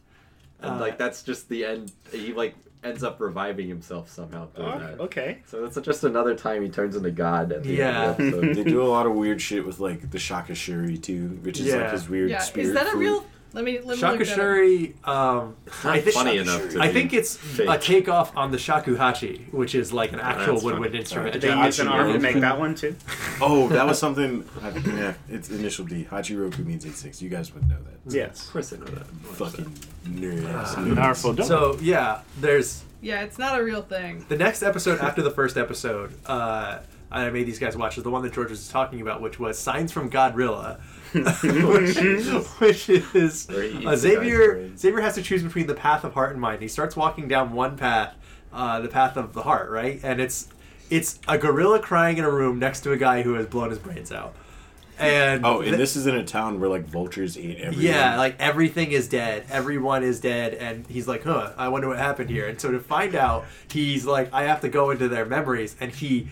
And 0.61 0.73
Uh, 0.73 0.79
like 0.79 0.97
that's 0.97 1.23
just 1.23 1.49
the 1.49 1.65
end. 1.65 1.91
He 2.11 2.33
like 2.33 2.55
ends 2.83 3.03
up 3.03 3.19
reviving 3.19 3.67
himself 3.67 4.09
somehow 4.09 4.47
through 4.55 4.65
Oh, 4.65 4.79
that. 4.79 4.99
okay. 5.01 5.39
So 5.47 5.61
that's 5.67 5.77
just 5.85 6.05
another 6.05 6.33
time 6.33 6.61
he 6.61 6.69
turns 6.69 6.95
into 6.95 7.11
God 7.11 7.51
at 7.51 7.63
the 7.63 7.73
Yeah. 7.73 8.15
end 8.17 8.33
of 8.33 8.41
the 8.41 8.53
They 8.53 8.63
do 8.63 8.81
a 8.81 8.87
lot 8.87 9.05
of 9.05 9.13
weird 9.13 9.41
shit 9.41 9.65
with 9.65 9.79
like 9.81 10.11
the 10.11 10.19
Shaka 10.19 10.55
Shuri 10.55 10.97
too, 10.97 11.39
which 11.43 11.59
is 11.59 11.67
Yeah. 11.67 11.77
like 11.83 11.91
his 11.91 12.07
weird 12.07 12.29
Yeah, 12.29 12.39
spirit. 12.39 12.67
is 12.69 12.73
that 12.73 12.87
a 12.87 12.91
food. 12.91 12.99
real? 12.99 13.25
Let 13.51 13.63
me 13.63 13.79
let 13.79 13.83
me 13.83 13.87
look 13.87 13.99
that 13.99 14.13
up. 14.13 14.19
Shakashuri, 14.19 15.07
um, 15.07 15.55
I 15.83 15.95
Not 15.95 16.03
think, 16.03 16.15
funny 16.15 16.37
enough 16.37 16.69
to 16.69 16.79
I 16.79 16.87
be 16.87 16.93
think 16.93 17.13
it's 17.13 17.35
fake. 17.35 17.67
a 17.67 17.79
takeoff 17.79 18.37
on 18.37 18.51
the 18.51 18.57
shakuhachi, 18.57 19.51
which 19.51 19.73
is 19.73 19.91
like 19.91 20.11
an 20.13 20.19
actual 20.19 20.53
that's 20.53 20.63
woodwind 20.63 20.91
funny. 20.91 20.99
instrument. 20.99 21.33
Did 21.33 21.41
they 21.41 21.49
A 21.49 21.65
use 21.65 21.79
an 21.79 21.87
Hachi 21.87 21.91
arm 21.91 22.07
to 22.07 22.13
rope. 22.13 22.21
make 22.21 22.35
that 22.41 22.59
one 22.59 22.75
too? 22.75 22.95
Oh, 23.41 23.67
that 23.69 23.87
was 23.87 23.97
something. 23.97 24.47
I 24.61 24.69
yeah, 24.77 25.13
it's 25.29 25.49
initial 25.49 25.85
D. 25.85 26.05
Hachiroku 26.11 26.63
means 26.65 26.85
eight 26.85 26.95
six. 26.95 27.21
You 27.21 27.29
guys 27.29 27.53
would 27.53 27.67
know 27.67 27.77
that. 27.81 28.13
Yes. 28.13 28.45
Of 28.45 28.51
course 28.53 28.73
I 28.73 28.77
know 28.77 28.85
that. 28.85 29.07
Fucking 29.07 29.65
nerd 30.09 30.45
ass. 30.53 30.75
Nerds. 30.75 30.95
Powerful 30.95 31.33
dog. 31.33 31.47
So 31.47 31.77
yeah, 31.81 32.21
there's 32.39 32.83
Yeah, 33.01 33.21
it's 33.21 33.37
not 33.39 33.59
a 33.59 33.63
real 33.63 33.81
thing. 33.81 34.25
the 34.29 34.37
next 34.37 34.61
episode 34.61 34.99
after 34.99 35.21
the 35.21 35.31
first 35.31 35.57
episode. 35.57 36.13
Uh, 36.25 36.79
I 37.11 37.27
made 37.31 37.47
these 37.47 37.57
guys 37.57 37.75
watch 37.75 37.97
is 37.97 38.03
the 38.03 38.11
one 38.11 38.21
that 38.21 38.33
George 38.33 38.51
was 38.51 38.67
talking 38.67 39.01
about, 39.01 39.19
which 39.21 39.39
was 39.39 39.57
Signs 39.57 39.91
from 39.91 40.11
Godrilla, 40.11 40.79
which, 41.13 41.97
which 42.59 42.89
is 42.89 43.47
Where 43.47 43.63
he 43.63 43.77
eats 43.79 43.85
uh, 43.87 43.95
Xavier. 43.95 44.75
Xavier 44.77 45.01
has 45.01 45.15
to 45.15 45.21
choose 45.21 45.43
between 45.43 45.67
the 45.67 45.75
path 45.75 46.03
of 46.03 46.13
heart 46.13 46.31
and 46.31 46.41
mind. 46.41 46.61
He 46.61 46.67
starts 46.67 46.95
walking 46.95 47.27
down 47.27 47.53
one 47.53 47.77
path, 47.77 48.15
uh, 48.53 48.79
the 48.81 48.89
path 48.89 49.17
of 49.17 49.33
the 49.33 49.43
heart, 49.43 49.69
right? 49.69 49.99
And 50.03 50.19
it's 50.21 50.47
it's 50.89 51.19
a 51.27 51.37
gorilla 51.37 51.79
crying 51.79 52.17
in 52.17 52.23
a 52.25 52.31
room 52.31 52.59
next 52.59 52.81
to 52.81 52.91
a 52.91 52.97
guy 52.97 53.21
who 53.21 53.33
has 53.35 53.45
blown 53.45 53.69
his 53.69 53.79
brains 53.79 54.11
out. 54.11 54.35
And 54.97 55.45
Oh, 55.45 55.57
and 55.59 55.67
th- 55.67 55.77
this 55.77 55.95
is 55.95 56.07
in 56.07 56.15
a 56.15 56.25
town 56.25 56.59
where 56.59 56.69
like 56.69 56.83
vultures 56.85 57.37
eat 57.37 57.57
everyone. 57.59 57.85
yeah, 57.85 58.17
like 58.17 58.35
everything 58.37 58.91
is 58.91 59.07
dead. 59.07 59.45
Everyone 59.49 60.03
is 60.03 60.19
dead, 60.19 60.55
and 60.55 60.85
he's 60.87 61.07
like, 61.07 61.23
"Huh, 61.23 61.53
I 61.57 61.69
wonder 61.69 61.87
what 61.87 61.97
happened 61.99 62.29
here." 62.29 62.47
And 62.49 62.59
so 62.59 62.69
to 62.71 62.79
find 62.81 63.15
out, 63.15 63.45
he's 63.71 64.05
like, 64.05 64.29
"I 64.33 64.43
have 64.43 64.59
to 64.61 64.67
go 64.67 64.89
into 64.91 65.07
their 65.07 65.25
memories," 65.25 65.75
and 65.79 65.91
he 65.93 66.27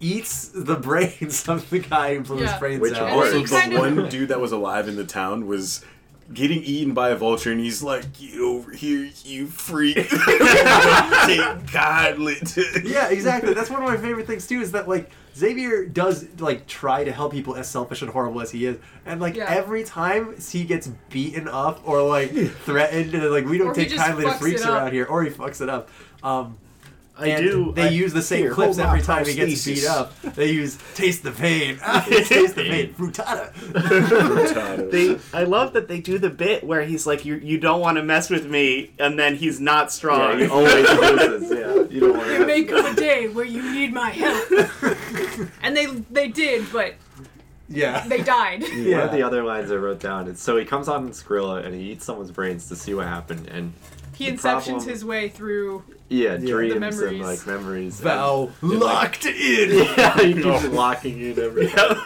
eats 0.00 0.48
the 0.48 0.76
brains 0.76 1.48
of 1.48 1.68
the 1.70 1.78
guy 1.80 2.14
who 2.16 2.20
blew 2.22 2.38
his 2.38 2.52
brains 2.54 2.80
Which 2.80 2.94
out. 2.94 3.08
And 3.08 3.16
Also, 3.20 3.42
the 3.44 3.74
of- 3.74 3.78
one 3.96 4.08
dude 4.08 4.28
that 4.28 4.40
was 4.40 4.52
alive 4.52 4.88
in 4.88 4.96
the 4.96 5.04
town 5.04 5.46
was 5.46 5.84
getting 6.32 6.62
eaten 6.62 6.92
by 6.92 7.08
a 7.08 7.16
vulture, 7.16 7.50
and 7.50 7.58
he's 7.60 7.82
like, 7.82 8.12
"Get 8.18 8.38
over 8.38 8.70
here, 8.72 9.10
you 9.24 9.46
freak!" 9.46 9.96
Take 10.10 11.72
godlet. 11.72 12.56
yeah, 12.84 13.08
exactly. 13.08 13.54
That's 13.54 13.70
one 13.70 13.82
of 13.82 13.88
my 13.88 13.96
favorite 13.96 14.26
things 14.26 14.46
too. 14.46 14.60
Is 14.60 14.72
that 14.72 14.88
like 14.88 15.10
Xavier 15.36 15.86
does 15.86 16.26
like 16.38 16.66
try 16.66 17.04
to 17.04 17.12
help 17.12 17.32
people 17.32 17.56
as 17.56 17.68
selfish 17.68 18.02
and 18.02 18.10
horrible 18.10 18.40
as 18.40 18.50
he 18.50 18.66
is, 18.66 18.76
and 19.06 19.20
like 19.20 19.36
Yeah. 19.36 19.46
every 19.48 19.84
time 19.84 20.34
he 20.50 20.64
gets 20.64 20.88
beaten 21.10 21.48
up 21.48 21.80
or 21.84 22.02
like 22.02 22.30
threatened, 22.64 23.14
and 23.14 23.30
like 23.30 23.46
we 23.46 23.56
don't 23.58 23.68
Or 23.68 23.74
take 23.74 23.88
just 23.90 24.04
kindly 24.04 24.24
to 24.26 24.32
freaks 24.32 24.64
around 24.66 24.92
here, 24.92 25.06
or 25.06 25.22
he 25.24 25.30
fucks 25.30 25.60
it 25.60 25.68
up. 25.68 25.88
Um, 26.22 26.58
I 27.20 27.26
and 27.28 27.42
do. 27.42 27.72
They 27.72 27.82
I- 27.82 27.88
use 27.88 28.12
the 28.12 28.22
same 28.22 28.42
Here, 28.42 28.52
clips 28.52 28.78
every 28.78 29.02
time 29.02 29.26
he 29.26 29.34
gets 29.34 29.64
beat 29.64 29.84
up. 29.86 30.12
They 30.22 30.50
use 30.52 30.78
"taste 30.94 31.22
the 31.24 31.32
pain," 31.32 31.78
taste 32.06 32.54
the 32.54 32.62
pain, 32.62 32.94
frutada. 32.94 33.52
They, 34.90 35.18
I 35.36 35.42
love 35.44 35.72
that 35.72 35.88
they 35.88 36.00
do 36.00 36.18
the 36.18 36.30
bit 36.30 36.64
where 36.64 36.82
he's 36.82 37.06
like, 37.06 37.24
"You, 37.24 37.34
you 37.36 37.58
don't 37.58 37.80
want 37.80 37.96
to 37.96 38.02
mess 38.02 38.30
with 38.30 38.46
me," 38.46 38.92
and 38.98 39.18
then 39.18 39.36
he's 39.36 39.60
not 39.60 39.84
Yeah, 39.84 39.88
strong. 39.88 40.38
he 40.38 40.46
always 40.46 40.88
loses. 40.88 41.50
Yeah, 41.50 41.74
you 41.94 42.00
don't 42.00 42.16
want 42.16 42.28
There 42.28 42.46
may 42.46 42.64
come 42.64 42.86
a 42.86 42.94
day 42.94 43.28
where 43.28 43.44
you 43.44 43.62
need 43.72 43.92
my 43.92 44.10
help. 44.10 44.50
and 45.62 45.76
they 45.76 45.86
they 46.10 46.28
did, 46.28 46.70
but 46.72 46.94
Yeah. 47.68 48.06
they 48.06 48.22
died. 48.22 48.62
One 48.62 48.82
Yeah. 48.82 49.04
of 49.04 49.12
the 49.12 49.22
other 49.22 49.42
lines 49.44 49.70
I 49.72 49.76
wrote 49.76 50.00
down 50.00 50.28
is 50.28 50.40
so 50.40 50.56
he 50.56 50.64
comes 50.64 50.88
on 50.88 51.10
Skrilla 51.10 51.64
and 51.64 51.74
he 51.74 51.90
eats 51.92 52.04
someone's 52.04 52.30
brains 52.30 52.68
to 52.68 52.76
see 52.76 52.94
what 52.94 53.06
happened, 53.06 53.48
and 53.48 53.72
He 54.14 54.30
inceptions 54.30 54.40
problem- 54.64 54.88
his 54.88 55.04
way 55.04 55.28
through. 55.28 55.82
Yeah, 56.08 56.36
the 56.36 56.46
dreams 56.46 57.00
and 57.00 57.20
like 57.20 57.46
memories. 57.46 58.00
Val 58.00 58.50
and, 58.62 58.72
and, 58.72 58.80
like, 58.80 58.94
locked 58.94 59.26
in. 59.26 59.70
yeah, 59.76 60.18
he 60.18 60.34
keeps 60.34 60.66
locking 60.68 61.20
in 61.20 61.38
every 61.38 61.68
time. 61.70 61.96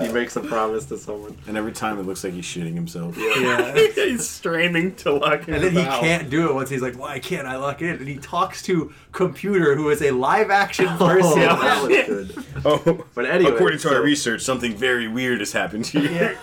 he 0.00 0.08
makes 0.12 0.34
a 0.36 0.40
promise 0.40 0.86
to 0.86 0.98
someone. 0.98 1.36
and 1.46 1.56
every 1.56 1.72
time 1.72 1.98
it 1.98 2.02
looks 2.02 2.24
like 2.24 2.32
he's 2.32 2.44
shitting 2.44 2.74
himself. 2.74 3.16
Yeah. 3.16 3.74
he's 3.94 4.28
straining 4.28 4.94
to 4.96 5.12
lock 5.12 5.46
in. 5.48 5.54
And 5.54 5.64
then 5.64 5.72
he 5.72 5.84
can't 5.84 6.28
do 6.28 6.48
it 6.48 6.54
once 6.54 6.70
he's 6.70 6.82
like, 6.82 6.98
"Why 6.98 7.18
can't 7.18 7.46
I 7.46 7.56
lock 7.56 7.82
it 7.82 7.90
in?" 7.90 7.96
And 7.98 8.08
he 8.08 8.16
talks 8.16 8.62
to 8.62 8.92
computer, 9.12 9.76
who 9.76 9.90
is 9.90 10.02
a 10.02 10.10
live 10.10 10.50
action 10.50 10.86
oh, 10.88 10.96
person. 10.98 11.42
Oh, 11.42 11.60
that 11.62 11.82
was 11.82 12.32
good. 12.32 12.44
Oh, 12.64 13.04
But 13.14 13.26
anyway, 13.26 13.52
according 13.52 13.78
to 13.78 13.88
so- 13.88 13.94
our 13.94 14.02
research, 14.02 14.42
something 14.42 14.74
very 14.74 15.08
weird 15.08 15.38
has 15.40 15.52
happened 15.52 15.86
here. 15.86 16.38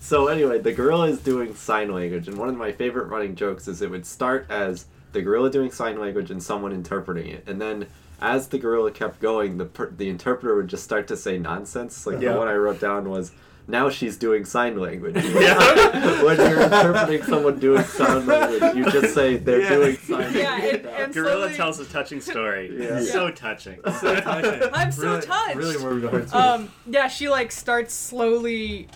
So 0.00 0.28
anyway, 0.28 0.60
the 0.60 0.72
gorilla 0.72 1.08
is 1.08 1.18
doing 1.18 1.56
sign 1.56 1.90
language, 1.92 2.28
and 2.28 2.38
one 2.38 2.48
of 2.48 2.56
my 2.56 2.70
favorite 2.70 3.08
running 3.08 3.34
jokes 3.34 3.66
is 3.66 3.82
it 3.82 3.90
would 3.90 4.06
start 4.06 4.46
as 4.48 4.86
the 5.16 5.22
gorilla 5.22 5.50
doing 5.50 5.70
sign 5.72 5.98
language 5.98 6.30
and 6.30 6.42
someone 6.42 6.72
interpreting 6.72 7.28
it, 7.28 7.42
and 7.48 7.60
then 7.60 7.86
as 8.20 8.48
the 8.48 8.58
gorilla 8.58 8.90
kept 8.90 9.18
going, 9.20 9.56
the 9.58 9.64
per- 9.64 9.90
the 9.90 10.08
interpreter 10.08 10.54
would 10.56 10.68
just 10.68 10.84
start 10.84 11.08
to 11.08 11.16
say 11.16 11.38
nonsense. 11.38 12.06
Like 12.06 12.20
Yeah. 12.20 12.32
the 12.34 12.38
one 12.38 12.48
I 12.48 12.54
wrote 12.54 12.80
down 12.80 13.08
was. 13.10 13.32
Now 13.68 13.90
she's 13.90 14.16
doing 14.16 14.44
sign 14.44 14.78
language. 14.78 15.16
Yeah. 15.24 16.22
when 16.22 16.36
you're 16.36 16.62
interpreting 16.62 17.22
someone 17.24 17.58
doing 17.58 17.82
sign 17.82 18.24
language, 18.24 18.76
you 18.76 18.88
just 18.92 19.12
say 19.12 19.38
they're 19.38 19.62
Yeah. 19.62 19.68
doing 19.70 19.96
sign 20.06 20.18
language. 20.20 20.36
Yeah, 20.44 20.56
and, 20.62 20.86
and 20.86 21.12
Gorilla 21.12 21.32
slowly- 21.48 21.56
tells 21.56 21.80
a 21.80 21.84
touching 21.86 22.20
story. 22.20 22.70
Yeah. 22.80 23.00
So 23.02 23.32
touching. 23.32 23.80
I'm 23.84 24.92
so 24.92 25.08
really, 25.14 25.26
touched. 25.26 25.56
Really 25.56 25.78
moved 25.84 26.04
my 26.04 26.10
heart. 26.10 26.32
Um, 26.32 26.70
yeah, 26.86 27.08
she 27.08 27.28
like 27.28 27.50
starts 27.50 27.92
slowly 27.92 28.86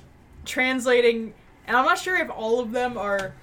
translating, 0.44 1.34
and 1.66 1.76
I'm 1.76 1.84
not 1.84 1.98
sure 1.98 2.16
if 2.16 2.30
all 2.30 2.60
of 2.60 2.70
them 2.70 2.96
are 2.96 3.34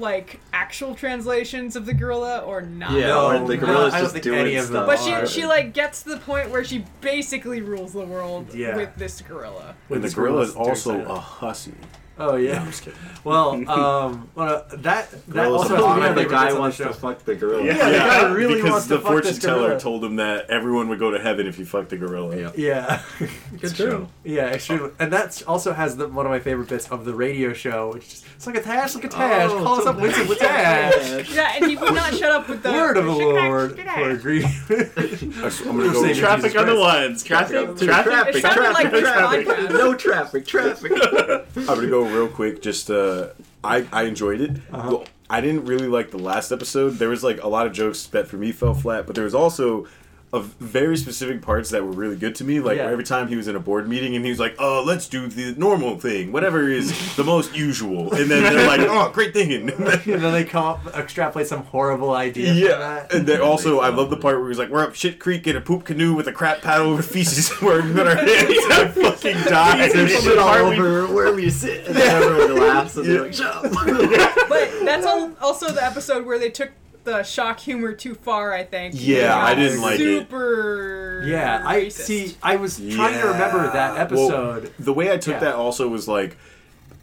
like 0.00 0.40
actual 0.52 0.94
translations 0.94 1.76
of 1.76 1.86
the 1.86 1.94
gorilla 1.94 2.38
or 2.40 2.62
not. 2.62 2.92
Yeah, 2.92 3.08
No, 3.08 3.26
or 3.44 3.46
the 3.46 3.56
no, 3.56 3.66
gorilla's 3.66 3.94
I 3.94 3.98
don't 3.98 4.04
just 4.04 4.12
think 4.14 4.24
doing 4.24 4.38
any 4.40 4.56
of 4.56 4.68
them 4.68 4.84
stuff. 4.84 4.86
But 4.86 4.98
she 4.98 5.12
are. 5.12 5.26
she 5.26 5.46
like 5.46 5.72
gets 5.74 6.02
to 6.04 6.10
the 6.10 6.16
point 6.18 6.50
where 6.50 6.64
she 6.64 6.84
basically 7.00 7.60
rules 7.60 7.92
the 7.92 8.04
world 8.06 8.52
Yeah. 8.54 8.76
with 8.76 8.94
this 8.96 9.20
gorilla. 9.22 9.74
and 9.88 9.98
the 9.98 10.00
this 10.00 10.14
gorilla 10.14 10.40
is 10.42 10.54
also 10.54 11.04
a 11.04 11.18
hussy. 11.18 11.74
Oh 12.20 12.36
yeah. 12.36 12.52
No, 12.54 12.58
I'm 12.60 12.66
just 12.66 12.82
kidding. 12.82 12.98
Well, 13.22 13.50
um, 13.70 14.30
well, 14.34 14.64
uh, 14.70 14.76
that 14.76 15.10
that 15.10 15.10
Gorilla's 15.28 15.60
also 15.70 15.74
a 15.74 15.76
has 15.76 15.84
one 15.84 15.98
of 15.98 15.98
bummer. 15.98 16.14
my 16.16 16.22
the 16.22 16.28
guy 16.30 16.58
wants 16.58 16.78
the 16.78 16.84
to 16.84 16.94
fuck 16.94 17.18
the 17.26 17.34
gorilla. 17.34 17.64
Yeah, 17.66 17.90
the 17.90 17.98
guy 17.98 18.32
really 18.32 18.54
because 18.54 18.70
wants 18.70 18.86
to 18.86 18.94
the 18.94 19.00
fuck 19.00 19.08
fortune 19.12 19.30
this 19.34 19.38
teller 19.40 19.60
gorilla. 19.68 19.80
told 19.80 20.02
him 20.02 20.16
that 20.16 20.48
everyone 20.48 20.88
would 20.88 20.98
go 20.98 21.10
to 21.10 21.20
heaven 21.20 21.46
if 21.46 21.58
you 21.58 21.66
fucked 21.66 21.90
the 21.90 21.98
gorilla. 21.98 22.34
Yeah. 22.34 22.52
Yeah, 22.56 23.02
Good 23.60 23.76
show. 23.76 24.08
yeah, 24.24 24.46
extremely. 24.46 24.92
And 24.98 25.12
that 25.12 25.42
also 25.46 25.74
has 25.74 25.98
the, 25.98 26.08
one 26.08 26.24
of 26.24 26.30
my 26.30 26.38
favorite 26.40 26.70
bits 26.70 26.88
of 26.88 27.04
the 27.04 27.12
radio 27.14 27.52
show, 27.52 27.92
which 27.92 28.06
is 28.06 28.24
it's 28.36 28.46
like 28.46 28.56
a 28.56 28.62
tash, 28.62 28.94
like 28.94 29.04
a 29.04 29.08
tash. 29.08 29.50
Oh, 29.52 29.62
Call 29.62 29.80
us 29.80 29.86
up, 29.86 29.96
Winston 30.00 30.26
with 30.26 30.38
tash. 30.38 31.30
Yeah, 31.34 31.52
and 31.56 31.66
he 31.66 31.76
would 31.76 31.92
not 31.92 32.14
shut 32.14 32.32
up 32.32 32.48
with 32.48 32.62
the 32.62 32.72
Word 32.72 32.96
of 32.96 33.04
the 33.04 33.12
Lord 33.12 33.78
for 33.78 34.10
agree. 34.10 34.42
I'm 34.70 35.76
gonna 35.76 35.92
go. 35.92 36.02
Save 36.02 36.16
Traffic 36.16 36.56
on 36.56 36.66
the 36.66 36.72
Christ. 36.72 36.78
ones. 36.80 37.22
Traffic. 37.22 37.76
Traffic, 37.76 37.86
Traffic. 37.86 38.34
It 38.36 38.40
sounded 38.40 38.72
like 38.72 38.90
this 38.90 39.02
traffic, 39.02 39.46
no 39.72 39.94
traffic, 39.94 40.46
traffic. 40.46 40.92
I'm 40.92 41.66
gonna 41.66 41.86
go 41.88 42.04
real 42.10 42.28
quick. 42.28 42.62
Just 42.62 42.90
uh, 42.90 43.28
I 43.62 43.86
I 43.92 44.02
enjoyed 44.04 44.40
it. 44.40 44.52
Well, 44.72 45.04
I 45.28 45.40
didn't 45.40 45.66
really 45.66 45.86
like 45.86 46.10
the 46.10 46.18
last 46.18 46.50
episode. 46.50 46.90
There 46.98 47.08
was 47.08 47.22
like 47.22 47.42
a 47.42 47.48
lot 47.48 47.66
of 47.66 47.72
jokes 47.72 48.06
that 48.06 48.26
for 48.26 48.36
me 48.36 48.50
fell 48.52 48.74
flat, 48.74 49.06
but 49.06 49.14
there 49.14 49.24
was 49.24 49.34
also 49.34 49.86
of 50.32 50.54
very 50.60 50.96
specific 50.96 51.42
parts 51.42 51.70
that 51.70 51.82
were 51.84 51.90
really 51.90 52.14
good 52.14 52.36
to 52.36 52.44
me. 52.44 52.60
Like 52.60 52.76
Yeah. 52.76 52.84
every 52.88 53.02
time 53.02 53.26
he 53.26 53.34
was 53.34 53.48
in 53.48 53.56
a 53.56 53.58
board 53.60 53.88
meeting 53.88 54.14
and 54.14 54.24
he 54.24 54.30
was 54.30 54.38
like, 54.38 54.54
"Oh, 54.60 54.80
let's 54.86 55.08
do 55.08 55.26
the 55.26 55.54
normal 55.58 55.98
thing, 55.98 56.30
whatever 56.30 56.68
is 56.68 57.16
the 57.16 57.24
most 57.24 57.56
usual," 57.56 58.12
and 58.14 58.30
then 58.30 58.42
they're 58.44 58.64
like, 58.66 58.80
"Oh, 58.80 59.10
great 59.12 59.34
thinking." 59.34 59.70
and 59.70 60.22
then 60.22 60.32
they 60.32 60.44
come 60.44 60.64
up, 60.64 60.86
extrapolate 60.96 61.48
some 61.48 61.64
horrible 61.64 62.12
idea. 62.14 62.48
from 62.50 62.58
Yeah, 62.58 62.78
that. 62.78 63.12
and 63.12 63.26
then 63.26 63.40
also 63.40 63.80
I 63.80 63.88
love 63.88 64.10
the 64.10 64.16
part 64.16 64.38
where 64.38 64.48
he's 64.48 64.58
like, 64.58 64.68
"We're 64.70 64.84
up 64.84 64.94
shit 64.94 65.18
creek 65.18 65.48
in 65.48 65.56
a 65.56 65.60
poop 65.60 65.84
canoe 65.84 66.14
with 66.14 66.28
a 66.28 66.32
crap 66.32 66.60
paddle 66.62 66.94
with 66.94 67.10
feces 67.10 67.48
where 67.60 67.82
we 67.82 67.92
put 67.92 68.06
our 68.06 68.14
hands 68.14 68.64
and 68.70 68.94
fucking 68.94 69.36
die." 69.48 69.88
There's 69.88 70.12
The 70.12 70.20
shit 70.30 70.38
all 70.38 70.46
part 70.48 70.64
we- 70.68 70.78
over 70.78 71.06
wherever 71.12 71.40
you 71.40 71.50
sit, 71.50 71.88
and 71.88 71.96
then 71.96 72.22
everyone 72.22 72.68
laughs 72.68 72.96
and 72.96 73.04
they're 73.04 73.22
like, 73.22 73.34
"Shut 73.34 73.64
up." 73.64 73.64
But 74.48 74.70
that's 74.84 75.06
all, 75.06 75.32
also 75.40 75.72
the 75.72 75.84
episode 75.84 76.24
where 76.26 76.38
they 76.38 76.50
took 76.50 76.70
the 77.04 77.22
shock 77.22 77.60
humor 77.60 77.92
too 77.92 78.14
far. 78.14 78.52
I 78.52 78.64
think. 78.64 78.94
Yeah, 78.96 79.36
I 79.36 79.54
didn't 79.54 79.80
like 79.82 79.94
it. 80.00 80.20
Super. 80.20 81.22
Yeah, 81.26 81.62
I 81.64 81.82
racist. 81.82 81.92
see. 81.92 82.36
I 82.42 82.56
was 82.56 82.76
trying 82.76 83.20
to 83.20 83.28
remember 83.28 83.70
that 83.72 83.94
Well, 84.10 84.26
episode. 84.32 84.72
the 84.78 84.92
way 84.92 85.12
I 85.12 85.16
took 85.16 85.34
Yeah. 85.34 85.40
that 85.40 85.54
also 85.54 85.88
was 85.88 86.06
like 86.08 86.36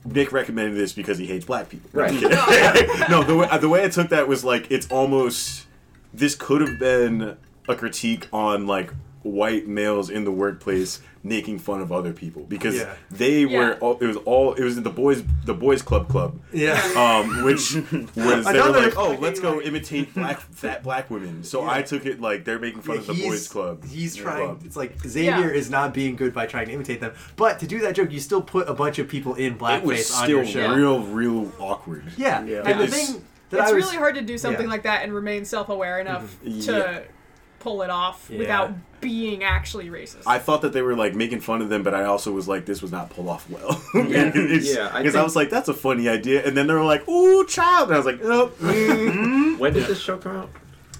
Nick 0.06 0.32
recommended 0.32 0.76
this 0.78 0.94
because 0.94 1.18
he 1.18 1.26
hates 1.26 1.46
black 1.46 1.70
people. 1.70 1.90
Right. 1.94 2.14
no, 3.10 3.24
the 3.24 3.36
way 3.36 3.58
the 3.60 3.70
way 3.70 3.84
I 3.84 3.90
took 3.90 4.10
that 4.10 4.28
was 4.28 4.44
like 4.44 4.72
it's 4.72 4.88
almost 4.90 5.66
this 6.14 6.36
could 6.36 6.62
have 6.62 6.80
been 6.80 7.38
a 7.68 7.76
critique 7.76 8.28
on 8.32 8.66
like 8.68 8.92
white 9.28 9.68
males 9.68 10.10
in 10.10 10.24
the 10.24 10.32
workplace 10.32 11.02
making 11.24 11.60
fun 11.60 11.82
of 11.82 11.92
other 11.92 12.14
people 12.14 12.44
because 12.44 12.76
Yeah. 12.78 12.94
they 13.12 13.46
were 13.46 13.74
all, 13.82 13.98
it 14.00 14.06
was 14.06 14.16
all 14.18 14.54
it 14.54 14.64
was 14.64 14.82
the 14.82 14.90
boys 14.90 15.24
the 15.46 15.54
boys 15.54 15.82
club 15.82 16.08
club 16.08 16.40
yeah. 16.54 16.80
um, 16.96 17.44
which 17.44 17.76
was 18.16 18.46
they 18.46 18.62
were 18.62 18.70
like, 18.70 18.98
oh, 18.98 19.18
let's 19.20 19.40
go 19.42 19.56
like- 19.58 19.66
imitate 19.66 20.14
black 20.14 20.40
fat 20.52 20.84
black 20.84 21.10
women. 21.10 21.44
So 21.44 21.64
Yeah. 21.64 21.72
I 21.72 21.82
took 21.82 22.06
it 22.06 22.22
like 22.22 22.46
they're 22.46 22.60
making 22.60 22.82
fun 22.82 22.98
of 23.00 23.08
the 23.08 23.14
boys 23.14 23.48
club. 23.50 23.84
He's 23.86 24.16
trying. 24.16 24.46
Club. 24.46 24.62
It's 24.66 24.78
like 24.78 24.98
Xavier 25.06 25.50
Yeah. 25.52 25.60
is 25.60 25.70
not 25.70 25.94
being 25.94 26.16
good 26.16 26.34
by 26.34 26.46
trying 26.46 26.68
to 26.68 26.74
imitate 26.74 27.02
them. 27.02 27.14
But 27.36 27.60
to 27.60 27.68
do 27.68 27.80
that 27.80 27.96
joke, 27.96 28.12
you 28.12 28.20
still 28.22 28.42
put 28.42 28.70
a 28.70 28.74
bunch 28.74 28.98
of 29.00 29.10
people 29.10 29.36
in 29.36 29.54
It 29.56 29.60
was 29.62 29.70
blackface 30.00 30.18
on 30.18 30.24
still 30.24 30.30
your 30.30 30.46
show. 30.46 30.74
real, 30.76 31.02
real 31.04 31.52
awkward. 31.60 32.06
Yeah. 32.16 32.44
Yeah. 32.46 32.58
And 32.66 32.80
the 32.80 32.84
It's- 32.86 33.08
thing 33.12 33.22
that 33.50 33.62
it's 33.62 33.72
I 33.72 33.74
was, 33.74 33.86
really 33.86 33.98
hard 33.98 34.16
to 34.16 34.22
do 34.22 34.38
something 34.38 34.66
yeah. 34.66 34.72
like 34.72 34.84
that 34.84 35.04
and 35.04 35.14
remain 35.14 35.44
self-aware 35.46 36.00
enough 36.00 36.38
to 36.44 36.50
Yeah. 36.50 37.00
Pull 37.60 37.82
it 37.82 37.90
off 37.90 38.30
Yeah. 38.30 38.40
without 38.40 38.74
being 39.02 39.44
actually 39.44 39.90
racist. 39.90 40.24
I 40.26 40.40
thought 40.40 40.62
that 40.64 40.74
they 40.74 40.82
were 40.82 40.96
like 40.96 41.14
making 41.16 41.42
fun 41.42 41.62
of 41.62 41.70
them, 41.70 41.84
but 41.84 41.94
I 41.94 42.06
also 42.06 42.32
was 42.32 42.48
like, 42.48 42.66
this 42.66 42.82
was 42.82 42.92
not 42.92 43.10
pulled 43.10 43.28
off 43.28 43.50
well. 43.50 43.82
Yeah. 44.08 44.26
because 44.32 44.74
Yeah, 44.76 44.90
I 44.92 45.00
I, 45.04 45.24
was 45.24 45.36
like, 45.36 45.50
that's 45.50 45.70
a 45.70 45.74
funny 45.74 46.08
idea, 46.10 46.46
and 46.46 46.56
then 46.58 46.68
they 46.68 46.74
were 46.74 46.84
like, 46.84 47.08
ooh, 47.08 47.46
child, 47.48 47.90
and 47.90 47.96
I 47.96 47.98
was 47.98 48.06
like, 48.06 48.20
oh, 48.24 48.50
mm. 48.62 49.58
When 49.60 49.74
did 49.74 49.86
this 49.88 50.00
show 50.00 50.18
come 50.18 50.36
out? 50.38 50.50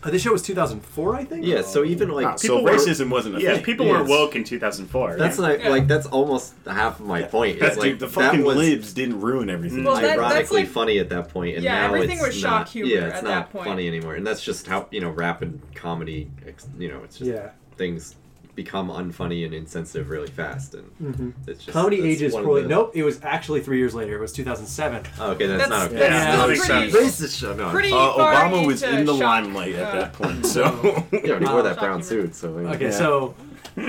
Uh, 0.08 0.12
this 0.12 0.22
show 0.22 0.32
was 0.32 0.42
2004, 0.42 1.16
I 1.16 1.26
think. 1.26 1.46
Yeah, 1.46 1.62
so 1.64 1.84
even 1.84 2.10
like 2.10 2.26
Ah, 2.26 2.36
people 2.38 2.60
so 2.60 2.64
were- 2.64 2.72
racism 2.72 3.10
wasn't 3.10 3.36
a 3.38 3.42
Yeah, 3.42 3.56
thing. 3.56 3.64
people 3.64 3.86
Yeah, 3.86 3.92
were 3.94 3.98
it's- 4.04 4.10
woke 4.10 4.36
in 4.38 4.44
2004. 4.46 5.18
That's 5.18 5.38
like 5.38 5.60
Yeah. 5.62 5.70
like 5.70 5.88
that's 5.88 6.08
almost 6.08 6.54
half 6.66 7.00
of 7.02 7.06
my 7.06 7.24
point. 7.24 7.60
That- 7.60 7.70
It's 7.70 7.78
like 7.78 7.90
dude, 7.92 8.00
the 8.00 8.06
that 8.06 8.12
fucking 8.14 8.44
was 8.44 8.56
libs 8.58 8.94
didn't 8.94 9.20
ruin 9.20 9.50
everything. 9.50 9.84
Well, 9.84 9.96
that- 9.96 10.02
that's 10.04 10.18
ironically 10.20 10.62
like- 10.62 10.70
funny 10.70 11.00
at 11.00 11.10
that 11.10 11.28
point, 11.30 11.56
and 11.56 11.64
Yeah, 11.64 11.82
now 11.82 11.86
everything 11.94 12.18
it's 12.20 12.28
was 12.28 12.36
shock 12.38 12.52
not, 12.52 12.70
humor 12.70 12.90
Yeah, 12.92 13.06
it's 13.08 13.18
at 13.18 13.24
not 13.26 13.30
that 13.30 13.52
point. 13.52 13.66
funny 13.68 13.88
anymore, 13.88 14.16
and 14.16 14.26
that's 14.26 14.42
just 14.42 14.68
how 14.68 14.88
you 14.92 15.02
know 15.02 15.10
rapid 15.10 15.60
comedy. 15.76 16.30
ex- 16.48 16.68
You 16.80 16.88
know, 16.88 17.00
it's 17.04 17.18
just 17.18 17.30
Yeah. 17.30 17.50
things 17.76 18.16
become 18.58 18.90
unfunny 18.90 19.46
and 19.46 19.54
insensitive 19.54 20.10
really 20.10 20.28
fast, 20.28 20.74
and 20.74 21.34
it's 21.48 21.64
just 21.64 21.72
Comedy 21.74 21.98
that's 22.02 22.08
ages 22.08 22.34
one 22.34 22.44
poorly. 22.44 22.64
the- 22.64 22.68
Nope, 22.68 22.92
it 22.96 23.04
was 23.04 23.20
actually 23.24 23.62
three 23.62 23.78
years 23.78 23.94
later. 23.96 24.18
It 24.18 24.20
was 24.20 24.34
2007. 24.34 25.04
Oh, 25.20 25.32
okay, 25.32 25.46
that's, 25.46 25.62
That's- 25.70 25.70
not 25.70 25.88
okay. 25.92 26.00
that's 26.00 26.12
Yeah, 26.12 26.32
still 26.32 26.42
that 26.42 26.48
makes 26.50 26.68
pretty, 26.68 26.92
sense. 26.92 27.22
Racist 27.22 27.40
show. 27.40 27.54
No, 27.54 27.70
pretty 27.70 27.92
Uh, 27.92 27.96
Obama 27.96 28.66
was 28.66 28.82
in 28.84 29.06
the 29.06 29.14
shock- 29.14 29.22
limelight 29.22 29.76
at 29.76 29.94
that 29.94 30.14
point, 30.14 30.46
so 30.46 30.64
yeah, 31.14 31.38
he 31.40 31.46
Uh, 31.46 31.54
wore 31.54 31.62
that 31.62 31.78
brown 31.80 32.02
suit. 32.02 32.34
So 32.36 32.50
Okay, 32.50 32.86
Yeah. 32.86 32.92
so 32.92 33.36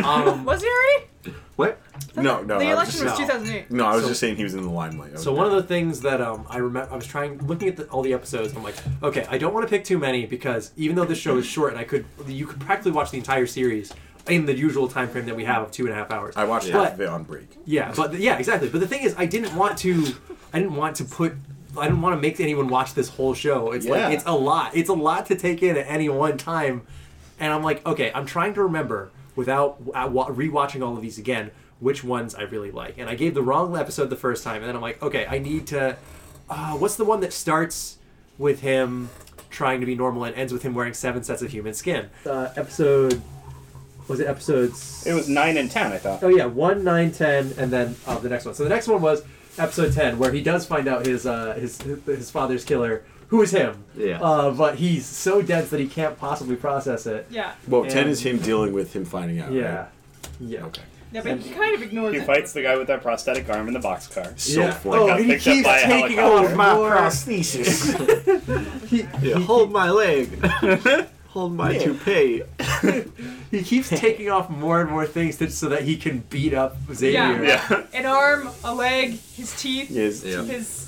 um, 0.05 0.45
Was 0.45 0.61
he 0.61 0.69
already? 0.69 1.39
what? 1.57 1.81
no, 2.15 2.43
no, 2.43 2.59
the 2.59 2.67
I 2.67 2.75
was 2.75 2.95
election 2.95 3.01
just, 3.07 3.19
was 3.21 3.29
2008. 3.29 3.71
no, 3.71 3.87
I 3.87 3.95
was 3.95 4.03
So- 4.03 4.09
just 4.11 4.21
saying 4.21 4.37
he 4.37 4.45
was 4.45 4.55
in 4.55 4.63
the 4.63 4.71
limelight. 4.71 5.13
I 5.15 5.17
So 5.19 5.33
one 5.33 5.47
of 5.47 5.53
the 5.53 5.63
things 5.63 6.01
that 6.03 6.21
um, 6.21 6.45
I 6.49 6.59
remember, 6.59 6.93
I 6.93 6.97
was 6.97 7.07
trying 7.07 7.39
looking 7.47 7.69
at 7.69 7.77
the, 7.77 7.85
all 7.87 8.03
the 8.03 8.13
episodes. 8.13 8.55
I'm 8.55 8.63
like, 8.63 8.77
okay, 9.03 9.27
I 9.31 9.39
don't 9.39 9.55
want 9.55 9.67
to 9.67 9.71
pick 9.71 9.85
too 9.85 9.99
many 9.99 10.27
because 10.27 10.73
even 10.77 10.95
though 10.97 11.05
this 11.05 11.19
show 11.19 11.37
is 11.39 11.47
short 11.47 11.71
and 11.73 11.81
I 11.81 11.85
could, 11.85 12.05
you 12.27 12.47
could 12.47 12.61
practically 12.61 12.93
watch 12.93 13.11
the 13.11 13.19
entire 13.19 13.47
series 13.47 13.93
in 14.31 14.47
the 14.47 14.55
usual 14.57 14.89
time 14.89 15.09
frame 15.09 15.27
that 15.27 15.37
we 15.37 15.45
have 15.45 15.63
of 15.63 15.71
two 15.71 15.85
and 15.85 15.93
a 15.93 15.97
half 15.97 16.11
hours. 16.11 16.35
I 16.37 16.45
watched 16.45 16.69
Yeah. 16.69 16.83
half 16.85 16.95
of 16.95 17.01
it 17.01 17.09
on 17.09 17.23
break. 17.25 17.49
Yeah, 17.65 17.93
but 17.97 18.15
yeah, 18.19 18.39
exactly. 18.39 18.69
But 18.69 18.81
the 18.81 18.87
thing 18.89 19.03
is, 19.03 19.15
I 19.19 19.27
didn't 19.27 19.55
want 19.57 19.79
to. 19.79 20.07
I 20.53 20.59
didn't 20.61 20.77
want 20.77 20.97
to 20.97 21.05
put. 21.05 21.35
I 21.77 21.85
didn't 21.85 22.01
want 22.03 22.17
to 22.17 22.21
make 22.21 22.41
anyone 22.41 22.69
watch 22.69 22.95
this 22.95 23.09
whole 23.09 23.35
show. 23.35 23.73
It's 23.73 23.87
Yeah. 23.87 23.93
like 24.07 24.15
it's 24.15 24.25
a 24.27 24.33
lot. 24.35 24.75
It's 24.77 24.89
a 24.89 24.95
lot 24.95 25.27
to 25.27 25.37
take 25.37 25.63
in 25.63 25.77
at 25.77 25.87
any 25.89 26.09
one 26.09 26.37
time, 26.39 26.83
and 27.39 27.53
I'm 27.53 27.63
like, 27.63 27.85
okay, 27.87 28.11
I'm 28.15 28.27
trying 28.27 28.55
to 28.55 28.63
remember 28.63 29.11
without 29.37 29.77
uh, 29.95 30.09
wa- 30.11 30.29
rewatching 30.31 30.85
all 30.85 30.97
of 30.97 31.03
these 31.03 31.19
again, 31.19 31.51
which 31.81 32.03
ones 32.03 32.35
I 32.35 32.43
really 32.43 32.71
like. 32.73 32.99
And 32.99 33.09
I 33.09 33.15
gave 33.15 33.35
the 33.35 33.43
wrong 33.43 33.77
episode 33.77 34.11
the 34.11 34.17
first 34.17 34.43
time, 34.43 34.57
and 34.57 34.65
then 34.65 34.75
I'm 34.75 34.83
like, 34.83 35.01
okay, 35.03 35.27
I 35.29 35.39
need 35.39 35.67
to. 35.69 35.97
Uh, 36.51 36.73
what's 36.73 36.97
the 36.97 37.05
one 37.05 37.21
that 37.21 37.33
starts 37.33 37.99
with 38.39 38.61
him 38.61 39.11
trying 39.51 39.81
to 39.81 39.87
be 39.87 39.95
normal 39.95 40.25
and 40.25 40.35
ends 40.35 40.53
with 40.53 40.63
him 40.63 40.75
wearing 40.75 40.95
seven 40.95 41.23
sets 41.23 41.43
of 41.43 41.51
human 41.51 41.75
skin? 41.75 42.09
Uh, 42.27 42.49
episode. 42.57 43.21
Was 44.09 44.21
it 44.21 44.27
episodes? 44.27 45.07
It 45.07 45.13
was 45.13 45.29
9 45.29 45.57
and 45.59 45.71
10, 45.71 45.93
I 45.93 45.99
thought. 45.99 46.23
Oh 46.23 46.29
yeah, 46.29 46.47
one, 46.47 46.83
nine, 46.83 47.13
ten, 47.13 47.53
and 47.59 47.71
then 47.71 47.95
uh, 48.07 48.19
the 48.19 48.29
next 48.29 48.47
one. 48.47 48.55
So 48.55 48.63
the 48.65 48.71
next 48.71 48.89
one 48.89 49.03
was 49.03 49.23
episode 49.59 49.93
ten, 49.93 50.19
where 50.19 50.33
he 50.33 50.43
does 50.43 50.67
find 50.67 50.89
out 50.89 51.05
his 51.07 51.27
uh, 51.27 51.55
his 51.55 51.81
his 52.07 52.31
father's 52.31 52.65
killer, 52.65 53.05
who 53.29 53.43
is 53.43 53.51
him. 53.51 53.85
Yeah. 53.97 54.21
Uh, 54.23 54.51
but 54.51 54.77
he's 54.77 55.05
so 55.05 55.43
dense 55.43 55.71
that 55.71 55.81
he 55.81 55.89
can't 55.89 56.19
possibly 56.19 56.57
process 56.57 57.07
it. 57.07 57.27
Yeah. 57.31 57.53
Well, 57.67 57.85
ten 57.85 58.09
is 58.09 58.23
him 58.23 58.39
dealing 58.39 58.73
with 58.73 58.95
him 58.95 59.05
finding 59.05 59.41
out. 59.41 59.53
Yeah. 59.53 59.77
right? 59.77 59.89
Yeah. 60.41 60.65
Okay. 60.67 60.83
Yeah, 61.11 61.23
but 61.23 61.39
he 61.39 61.51
kind 61.55 61.75
of 61.75 61.81
ignores 61.83 62.13
He 62.15 62.21
it. 62.21 62.27
fights 62.27 62.53
the 62.53 62.63
guy 62.63 62.77
with 62.77 62.87
that 62.89 63.01
prosthetic 63.03 63.49
arm 63.49 63.67
in 63.67 63.73
the 63.73 63.81
boxcar. 63.81 64.39
So 64.39 64.61
yeah. 64.61 64.71
funny. 64.73 65.11
Oh, 65.11 65.17
he 65.17 65.25
picked 65.27 65.47
up 65.47 65.55
keeps 65.55 65.67
by 65.67 65.81
taking 65.81 66.19
helicopter. 66.19 66.51
off 66.51 66.57
my 66.57 66.75
prosthesis. 66.75 68.77
He, 68.89 69.07
Yeah, 69.23 69.39
hold 69.41 69.73
my 69.73 69.91
leg. 69.91 70.29
hold 71.29 71.53
my 71.53 71.77
toupee. 71.79 72.43
he 73.51 73.63
keeps 73.63 73.89
taking 73.89 74.31
off 74.31 74.51
more 74.51 74.81
and 74.81 74.91
more 74.91 75.07
things 75.07 75.37
to, 75.37 75.51
so 75.51 75.69
that 75.69 75.83
he 75.83 75.97
can 75.97 76.19
beat 76.31 76.55
up 76.55 76.77
Xavier. 76.93 77.43
Yeah. 77.43 77.67
Yeah. 77.71 77.83
An 77.95 78.07
arm, 78.07 78.51
a 78.65 78.75
leg, 78.75 79.13
his 79.13 79.55
teeth, 79.61 79.91
yes. 79.91 80.25
Yeah. 80.25 80.43
his. 80.43 80.85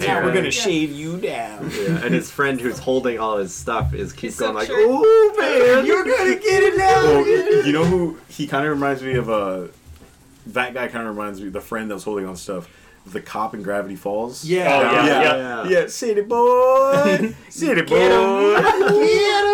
Now 0.00 0.22
we're 0.22 0.34
gonna 0.34 0.50
shave 0.50 0.92
you 0.92 1.18
down. 1.18 1.70
Yeah, 1.70 2.04
and 2.04 2.12
his 2.14 2.30
friend 2.30 2.60
who's 2.60 2.78
holding 2.78 3.18
all 3.18 3.38
his 3.38 3.54
stuff 3.54 3.94
is 3.94 4.12
keep 4.12 4.36
going 4.36 4.54
like, 4.54 4.66
silk 4.66 4.78
shirt. 4.78 4.86
"Ooh 4.86 5.34
man, 5.38 5.86
You're 5.86 6.04
gonna 6.04 6.34
get 6.34 6.62
it 6.62 6.76
now. 6.76 7.02
Well, 7.02 7.66
you 7.66 7.72
know 7.72 7.84
who 7.84 8.18
he 8.28 8.46
kind 8.46 8.66
of 8.66 8.72
reminds 8.72 9.02
me 9.02 9.14
of? 9.14 9.30
Uh, 9.30 9.68
that 10.48 10.74
guy 10.74 10.88
kind 10.88 11.06
of 11.08 11.16
reminds 11.16 11.40
me 11.40 11.48
the 11.48 11.60
friend 11.62 11.90
that 11.90 11.94
was 11.94 12.04
holding 12.04 12.26
on 12.26 12.36
stuff. 12.36 12.68
The 13.06 13.20
cop 13.20 13.54
in 13.54 13.62
Gravity 13.62 13.96
Falls. 13.96 14.44
Yeah. 14.44 14.76
Oh, 14.76 14.82
yeah. 14.82 15.06
yeah, 15.06 15.36
yeah. 15.36 15.68
yeah. 15.68 15.86
City 15.88 16.20
boy, 16.20 17.34
city 17.48 17.82
boy. 17.82 17.96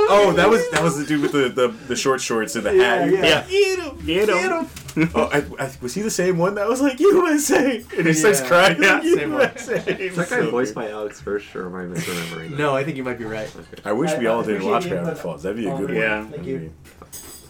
Oh, 0.08 0.32
that 0.32 0.48
was 0.48 0.68
that 0.70 0.82
was 0.82 0.98
the 0.98 1.04
dude 1.04 1.20
with 1.22 1.32
the, 1.32 1.48
the, 1.48 1.68
the 1.86 1.96
short 1.96 2.20
shorts 2.20 2.56
and 2.56 2.64
the 2.64 2.70
hat. 2.72 3.10
Yeah, 3.10 3.22
yeah. 3.22 3.46
Get 3.48 3.78
him, 3.78 4.06
get 4.06 4.28
him. 4.28 5.10
oh, 5.14 5.26
I, 5.32 5.44
I, 5.62 5.70
was 5.80 5.94
he 5.94 6.02
the 6.02 6.10
same 6.10 6.38
one 6.38 6.54
that 6.56 6.66
was 6.66 6.80
like 6.80 6.98
USA? 6.98 7.84
And 7.96 8.06
he 8.06 8.12
starts 8.14 8.40
Yeah. 8.40 8.48
crying. 8.48 8.82
Yeah, 8.82 8.94
like, 8.94 9.02
same 9.18 9.32
one. 9.32 9.40
USA. 9.42 9.96
Is 9.96 10.16
that 10.16 10.28
guy 10.30 10.40
voiced 10.50 10.74
by 10.74 10.90
Alex 10.90 11.20
Hirsch, 11.20 11.54
or 11.54 11.66
am 11.66 11.74
I 11.76 11.94
misremembering 11.94 12.50
that? 12.50 12.58
No, 12.58 12.74
I 12.74 12.82
think 12.84 12.96
you 12.96 13.04
might 13.04 13.18
be 13.18 13.24
right. 13.24 13.50
I 13.84 13.92
wish 13.92 14.10
we 14.18 14.26
I- 14.26 14.30
I 14.30 14.34
all 14.34 14.42
didn't 14.42 14.56
appreciate 14.56 14.70
watch 14.72 14.84
you, 14.84 14.90
Gravity 14.90 15.20
Falls. 15.20 15.42
That'd 15.42 15.56
be 15.58 15.68
a 15.68 15.76
good 15.76 15.88
one. 15.90 15.94
Yeah. 15.96 16.24
Thank 16.26 16.46
you. 16.46 16.72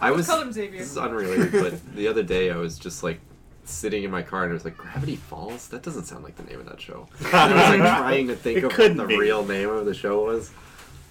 I 0.01 0.11
was. 0.11 0.27
Call 0.27 0.41
him 0.43 0.53
Xavier. 0.53 0.79
This 0.81 0.91
is 0.91 0.99
unrelated, 0.99 1.53
but 1.53 1.95
the 1.95 2.07
other 2.09 2.23
day 2.23 2.51
I 2.51 2.57
was 2.57 2.79
just 2.79 3.03
like 3.03 3.21
sitting 3.65 4.03
in 4.05 4.11
my 4.11 4.23
car 4.23 4.45
and 4.45 4.51
I 4.51 4.55
was 4.55 4.65
like, 4.65 4.77
Gravity 4.77 5.17
Falls? 5.17 5.69
That 5.69 5.83
doesn't 5.83 6.05
sound 6.05 6.25
like 6.25 6.37
the 6.37 6.43
name 6.45 6.61
of 6.61 6.67
that 6.67 6.81
show. 6.81 7.07
And 7.21 7.35
I 7.35 7.71
was 7.71 7.81
like 7.81 7.99
trying 7.99 8.29
to 8.29 8.37
think 8.37 8.59
It 8.59 8.65
of 8.65 8.77
what 8.79 8.97
the 8.97 9.05
be. 9.07 9.17
real 9.19 9.45
name 9.45 9.69
of 9.71 9.85
the 9.87 9.95
show 9.95 10.25
was. 10.25 10.51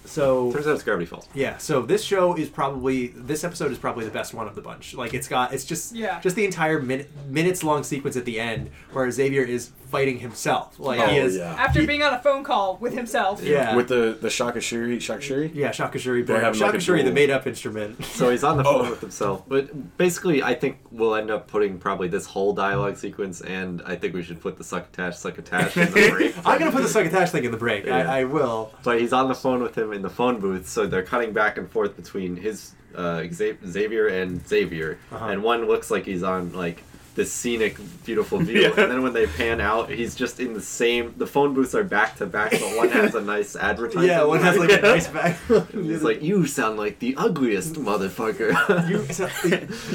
So 0.07 0.51
Turns 0.51 0.67
out 0.67 0.73
it's 0.75 0.83
Gravity 0.83 1.05
Falls. 1.05 1.27
Yeah, 1.33 1.57
so 1.57 1.81
this 1.81 2.03
show 2.03 2.35
is 2.35 2.49
probably 2.49 3.07
this 3.07 3.43
episode 3.43 3.71
is 3.71 3.77
probably 3.77 4.05
the 4.05 4.11
best 4.11 4.33
one 4.33 4.47
of 4.47 4.55
the 4.55 4.61
bunch. 4.61 4.93
Like 4.95 5.13
it's 5.13 5.27
got 5.27 5.53
it's 5.53 5.65
just 5.65 5.93
Yeah. 5.95 6.19
just 6.21 6.35
the 6.35 6.45
entire 6.45 6.81
minute 6.81 7.09
minutes 7.29 7.63
long 7.63 7.83
sequence 7.83 8.15
at 8.17 8.25
the 8.25 8.39
end 8.39 8.69
where 8.93 9.09
Xavier 9.11 9.43
is 9.43 9.71
fighting 9.91 10.19
himself. 10.19 10.79
Like 10.79 10.99
Oh, 10.99 11.05
he 11.07 11.17
is 11.17 11.37
yeah. 11.37 11.53
After 11.57 11.85
being 11.85 12.03
on 12.03 12.13
a 12.13 12.19
phone 12.19 12.43
call 12.43 12.77
with 12.77 12.93
himself. 12.93 13.41
yeah. 13.43 13.75
With 13.75 13.87
the 13.87 14.17
the 14.19 14.27
Shakashuri, 14.29 14.97
Shakashuri. 14.97 15.51
yeah, 15.53 15.69
Shakashuri, 15.69 16.25
They're 16.25 16.41
having, 16.41 16.59
like, 16.59 17.05
the 17.05 17.11
made 17.11 17.29
up 17.29 17.47
instrument. 17.47 18.03
So 18.05 18.29
he's 18.29 18.43
on 18.43 18.57
the 18.57 18.63
phone 18.63 18.85
Oh. 18.87 18.89
with 18.91 19.01
himself. 19.01 19.43
But 19.47 19.97
basically, 19.97 20.43
I 20.43 20.53
think 20.55 20.77
we'll 20.91 21.15
end 21.15 21.31
up 21.31 21.47
putting 21.47 21.77
probably 21.79 22.07
this 22.09 22.25
whole 22.25 22.53
dialogue 22.53 22.97
sequence, 22.97 23.41
and 23.41 23.81
I 23.85 23.95
think 23.95 24.13
we 24.13 24.23
should 24.23 24.41
put 24.41 24.57
the 24.57 24.63
succotash 24.63 25.17
succotash 25.17 25.75
in 25.77 25.85
the 25.91 26.09
break. 26.11 26.35
I'm 26.45 26.59
gonna 26.59 26.71
put 26.71 26.83
the 26.83 26.89
succotash 26.89 27.31
thing 27.31 27.45
in 27.45 27.51
the 27.51 27.57
break. 27.57 27.85
Yeah. 27.85 27.95
I, 28.11 28.19
I 28.19 28.23
will. 28.25 28.73
But 28.83 28.99
he's 28.99 29.13
on 29.13 29.27
the 29.29 29.35
phone 29.35 29.61
with 29.63 29.77
him 29.77 29.93
in 29.97 30.01
the 30.03 30.09
phone 30.09 30.39
booth, 30.39 30.67
so 30.67 30.87
they're 30.87 31.03
cutting 31.03 31.33
back 31.33 31.57
and 31.57 31.69
forth 31.69 31.95
between 31.95 32.37
his 32.37 32.73
uh, 32.95 33.23
Xavier 33.31 34.07
and 34.07 34.47
Xavier, 34.47 34.97
Uh-huh. 35.11 35.25
and 35.27 35.43
one 35.43 35.65
looks 35.67 35.91
like 35.91 36.05
he's 36.05 36.23
on 36.23 36.53
like 36.53 36.83
this 37.15 37.33
scenic, 37.33 37.75
beautiful 38.05 38.37
view, 38.37 38.61
Yeah. 38.61 38.67
and 38.77 38.91
then 38.91 39.01
when 39.01 39.13
they 39.13 39.25
pan 39.25 39.59
out, 39.59 39.89
he's 39.89 40.13
just 40.13 40.39
in 40.39 40.53
the 40.53 40.61
same. 40.61 41.15
The 41.17 41.25
phone 41.25 41.55
booths 41.55 41.73
are 41.73 41.83
back 41.83 42.15
to 42.17 42.27
back, 42.27 42.51
but 42.51 42.77
one 42.77 42.89
has 42.89 43.15
a 43.15 43.21
nice 43.21 43.55
advertisement. 43.55 44.07
Yeah, 44.11 44.23
one 44.23 44.39
has 44.41 44.55
like 44.55 44.71
a 44.71 44.81
nice 44.81 45.07
back. 45.07 45.35
He's 45.73 46.03
like, 46.03 46.21
"You 46.21 46.45
sound 46.45 46.77
like 46.77 46.99
the 46.99 47.15
ugliest 47.17 47.73
motherfucker." 47.73 48.49
You, 48.89 48.99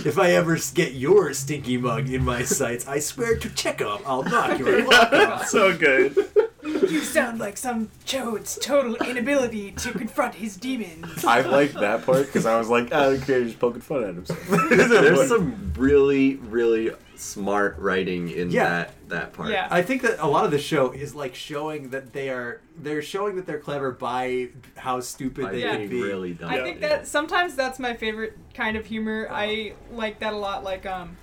if 0.05 0.19
I 0.19 0.33
ever 0.33 0.59
get 0.75 0.95
your 0.95 1.33
stinky 1.33 1.77
mug 1.77 2.11
in 2.11 2.25
my 2.25 2.43
sights, 2.43 2.89
I 2.89 2.99
swear 2.99 3.37
to 3.37 3.49
check 3.51 3.79
Chekhov, 3.79 4.03
I'll 4.05 4.25
knock 4.25 4.59
your 4.59 4.83
block 4.85 5.13
off. 5.13 5.47
so 5.47 5.77
good. 5.77 6.17
You 6.63 7.01
sound 7.01 7.41
like 7.41 7.57
some 7.57 7.91
Chode's 8.05 8.57
total 8.63 8.95
inability 8.97 9.73
to 9.73 9.93
confront 9.93 10.35
his 10.37 10.57
demons. 10.57 11.25
I 11.25 11.41
liked 11.41 11.75
that 11.75 12.07
part 12.07 12.27
because 12.27 12.47
I 12.47 12.57
was 12.59 12.69
like, 12.69 12.89
oh, 12.93 13.17
the 13.17 13.25
creator's 13.25 13.55
poking 13.55 13.81
fun 13.81 14.05
at 14.05 14.15
himself. 14.15 14.47
There's 14.71 15.29
some 15.29 15.73
really, 15.77 16.37
really 16.37 16.93
smart 17.17 17.79
writing 17.79 18.31
in 18.31 18.51
Yeah. 18.51 18.65
that 18.69 19.09
that 19.09 19.33
part. 19.33 19.51
Yeah. 19.51 19.69
I 19.71 19.83
think 19.83 20.03
that 20.03 20.19
a 20.19 20.27
lot 20.27 20.45
of 20.45 20.51
the 20.51 20.59
show 20.59 20.91
is 20.93 21.15
like 21.15 21.35
showing 21.35 21.91
that 21.91 22.13
they 22.13 22.31
are 22.31 22.61
they're 22.77 23.03
showing 23.03 23.37
that 23.37 23.47
they're 23.47 23.59
clever 23.61 23.91
by 23.93 24.49
how 24.77 25.01
stupid 25.01 25.45
By 25.45 25.53
they 25.53 25.61
Yeah. 25.63 25.77
can 25.77 25.89
being 25.89 25.91
be. 25.91 26.03
really 26.03 26.33
dumb. 26.35 26.51
I 26.51 26.63
think 26.63 26.81
that 26.81 27.07
sometimes 27.07 27.55
that's 27.55 27.79
my 27.79 27.95
favorite 27.95 28.37
kind 28.55 28.77
of 28.77 28.87
humor. 28.87 29.29
I 29.31 29.75
like 29.93 30.19
that 30.21 30.33
a 30.33 30.37
lot. 30.37 30.65
Like, 30.65 30.87
um, 30.87 31.17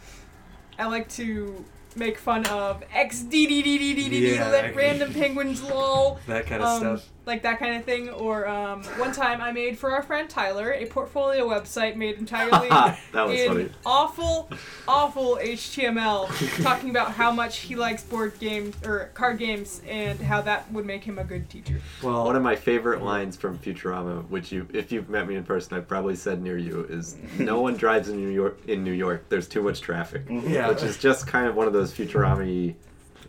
I 0.78 0.86
like 0.88 1.10
to 1.12 1.66
make 1.96 2.18
fun 2.18 2.46
of 2.48 2.84
X 2.94 3.22
D 3.22 3.48
D 3.48 3.62
D 3.62 3.78
D 3.78 3.94
D 3.94 4.10
D 4.10 4.20
D 4.20 4.40
let 4.40 4.76
random 4.76 5.14
penguins 5.14 5.62
lol. 5.62 6.20
that 6.28 6.46
kind 6.46 6.62
of 6.64 6.68
Um, 6.68 6.98
stuff. 6.98 7.10
Like 7.26 7.44
that 7.44 7.60
kind 7.60 7.76
of 7.76 7.84
thing. 7.86 8.10
Or 8.10 8.48
um, 8.48 8.84
one 8.98 9.12
time 9.14 9.42
I 9.42 9.52
made 9.52 9.78
for 9.78 9.92
our 9.92 10.02
friend 10.02 10.30
Tyler 10.30 10.74
a 10.74 10.86
portfolio 10.88 11.48
website 11.48 11.96
made 11.96 12.18
entirely 12.18 12.70
that 12.70 12.98
was 13.28 13.40
in 13.40 13.48
funny. 13.48 13.70
awful, 13.86 14.50
awful 14.88 15.38
HTML, 15.42 16.64
talking 16.64 16.90
about 16.90 17.12
how 17.12 17.32
much 17.32 17.60
he 17.60 17.76
likes 17.76 18.04
board 18.04 18.38
games 18.40 18.76
or 18.86 19.12
card 19.14 19.38
games 19.40 19.82
and 19.88 20.20
how 20.20 20.42
that 20.42 20.72
would 20.72 20.86
make 20.86 21.04
him 21.04 21.20
a 21.20 21.24
good 21.24 21.50
teacher. 21.50 21.80
Well, 22.02 22.26
One 22.26 22.36
of 22.36 22.44
my 22.44 22.56
favorite 22.56 23.04
lines 23.04 23.36
from 23.36 23.58
Futurama, 23.60 24.28
which 24.30 24.52
you, 24.52 24.68
if 24.74 24.92
you've 24.92 25.10
met 25.10 25.28
me 25.28 25.36
in 25.36 25.44
person, 25.44 25.78
I've 25.78 25.88
probably 25.88 26.16
said 26.16 26.42
near 26.42 26.58
you, 26.58 26.86
is 26.90 27.18
"No 27.38 27.62
one 27.62 27.76
drives 27.78 28.10
in 28.10 28.18
New 28.18 28.30
York. 28.32 28.60
In 28.68 28.84
New 28.84 28.92
York, 28.94 29.26
there's 29.30 29.48
too 29.48 29.62
much 29.62 29.82
traffic," 29.82 30.24
Yeah. 30.30 30.68
which 30.70 30.84
is 30.84 30.98
just 30.98 31.28
kind 31.28 31.48
of 31.48 31.56
one 31.56 31.68
of 31.68 31.74
those 31.74 31.94
Futurama 31.94 32.74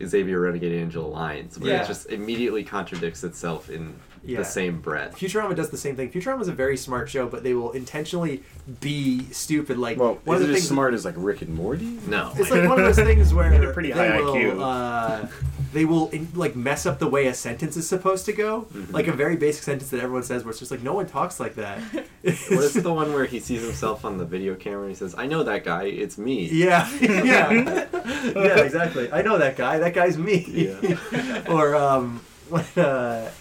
Xavier 0.07 0.39
Renegade 0.39 0.71
Angel 0.73 1.09
lines, 1.09 1.57
where 1.59 1.71
Yeah. 1.71 1.83
it 1.83 1.87
just 1.87 2.09
immediately 2.09 2.63
contradicts 2.63 3.23
itself 3.23 3.69
in 3.69 3.93
Yeah. 4.23 4.37
the 4.39 4.45
same 4.45 4.79
breath. 4.81 5.17
Futurama 5.17 5.55
does 5.55 5.69
the 5.71 5.77
same 5.77 5.95
thing. 5.95 6.11
Futurama 6.11 6.41
is 6.41 6.47
a 6.47 6.53
very 6.53 6.77
smart 6.77 7.09
show, 7.09 7.27
but 7.27 7.43
they 7.43 7.53
will 7.53 7.71
intentionally 7.71 8.43
be 8.79 9.25
stupid. 9.31 9.77
Like 9.79 9.99
Well, 9.99 10.19
one 10.25 10.37
is 10.37 10.43
of 10.43 10.49
it 10.49 10.51
the 10.51 10.57
as 10.57 10.61
things. 10.63 10.69
smart 10.69 10.93
as 10.93 11.05
like 11.05 11.15
Rick 11.17 11.41
and 11.41 11.53
Morty? 11.55 11.97
No, 12.07 12.31
It's 12.35 12.51
like 12.51 12.67
one 12.69 12.79
of 12.79 12.85
those 12.85 12.95
things 13.03 13.33
where 13.33 13.49
They're 13.49 13.73
pretty 13.73 13.91
they 13.91 14.07
high 14.09 14.21
will, 14.21 14.33
IQ. 14.35 14.61
Uh, 14.61 15.27
they 15.73 15.85
will 15.85 16.09
in, 16.09 16.27
like 16.33 16.55
mess 16.55 16.85
up 16.85 16.99
the 16.99 17.07
way 17.07 17.27
a 17.27 17.33
sentence 17.33 17.77
is 17.77 17.87
supposed 17.87 18.25
to 18.25 18.33
go. 18.33 18.67
Mm-hmm. 18.73 18.93
Like 18.93 19.07
a 19.07 19.13
very 19.13 19.35
basic 19.35 19.63
sentence 19.63 19.89
that 19.91 20.01
everyone 20.01 20.23
says, 20.23 20.43
where 20.43 20.51
it's 20.51 20.59
just 20.59 20.71
like 20.71 20.83
no 20.83 20.93
one 20.93 21.07
talks 21.07 21.39
like 21.39 21.55
that. 21.55 21.79
what 22.21 22.33
is 22.33 22.73
the 22.83 22.93
one 22.93 23.13
where 23.13 23.25
he 23.25 23.39
sees 23.39 23.61
himself 23.61 24.05
on 24.05 24.17
the 24.17 24.25
video 24.25 24.55
camera 24.55 24.81
and 24.81 24.89
he 24.89 24.95
says, 24.95 25.15
"I 25.17 25.27
know 25.27 25.43
that 25.43 25.63
guy. 25.63 25.83
It's 25.83 26.17
me." 26.17 26.49
Yeah, 26.51 26.89
yeah, 27.01 27.51
yeah, 27.51 28.59
exactly. 28.59 29.11
I 29.11 29.21
know 29.21 29.37
that 29.37 29.55
guy. 29.55 29.79
That 29.79 29.93
guy's 29.93 30.17
me. 30.17 30.45
Yeah. 30.47 31.43
or 31.49 31.75
um, 31.75 32.21
when 32.49 32.65
uh, 32.75 33.31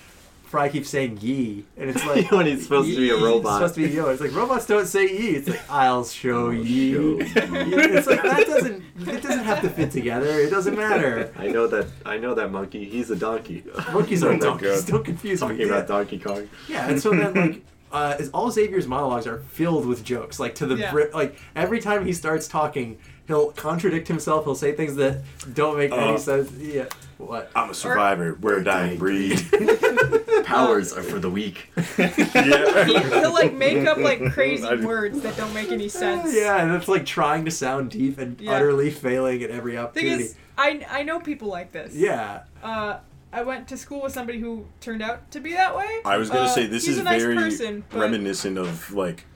Fry 0.50 0.68
keeps 0.68 0.88
saying 0.90 1.18
"ye," 1.20 1.64
and 1.76 1.88
it's 1.90 2.04
like 2.04 2.28
when 2.32 2.46
he's 2.46 2.64
supposed 2.64 2.90
to 2.90 2.96
be 2.96 3.10
a 3.10 3.16
robot. 3.16 3.62
It's 3.62 3.72
supposed 3.72 3.74
to 3.76 3.88
be 3.88 3.94
yo. 3.94 4.08
It's 4.08 4.20
like 4.20 4.34
robots 4.34 4.66
don't 4.66 4.86
say 4.86 5.04
"ye." 5.06 5.36
It's 5.36 5.48
like 5.48 5.62
I'll 5.70 6.04
show 6.04 6.46
I'll 6.48 6.52
ye. 6.54 6.92
show 6.92 7.00
ye. 7.10 7.24
It's 7.96 8.06
like 8.08 8.22
that 8.22 8.46
doesn't. 8.46 8.82
It 9.06 9.22
doesn't 9.22 9.44
have 9.44 9.62
to 9.62 9.70
fit 9.70 9.92
together. 9.92 10.26
It 10.40 10.50
doesn't 10.50 10.76
matter. 10.76 11.32
I 11.38 11.46
know 11.48 11.68
that. 11.68 11.86
I 12.04 12.18
know 12.18 12.34
that 12.34 12.50
monkey. 12.50 12.84
He's 12.84 13.10
a 13.12 13.16
donkey. 13.16 13.62
Monkeys 13.92 14.24
Oh 14.24 14.30
are 14.30 14.36
donkeys. 14.38 14.84
Don't 14.86 15.04
confuse 15.04 15.40
me. 15.40 15.46
Talking 15.48 15.60
Yeah. 15.60 15.66
about 15.74 15.86
Donkey 15.86 16.18
Kong. 16.18 16.48
Yeah, 16.68 16.88
and 16.88 17.00
so 17.00 17.10
then 17.10 17.32
like 17.34 17.62
uh, 17.92 18.16
is 18.18 18.30
all 18.30 18.50
Xavier's 18.50 18.88
monologues 18.88 19.26
are 19.28 19.38
filled 19.50 19.86
with 19.86 20.02
jokes. 20.04 20.40
Like 20.40 20.56
to 20.56 20.66
the 20.66 20.74
Yeah. 20.76 20.90
bri- 20.90 21.10
like 21.12 21.36
every 21.54 21.80
time 21.80 22.04
he 22.04 22.12
starts 22.12 22.48
talking, 22.48 22.98
he'll 23.30 23.52
contradict 23.52 24.08
himself. 24.08 24.44
He'll 24.44 24.54
say 24.54 24.72
things 24.72 24.96
that 24.96 25.22
don't 25.54 25.76
make 25.78 25.92
any 25.92 26.14
Uh, 26.14 26.18
sense. 26.18 26.50
Yeah. 26.52 26.86
What? 27.18 27.50
I'm 27.54 27.70
a 27.70 27.74
survivor. 27.74 28.36
We're 28.40 28.58
a 28.60 28.64
dying 28.64 28.98
breed. 28.98 29.40
Powers 30.44 30.92
are 30.92 31.02
for 31.02 31.18
the 31.18 31.30
weak. 31.30 31.70
yeah. 31.98 32.84
He, 32.84 32.98
he'll 32.98 33.32
like 33.32 33.54
make 33.54 33.86
up 33.86 33.98
like 33.98 34.32
crazy 34.32 34.76
words 34.76 35.20
that 35.22 35.36
don't 35.36 35.52
make 35.54 35.70
any 35.70 35.88
sense. 35.88 36.34
Yeah, 36.34 36.62
and 36.62 36.72
it's 36.74 36.88
like 36.88 37.04
trying 37.06 37.44
to 37.44 37.50
sound 37.50 37.90
deep 37.90 38.18
and 38.18 38.40
Yeah. 38.40 38.52
utterly 38.52 38.90
failing 38.90 39.42
at 39.42 39.50
every 39.50 39.72
Thing 39.72 39.80
opportunity. 39.80 40.24
is, 40.24 40.34
I 40.58 40.84
I 40.90 41.02
know 41.02 41.20
people 41.20 41.48
like 41.48 41.72
this. 41.72 41.94
yeah. 41.94 42.42
Uh, 42.62 42.98
I 43.32 43.42
went 43.42 43.68
to 43.68 43.76
school 43.76 44.02
with 44.02 44.12
somebody 44.12 44.40
who 44.40 44.64
turned 44.80 45.02
out 45.02 45.30
to 45.32 45.40
be 45.40 45.52
that 45.52 45.76
way. 45.76 46.00
I 46.04 46.16
was 46.16 46.30
gonna 46.30 46.42
Uh, 46.44 46.48
say 46.48 46.66
this 46.66 46.88
is 46.88 46.98
a 46.98 47.04
nice 47.04 47.22
very 47.22 47.36
person, 47.36 47.84
but- 47.90 48.00
reminiscent 48.00 48.58
of 48.58 48.92
like 48.92 49.26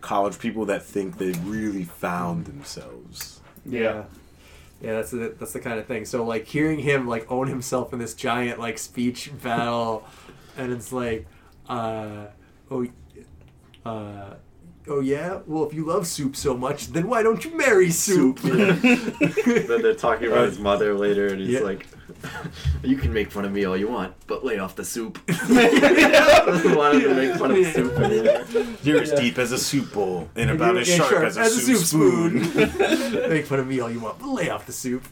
college 0.00 0.38
people 0.38 0.64
that 0.66 0.82
think 0.84 1.18
they 1.18 1.32
really 1.44 1.84
found 1.84 2.46
themselves. 2.46 3.40
Yeah. 3.64 4.04
Yeah, 4.80 4.94
that's 4.94 5.12
the, 5.12 5.34
that's 5.38 5.52
the 5.52 5.60
kind 5.60 5.78
of 5.78 5.86
thing. 5.86 6.04
So 6.04 6.24
like 6.24 6.46
hearing 6.46 6.80
him 6.80 7.06
like 7.06 7.30
own 7.30 7.46
himself 7.46 7.92
in 7.92 7.98
this 8.00 8.14
giant 8.14 8.58
like 8.58 8.78
speech 8.78 9.30
battle, 9.42 10.04
and 10.56 10.72
it's 10.72 10.92
like, 10.92 11.26
uh, 11.68 12.26
oh, 12.70 12.86
uh, 13.86 14.34
oh 14.88 15.00
yeah. 15.00 15.40
Well, 15.46 15.66
if 15.66 15.72
you 15.74 15.84
love 15.86 16.06
soup 16.08 16.34
so 16.34 16.56
much, 16.56 16.88
then 16.88 17.06
why 17.08 17.22
don't 17.22 17.44
you 17.44 17.56
marry 17.56 17.90
soup? 17.90 18.38
then 18.40 18.80
they're 19.66 19.94
talking 19.94 20.26
about 20.28 20.46
his 20.48 20.58
mother 20.58 20.94
later, 20.94 21.28
and 21.28 21.40
he's 21.40 21.50
Yeah. 21.50 21.60
like, 21.60 21.86
"You 22.82 22.96
can 22.96 23.12
make 23.12 23.30
fun 23.30 23.44
of 23.44 23.52
me 23.52 23.64
all 23.64 23.76
you 23.76 23.88
want, 23.88 24.14
but 24.26 24.44
lay 24.44 24.58
off 24.58 24.74
the 24.76 24.84
soup." 24.84 25.18
Doesn't 25.26 26.74
want 26.76 27.02
to 27.02 27.14
make 27.14 27.34
fun 27.36 27.50
of 27.52 27.66
soup 27.66 27.92
anymore. 27.98 28.44
You're 28.82 29.02
as 29.02 29.12
deep 29.12 29.38
as 29.38 29.52
a 29.52 29.58
soup 29.58 29.92
bowl 29.92 30.28
and 30.36 30.50
And 30.50 30.60
about 30.60 30.76
as 30.76 30.88
yeah, 30.88 30.96
sharp 30.96 31.24
as 31.24 31.36
a 31.36 31.44
soup, 31.46 31.78
spoon. 31.78 32.40
Make 33.28 33.46
fun 33.46 33.60
of 33.60 33.66
me 33.66 33.80
all 33.80 33.90
you 33.90 34.00
want, 34.00 34.18
but 34.18 34.28
lay 34.28 34.50
off 34.50 34.66
the 34.66 34.72
soup. 34.72 35.06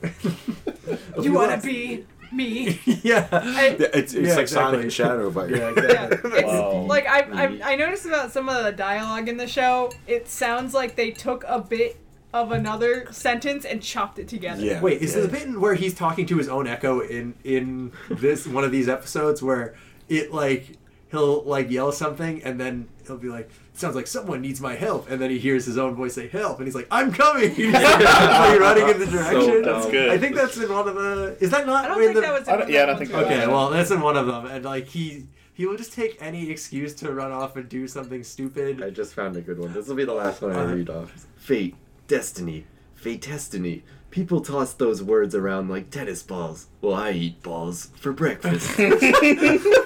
You 1.21 1.33
want 1.33 1.61
to 1.61 1.67
be 1.67 2.05
me? 2.33 2.81
yeah. 2.85 3.29
I, 3.33 3.77
Yeah, 3.79 3.87
it's 3.95 4.13
it's 4.15 4.15
Yeah, 4.15 4.21
like 4.35 4.43
exactly. 4.43 4.47
Sonic 4.47 4.81
and 4.83 4.93
Shadow 4.93 5.31
by 5.31 5.47
Yeah, 5.47 5.57
yeah, 5.57 5.69
exactly. 5.71 6.31
it's 6.33 6.43
Wow. 6.47 6.81
like 6.83 7.07
I, 7.07 7.21
I 7.23 7.73
I 7.73 7.77
noticed 7.77 8.07
about 8.07 8.31
some 8.33 8.49
of 8.49 8.65
the 8.65 8.73
dialogue 8.73 9.29
in 9.29 9.37
the 9.37 9.49
show. 9.49 9.91
It 10.07 10.29
sounds 10.29 10.73
like 10.75 10.95
they 10.97 11.11
took 11.11 11.45
a 11.49 11.59
bit 11.61 11.97
of 12.33 12.53
another 12.53 13.07
sentence 13.13 13.65
and 13.65 13.83
chopped 13.83 14.19
it 14.19 14.29
together. 14.29 14.63
Yeah. 14.65 14.81
Wait, 14.81 15.03
is 15.03 15.15
yeah. 15.15 15.23
it 15.23 15.27
the 15.27 15.29
bit 15.29 15.59
where 15.61 15.75
he's 15.75 15.95
talking 15.95 16.27
to 16.27 16.37
his 16.37 16.49
own 16.49 16.67
echo 16.67 17.01
in 17.01 17.35
in 17.45 17.93
this 18.09 18.47
one 18.47 18.65
of 18.65 18.71
these 18.73 18.89
episodes 18.89 19.43
where 19.43 19.75
it 20.09 20.33
like 20.33 20.77
he'll 21.11 21.43
like 21.43 21.71
yell 21.71 21.91
something 21.91 22.43
and 22.45 22.61
then 22.61 22.89
he'll 23.07 23.17
be 23.19 23.29
like, 23.29 23.51
"Sounds 23.73 23.97
like 23.97 24.07
someone 24.07 24.41
needs 24.41 24.61
my 24.61 24.75
help," 24.77 25.11
and 25.11 25.21
then 25.21 25.31
he 25.31 25.39
hears 25.41 25.65
his 25.67 25.77
own 25.77 25.95
voice 25.97 26.15
say 26.15 26.29
"help," 26.29 26.59
and 26.59 26.67
he's 26.69 26.75
like, 26.75 26.87
"I'm 26.91 27.13
coming!" 27.13 27.51
He's 27.55 27.73
like 27.73 28.61
running 28.61 28.89
in 28.89 28.99
the 29.01 29.07
direction. 29.07 29.63
dumb. 29.63 29.81
That's 29.81 29.91
good. 29.91 30.11
I 30.11 30.19
think 30.19 30.37
that's 30.37 30.57
in 30.57 30.73
one 30.73 30.87
of 30.89 30.95
the. 30.95 31.37
Is 31.41 31.51
that 31.51 31.67
not? 31.67 31.85
I 31.85 31.89
don't 31.89 31.99
in 31.99 32.05
think 32.05 32.15
the- 32.15 32.21
that 32.21 32.39
was. 32.39 32.49
I 32.49 32.57
don't- 32.57 32.71
yeah, 32.71 32.83
I 32.85 32.87
don't 32.87 32.99
think 32.99 33.13
one, 33.13 33.23
that. 33.25 33.33
Okay, 33.33 33.47
well, 33.49 33.71
that's 33.71 33.91
in 33.91 34.01
one 34.01 34.17
of 34.17 34.27
them, 34.29 34.47
and 34.47 34.65
like 34.65 34.87
he 34.87 35.27
he 35.53 35.67
will 35.67 35.77
just 35.77 35.93
take 35.93 36.17
any 36.21 36.49
excuse 36.49 36.95
to 36.95 37.13
run 37.13 37.33
off 37.33 37.57
and 37.57 37.69
do 37.69 37.89
something 37.89 38.23
stupid. 38.23 38.83
I 38.83 38.91
just 38.91 39.15
found 39.15 39.37
a 39.37 39.41
good 39.41 39.59
one. 39.59 39.73
This 39.73 39.89
will 39.89 39.97
be 39.97 40.05
the 40.05 40.15
last 40.15 40.41
one 40.43 40.53
I 40.53 40.63
Uh, 40.63 40.75
read 40.75 40.89
off. 40.91 41.27
Fate, 41.37 41.75
destiny, 42.11 42.67
fate, 42.95 43.23
destiny. 43.23 43.83
People 44.11 44.41
toss 44.41 44.75
those 44.75 45.03
words 45.03 45.35
around 45.37 45.69
like 45.69 45.91
tennis 45.91 46.23
balls. 46.23 46.67
Well, 46.83 46.95
I 46.95 47.13
eat 47.13 47.43
balls 47.43 47.91
for 47.97 48.13
breakfast. 48.13 48.79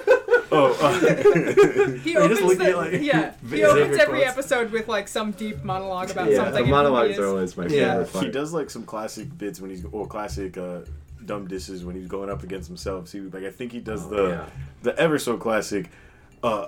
Oh, 0.51 0.71
uh, 0.79 1.95
He 2.03 2.15
opens 2.15 2.39
just 2.39 2.41
looking 2.43 2.59
the, 2.59 2.69
at, 2.69 2.77
like, 2.77 2.91
yeah. 3.01 3.33
He 3.41 3.47
Xavier 3.49 3.67
opens 3.67 3.97
every 3.97 4.19
quotes. 4.21 4.31
episode 4.37 4.71
with 4.71 4.87
like 4.87 5.07
some 5.07 5.31
deep 5.31 5.63
monologue 5.63 6.11
about 6.11 6.25
something. 6.25 6.31
yeah, 6.33 6.37
something. 6.45 6.53
the 6.61 6.65
he 6.65 6.71
monologues 6.71 7.17
are 7.19 7.25
always 7.27 7.57
my 7.57 7.63
Yeah. 7.65 7.89
favorite 8.03 8.13
part. 8.13 8.25
he 8.25 8.31
does 8.31 8.53
like 8.53 8.69
some 8.69 8.83
classic 8.85 9.35
bits 9.37 9.59
when 9.59 9.71
he's 9.71 9.83
or 9.91 10.05
classic 10.07 10.55
uh, 10.57 10.81
dumb 11.25 11.47
disses 11.47 11.83
when 11.83 11.95
he's 11.95 12.07
going 12.07 12.29
up 12.29 12.43
against 12.43 12.67
himself. 12.67 13.07
See, 13.09 13.21
like 13.21 13.43
I 13.43 13.49
think 13.51 13.71
he 13.71 13.79
does 13.79 14.05
Oh, 14.05 14.09
the 14.09 14.29
yeah. 14.29 14.45
the 14.83 14.97
ever 14.99 15.17
so 15.17 15.35
classic. 15.35 15.89
Uh, 16.43 16.67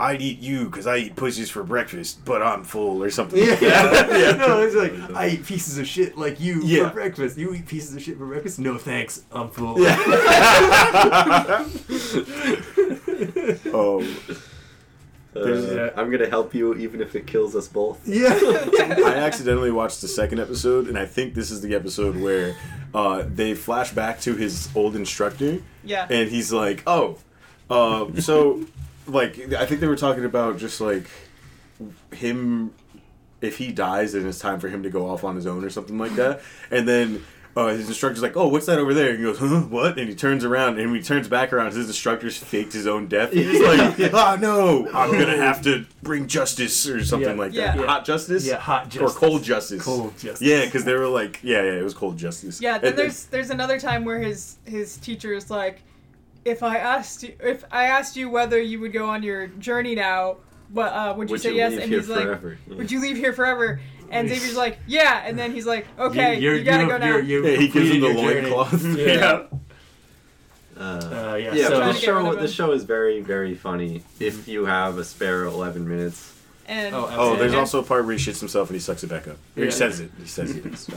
I'd 0.00 0.20
eat 0.20 0.40
you 0.40 0.64
because 0.64 0.86
I 0.88 0.96
eat 0.96 1.14
pussies 1.16 1.48
for 1.50 1.62
breakfast, 1.62 2.24
but 2.24 2.42
I'm 2.42 2.64
full 2.64 3.02
or 3.04 3.10
something. 3.10 3.38
Yeah, 3.38 3.50
like 3.52 3.60
that. 3.60 4.36
no, 4.38 4.60
it's 4.62 4.74
like 4.74 4.92
I 5.16 5.28
eat 5.28 5.46
pieces 5.46 5.78
of 5.78 5.86
shit 5.86 6.18
like 6.18 6.40
you 6.40 6.60
Yeah. 6.64 6.88
for 6.88 6.94
breakfast. 6.94 7.38
You 7.38 7.54
eat 7.54 7.66
pieces 7.66 7.94
of 7.94 8.02
shit 8.02 8.18
for 8.18 8.26
breakfast? 8.26 8.58
No 8.58 8.78
thanks, 8.78 9.22
I'm 9.30 9.48
full. 9.50 9.76
oh, 13.72 14.04
Uh, 15.34 15.88
I'm 15.96 16.10
gonna 16.10 16.28
help 16.28 16.54
you 16.54 16.74
even 16.74 17.00
if 17.00 17.14
it 17.16 17.26
kills 17.26 17.56
us 17.56 17.66
both. 17.66 18.00
yeah. 18.06 18.34
I 18.38 19.14
accidentally 19.16 19.70
watched 19.70 20.02
the 20.02 20.08
second 20.08 20.40
episode, 20.40 20.88
and 20.88 20.98
I 20.98 21.06
think 21.06 21.32
this 21.34 21.50
is 21.50 21.62
the 21.62 21.74
episode 21.74 22.16
where 22.20 22.54
uh, 22.94 23.24
they 23.26 23.54
flash 23.54 23.92
back 23.92 24.20
to 24.22 24.34
his 24.36 24.68
old 24.74 24.94
instructor, 24.94 25.62
Yeah. 25.84 26.06
and 26.10 26.28
he's 26.28 26.52
like, 26.52 26.82
"Oh, 26.86 27.16
uh, 27.70 28.08
so 28.20 28.66
like 29.06 29.52
I 29.54 29.66
think 29.66 29.80
they 29.80 29.88
were 29.88 29.96
talking 29.96 30.24
about 30.24 30.58
just 30.58 30.80
like 30.80 31.06
him 32.12 32.72
if 33.40 33.58
he 33.58 33.72
dies, 33.72 34.12
then 34.12 34.26
it's 34.26 34.38
time 34.38 34.60
for 34.60 34.68
him 34.68 34.82
to 34.84 34.90
go 34.90 35.08
off 35.10 35.24
on 35.24 35.34
his 35.36 35.46
own 35.46 35.64
or 35.64 35.70
something 35.70 35.98
like 35.98 36.14
that." 36.16 36.40
And 36.70 36.86
then 36.86 37.24
uh, 37.56 37.66
his 37.68 37.88
instructor's 37.88 38.22
like, 38.22 38.36
"Oh, 38.36 38.48
what's 38.48 38.66
that 38.66 38.78
over 38.78 38.94
there?" 38.94 39.10
And 39.10 39.18
he 39.18 39.24
goes, 39.24 39.38
"Huh? 39.38 39.62
What?" 39.62 39.98
And 39.98 40.08
he 40.08 40.14
turns 40.14 40.44
around, 40.44 40.78
and 40.78 40.90
when 40.92 41.00
he 41.00 41.04
turns 41.04 41.26
back 41.28 41.52
around, 41.52 41.72
his 41.74 41.86
instructor's 41.88 42.36
faked 42.36 42.72
his 42.72 42.86
own 42.86 43.08
death. 43.08 43.32
He's 43.32 43.60
like, 43.60 43.98
"Oh 44.14 44.36
no, 44.40 44.86
I'm 44.94 45.10
gonna 45.12 45.36
have 45.36 45.60
to 45.62 45.84
bring 46.02 46.28
justice 46.28 46.86
or 46.88 47.04
something 47.04 47.30
Yeah. 47.30 47.34
like 47.42 47.52
that. 47.54 47.76
Yeah. 47.76 47.86
Hot 47.86 48.04
justice, 48.04 48.46
Yeah, 48.46 48.58
hot 48.58 48.96
or 49.00 49.08
cold 49.08 49.42
justice." 49.42 49.82
Cold 49.82 50.16
justice. 50.18 50.40
Yeah, 50.40 50.64
because 50.64 50.84
they 50.84 50.94
were 50.94 51.08
like, 51.08 51.40
yeah, 51.42 51.62
yeah, 51.62 51.72
it 51.72 51.82
was 51.84 51.94
cold 51.94 52.16
justice. 52.16 52.60
Yeah, 52.60 52.78
then 52.78 52.90
And 52.90 52.98
then- 52.98 53.06
there's 53.06 53.24
there's 53.26 53.50
another 53.50 53.78
time 53.80 54.04
where 54.04 54.20
his 54.20 54.56
his 54.64 54.96
teacher 54.98 55.32
is 55.34 55.50
like, 55.50 55.82
if 56.44 56.62
I 56.62 56.76
asked 56.78 57.22
you 57.22 57.34
if 57.40 57.64
I 57.70 57.84
asked 57.84 58.16
you 58.16 58.28
whether 58.30 58.60
you 58.60 58.80
would 58.80 58.92
go 58.92 59.06
on 59.08 59.22
your 59.22 59.46
journey 59.48 59.94
now, 59.94 60.36
what 60.70 60.92
uh, 60.92 61.14
would 61.16 61.28
you 61.28 61.32
Would 61.34 61.40
say 61.42 61.50
you 61.50 61.56
yes? 61.56 61.72
leave 61.72 61.80
And 61.82 61.90
here 61.90 62.00
he's 62.00 62.08
like, 62.08 62.40
would 62.68 62.90
you 62.90 63.00
leave 63.00 63.16
here 63.16 63.32
forever? 63.32 63.80
And 64.10 64.28
Xavier's 64.28 64.56
like, 64.56 64.78
yeah. 64.86 65.22
And 65.24 65.38
then 65.38 65.52
he's 65.52 65.64
like, 65.66 65.86
okay, 65.98 66.34
you, 66.36 66.50
you're- 66.50 66.62
gotta 66.64 66.82
you're- 66.84 66.92
go 66.92 66.98
now. 66.98 67.06
you're- 67.16 67.26
you're 67.26 67.46
yeah, 67.48 67.56
he 67.58 67.68
gives 67.68 67.90
him 67.90 68.00
the 68.00 68.08
completed 68.08 68.42
your 68.44 68.52
loincloth. 68.56 68.82
journey. 68.82 69.04
yeah. 69.06 69.42
Uh, 70.76 70.80
Uh, 70.80 71.36
yeah, 71.36 71.54
yeah, 71.54 71.68
so- 71.68 71.80
but 71.80 71.86
the 71.86 71.92
to 71.92 72.00
get 72.06 72.14
rid 72.14 72.24
show 72.24 72.34
the 72.34 72.48
show 72.48 72.72
is 72.72 72.84
very 72.84 73.20
very 73.20 73.54
funny 73.54 74.02
if 74.20 74.48
you 74.48 74.64
have 74.64 74.98
a 74.98 75.04
spare 75.04 75.44
11 75.44 75.86
minutes. 75.88 76.31
And 76.66 76.94
Oh, 76.94 77.08
Oh, 77.10 77.36
there's 77.36 77.54
also 77.54 77.80
a 77.80 77.82
part 77.82 78.04
where 78.06 78.16
he 78.16 78.22
shits 78.24 78.38
himself 78.40 78.68
and 78.70 78.74
he 78.76 78.80
sucks 78.80 79.02
it 79.02 79.08
back 79.08 79.26
up. 79.26 79.36
Or 79.56 79.60
Yeah. 79.60 79.64
he 79.66 79.70
says 79.70 80.00
it. 80.00 80.10
He 80.18 80.26
says 80.26 80.50
it. 80.56 80.76
So. 80.78 80.94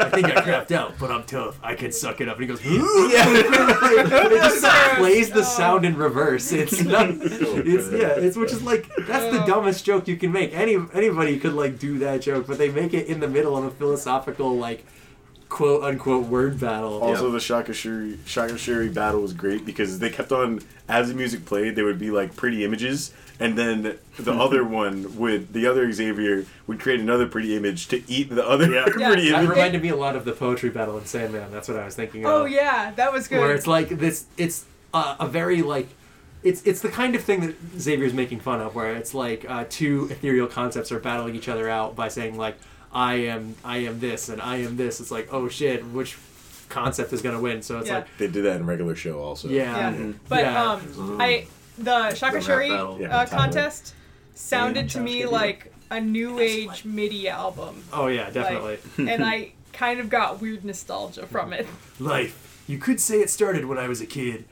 I 0.00 0.08
think 0.10 0.26
I 0.26 0.42
crapped 0.42 0.72
out, 0.72 0.94
but 0.98 1.10
I'm 1.10 1.22
tough. 1.22 1.58
I 1.62 1.74
can 1.76 1.92
suck 1.92 2.20
it 2.20 2.28
up. 2.28 2.38
And 2.38 2.42
he 2.42 2.48
goes, 2.48 2.64
yeah. 2.64 3.24
it 3.28 4.30
just 4.30 4.60
Gross. 4.60 4.98
plays 4.98 5.30
the 5.30 5.40
Oh. 5.40 5.42
sound 5.44 5.84
in 5.84 5.96
reverse. 5.96 6.52
It's 6.52 6.82
not. 6.82 7.08
Oh, 7.10 7.62
it's 7.64 7.90
yeah. 7.92 8.08
It's 8.18 8.36
which 8.36 8.52
is 8.52 8.62
like 8.62 8.88
that's 9.06 9.32
the 9.34 9.42
Oh. 9.42 9.46
dumbest 9.46 9.84
joke 9.84 10.08
you 10.08 10.16
can 10.16 10.32
make. 10.32 10.52
Any 10.52 10.76
anybody 10.92 11.38
could 11.38 11.54
like 11.54 11.78
do 11.78 11.98
that 12.00 12.22
joke, 12.22 12.46
but 12.46 12.58
they 12.58 12.70
make 12.70 12.92
it 12.94 13.06
in 13.06 13.20
the 13.20 13.28
middle 13.28 13.56
of 13.56 13.64
a 13.64 13.70
philosophical 13.70 14.56
like 14.56 14.84
quote 15.48 15.84
unquote 15.84 16.26
word 16.26 16.58
battle. 16.58 17.00
Also, 17.02 17.30
the 17.30 17.40
Shaka 17.40 17.72
Shuri, 17.72 18.18
Shaka 18.24 18.56
Shuri 18.58 18.88
battle 18.88 19.20
was 19.20 19.32
great 19.32 19.64
because 19.66 19.98
they 19.98 20.10
kept 20.10 20.32
on, 20.32 20.60
as 20.88 21.08
the 21.08 21.14
music 21.14 21.44
played, 21.44 21.76
there 21.76 21.84
would 21.84 21.98
be 21.98 22.10
like 22.10 22.34
pretty 22.36 22.64
images, 22.64 23.12
and 23.42 23.58
then 23.58 23.98
the 24.18 24.32
other 24.44 24.64
one 24.64 25.16
would, 25.18 25.52
the 25.52 25.66
other 25.66 25.90
Xavier 25.92 26.46
would 26.66 26.80
create 26.80 27.00
another 27.00 27.26
pretty 27.26 27.56
image 27.56 27.88
to 27.88 28.02
eat 28.10 28.30
the 28.30 28.46
other 28.46 28.70
Yeah. 28.70 28.84
pretty 28.86 29.30
That 29.30 29.38
image. 29.40 29.48
reminded 29.50 29.82
me 29.82 29.88
a 29.90 29.96
lot 29.96 30.16
of 30.16 30.24
the 30.24 30.32
poetry 30.32 30.70
battle 30.70 30.96
in 30.98 31.04
Sandman. 31.06 31.50
That's 31.50 31.68
what 31.68 31.76
I 31.78 31.84
was 31.84 31.94
thinking 31.96 32.24
of. 32.24 32.30
oh 32.32 32.44
yeah, 32.44 32.92
that 32.96 33.12
was 33.12 33.28
good. 33.28 33.40
where 33.40 33.54
it's 33.54 33.66
like 33.66 33.88
this 33.90 34.26
it's 34.36 34.64
uh, 34.94 35.16
a 35.20 35.26
very 35.26 35.62
like 35.62 35.88
it's 36.42 36.62
it's 36.64 36.80
the 36.80 36.88
kind 36.88 37.14
of 37.14 37.22
thing 37.22 37.40
that 37.46 37.54
Xavier's 37.78 38.12
making 38.12 38.40
fun 38.40 38.60
of, 38.60 38.74
where 38.74 38.94
it's 38.96 39.14
like 39.14 39.48
uh, 39.48 39.64
two 39.68 40.08
ethereal 40.10 40.46
concepts 40.48 40.90
are 40.90 40.98
battling 40.98 41.36
each 41.36 41.48
other 41.48 41.68
out 41.68 41.94
by 41.94 42.08
saying 42.08 42.36
like, 42.36 42.56
I 42.92 43.14
am 43.14 43.54
I 43.64 43.78
am 43.78 44.00
this 44.00 44.28
and 44.28 44.42
I 44.42 44.56
am 44.56 44.76
this. 44.76 44.98
It's 45.00 45.10
like, 45.12 45.28
oh 45.32 45.48
shit, 45.48 45.84
which 45.86 46.18
concept 46.68 47.12
is 47.12 47.22
gonna 47.22 47.40
win? 47.40 47.62
So 47.62 47.78
it's 47.78 47.88
Yeah. 47.88 47.96
like, 47.98 48.06
They 48.18 48.26
did 48.26 48.44
that 48.44 48.56
in 48.56 48.66
regular 48.66 48.94
show 48.96 49.20
also. 49.20 49.48
yeah, 49.48 49.90
Yeah. 49.92 50.12
But 50.28 50.40
Yeah. 50.40 50.64
um, 50.72 51.16
I 51.20 51.46
the 51.78 52.14
Shaka 52.14 52.36
rap 52.36 52.44
Shuri 52.44 52.68
battle. 52.68 52.98
Yeah, 53.00 53.16
uh, 53.16 53.26
contest 53.26 53.94
sounded 54.34 54.88
to 54.90 55.00
me 55.00 55.26
like 55.26 55.72
a 55.90 56.00
new 56.00 56.38
age 56.38 56.84
MIDI 56.84 57.28
album, 57.28 57.82
oh 57.92 58.06
yeah, 58.06 58.30
definitely. 58.30 58.78
like, 58.98 59.10
and 59.10 59.24
I 59.24 59.52
kind 59.72 60.00
of 60.00 60.08
got 60.08 60.40
weird 60.40 60.64
nostalgia 60.64 61.26
from 61.26 61.52
it. 61.52 61.66
Life. 61.98 62.62
You 62.66 62.78
could 62.78 63.00
say 63.00 63.20
it 63.20 63.28
started 63.28 63.64
when 63.64 63.78
I 63.78 63.88
was 63.88 64.00
a 64.00 64.06
kid. 64.06 64.44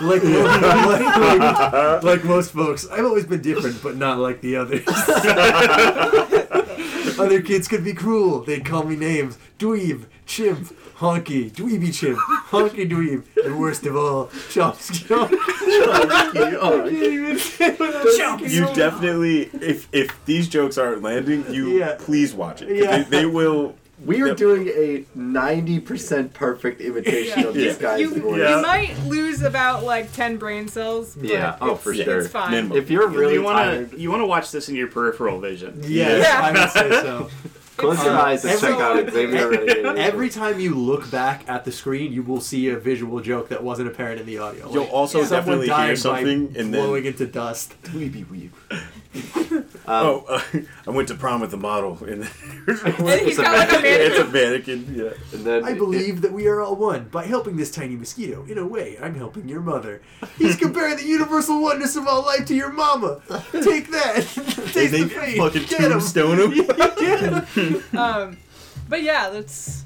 Like, 0.00 0.22
like, 0.22 0.22
like, 0.22 2.02
like 2.02 2.24
most 2.24 2.52
folks, 2.52 2.88
I've 2.88 3.04
always 3.04 3.26
been 3.26 3.42
different, 3.42 3.82
but 3.82 3.96
not 3.96 4.18
like 4.18 4.40
the 4.40 4.56
others. 4.56 4.84
Other 7.18 7.42
kids 7.42 7.68
could 7.68 7.84
be 7.84 7.92
cruel. 7.92 8.42
They'd 8.42 8.64
call 8.64 8.84
me 8.84 8.96
names: 8.96 9.38
dweeb, 9.58 10.06
chimp, 10.32 10.74
honky, 10.96 11.50
dweeby 11.50 11.92
chimp, 11.94 12.18
honky 12.50 12.88
dweeb, 12.90 13.22
and 13.44 13.58
worst 13.60 13.84
of 13.86 13.94
all, 13.96 14.26
chomsky. 14.52 15.04
Oh, 16.64 16.86
You 16.86 18.74
definitely, 18.74 19.50
if 19.60 19.88
if 19.92 20.24
these 20.24 20.48
jokes 20.48 20.78
aren't 20.78 21.02
landing, 21.02 21.44
you 21.52 21.78
Yeah. 21.78 21.96
please 21.98 22.32
watch 22.34 22.62
it. 22.62 22.68
'cause 22.68 22.76
Yeah. 22.78 23.02
They, 23.02 23.20
they 23.20 23.26
will. 23.26 23.74
we 24.04 24.20
are 24.22 24.28
Yep. 24.28 24.36
doing 24.36 24.68
a 24.68 25.04
90% 25.16 26.32
perfect 26.34 26.80
imitation 26.80 27.40
Yeah. 27.40 27.46
of 27.48 27.54
this 27.54 27.76
Yeah. 27.76 27.82
guy's 27.82 28.00
You, 28.00 28.14
voice. 28.16 28.38
Yeah. 28.40 28.56
you 28.56 28.62
might 28.62 28.94
lose 29.06 29.42
about 29.42 29.84
like 29.84 30.12
ten 30.12 30.36
brain 30.38 30.66
cells. 30.68 31.14
But 31.14 31.28
Yeah, 31.28 31.56
oh, 31.60 31.74
for 31.76 31.94
sure. 31.94 32.18
It's 32.20 32.28
fine. 32.28 32.50
Minimum. 32.52 32.78
If 32.78 32.90
you're 32.90 33.08
really 33.08 33.34
you 33.34 33.42
want 33.42 33.58
tired, 33.58 33.92
you 33.96 34.10
want 34.10 34.22
to 34.22 34.26
watch 34.26 34.50
this 34.50 34.68
in 34.68 34.74
your 34.76 34.88
peripheral 34.88 35.38
vision. 35.40 35.80
Yes, 35.86 36.24
Yeah. 36.26 36.40
I 36.42 36.50
would 36.52 36.70
say 36.70 36.90
so. 37.02 37.28
close 37.76 38.02
your 38.04 38.14
Uh, 38.14 38.22
eyes 38.22 38.44
and 38.44 38.52
every- 38.54 38.68
check 38.70 38.78
out 38.80 39.10
Xavier 39.12 39.48
Renegade. 39.50 39.84
Every 39.98 40.28
time 40.30 40.60
you 40.60 40.74
look 40.74 41.10
back 41.10 41.44
at 41.48 41.64
the 41.64 41.72
screen, 41.72 42.12
you 42.12 42.22
will 42.22 42.40
see 42.40 42.68
a 42.68 42.76
visual 42.78 43.20
joke 43.20 43.48
that 43.48 43.62
wasn't 43.62 43.88
apparent 43.88 44.20
in 44.20 44.26
the 44.26 44.38
audio. 44.38 44.72
You'll 44.72 44.84
also 44.84 45.18
Yeah. 45.20 45.24
someone 45.26 45.40
definitely 45.44 45.66
dying 45.68 45.86
hear 45.88 45.96
something 45.96 46.46
by 46.48 46.60
and 46.60 46.72
blowing 46.72 47.02
then. 47.04 47.12
into 47.12 47.26
dust. 47.26 47.74
Weeby 47.84 48.24
weeb. 48.26 48.50
Oh, 49.86 50.24
uh, 50.28 50.40
I 50.86 50.90
went 50.90 51.08
to 51.08 51.14
prom 51.14 51.40
with 51.42 51.52
a 51.52 51.56
model, 51.58 52.02
and 52.04 52.24
he's 52.66 53.36
got 53.36 53.56
like 53.70 53.72
a 53.72 54.06
it's 54.06 54.18
a 54.18 54.24
mannequin. 54.24 54.32
mannequin. 54.86 54.94
Yeah. 54.94 55.36
And 55.36 55.44
then 55.44 55.64
I 55.64 55.74
believe 55.74 56.22
that 56.22 56.32
we 56.32 56.46
are 56.46 56.60
all 56.62 56.76
one. 56.76 57.08
By 57.08 57.24
helping 57.24 57.56
this 57.56 57.70
tiny 57.70 57.96
mosquito, 57.96 58.44
in 58.48 58.56
a 58.58 58.66
way, 58.66 58.96
I'm 59.02 59.14
helping 59.14 59.48
your 59.48 59.60
mother. 59.60 60.00
He's 60.38 60.56
comparing 60.56 60.96
the 60.96 61.04
universal 61.04 61.60
oneness 61.60 61.96
of 61.96 62.06
all 62.06 62.22
life 62.24 62.46
to 62.46 62.54
your 62.54 62.72
mama. 62.72 63.20
Take 63.52 63.90
that. 63.90 64.24
They, 64.34 64.52
Taste 64.72 64.92
they 64.92 65.02
the 65.02 65.08
fate. 65.08 65.36
fucking 65.38 65.64
Get 65.64 65.80
'em. 65.82 65.90
tombstone 65.92 66.52
him. 66.52 67.98
Um, 67.98 68.36
but 68.88 69.02
yeah, 69.02 69.28
that's 69.30 69.84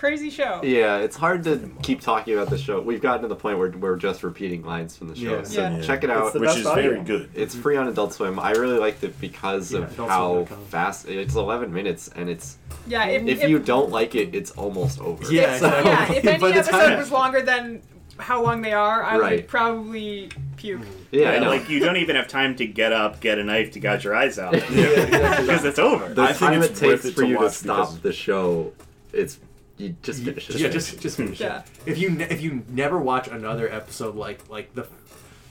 crazy 0.00 0.30
show. 0.30 0.60
Yeah, 0.64 0.96
it's 0.98 1.14
hard 1.16 1.44
to 1.44 1.70
keep 1.82 2.00
talking 2.00 2.34
about 2.34 2.48
the 2.48 2.56
show. 2.58 2.80
We've 2.80 3.02
gotten 3.02 3.22
to 3.22 3.28
the 3.28 3.36
point 3.36 3.58
where 3.58 3.70
we're 3.70 3.96
just 3.96 4.22
repeating 4.22 4.64
lines 4.64 4.96
from 4.96 5.08
the 5.08 5.14
show. 5.14 5.36
Yeah. 5.36 5.42
So 5.44 5.60
Yeah. 5.60 5.80
check 5.82 6.02
it 6.02 6.10
It's 6.10 6.18
out. 6.18 6.32
the 6.32 6.40
Which 6.40 6.48
best 6.48 6.58
is 6.60 6.66
audio. 6.66 6.90
very 6.90 7.04
good. 7.04 7.28
It's 7.34 7.54
free 7.54 7.76
on 7.76 7.86
Adult 7.86 8.14
Swim. 8.14 8.40
I 8.40 8.52
really 8.52 8.78
liked 8.78 9.04
it 9.04 9.20
because 9.20 9.72
Yeah, 9.72 9.80
of 9.80 9.96
how 9.96 10.46
fast 10.70 11.06
it's 11.08 11.34
11 11.34 11.72
minutes 11.72 12.08
and 12.16 12.28
it's 12.30 12.56
Yeah, 12.86 13.04
if, 13.06 13.26
if 13.28 13.48
you 13.48 13.58
don't 13.58 13.90
like 13.90 14.14
it, 14.14 14.34
it's 14.34 14.50
almost 14.52 15.00
over. 15.00 15.22
Yeah, 15.32 15.58
So- 15.58 15.66
exactly. 15.68 15.90
yeah, 15.90 16.12
if 16.18 16.24
any 16.42 16.52
episode 16.58 16.70
time- 16.72 16.98
was 16.98 17.12
longer 17.12 17.42
than 17.42 17.82
how 18.18 18.42
long 18.42 18.62
they 18.62 18.72
are, 18.72 19.02
I 19.02 19.16
would 19.18 19.48
probably 19.48 20.30
puke. 20.56 20.80
yeah, 21.10 21.30
I 21.32 21.38
know. 21.40 21.48
like 21.48 21.68
you 21.70 21.78
don't 21.80 21.96
even 21.98 22.16
have 22.16 22.28
time 22.28 22.56
to 22.56 22.66
get 22.66 22.92
up, 22.92 23.20
get 23.20 23.38
a 23.38 23.44
knife 23.44 23.72
to 23.72 23.80
gouge 23.80 24.04
your 24.04 24.14
eyes 24.14 24.38
out 24.38 24.52
Yeah, 24.70 24.84
exactly. 24.86 25.46
because 25.46 25.64
it's 25.66 25.78
over. 25.78 26.08
the 26.12 26.22
I 26.22 26.26
think 26.32 26.38
time 26.38 26.62
it's 26.62 26.80
it 26.82 26.86
worth 26.86 27.02
takes 27.02 27.04
it 27.06 27.14
for 27.14 27.22
to 27.22 27.28
you 27.28 27.38
to 27.38 27.50
stop 27.50 27.76
because- 27.88 28.00
the 28.00 28.12
show, 28.12 28.72
it's 29.12 29.38
you 29.80 29.96
just 30.02 30.22
finish 30.22 30.50
it. 30.50 30.56
Yeah, 30.56 30.68
just 30.68 31.00
just 31.00 31.16
finish 31.16 31.40
Yeah. 31.40 31.60
it. 31.60 31.64
If 31.86 31.98
you 31.98 32.10
ne- 32.10 32.24
if 32.30 32.40
you 32.40 32.62
never 32.68 32.98
watch 32.98 33.28
another 33.28 33.72
episode 33.72 34.14
like 34.16 34.48
like 34.48 34.74
the 34.74 34.86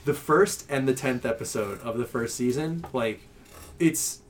the 0.04 0.14
first 0.14 0.66
and 0.70 0.88
the 0.88 0.94
tenth 0.94 1.26
episode 1.26 1.80
of 1.82 1.98
the 1.98 2.04
first 2.06 2.34
season, 2.36 2.84
like 2.92 3.20
it's 3.78 4.20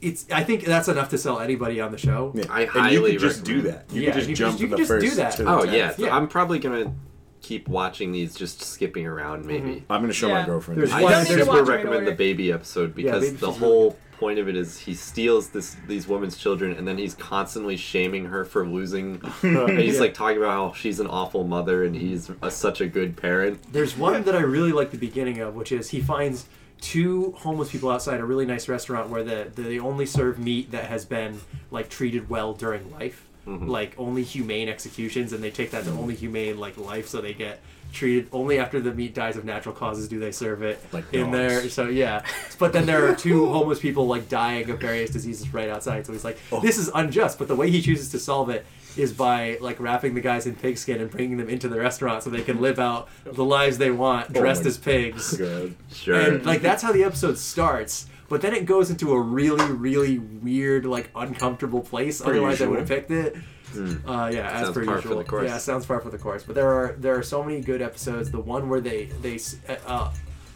it's 0.00 0.26
I 0.30 0.44
think 0.44 0.64
that's 0.64 0.88
enough 0.88 1.08
to 1.10 1.18
sell 1.18 1.40
anybody 1.40 1.80
on 1.80 1.92
the 1.92 1.98
show. 1.98 2.32
Yeah. 2.34 2.44
I 2.50 2.62
and 2.62 2.74
you 2.74 2.80
highly 2.80 3.12
could 3.12 3.20
just 3.20 3.44
do 3.44 3.56
recommend 3.62 3.74
that. 3.88 3.94
You 3.94 4.02
Yeah, 4.02 4.10
could 4.10 4.14
just 4.18 4.28
you- 4.30 4.36
jump 4.36 4.60
you 4.60 4.68
from 4.68 4.76
could 4.78 4.86
the 4.88 5.00
just 5.00 5.10
do 5.16 5.16
that. 5.22 5.32
to 5.36 5.42
the 5.44 5.50
Oh 5.50 5.64
tenth. 5.64 5.98
yeah. 5.98 6.06
Yeah. 6.06 6.16
I'm 6.16 6.28
probably 6.28 6.58
gonna 6.58 6.92
keep 7.40 7.68
watching 7.68 8.10
these, 8.12 8.34
just 8.34 8.62
skipping 8.62 9.06
around 9.06 9.44
maybe. 9.44 9.68
Mm-hmm. 9.68 9.92
I'm 9.92 10.00
gonna 10.00 10.12
show 10.14 10.28
Yeah. 10.28 10.40
my 10.40 10.46
girlfriend. 10.46 10.80
There's 10.80 10.90
this. 10.90 10.98
I 10.98 11.02
one- 11.02 11.12
don't 11.12 11.22
need 11.24 11.28
to 11.36 11.44
super 11.44 11.50
watch 11.60 11.68
right 11.68 11.76
recommend 11.84 12.06
the 12.06 12.12
baby 12.12 12.52
episode 12.52 12.94
because 12.94 13.22
baby 13.22 13.36
the 13.36 13.50
she's 13.52 13.58
whole 13.60 13.98
point 14.18 14.38
of 14.38 14.48
it 14.48 14.56
is 14.56 14.78
he 14.78 14.94
steals 14.94 15.50
this 15.50 15.76
these 15.86 16.06
women's 16.08 16.36
children 16.36 16.72
and 16.76 16.86
then 16.86 16.98
he's 16.98 17.14
constantly 17.14 17.76
shaming 17.76 18.26
her 18.26 18.44
for 18.44 18.66
losing. 18.66 19.20
and 19.42 19.78
he's 19.78 19.94
Yeah. 19.94 20.00
like 20.00 20.14
talking 20.14 20.38
about 20.38 20.50
how 20.50 20.72
she's 20.72 21.00
an 21.00 21.06
awful 21.06 21.44
mother 21.44 21.84
and 21.84 21.94
he's 21.94 22.30
a, 22.42 22.50
such 22.50 22.80
a 22.80 22.86
good 22.86 23.16
parent. 23.16 23.60
There's 23.72 23.96
one 23.96 24.22
that 24.24 24.34
I 24.34 24.40
really 24.40 24.72
like 24.72 24.90
the 24.90 24.98
beginning 24.98 25.40
of, 25.40 25.54
which 25.54 25.72
is 25.72 25.90
he 25.90 26.00
finds 26.00 26.46
two 26.80 27.32
homeless 27.38 27.70
people 27.70 27.90
outside 27.90 28.20
a 28.20 28.24
really 28.24 28.44
nice 28.44 28.68
restaurant 28.68 29.08
where 29.08 29.24
the, 29.24 29.50
they 29.54 29.78
only 29.78 30.04
serve 30.06 30.38
meat 30.38 30.70
that 30.72 30.84
has 30.84 31.04
been 31.04 31.40
like 31.70 31.88
treated 31.88 32.28
well 32.28 32.52
during 32.52 32.90
life, 32.92 33.26
mm-hmm. 33.46 33.68
like 33.68 33.94
only 33.96 34.22
humane 34.22 34.68
executions, 34.68 35.32
and 35.32 35.42
they 35.42 35.50
take 35.50 35.70
that 35.70 35.84
to 35.84 35.90
only 35.92 36.14
humane 36.14 36.58
like 36.58 36.76
life, 36.76 37.08
so 37.08 37.20
they 37.22 37.32
get 37.32 37.60
treated 37.94 38.28
only 38.32 38.58
after 38.58 38.80
the 38.80 38.92
meat 38.92 39.14
dies 39.14 39.36
of 39.36 39.44
natural 39.44 39.74
causes 39.74 40.08
do 40.08 40.18
they 40.18 40.32
serve 40.32 40.62
it 40.62 40.78
Like 40.92 41.04
in 41.12 41.30
dogs. 41.30 41.32
there. 41.32 41.68
So 41.70 41.88
yeah, 41.88 42.22
but 42.58 42.72
then 42.72 42.86
there 42.86 43.08
are 43.08 43.14
two 43.14 43.46
homeless 43.52 43.80
people 43.80 44.06
like 44.06 44.28
dying 44.28 44.68
of 44.70 44.80
various 44.80 45.10
diseases 45.10 45.52
right 45.54 45.68
outside. 45.68 46.04
So 46.06 46.12
he's 46.12 46.24
like, 46.24 46.38
oh. 46.52 46.60
this 46.60 46.76
is 46.78 46.90
unjust. 46.94 47.38
But 47.38 47.48
the 47.48 47.56
way 47.56 47.70
he 47.70 47.80
chooses 47.80 48.10
to 48.10 48.18
solve 48.18 48.50
it 48.50 48.66
is 48.96 49.12
by 49.12 49.58
like 49.60 49.80
wrapping 49.80 50.14
the 50.14 50.20
guys 50.20 50.46
in 50.46 50.54
pigskin 50.54 51.00
and 51.00 51.10
bringing 51.10 51.36
them 51.36 51.48
into 51.48 51.68
the 51.68 51.78
restaurant 51.78 52.22
so 52.22 52.30
they 52.30 52.42
can 52.42 52.60
live 52.60 52.78
out 52.78 53.08
the 53.24 53.44
lives 53.44 53.78
they 53.78 53.90
want 53.90 54.26
oh 54.30 54.40
dressed 54.40 54.62
my 54.64 54.68
as 54.68 54.78
pigs. 54.78 55.36
God. 55.36 55.74
Sure. 55.92 56.14
And 56.20 56.44
like 56.46 56.62
that's 56.62 56.82
how 56.82 56.92
the 56.92 57.04
episode 57.04 57.38
starts. 57.38 58.06
But 58.28 58.40
then 58.40 58.54
it 58.54 58.64
goes 58.66 58.90
into 58.90 59.12
a 59.12 59.20
really, 59.20 59.70
really 59.70 60.18
weird, 60.18 60.86
like 60.86 61.10
uncomfortable 61.14 61.80
place. 61.82 62.20
Per 62.20 62.30
Otherwise, 62.30 62.62
I 62.62 62.66
would 62.66 62.78
have 62.78 62.88
picked 62.88 63.10
it. 63.10 63.36
Uh, 63.76 64.30
yeah, 64.32 64.50
as 64.50 64.62
Sounds 64.62 64.74
per 64.74 64.84
par 64.84 64.96
for 64.96 65.08
usual. 65.08 65.18
the 65.18 65.24
course. 65.24 65.48
Yeah, 65.48 65.58
sounds 65.58 65.86
par 65.86 66.00
for 66.00 66.10
the 66.10 66.18
course. 66.18 66.42
But 66.44 66.54
there 66.54 66.68
are 66.72 66.94
there 66.98 67.16
are 67.18 67.22
so 67.22 67.42
many 67.42 67.60
good 67.60 67.82
episodes. 67.82 68.30
The 68.30 68.40
one 68.40 68.68
where 68.68 68.80
they 68.80 69.06
they 69.22 69.38
uh, 69.86 70.12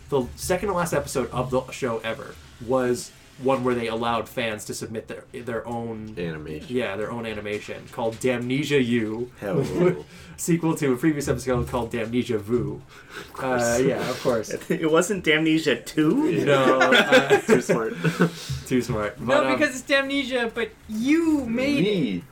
the 0.08 0.26
second 0.36 0.68
to 0.68 0.74
last 0.74 0.92
episode 0.92 1.30
of 1.30 1.50
the 1.50 1.62
show 1.70 1.98
ever 1.98 2.34
was 2.66 3.12
one 3.40 3.62
where 3.62 3.74
they 3.74 3.86
allowed 3.86 4.28
fans 4.28 4.64
to 4.64 4.74
submit 4.74 5.06
their 5.06 5.22
their 5.32 5.64
own 5.68 6.12
Animation. 6.18 6.66
yeah 6.76 6.96
their 6.96 7.08
own 7.12 7.24
animation 7.24 7.84
called 7.92 8.18
Damnesia 8.18 8.84
You. 8.84 9.30
Hell. 9.40 9.64
Sequel 10.36 10.74
to 10.76 10.92
a 10.92 10.96
previous 10.96 11.28
episode 11.28 11.68
called 11.68 11.92
Damnesia 11.92 12.38
Vu. 12.40 12.80
Uh, 13.40 13.78
yeah, 13.82 14.08
of 14.10 14.20
course. 14.22 14.50
It 14.70 14.88
wasn't 14.90 15.24
Damnesia 15.24 15.84
2? 15.84 16.44
No, 16.44 16.78
uh, 16.80 17.40
Too 17.40 17.60
smart. 17.60 17.94
too 18.66 18.82
smart. 18.82 19.16
But, 19.18 19.42
No, 19.42 19.48
um, 19.50 19.58
because 19.58 19.74
it's 19.80 19.88
Damnesia, 19.88 20.52
but 20.54 20.70
you 20.88 21.44
made 21.46 21.78
it. 21.78 21.82
Me. 21.82 22.24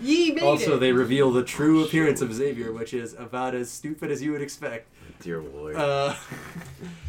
Ye 0.00 0.32
made 0.32 0.42
Also, 0.44 0.76
it. 0.76 0.78
they 0.80 0.92
reveal 0.92 1.30
the 1.30 1.42
true 1.44 1.84
appearance 1.84 2.20
of 2.22 2.32
Xavier, 2.32 2.72
which 2.72 2.94
is 2.94 3.14
about 3.14 3.54
as 3.54 3.70
stupid 3.70 4.10
as 4.10 4.22
you 4.22 4.32
would 4.32 4.42
expect. 4.42 4.88
Dear 5.20 5.42
Lord. 5.42 5.76
Uh, 5.76 6.14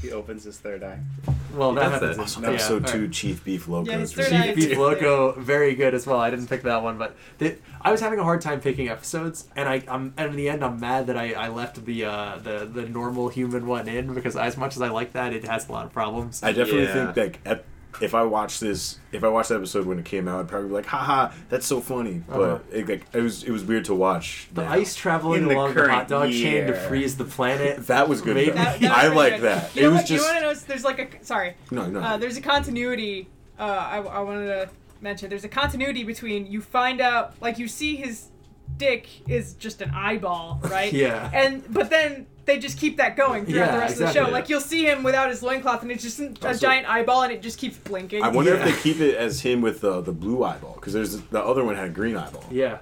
He 0.01 0.11
opens 0.11 0.43
his 0.43 0.57
third 0.57 0.83
eye. 0.83 0.99
well, 1.55 1.73
that 1.75 1.81
does 1.83 1.91
happens. 1.93 2.09
that. 2.09 2.13
in- 2.15 2.19
Also, 2.19 2.41
episode 2.41 2.81
yeah, 2.87 2.91
two, 2.91 2.97
alright. 2.97 3.11
Chief 3.13 3.43
Beef 3.43 3.67
Loco. 3.67 3.89
Yeah, 3.89 3.99
is 3.99 4.11
his 4.13 4.25
third 4.27 4.31
really 4.33 4.49
eye 4.49 4.55
Chief 4.55 4.69
Beef 4.69 4.77
Loco, 4.77 5.31
very 5.39 5.75
good 5.75 5.93
as 5.93 6.05
well. 6.07 6.19
I 6.19 6.29
didn't 6.29 6.47
pick 6.47 6.63
that 6.63 6.83
one, 6.83 6.97
but 6.97 7.15
the, 7.37 7.55
I 7.81 7.91
was 7.91 8.01
having 8.01 8.19
a 8.19 8.23
hard 8.23 8.41
time 8.41 8.59
picking 8.59 8.89
episodes, 8.89 9.47
and 9.55 9.69
I, 9.69 9.83
I'm 9.87 10.13
and 10.17 10.31
in 10.31 10.35
the 10.35 10.49
end, 10.49 10.63
I'm 10.65 10.79
mad 10.79 11.07
that 11.07 11.15
I, 11.15 11.31
I 11.33 11.47
left 11.49 11.85
the 11.85 12.03
uh, 12.05 12.37
the 12.43 12.65
the 12.71 12.89
normal 12.89 13.29
human 13.29 13.65
one 13.67 13.87
in 13.87 14.13
because 14.13 14.35
as 14.35 14.57
much 14.57 14.75
as 14.75 14.81
I 14.81 14.89
like 14.89 15.13
that, 15.13 15.31
it 15.33 15.45
has 15.45 15.69
a 15.69 15.71
lot 15.71 15.85
of 15.85 15.93
problems. 15.93 16.41
I 16.43 16.51
definitely 16.51 16.83
Yeah. 16.83 17.13
think 17.13 17.43
that 17.43 17.51
ep- 17.59 17.65
if 18.01 18.13
I 18.15 18.23
watched 18.23 18.59
this, 18.61 18.99
if 19.11 19.23
I 19.23 19.27
watched 19.27 19.49
the 19.49 19.55
episode 19.55 19.85
when 19.85 19.99
it 19.99 20.05
came 20.05 20.27
out, 20.27 20.39
I'd 20.39 20.47
probably 20.47 20.69
be 20.69 20.73
like, 20.75 20.85
haha, 20.85 21.31
that's 21.49 21.65
so 21.65 21.81
funny. 21.81 22.23
Uh-huh. 22.29 22.59
But 22.69 22.75
it, 22.75 22.87
like, 22.87 23.05
it 23.13 23.21
was 23.21 23.43
it 23.43 23.51
was 23.51 23.63
weird 23.63 23.85
to 23.85 23.95
watch. 23.95 24.47
the 24.53 24.63
now. 24.63 24.71
ice 24.71 24.95
traveling 24.95 25.43
In 25.43 25.47
the 25.49 25.55
along 25.55 25.73
the 25.73 25.81
hot 25.81 25.87
current 25.89 26.07
dog 26.09 26.31
chain 26.31 26.67
to 26.67 26.73
freeze 26.73 27.17
the 27.17 27.25
planet. 27.25 27.85
That 27.87 28.07
was 28.07 28.21
good. 28.21 28.35
Maybe- 28.35 28.51
That- 28.51 28.79
that 28.79 28.89
was 29.03 29.11
I 29.11 29.15
like 29.15 29.33
good. 29.35 29.41
that. 29.43 29.75
You 29.75 29.81
know 29.83 29.87
it 29.87 29.91
was 29.91 30.01
what? 30.01 30.09
You 30.09 30.17
just 30.17 30.27
want 30.29 30.39
to 30.39 30.45
know? 30.45 30.53
There's 30.53 30.83
like 30.83 30.99
a 31.21 31.25
sorry. 31.25 31.55
no, 31.71 31.87
no. 31.87 31.99
Uh, 31.99 32.17
there's 32.17 32.37
a 32.37 32.41
continuity. 32.41 33.27
Uh, 33.59 33.63
I, 33.63 33.97
I 33.97 34.19
wanted 34.21 34.47
to 34.47 34.69
mention. 35.01 35.29
There's 35.29 35.43
a 35.43 35.49
continuity 35.49 36.03
between 36.03 36.45
you 36.47 36.61
find 36.61 37.01
out, 37.01 37.33
like 37.41 37.57
you 37.59 37.67
see 37.67 37.95
his 37.95 38.27
dick 38.77 39.07
is 39.29 39.53
just 39.55 39.81
an 39.81 39.91
eyeball, 39.93 40.59
right? 40.63 40.93
Yeah. 41.03 41.29
And 41.33 41.63
but 41.73 41.89
then 41.89 42.27
they 42.45 42.57
just 42.59 42.77
keep 42.79 42.97
that 42.97 43.15
going 43.15 43.45
throughout 43.45 43.65
Yeah, 43.67 43.71
the 43.71 43.77
rest 43.77 43.93
of 43.93 43.99
the 43.99 44.05
exactly. 44.05 44.25
show. 44.29 44.31
Like 44.31 44.49
you'll 44.49 44.61
see 44.61 44.85
him 44.85 45.03
without 45.03 45.29
his 45.29 45.43
loincloth, 45.43 45.81
and 45.83 45.91
it's 45.91 46.01
just 46.03 46.19
a 46.19 46.33
Also- 46.43 46.59
giant 46.59 46.89
eyeball, 46.89 47.21
and 47.23 47.31
it 47.31 47.41
just 47.41 47.57
keeps 47.59 47.77
blinking. 47.77 48.23
I 48.23 48.29
wonder 48.29 48.53
Yeah. 48.55 48.65
if 48.67 48.75
they 48.75 48.81
keep 48.81 48.99
it 49.01 49.15
as 49.15 49.41
him 49.41 49.61
with 49.61 49.81
the 49.81 50.01
the 50.01 50.11
blue 50.11 50.43
eyeball 50.43 50.73
because 50.75 50.93
there's 50.93 51.17
the 51.21 51.43
other 51.43 51.63
one 51.63 51.75
had 51.75 51.85
a 51.85 51.89
green 51.89 52.17
eyeball. 52.17 52.45
Yeah. 52.49 52.77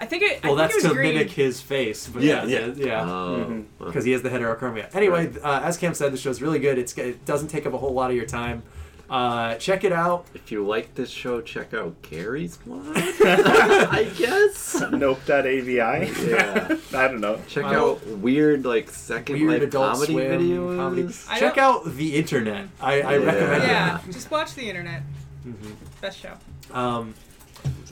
I 0.00 0.06
think 0.06 0.22
it. 0.22 0.42
Well, 0.42 0.54
I 0.54 0.62
that's 0.62 0.74
think 0.74 0.84
it 0.84 0.88
to 0.88 0.94
green. 0.94 1.14
mimic 1.14 1.30
his 1.30 1.60
face. 1.60 2.08
But 2.08 2.22
Yeah, 2.22 2.44
yeah, 2.44 2.66
yeah. 2.74 2.84
yeah. 2.86 3.04
Oh. 3.10 3.64
because 3.78 4.04
he 4.04 4.12
has 4.12 4.22
the 4.22 4.30
heterochromia. 4.30 4.94
Anyway, 4.94 5.30
uh, 5.42 5.60
as 5.64 5.76
Cam 5.76 5.94
said, 5.94 6.12
the 6.12 6.16
show's 6.18 6.42
really 6.42 6.58
good. 6.58 6.78
It's 6.78 6.96
it 6.98 7.24
doesn't 7.24 7.48
take 7.48 7.66
up 7.66 7.74
a 7.74 7.78
whole 7.78 7.92
lot 7.94 8.10
of 8.10 8.16
your 8.16 8.26
time. 8.26 8.62
Uh, 9.08 9.54
check 9.54 9.84
it 9.84 9.92
out. 9.92 10.26
If 10.34 10.52
you 10.52 10.66
like 10.66 10.94
this 10.94 11.08
show, 11.10 11.40
check 11.40 11.72
out 11.72 12.00
Gary's 12.02 12.58
blog. 12.58 12.84
I 12.94 14.10
guess. 14.18 14.80
Nope.avi. 14.90 15.72
Yeah. 15.72 16.76
I 16.94 17.08
don't 17.08 17.20
know. 17.20 17.40
Check 17.48 17.64
Well, 17.64 17.92
out 17.92 18.06
weird 18.06 18.66
like 18.66 18.90
second 18.90 19.36
Weird 19.36 19.60
life 19.60 19.62
Adult 19.68 19.92
comedy 19.94 20.12
Swim 20.12 20.30
videos. 20.40 20.76
comedy. 20.76 21.40
Check 21.40 21.56
out 21.58 21.84
the 21.86 22.16
internet. 22.16 22.68
I, 22.80 23.00
I 23.00 23.16
Yeah. 23.16 23.24
recommend 23.24 23.62
Yeah, 23.62 24.00
just 24.10 24.30
watch 24.30 24.54
the 24.54 24.68
internet. 24.68 25.02
Mm-hmm. 25.46 25.72
Best 26.02 26.18
show. 26.18 26.34
Um, 26.72 27.14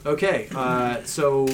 okay, 0.05 0.49
uh, 0.55 1.03
so 1.05 1.49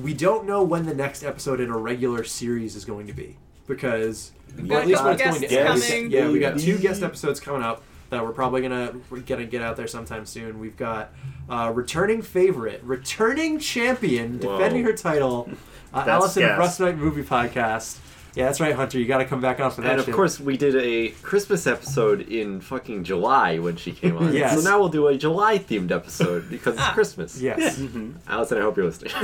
we 0.00 0.12
don't 0.12 0.46
know 0.46 0.62
when 0.62 0.84
the 0.84 0.94
next 0.94 1.22
episode 1.22 1.60
in 1.60 1.70
a 1.70 1.76
regular 1.78 2.22
series 2.24 2.76
is 2.76 2.84
going 2.84 3.06
to 3.06 3.14
be 3.14 3.38
because 3.66 4.32
We've 4.56 4.68
well, 4.68 4.78
got 4.78 4.82
at 4.82 4.88
least 4.88 4.98
couple 4.98 5.12
what 5.12 5.20
it's 5.42 5.52
going 5.54 5.78
to 5.78 5.88
coming. 5.88 6.10
Yeah, 6.10 6.28
we 6.30 6.38
got 6.38 6.58
two 6.58 6.76
guest 6.78 7.02
episodes 7.02 7.40
coming 7.40 7.62
up 7.62 7.82
that 8.10 8.24
we're 8.24 8.32
probably 8.32 8.60
gonna 8.62 8.94
we're 9.08 9.20
gonna 9.20 9.46
get 9.46 9.62
out 9.62 9.76
there 9.76 9.86
sometime 9.86 10.26
soon. 10.26 10.58
We've 10.58 10.76
got 10.76 11.12
uh, 11.48 11.72
returning 11.74 12.22
favorite, 12.22 12.82
returning 12.82 13.58
champion, 13.58 14.38
Whoa. 14.38 14.58
defending 14.58 14.84
her 14.84 14.92
title, 14.92 15.48
uh, 15.94 16.04
Allison 16.06 16.42
gas. 16.42 16.58
Rust 16.58 16.80
Night 16.80 16.98
Movie 16.98 17.22
Podcast. 17.22 17.98
Yeah, 18.34 18.46
that's 18.46 18.60
right, 18.60 18.74
Hunter. 18.74 18.98
You 18.98 19.06
got 19.06 19.18
to 19.18 19.24
come 19.24 19.40
back 19.40 19.58
on 19.60 19.70
for 19.70 19.80
that. 19.82 19.90
And 19.92 20.00
of 20.00 20.06
shit. 20.06 20.14
course, 20.14 20.38
we 20.40 20.56
did 20.56 20.76
a 20.76 21.08
Christmas 21.22 21.66
episode 21.66 22.20
in 22.28 22.60
fucking 22.60 23.04
July 23.04 23.58
when 23.58 23.76
she 23.76 23.92
came 23.92 24.16
on. 24.16 24.32
Yes. 24.32 24.54
So 24.62 24.68
now 24.68 24.78
we'll 24.78 24.88
do 24.88 25.08
a 25.08 25.16
July 25.18 25.58
themed 25.58 25.90
episode 25.90 26.48
because 26.48 26.74
it's 26.76 26.88
Christmas. 26.90 27.40
yes. 27.40 27.80
Allison, 28.28 28.58
I 28.58 28.60
hope 28.62 28.76
you're 28.76 28.86
listening. 28.86 29.12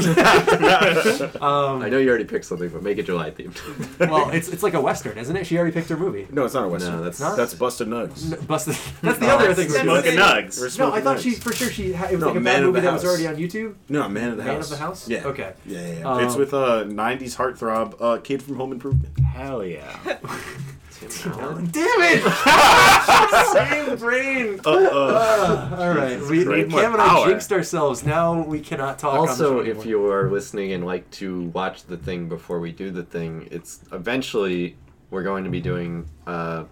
Um, 1.46 1.82
I 1.82 1.88
know 1.88 1.98
you 1.98 2.08
already 2.08 2.24
picked 2.24 2.44
something, 2.44 2.68
but 2.68 2.82
make 2.82 2.98
it 2.98 3.04
July 3.06 3.30
themed. 3.30 3.56
well, 4.10 4.30
it's 4.30 4.48
it's 4.48 4.62
like 4.62 4.74
a 4.74 4.80
western, 4.80 5.18
isn't 5.18 5.36
it? 5.36 5.46
She 5.46 5.56
already 5.58 5.72
picked 5.72 5.88
her 5.90 5.96
movie. 5.96 6.26
No, 6.30 6.44
it's 6.44 6.54
not 6.54 6.64
a 6.64 6.68
western. 6.68 6.92
No, 6.96 6.98
that's- 7.02 7.20
Not? 7.20 7.36
that's 7.36 7.54
busted 7.54 7.88
nugs. 7.88 8.32
N- 8.32 8.44
Busted. 8.46 8.76
That's 9.02 9.18
the 9.18 9.26
other 9.28 9.54
thing. 9.54 9.68
that's- 9.68 9.86
we're. 9.86 10.02
Smoking 10.02 10.18
nugs. 10.18 10.60
We're 10.78 10.84
No, 10.86 10.92
I 10.94 11.00
thought 11.00 11.18
nugs. 11.18 11.22
she 11.22 11.30
for 11.32 11.52
sure 11.52 11.70
she 11.70 11.92
ha- 11.92 12.06
it 12.06 12.12
was 12.12 12.20
No, 12.20 12.26
like 12.28 12.36
a 12.36 12.40
Man 12.40 12.54
bad 12.60 12.64
movie 12.66 12.80
that 12.80 12.92
was 12.92 13.04
already 13.04 13.26
on 13.26 13.36
YouTube. 13.36 13.74
No, 13.88 14.08
Man 14.08 14.30
of 14.32 14.36
the 14.38 14.44
Man 14.44 14.54
House. 14.56 14.64
of 14.72 14.78
the 14.78 14.84
House? 14.84 15.08
Yeah. 15.08 15.24
Okay. 15.26 15.52
Yeah, 15.66 15.80
yeah. 15.86 15.98
yeah. 16.00 16.10
Um, 16.10 16.24
it's 16.24 16.36
with 16.36 16.52
a 16.52 16.84
'90s 16.88 17.36
heartthrob 17.36 17.94
uh, 18.00 18.18
kid 18.18 18.42
from 18.42 18.56
Home 18.56 18.72
Improvement. 18.72 18.95
Hell 19.24 19.64
yeah. 19.64 19.98
Damn 21.00 22.00
it! 22.00 22.22
Same 23.52 23.96
brain. 23.98 24.60
Uh, 24.64 24.70
Uh, 24.70 25.76
all 25.78 25.94
right, 25.94 26.20
we, 26.22 26.38
Need 26.44 26.70
more 26.70 26.80
Cam 26.80 26.92
and 26.94 27.02
I 27.02 27.08
power. 27.08 27.26
jinxed 27.28 27.52
ourselves. 27.52 28.04
Now 28.04 28.40
we 28.42 28.60
cannot 28.60 28.98
talk. 28.98 29.14
on 29.18 29.24
the 29.26 29.30
Also, 29.32 29.56
show 29.56 29.60
if 29.60 29.66
anymore. 29.78 29.84
you 29.86 30.06
are 30.10 30.30
listening 30.30 30.72
and 30.72 30.86
like 30.86 31.10
to 31.12 31.42
watch 31.52 31.84
the 31.84 31.96
thing 31.98 32.28
before 32.28 32.60
we 32.60 32.72
do 32.72 32.90
the 32.90 33.02
thing, 33.02 33.46
it's 33.50 33.80
eventually 33.92 34.76
we're 35.10 35.22
going 35.22 35.44
to 35.44 35.50
be 35.50 35.60
doing 35.60 36.08
uh, 36.26 36.64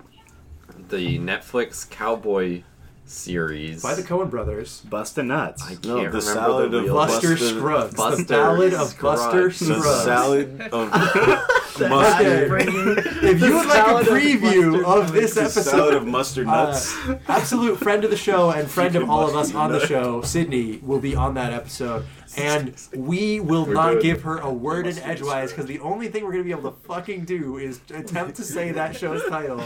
the 0.89 1.19
Netflix 1.19 1.89
Cowboy 1.89 2.63
series. 3.05 3.83
by 3.83 3.95
the 3.95 4.03
Coen 4.03 4.31
brothers, 4.31 4.81
Busting 4.89 5.27
nuts. 5.29 5.63
I 5.63 5.71
can't 5.75 5.85
No, 5.85 5.95
the 5.97 6.01
remember 6.07 6.21
salad 6.23 6.71
the 6.71 6.79
of 6.79 6.85
real 6.85 6.95
Buster 6.95 7.29
Buster- 7.33 7.49
Scruggs, 7.59 7.91
the 7.91 7.97
Buster 7.97 8.25
ballad 8.25 8.73
of 8.75 8.99
Buster 9.01 9.51
Scruggs. 9.51 9.59
the 9.83 10.03
salad 10.05 10.61
of 10.73 10.91
Okay. 11.77 11.89
mustard. 11.89 13.07
if 13.25 13.41
you 13.41 13.57
would 13.57 13.67
like 13.67 14.07
a 14.07 14.09
preview 14.09 14.85
of 14.85 15.13
this 15.13 15.37
episode, 15.37 15.95
of 15.95 16.07
mustard 16.07 16.47
uh, 16.47 16.67
nuts. 16.67 16.97
absolute 17.29 17.79
friend 17.79 18.05
of 18.05 18.11
the 18.11 18.17
show 18.17 18.51
and 18.57 18.71
friend 18.71 18.95
of 18.97 19.11
all 19.11 19.29
of 19.29 19.35
us 19.35 19.55
on 19.55 19.73
the 19.73 19.85
show, 19.87 20.23
Sydney, 20.23 20.79
will 20.83 21.01
be 21.01 21.15
on 21.17 21.35
that 21.35 21.53
episode. 21.53 22.05
And 22.37 22.75
we 22.95 23.39
will 23.39 23.67
not 23.67 23.93
doing 23.93 24.03
give 24.03 24.23
her 24.23 24.39
a 24.39 24.53
word 24.53 24.87
in 24.89 24.99
edgewise 24.99 25.53
because 25.53 25.67
the 25.67 25.79
only 25.81 26.09
thing 26.09 26.25
we're 26.25 26.33
going 26.33 26.43
to 26.43 26.45
be 26.45 26.59
able 26.59 26.73
to 26.73 26.77
fucking 26.87 27.25
do 27.25 27.59
is 27.59 27.81
attempt 27.91 28.37
to 28.37 28.43
say 28.43 28.73
that 28.73 28.97
show's 28.97 29.23
title. 29.29 29.63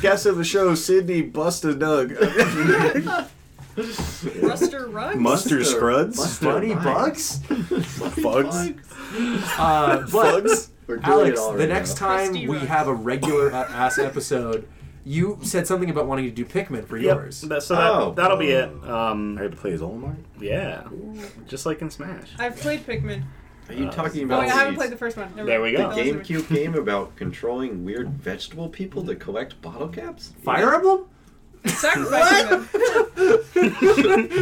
Guest 0.00 0.26
of 0.26 0.36
the 0.36 0.44
show, 0.44 0.74
Sydney 0.74 1.22
Busta 1.28 1.74
Nug. 1.74 3.28
Ruster 3.74 4.92
Ruggs? 4.92 5.16
Mustard 5.16 5.66
Scruds. 5.66 6.38
Bunny 6.38 6.74
Bugs? 6.74 7.38
Bugs. 8.22 8.72
Uh, 9.58 10.00
but 10.00 10.12
Bugs. 10.12 10.70
We're 10.86 10.96
doing 10.96 11.32
it 11.32 11.38
Alex, 11.38 11.58
the 11.58 11.66
next 11.66 11.96
time 11.96 12.28
Crusty 12.30 12.48
we 12.48 12.56
Rugs. 12.56 12.68
have 12.68 12.88
a 12.88 12.94
regular 12.94 13.52
ass 13.52 13.98
episode, 13.98 14.68
you 15.04 15.38
said 15.42 15.66
something 15.66 15.90
about 15.90 16.06
wanting 16.06 16.24
to 16.26 16.30
do 16.30 16.44
Pikmin 16.44 16.84
for 16.86 16.96
Yep. 16.96 17.16
yours. 17.16 17.40
That, 17.42 17.62
so 17.62 17.74
that, 17.74 17.90
Oh. 17.90 18.12
that'll 18.16 18.36
be 18.36 18.50
it. 18.50 18.68
Um, 18.88 19.38
I 19.38 19.42
had 19.42 19.52
to 19.52 19.56
play 19.56 19.72
as 19.72 19.80
Olimar. 19.80 20.16
yeah. 20.40 20.82
Just 21.46 21.66
like 21.66 21.82
in 21.82 21.90
Smash. 21.90 22.30
I've 22.38 22.56
played 22.56 22.86
Pikmin. 22.86 23.22
Are 23.68 23.74
you 23.74 23.88
talking 23.90 24.22
Oh, 24.22 24.24
about 24.26 24.40
wait, 24.42 24.50
I 24.52 24.54
haven't 24.56 24.74
played 24.74 24.90
the 24.90 24.96
first 24.96 25.16
one. 25.16 25.28
Never 25.36 25.48
There 25.48 25.60
mind. 25.60 25.72
we 25.72 25.78
go. 25.78 25.88
the 25.88 25.94
That 25.94 26.14
wasn't. 26.16 26.22
GameCube 26.48 26.54
game 26.54 26.74
about 26.74 27.14
controlling 27.16 27.84
weird 27.84 28.10
vegetable 28.10 28.68
people 28.68 29.04
to 29.06 29.14
collect 29.14 29.60
bottle 29.62 29.88
caps? 29.88 30.32
Fire 30.44 30.74
Emblem? 30.74 31.04
Sacrificing 31.66 32.48
them. 32.48 32.68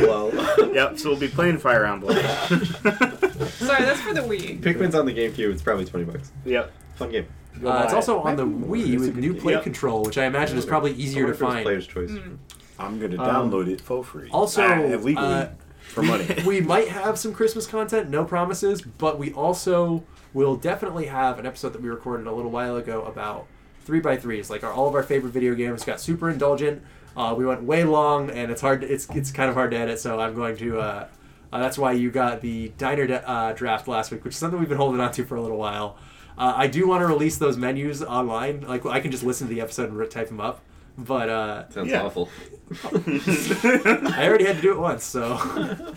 Well, 0.07 0.31
Yep, 0.75 0.99
so 0.99 1.11
we'll 1.11 1.19
be 1.19 1.29
playing 1.29 1.59
Fire 1.59 1.85
Emblem. 1.85 2.15
Sorry, 2.17 3.85
that's 3.85 4.01
for 4.01 4.15
the 4.15 4.21
Wii. 4.23 4.61
Pikmin's 4.61 4.95
on 4.95 5.07
the 5.07 5.13
GameCube. 5.15 5.53
It's 5.53 5.63
probably 5.63 5.85
twenty 5.85 6.07
bucks. 6.07 6.33
yep. 6.45 6.73
Fun 6.97 7.11
game. 7.11 7.27
Uh, 7.65 7.83
it's 7.85 7.93
also 7.93 8.21
on 8.21 8.37
the 8.37 8.47
Wii 8.47 8.99
with 8.99 9.17
new 9.17 9.35
play 9.35 9.55
Yep. 9.55 9.63
control, 9.65 10.03
which 10.05 10.17
I 10.19 10.25
imagine 10.25 10.57
is 10.57 10.65
probably 10.65 10.93
easier 10.93 11.33
to 11.33 11.33
I 11.33 11.33
wonder 11.33 11.33
if 11.33 11.41
it 11.41 11.45
was 11.45 11.53
find. 11.55 11.65
Player's 11.65 11.87
choice. 11.87 12.11
Mm. 12.11 12.39
I'm 12.79 12.99
gonna 13.01 13.23
Um, 13.23 13.51
download 13.51 13.69
it 13.69 13.81
for 13.81 14.03
free. 14.05 14.29
Also, 14.31 14.63
Ah, 14.63 14.81
illegally 14.81 15.17
uh, 15.27 15.49
for 15.81 16.03
money. 16.03 16.27
we 16.47 16.61
might 16.61 16.89
have 16.89 17.19
some 17.19 17.35
Christmas 17.35 17.67
content, 17.67 18.09
no 18.09 18.25
promises, 18.25 18.81
but 18.83 19.19
we 19.19 19.33
also 19.33 20.05
will 20.33 20.57
definitely 20.57 21.07
have 21.07 21.39
an 21.39 21.45
episode 21.47 21.71
that 21.75 21.83
we 21.83 21.89
recorded 21.91 22.27
a 22.27 22.33
little 22.33 22.51
while 22.51 22.77
ago 22.77 23.03
about 23.05 23.47
three 23.85 24.01
by 24.01 24.17
threes, 24.17 24.49
like 24.49 24.63
our, 24.65 24.73
all 24.73 24.89
of 24.89 24.95
our 24.95 25.03
favorite 25.03 25.33
video 25.33 25.55
games. 25.55 25.85
Got 25.85 26.01
super 26.01 26.31
indulgent. 26.31 26.83
Uh, 27.17 27.35
we 27.37 27.45
went 27.45 27.63
way 27.63 27.85
long, 27.85 28.31
and 28.31 28.51
it's 28.51 28.61
hard. 28.61 28.83
To, 28.83 28.87
it's 28.93 29.09
it's 29.11 29.31
kind 29.33 29.49
of 29.49 29.55
hard 29.57 29.71
to 29.73 29.77
edit, 29.77 29.99
so 29.99 30.21
I'm 30.21 30.35
going 30.35 30.57
to. 30.59 30.79
Uh, 30.81 31.09
uh, 31.53 31.59
that's 31.59 31.77
why 31.77 31.93
you 31.93 32.11
got 32.11 32.41
the 32.41 32.69
diner 32.79 33.07
de- 33.09 33.29
uh, 33.29 33.53
draft 33.53 33.89
last 33.89 34.13
week, 34.13 34.23
which 34.25 34.35
is 34.35 34.39
something 34.39 34.59
we've 34.61 34.69
been 34.69 34.79
holding 34.79 35.01
on 35.01 35.11
to 35.13 35.25
for 35.25 35.35
a 35.35 35.41
little 35.43 35.57
while. 35.59 35.97
Uh, 36.39 36.55
I 36.57 36.69
do 36.69 36.87
want 36.87 37.03
to 37.03 37.07
release 37.07 37.39
those 37.39 37.57
menus 37.57 38.03
online. 38.03 38.61
Like 38.63 38.87
I 38.87 39.01
can 39.01 39.11
just 39.11 39.25
listen 39.25 39.49
to 39.49 39.55
the 39.55 39.61
episode 39.61 39.89
and 39.89 39.99
re- 39.99 40.07
type 40.07 40.29
them 40.29 40.41
up, 40.41 40.61
but 40.97 41.29
uh, 41.29 41.69
Sounds 41.71 41.91
Yeah. 41.91 42.03
awful. 42.05 42.29
I 42.85 44.27
already 44.29 44.45
had 44.45 44.57
to 44.57 44.63
do 44.63 44.73
it 44.73 44.79
once, 44.79 45.03
so. 45.05 45.37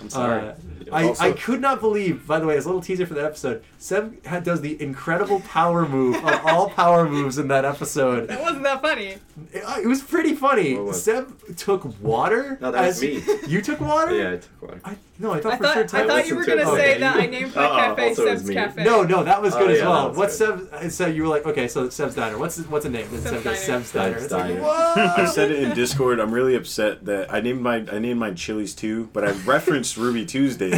I'm 0.00 0.08
sorry. 0.10 0.52
Uh, 0.92 0.96
I, 0.96 1.04
Also- 1.08 1.24
I 1.24 1.32
could 1.32 1.60
not 1.60 1.80
believe, 1.80 2.26
by 2.26 2.38
the 2.38 2.46
way, 2.46 2.56
as 2.56 2.64
a 2.64 2.68
little 2.68 2.82
teaser 2.82 3.06
for 3.06 3.14
that 3.14 3.24
episode, 3.24 3.62
Seb 3.78 4.24
had, 4.26 4.44
does 4.44 4.60
the 4.60 4.80
incredible 4.82 5.40
power 5.40 5.86
move 5.88 6.16
of 6.16 6.40
all 6.46 6.68
power 6.70 7.08
moves 7.08 7.38
in 7.38 7.48
that 7.48 7.64
episode. 7.64 8.30
It 8.30 8.40
wasn't 8.40 8.62
that 8.64 8.80
funny. 8.82 9.16
It, 9.52 9.64
uh, 9.64 9.80
it 9.82 9.86
was 9.86 10.02
pretty 10.02 10.34
funny. 10.34 10.74
Was- 10.78 11.02
Seb 11.02 11.56
took 11.56 12.00
water. 12.00 12.58
No, 12.60 12.70
that 12.70 12.86
was 12.86 13.00
me. 13.02 13.22
You 13.48 13.60
took 13.62 13.80
water? 13.80 14.14
Yeah, 14.16 14.32
I 14.32 14.36
took 14.36 14.62
water. 14.62 14.80
I, 14.84 14.96
no, 15.18 15.32
I 15.32 15.40
thought 15.40 15.52
I 15.52 15.56
for 15.56 15.64
thought 15.64 15.74
sure 15.74 15.82
I 15.84 15.86
Tyler- 15.86 16.08
thought 16.08 16.26
you 16.26 16.34
were 16.36 16.44
gonna 16.44 16.64
say 16.64 16.70
Okay, 16.92 16.98
that 17.00 17.16
I 17.16 17.26
named 17.26 17.54
my 17.54 17.64
Uh-oh, 17.64 17.76
cafe 17.76 18.08
also 18.08 18.24
Seb's. 18.26 18.50
Cafe. 18.50 18.84
No, 18.84 19.02
no, 19.02 19.22
that 19.24 19.40
was 19.40 19.54
Oh, 19.54 19.58
good 19.60 19.70
as 19.72 19.78
yeah, 19.78 19.88
well. 19.88 20.02
that 20.02 20.08
was 20.10 20.18
What's 20.18 20.38
good. 20.38 20.68
Seb's? 20.70 20.94
So 20.96 21.06
you 21.06 21.22
were 21.22 21.28
like, 21.28 21.46
okay, 21.46 21.68
so 21.68 21.88
Seb's 21.88 22.14
Diner. 22.14 22.38
What's 22.38 22.58
what's 22.66 22.84
a 22.86 22.90
name? 22.90 23.06
Then 23.10 23.20
Seb's 23.22 23.30
Seb 23.30 23.44
goes 23.44 23.92
Diner. 23.92 24.18
Seb's 24.18 24.28
Diner. 24.28 24.54
Seb's 24.54 24.56
It's 24.56 24.96
like, 24.96 25.18
I 25.18 25.26
said 25.26 25.50
it 25.52 25.62
in 25.62 25.74
Discord. 25.74 26.18
I'm 26.20 26.32
really 26.32 26.54
upset 26.56 27.04
that 27.06 27.32
I 27.32 27.40
named 27.40 27.60
my 27.62 27.84
I 27.92 27.98
named 27.98 28.18
mine 28.20 28.34
Chili's 28.36 28.74
too, 28.74 29.10
but 29.12 29.24
I 29.24 29.30
referenced 29.30 29.96
Ruby 29.96 30.24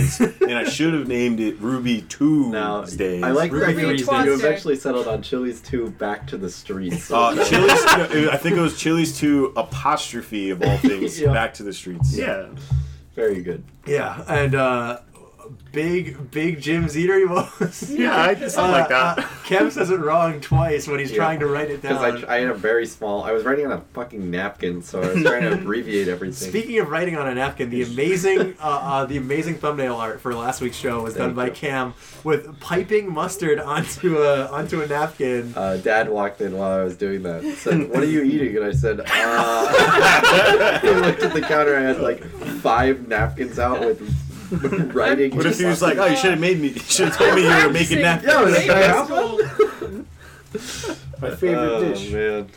Tuesdays, 0.05 0.41
and 0.43 0.55
I 0.55 0.65
should 0.65 0.95
have 0.95 1.09
named 1.09 1.41
it 1.41 1.59
Ruby 1.61 2.03
Now, 2.51 2.83
I 2.83 3.31
like 3.31 3.53
Ruby 3.53 3.73
that 3.75 3.99
you, 3.99 4.25
you 4.25 4.35
eventually 4.35 4.77
settled 4.77 5.09
on 5.09 5.23
Chili's 5.23 5.61
2 5.61 5.91
back 5.93 6.27
to 6.29 6.37
the 6.37 6.51
streets. 6.51 7.11
Uh, 7.11 7.35
Chili's. 7.45 7.85
no, 7.85 8.31
I 8.31 8.37
think 8.37 8.57
it 8.57 8.61
was 8.61 8.79
Chili's 8.79 9.19
Two 9.19 9.53
apostrophe 9.57 10.51
of 10.51 10.63
all 10.63 10.79
things. 10.79 11.15
Yeah. 11.25 11.33
Back 11.33 11.55
to 11.55 11.63
the 11.63 11.73
streets. 11.73 12.17
yeah. 12.17 12.47
Very 13.15 13.41
good. 13.43 13.63
Yeah, 13.87 14.25
and 14.27 14.55
uh, 14.55 14.99
big 15.73 16.31
big 16.31 16.61
Jim's 16.61 16.95
eatery 16.95 17.29
was. 17.29 17.91
Yeah, 17.95 18.17
I 18.17 18.35
did 18.35 18.51
something 18.51 18.73
like 18.73 18.89
that. 18.89 19.19
Uh, 19.19 19.23
Kev 19.45 19.71
says 19.73 19.91
it 19.91 20.01
wrong 20.01 20.41
twice 20.41 20.87
when 20.89 20.99
he's 20.99 21.11
Yeah. 21.11 21.17
trying 21.19 21.41
to 21.41 21.47
write 21.47 21.71
it 21.71 21.83
down. 21.83 21.95
Because 22.03 22.25
I, 22.25 22.37
I 22.37 22.41
had 22.41 22.49
a 22.51 22.55
very 22.55 22.87
small. 22.87 23.23
I 23.25 23.33
was 23.33 23.45
writing 23.45 23.67
on 23.67 23.73
a 23.73 23.81
fucking 23.93 24.31
napkin, 24.31 24.83
so 24.83 25.01
I 25.03 25.13
was 25.13 25.23
trying 25.23 25.43
to 25.43 25.53
abbreviate 25.61 26.09
everything. 26.09 26.49
Speaking 26.51 26.79
of 26.81 26.89
writing 26.91 27.17
on 27.17 27.27
a 27.29 27.35
napkin, 27.35 27.71
the 27.71 27.83
amazing, 27.83 28.55
uh, 28.61 28.63
uh, 28.63 29.05
the 29.07 29.17
amazing 29.17 29.57
thumbnail 29.57 29.97
art 29.97 30.21
for 30.21 30.35
last 30.35 30.61
week's 30.61 30.77
show 30.77 31.03
was 31.03 31.15
done 31.15 31.35
by 31.35 31.47
you. 31.47 31.53
Cam 31.53 31.95
with 32.25 32.59
piping 32.61 33.13
mustard 33.13 33.59
onto 33.61 34.19
a 34.19 34.47
onto 34.47 34.81
a 34.83 34.87
napkin. 34.87 35.53
uh, 35.57 35.77
Dad 35.79 36.09
walked 36.09 36.41
in 36.41 36.57
while 36.57 36.81
I 36.81 36.85
was 36.85 36.97
doing 36.97 37.23
that. 37.25 37.43
Said, 37.59 37.91
"What 37.91 38.03
are 38.03 38.07
you 38.07 38.23
eating?" 38.23 38.57
And 38.57 38.65
I 38.67 38.73
said, 38.73 39.01
uh... 39.07 40.79
he 40.81 40.91
looked 40.91 41.23
at 41.23 41.33
the 41.33 41.41
counter. 41.41 41.77
I 41.77 41.81
had 41.83 42.01
like 42.01 42.25
five 42.61 43.07
napkins 43.09 43.59
out 43.59 43.81
with 43.81 44.01
writing. 44.51 45.37
What 45.37 45.47
if 45.47 45.59
he 45.59 45.65
was 45.65 45.83
like, 45.83 45.99
"Oh, 45.99 46.07
you 46.07 46.17
should 46.17 46.31
have 46.33 46.41
made 46.41 46.61
me. 46.61 46.69
You 46.69 46.81
should 46.81 47.09
have 47.09 47.17
told 47.19 47.35
me 47.35 47.43
you 47.43 47.49
were 47.67 47.73
making 47.73 48.01
napkins." 48.03 48.33
Yeah, 48.33 48.43
was 48.43 48.55
that 48.55 50.07
it's. 50.55 51.21
My 51.21 51.31
favorite 51.35 51.59
Oh, 51.59 51.81
dish. 51.81 52.11
man. 52.11 52.49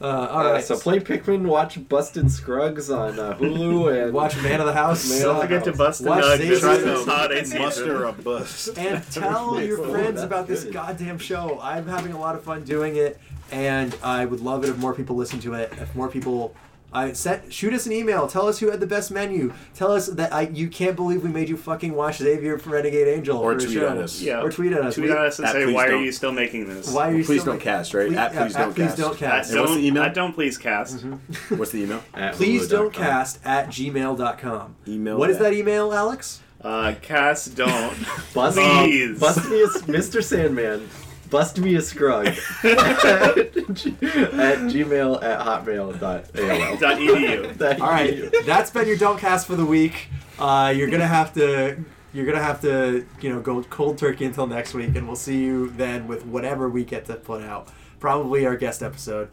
Uh, 0.00 0.04
all 0.04 0.46
Uh, 0.46 0.52
right. 0.54 0.64
so 0.64 0.76
play 0.76 0.98
Pikmin, 0.98 1.42
watch 1.42 1.78
Busted 1.88 2.28
Scruggs 2.28 2.90
on 2.90 3.20
uh, 3.20 3.34
Hulu, 3.36 4.02
and 4.04 4.12
Watch 4.12 4.36
Man 4.42 4.58
of 4.60 4.66
the 4.66 4.72
House. 4.72 5.08
Man 5.08 5.22
Don't 5.22 5.40
forget 5.40 5.62
to 5.64 5.72
bust 5.72 6.00
a 6.00 6.04
watch 6.08 6.24
nug 6.24 6.38
Xavier. 6.38 6.50
this 6.50 7.04
Try 7.04 7.26
this 7.28 7.54
Muster 7.54 8.04
a 8.04 8.12
bust. 8.12 8.70
and 8.76 9.02
tell 9.12 9.60
your 9.62 9.80
Oh, 9.80 9.90
friends 9.92 10.14
that's 10.16 10.22
about 10.24 10.48
this 10.48 10.64
goddamn 10.64 11.18
show. 11.18 11.60
I'm 11.62 11.86
having 11.86 12.12
a 12.12 12.18
lot 12.18 12.34
of 12.34 12.42
fun 12.42 12.64
doing 12.64 12.96
it, 12.96 13.20
and 13.52 13.96
I 14.02 14.24
would 14.24 14.40
love 14.40 14.64
it 14.64 14.70
if 14.70 14.76
more 14.78 14.92
people 14.92 15.14
listen 15.14 15.38
to 15.40 15.54
it. 15.54 15.72
If 15.80 15.94
more 15.94 16.08
people, 16.08 16.52
I 16.94 17.12
set 17.12 17.52
shoot 17.52 17.72
us 17.72 17.86
an 17.86 17.92
email. 17.92 18.26
Tell 18.28 18.46
us 18.48 18.58
who 18.58 18.70
had 18.70 18.80
the 18.80 18.86
best 18.86 19.10
menu. 19.10 19.52
Tell 19.74 19.92
us 19.92 20.08
that 20.08 20.32
I 20.32 20.42
you 20.42 20.68
can't 20.68 20.94
believe 20.94 21.22
we 21.22 21.30
made 21.30 21.48
you 21.48 21.56
fucking 21.56 21.94
watch 21.94 22.18
Xavier 22.18 22.58
for 22.58 22.70
Renegade 22.70 23.08
Angel 23.08 23.38
Or 23.38 23.52
for 23.52 23.56
a 23.56 23.60
tweet 23.60 23.74
show. 23.78 23.88
at 23.88 23.96
us. 23.96 24.20
Yeah. 24.20 24.42
Or 24.42 24.50
tweet 24.50 24.72
at 24.72 24.82
us. 24.82 24.94
Tweet 24.96 25.06
We- 25.06 25.12
at 25.12 25.18
us 25.18 25.38
and 25.38 25.48
At 25.48 25.52
say, 25.52 25.72
why 25.72 25.88
are 25.88 25.96
you 25.96 26.12
still 26.12 26.32
making 26.32 26.68
this? 26.68 26.92
Why 26.92 27.08
are 27.10 27.16
you 27.16 27.24
Please 27.24 27.40
still 27.40 27.52
don't 27.54 27.58
making- 27.60 27.72
cast, 27.72 27.94
right? 27.94 28.08
Please, 28.08 28.16
At 28.18 28.32
please 28.32 28.56
at 28.56 28.58
don't 28.62 28.74
please 28.74 28.84
cast. 28.86 28.98
don't 28.98 29.16
cast. 29.18 29.50
And 29.52 29.60
what's 29.60 29.72
don't, 29.72 29.80
the 29.80 29.86
email? 29.86 30.02
at 30.02 30.14
don't 30.14 30.32
please 30.34 30.58
cast. 30.58 31.04
What's 31.48 31.70
the 31.72 31.82
email? 31.82 32.02
at 32.14 32.34
Please 32.34 32.68
don't 32.68 32.92
Hulu.com. 32.92 33.02
cast 33.04 33.40
at 33.46 33.68
gmail.com. 33.68 34.76
Email 34.86 35.16
What 35.18 35.30
is 35.30 35.38
that. 35.38 35.44
that 35.44 35.52
email, 35.54 35.92
Alex? 35.94 36.40
Uh, 36.62 36.94
cast 37.02 37.56
don't. 37.56 37.96
Bust, 38.34 38.56
Please. 38.56 39.18
bust 39.18 39.48
me 39.50 39.62
a, 39.62 39.66
Mr. 39.66 40.22
Sandman. 40.22 40.88
Bust 41.32 41.58
me 41.58 41.74
a 41.74 41.78
scrug 41.78 42.26
at, 42.28 43.54
g- 43.74 43.96
at 44.02 44.58
gmail 44.70 45.22
at 45.22 45.40
hotmail 45.40 45.98
dot 45.98 46.30
AOL. 46.34 46.78
dot 46.78 46.98
edu. 46.98 47.58
Dot 47.58 47.80
All 47.80 47.88
right, 47.88 48.14
edu. 48.14 48.44
that's 48.46 48.70
been 48.70 48.86
your 48.86 48.98
don't 48.98 49.18
cast 49.18 49.46
for 49.46 49.56
the 49.56 49.64
week. 49.64 50.08
Uh, 50.38 50.72
you're 50.76 50.90
gonna 50.90 51.06
have 51.06 51.32
to, 51.34 51.82
you're 52.12 52.26
gonna 52.26 52.42
have 52.42 52.60
to, 52.60 53.06
you 53.22 53.30
know, 53.32 53.40
go 53.40 53.62
cold 53.64 53.96
turkey 53.98 54.26
until 54.26 54.46
next 54.46 54.74
week, 54.74 54.94
and 54.94 55.06
we'll 55.06 55.16
see 55.16 55.38
you 55.42 55.70
then 55.70 56.06
with 56.06 56.26
whatever 56.26 56.68
we 56.68 56.84
get 56.84 57.06
to 57.06 57.14
put 57.14 57.42
out. 57.42 57.68
Probably 57.98 58.44
our 58.46 58.56
guest 58.56 58.82
episode. 58.82 59.28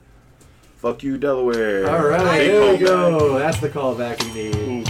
Fuck 0.78 1.04
you, 1.04 1.18
Delaware. 1.18 1.90
All 1.90 2.08
right, 2.08 2.38
Big 2.40 2.52
there 2.52 2.72
we 2.72 2.78
go. 2.80 3.38
That's 3.38 3.60
the 3.60 3.68
callback 3.70 4.24
we 4.34 4.34
need. 4.34 4.90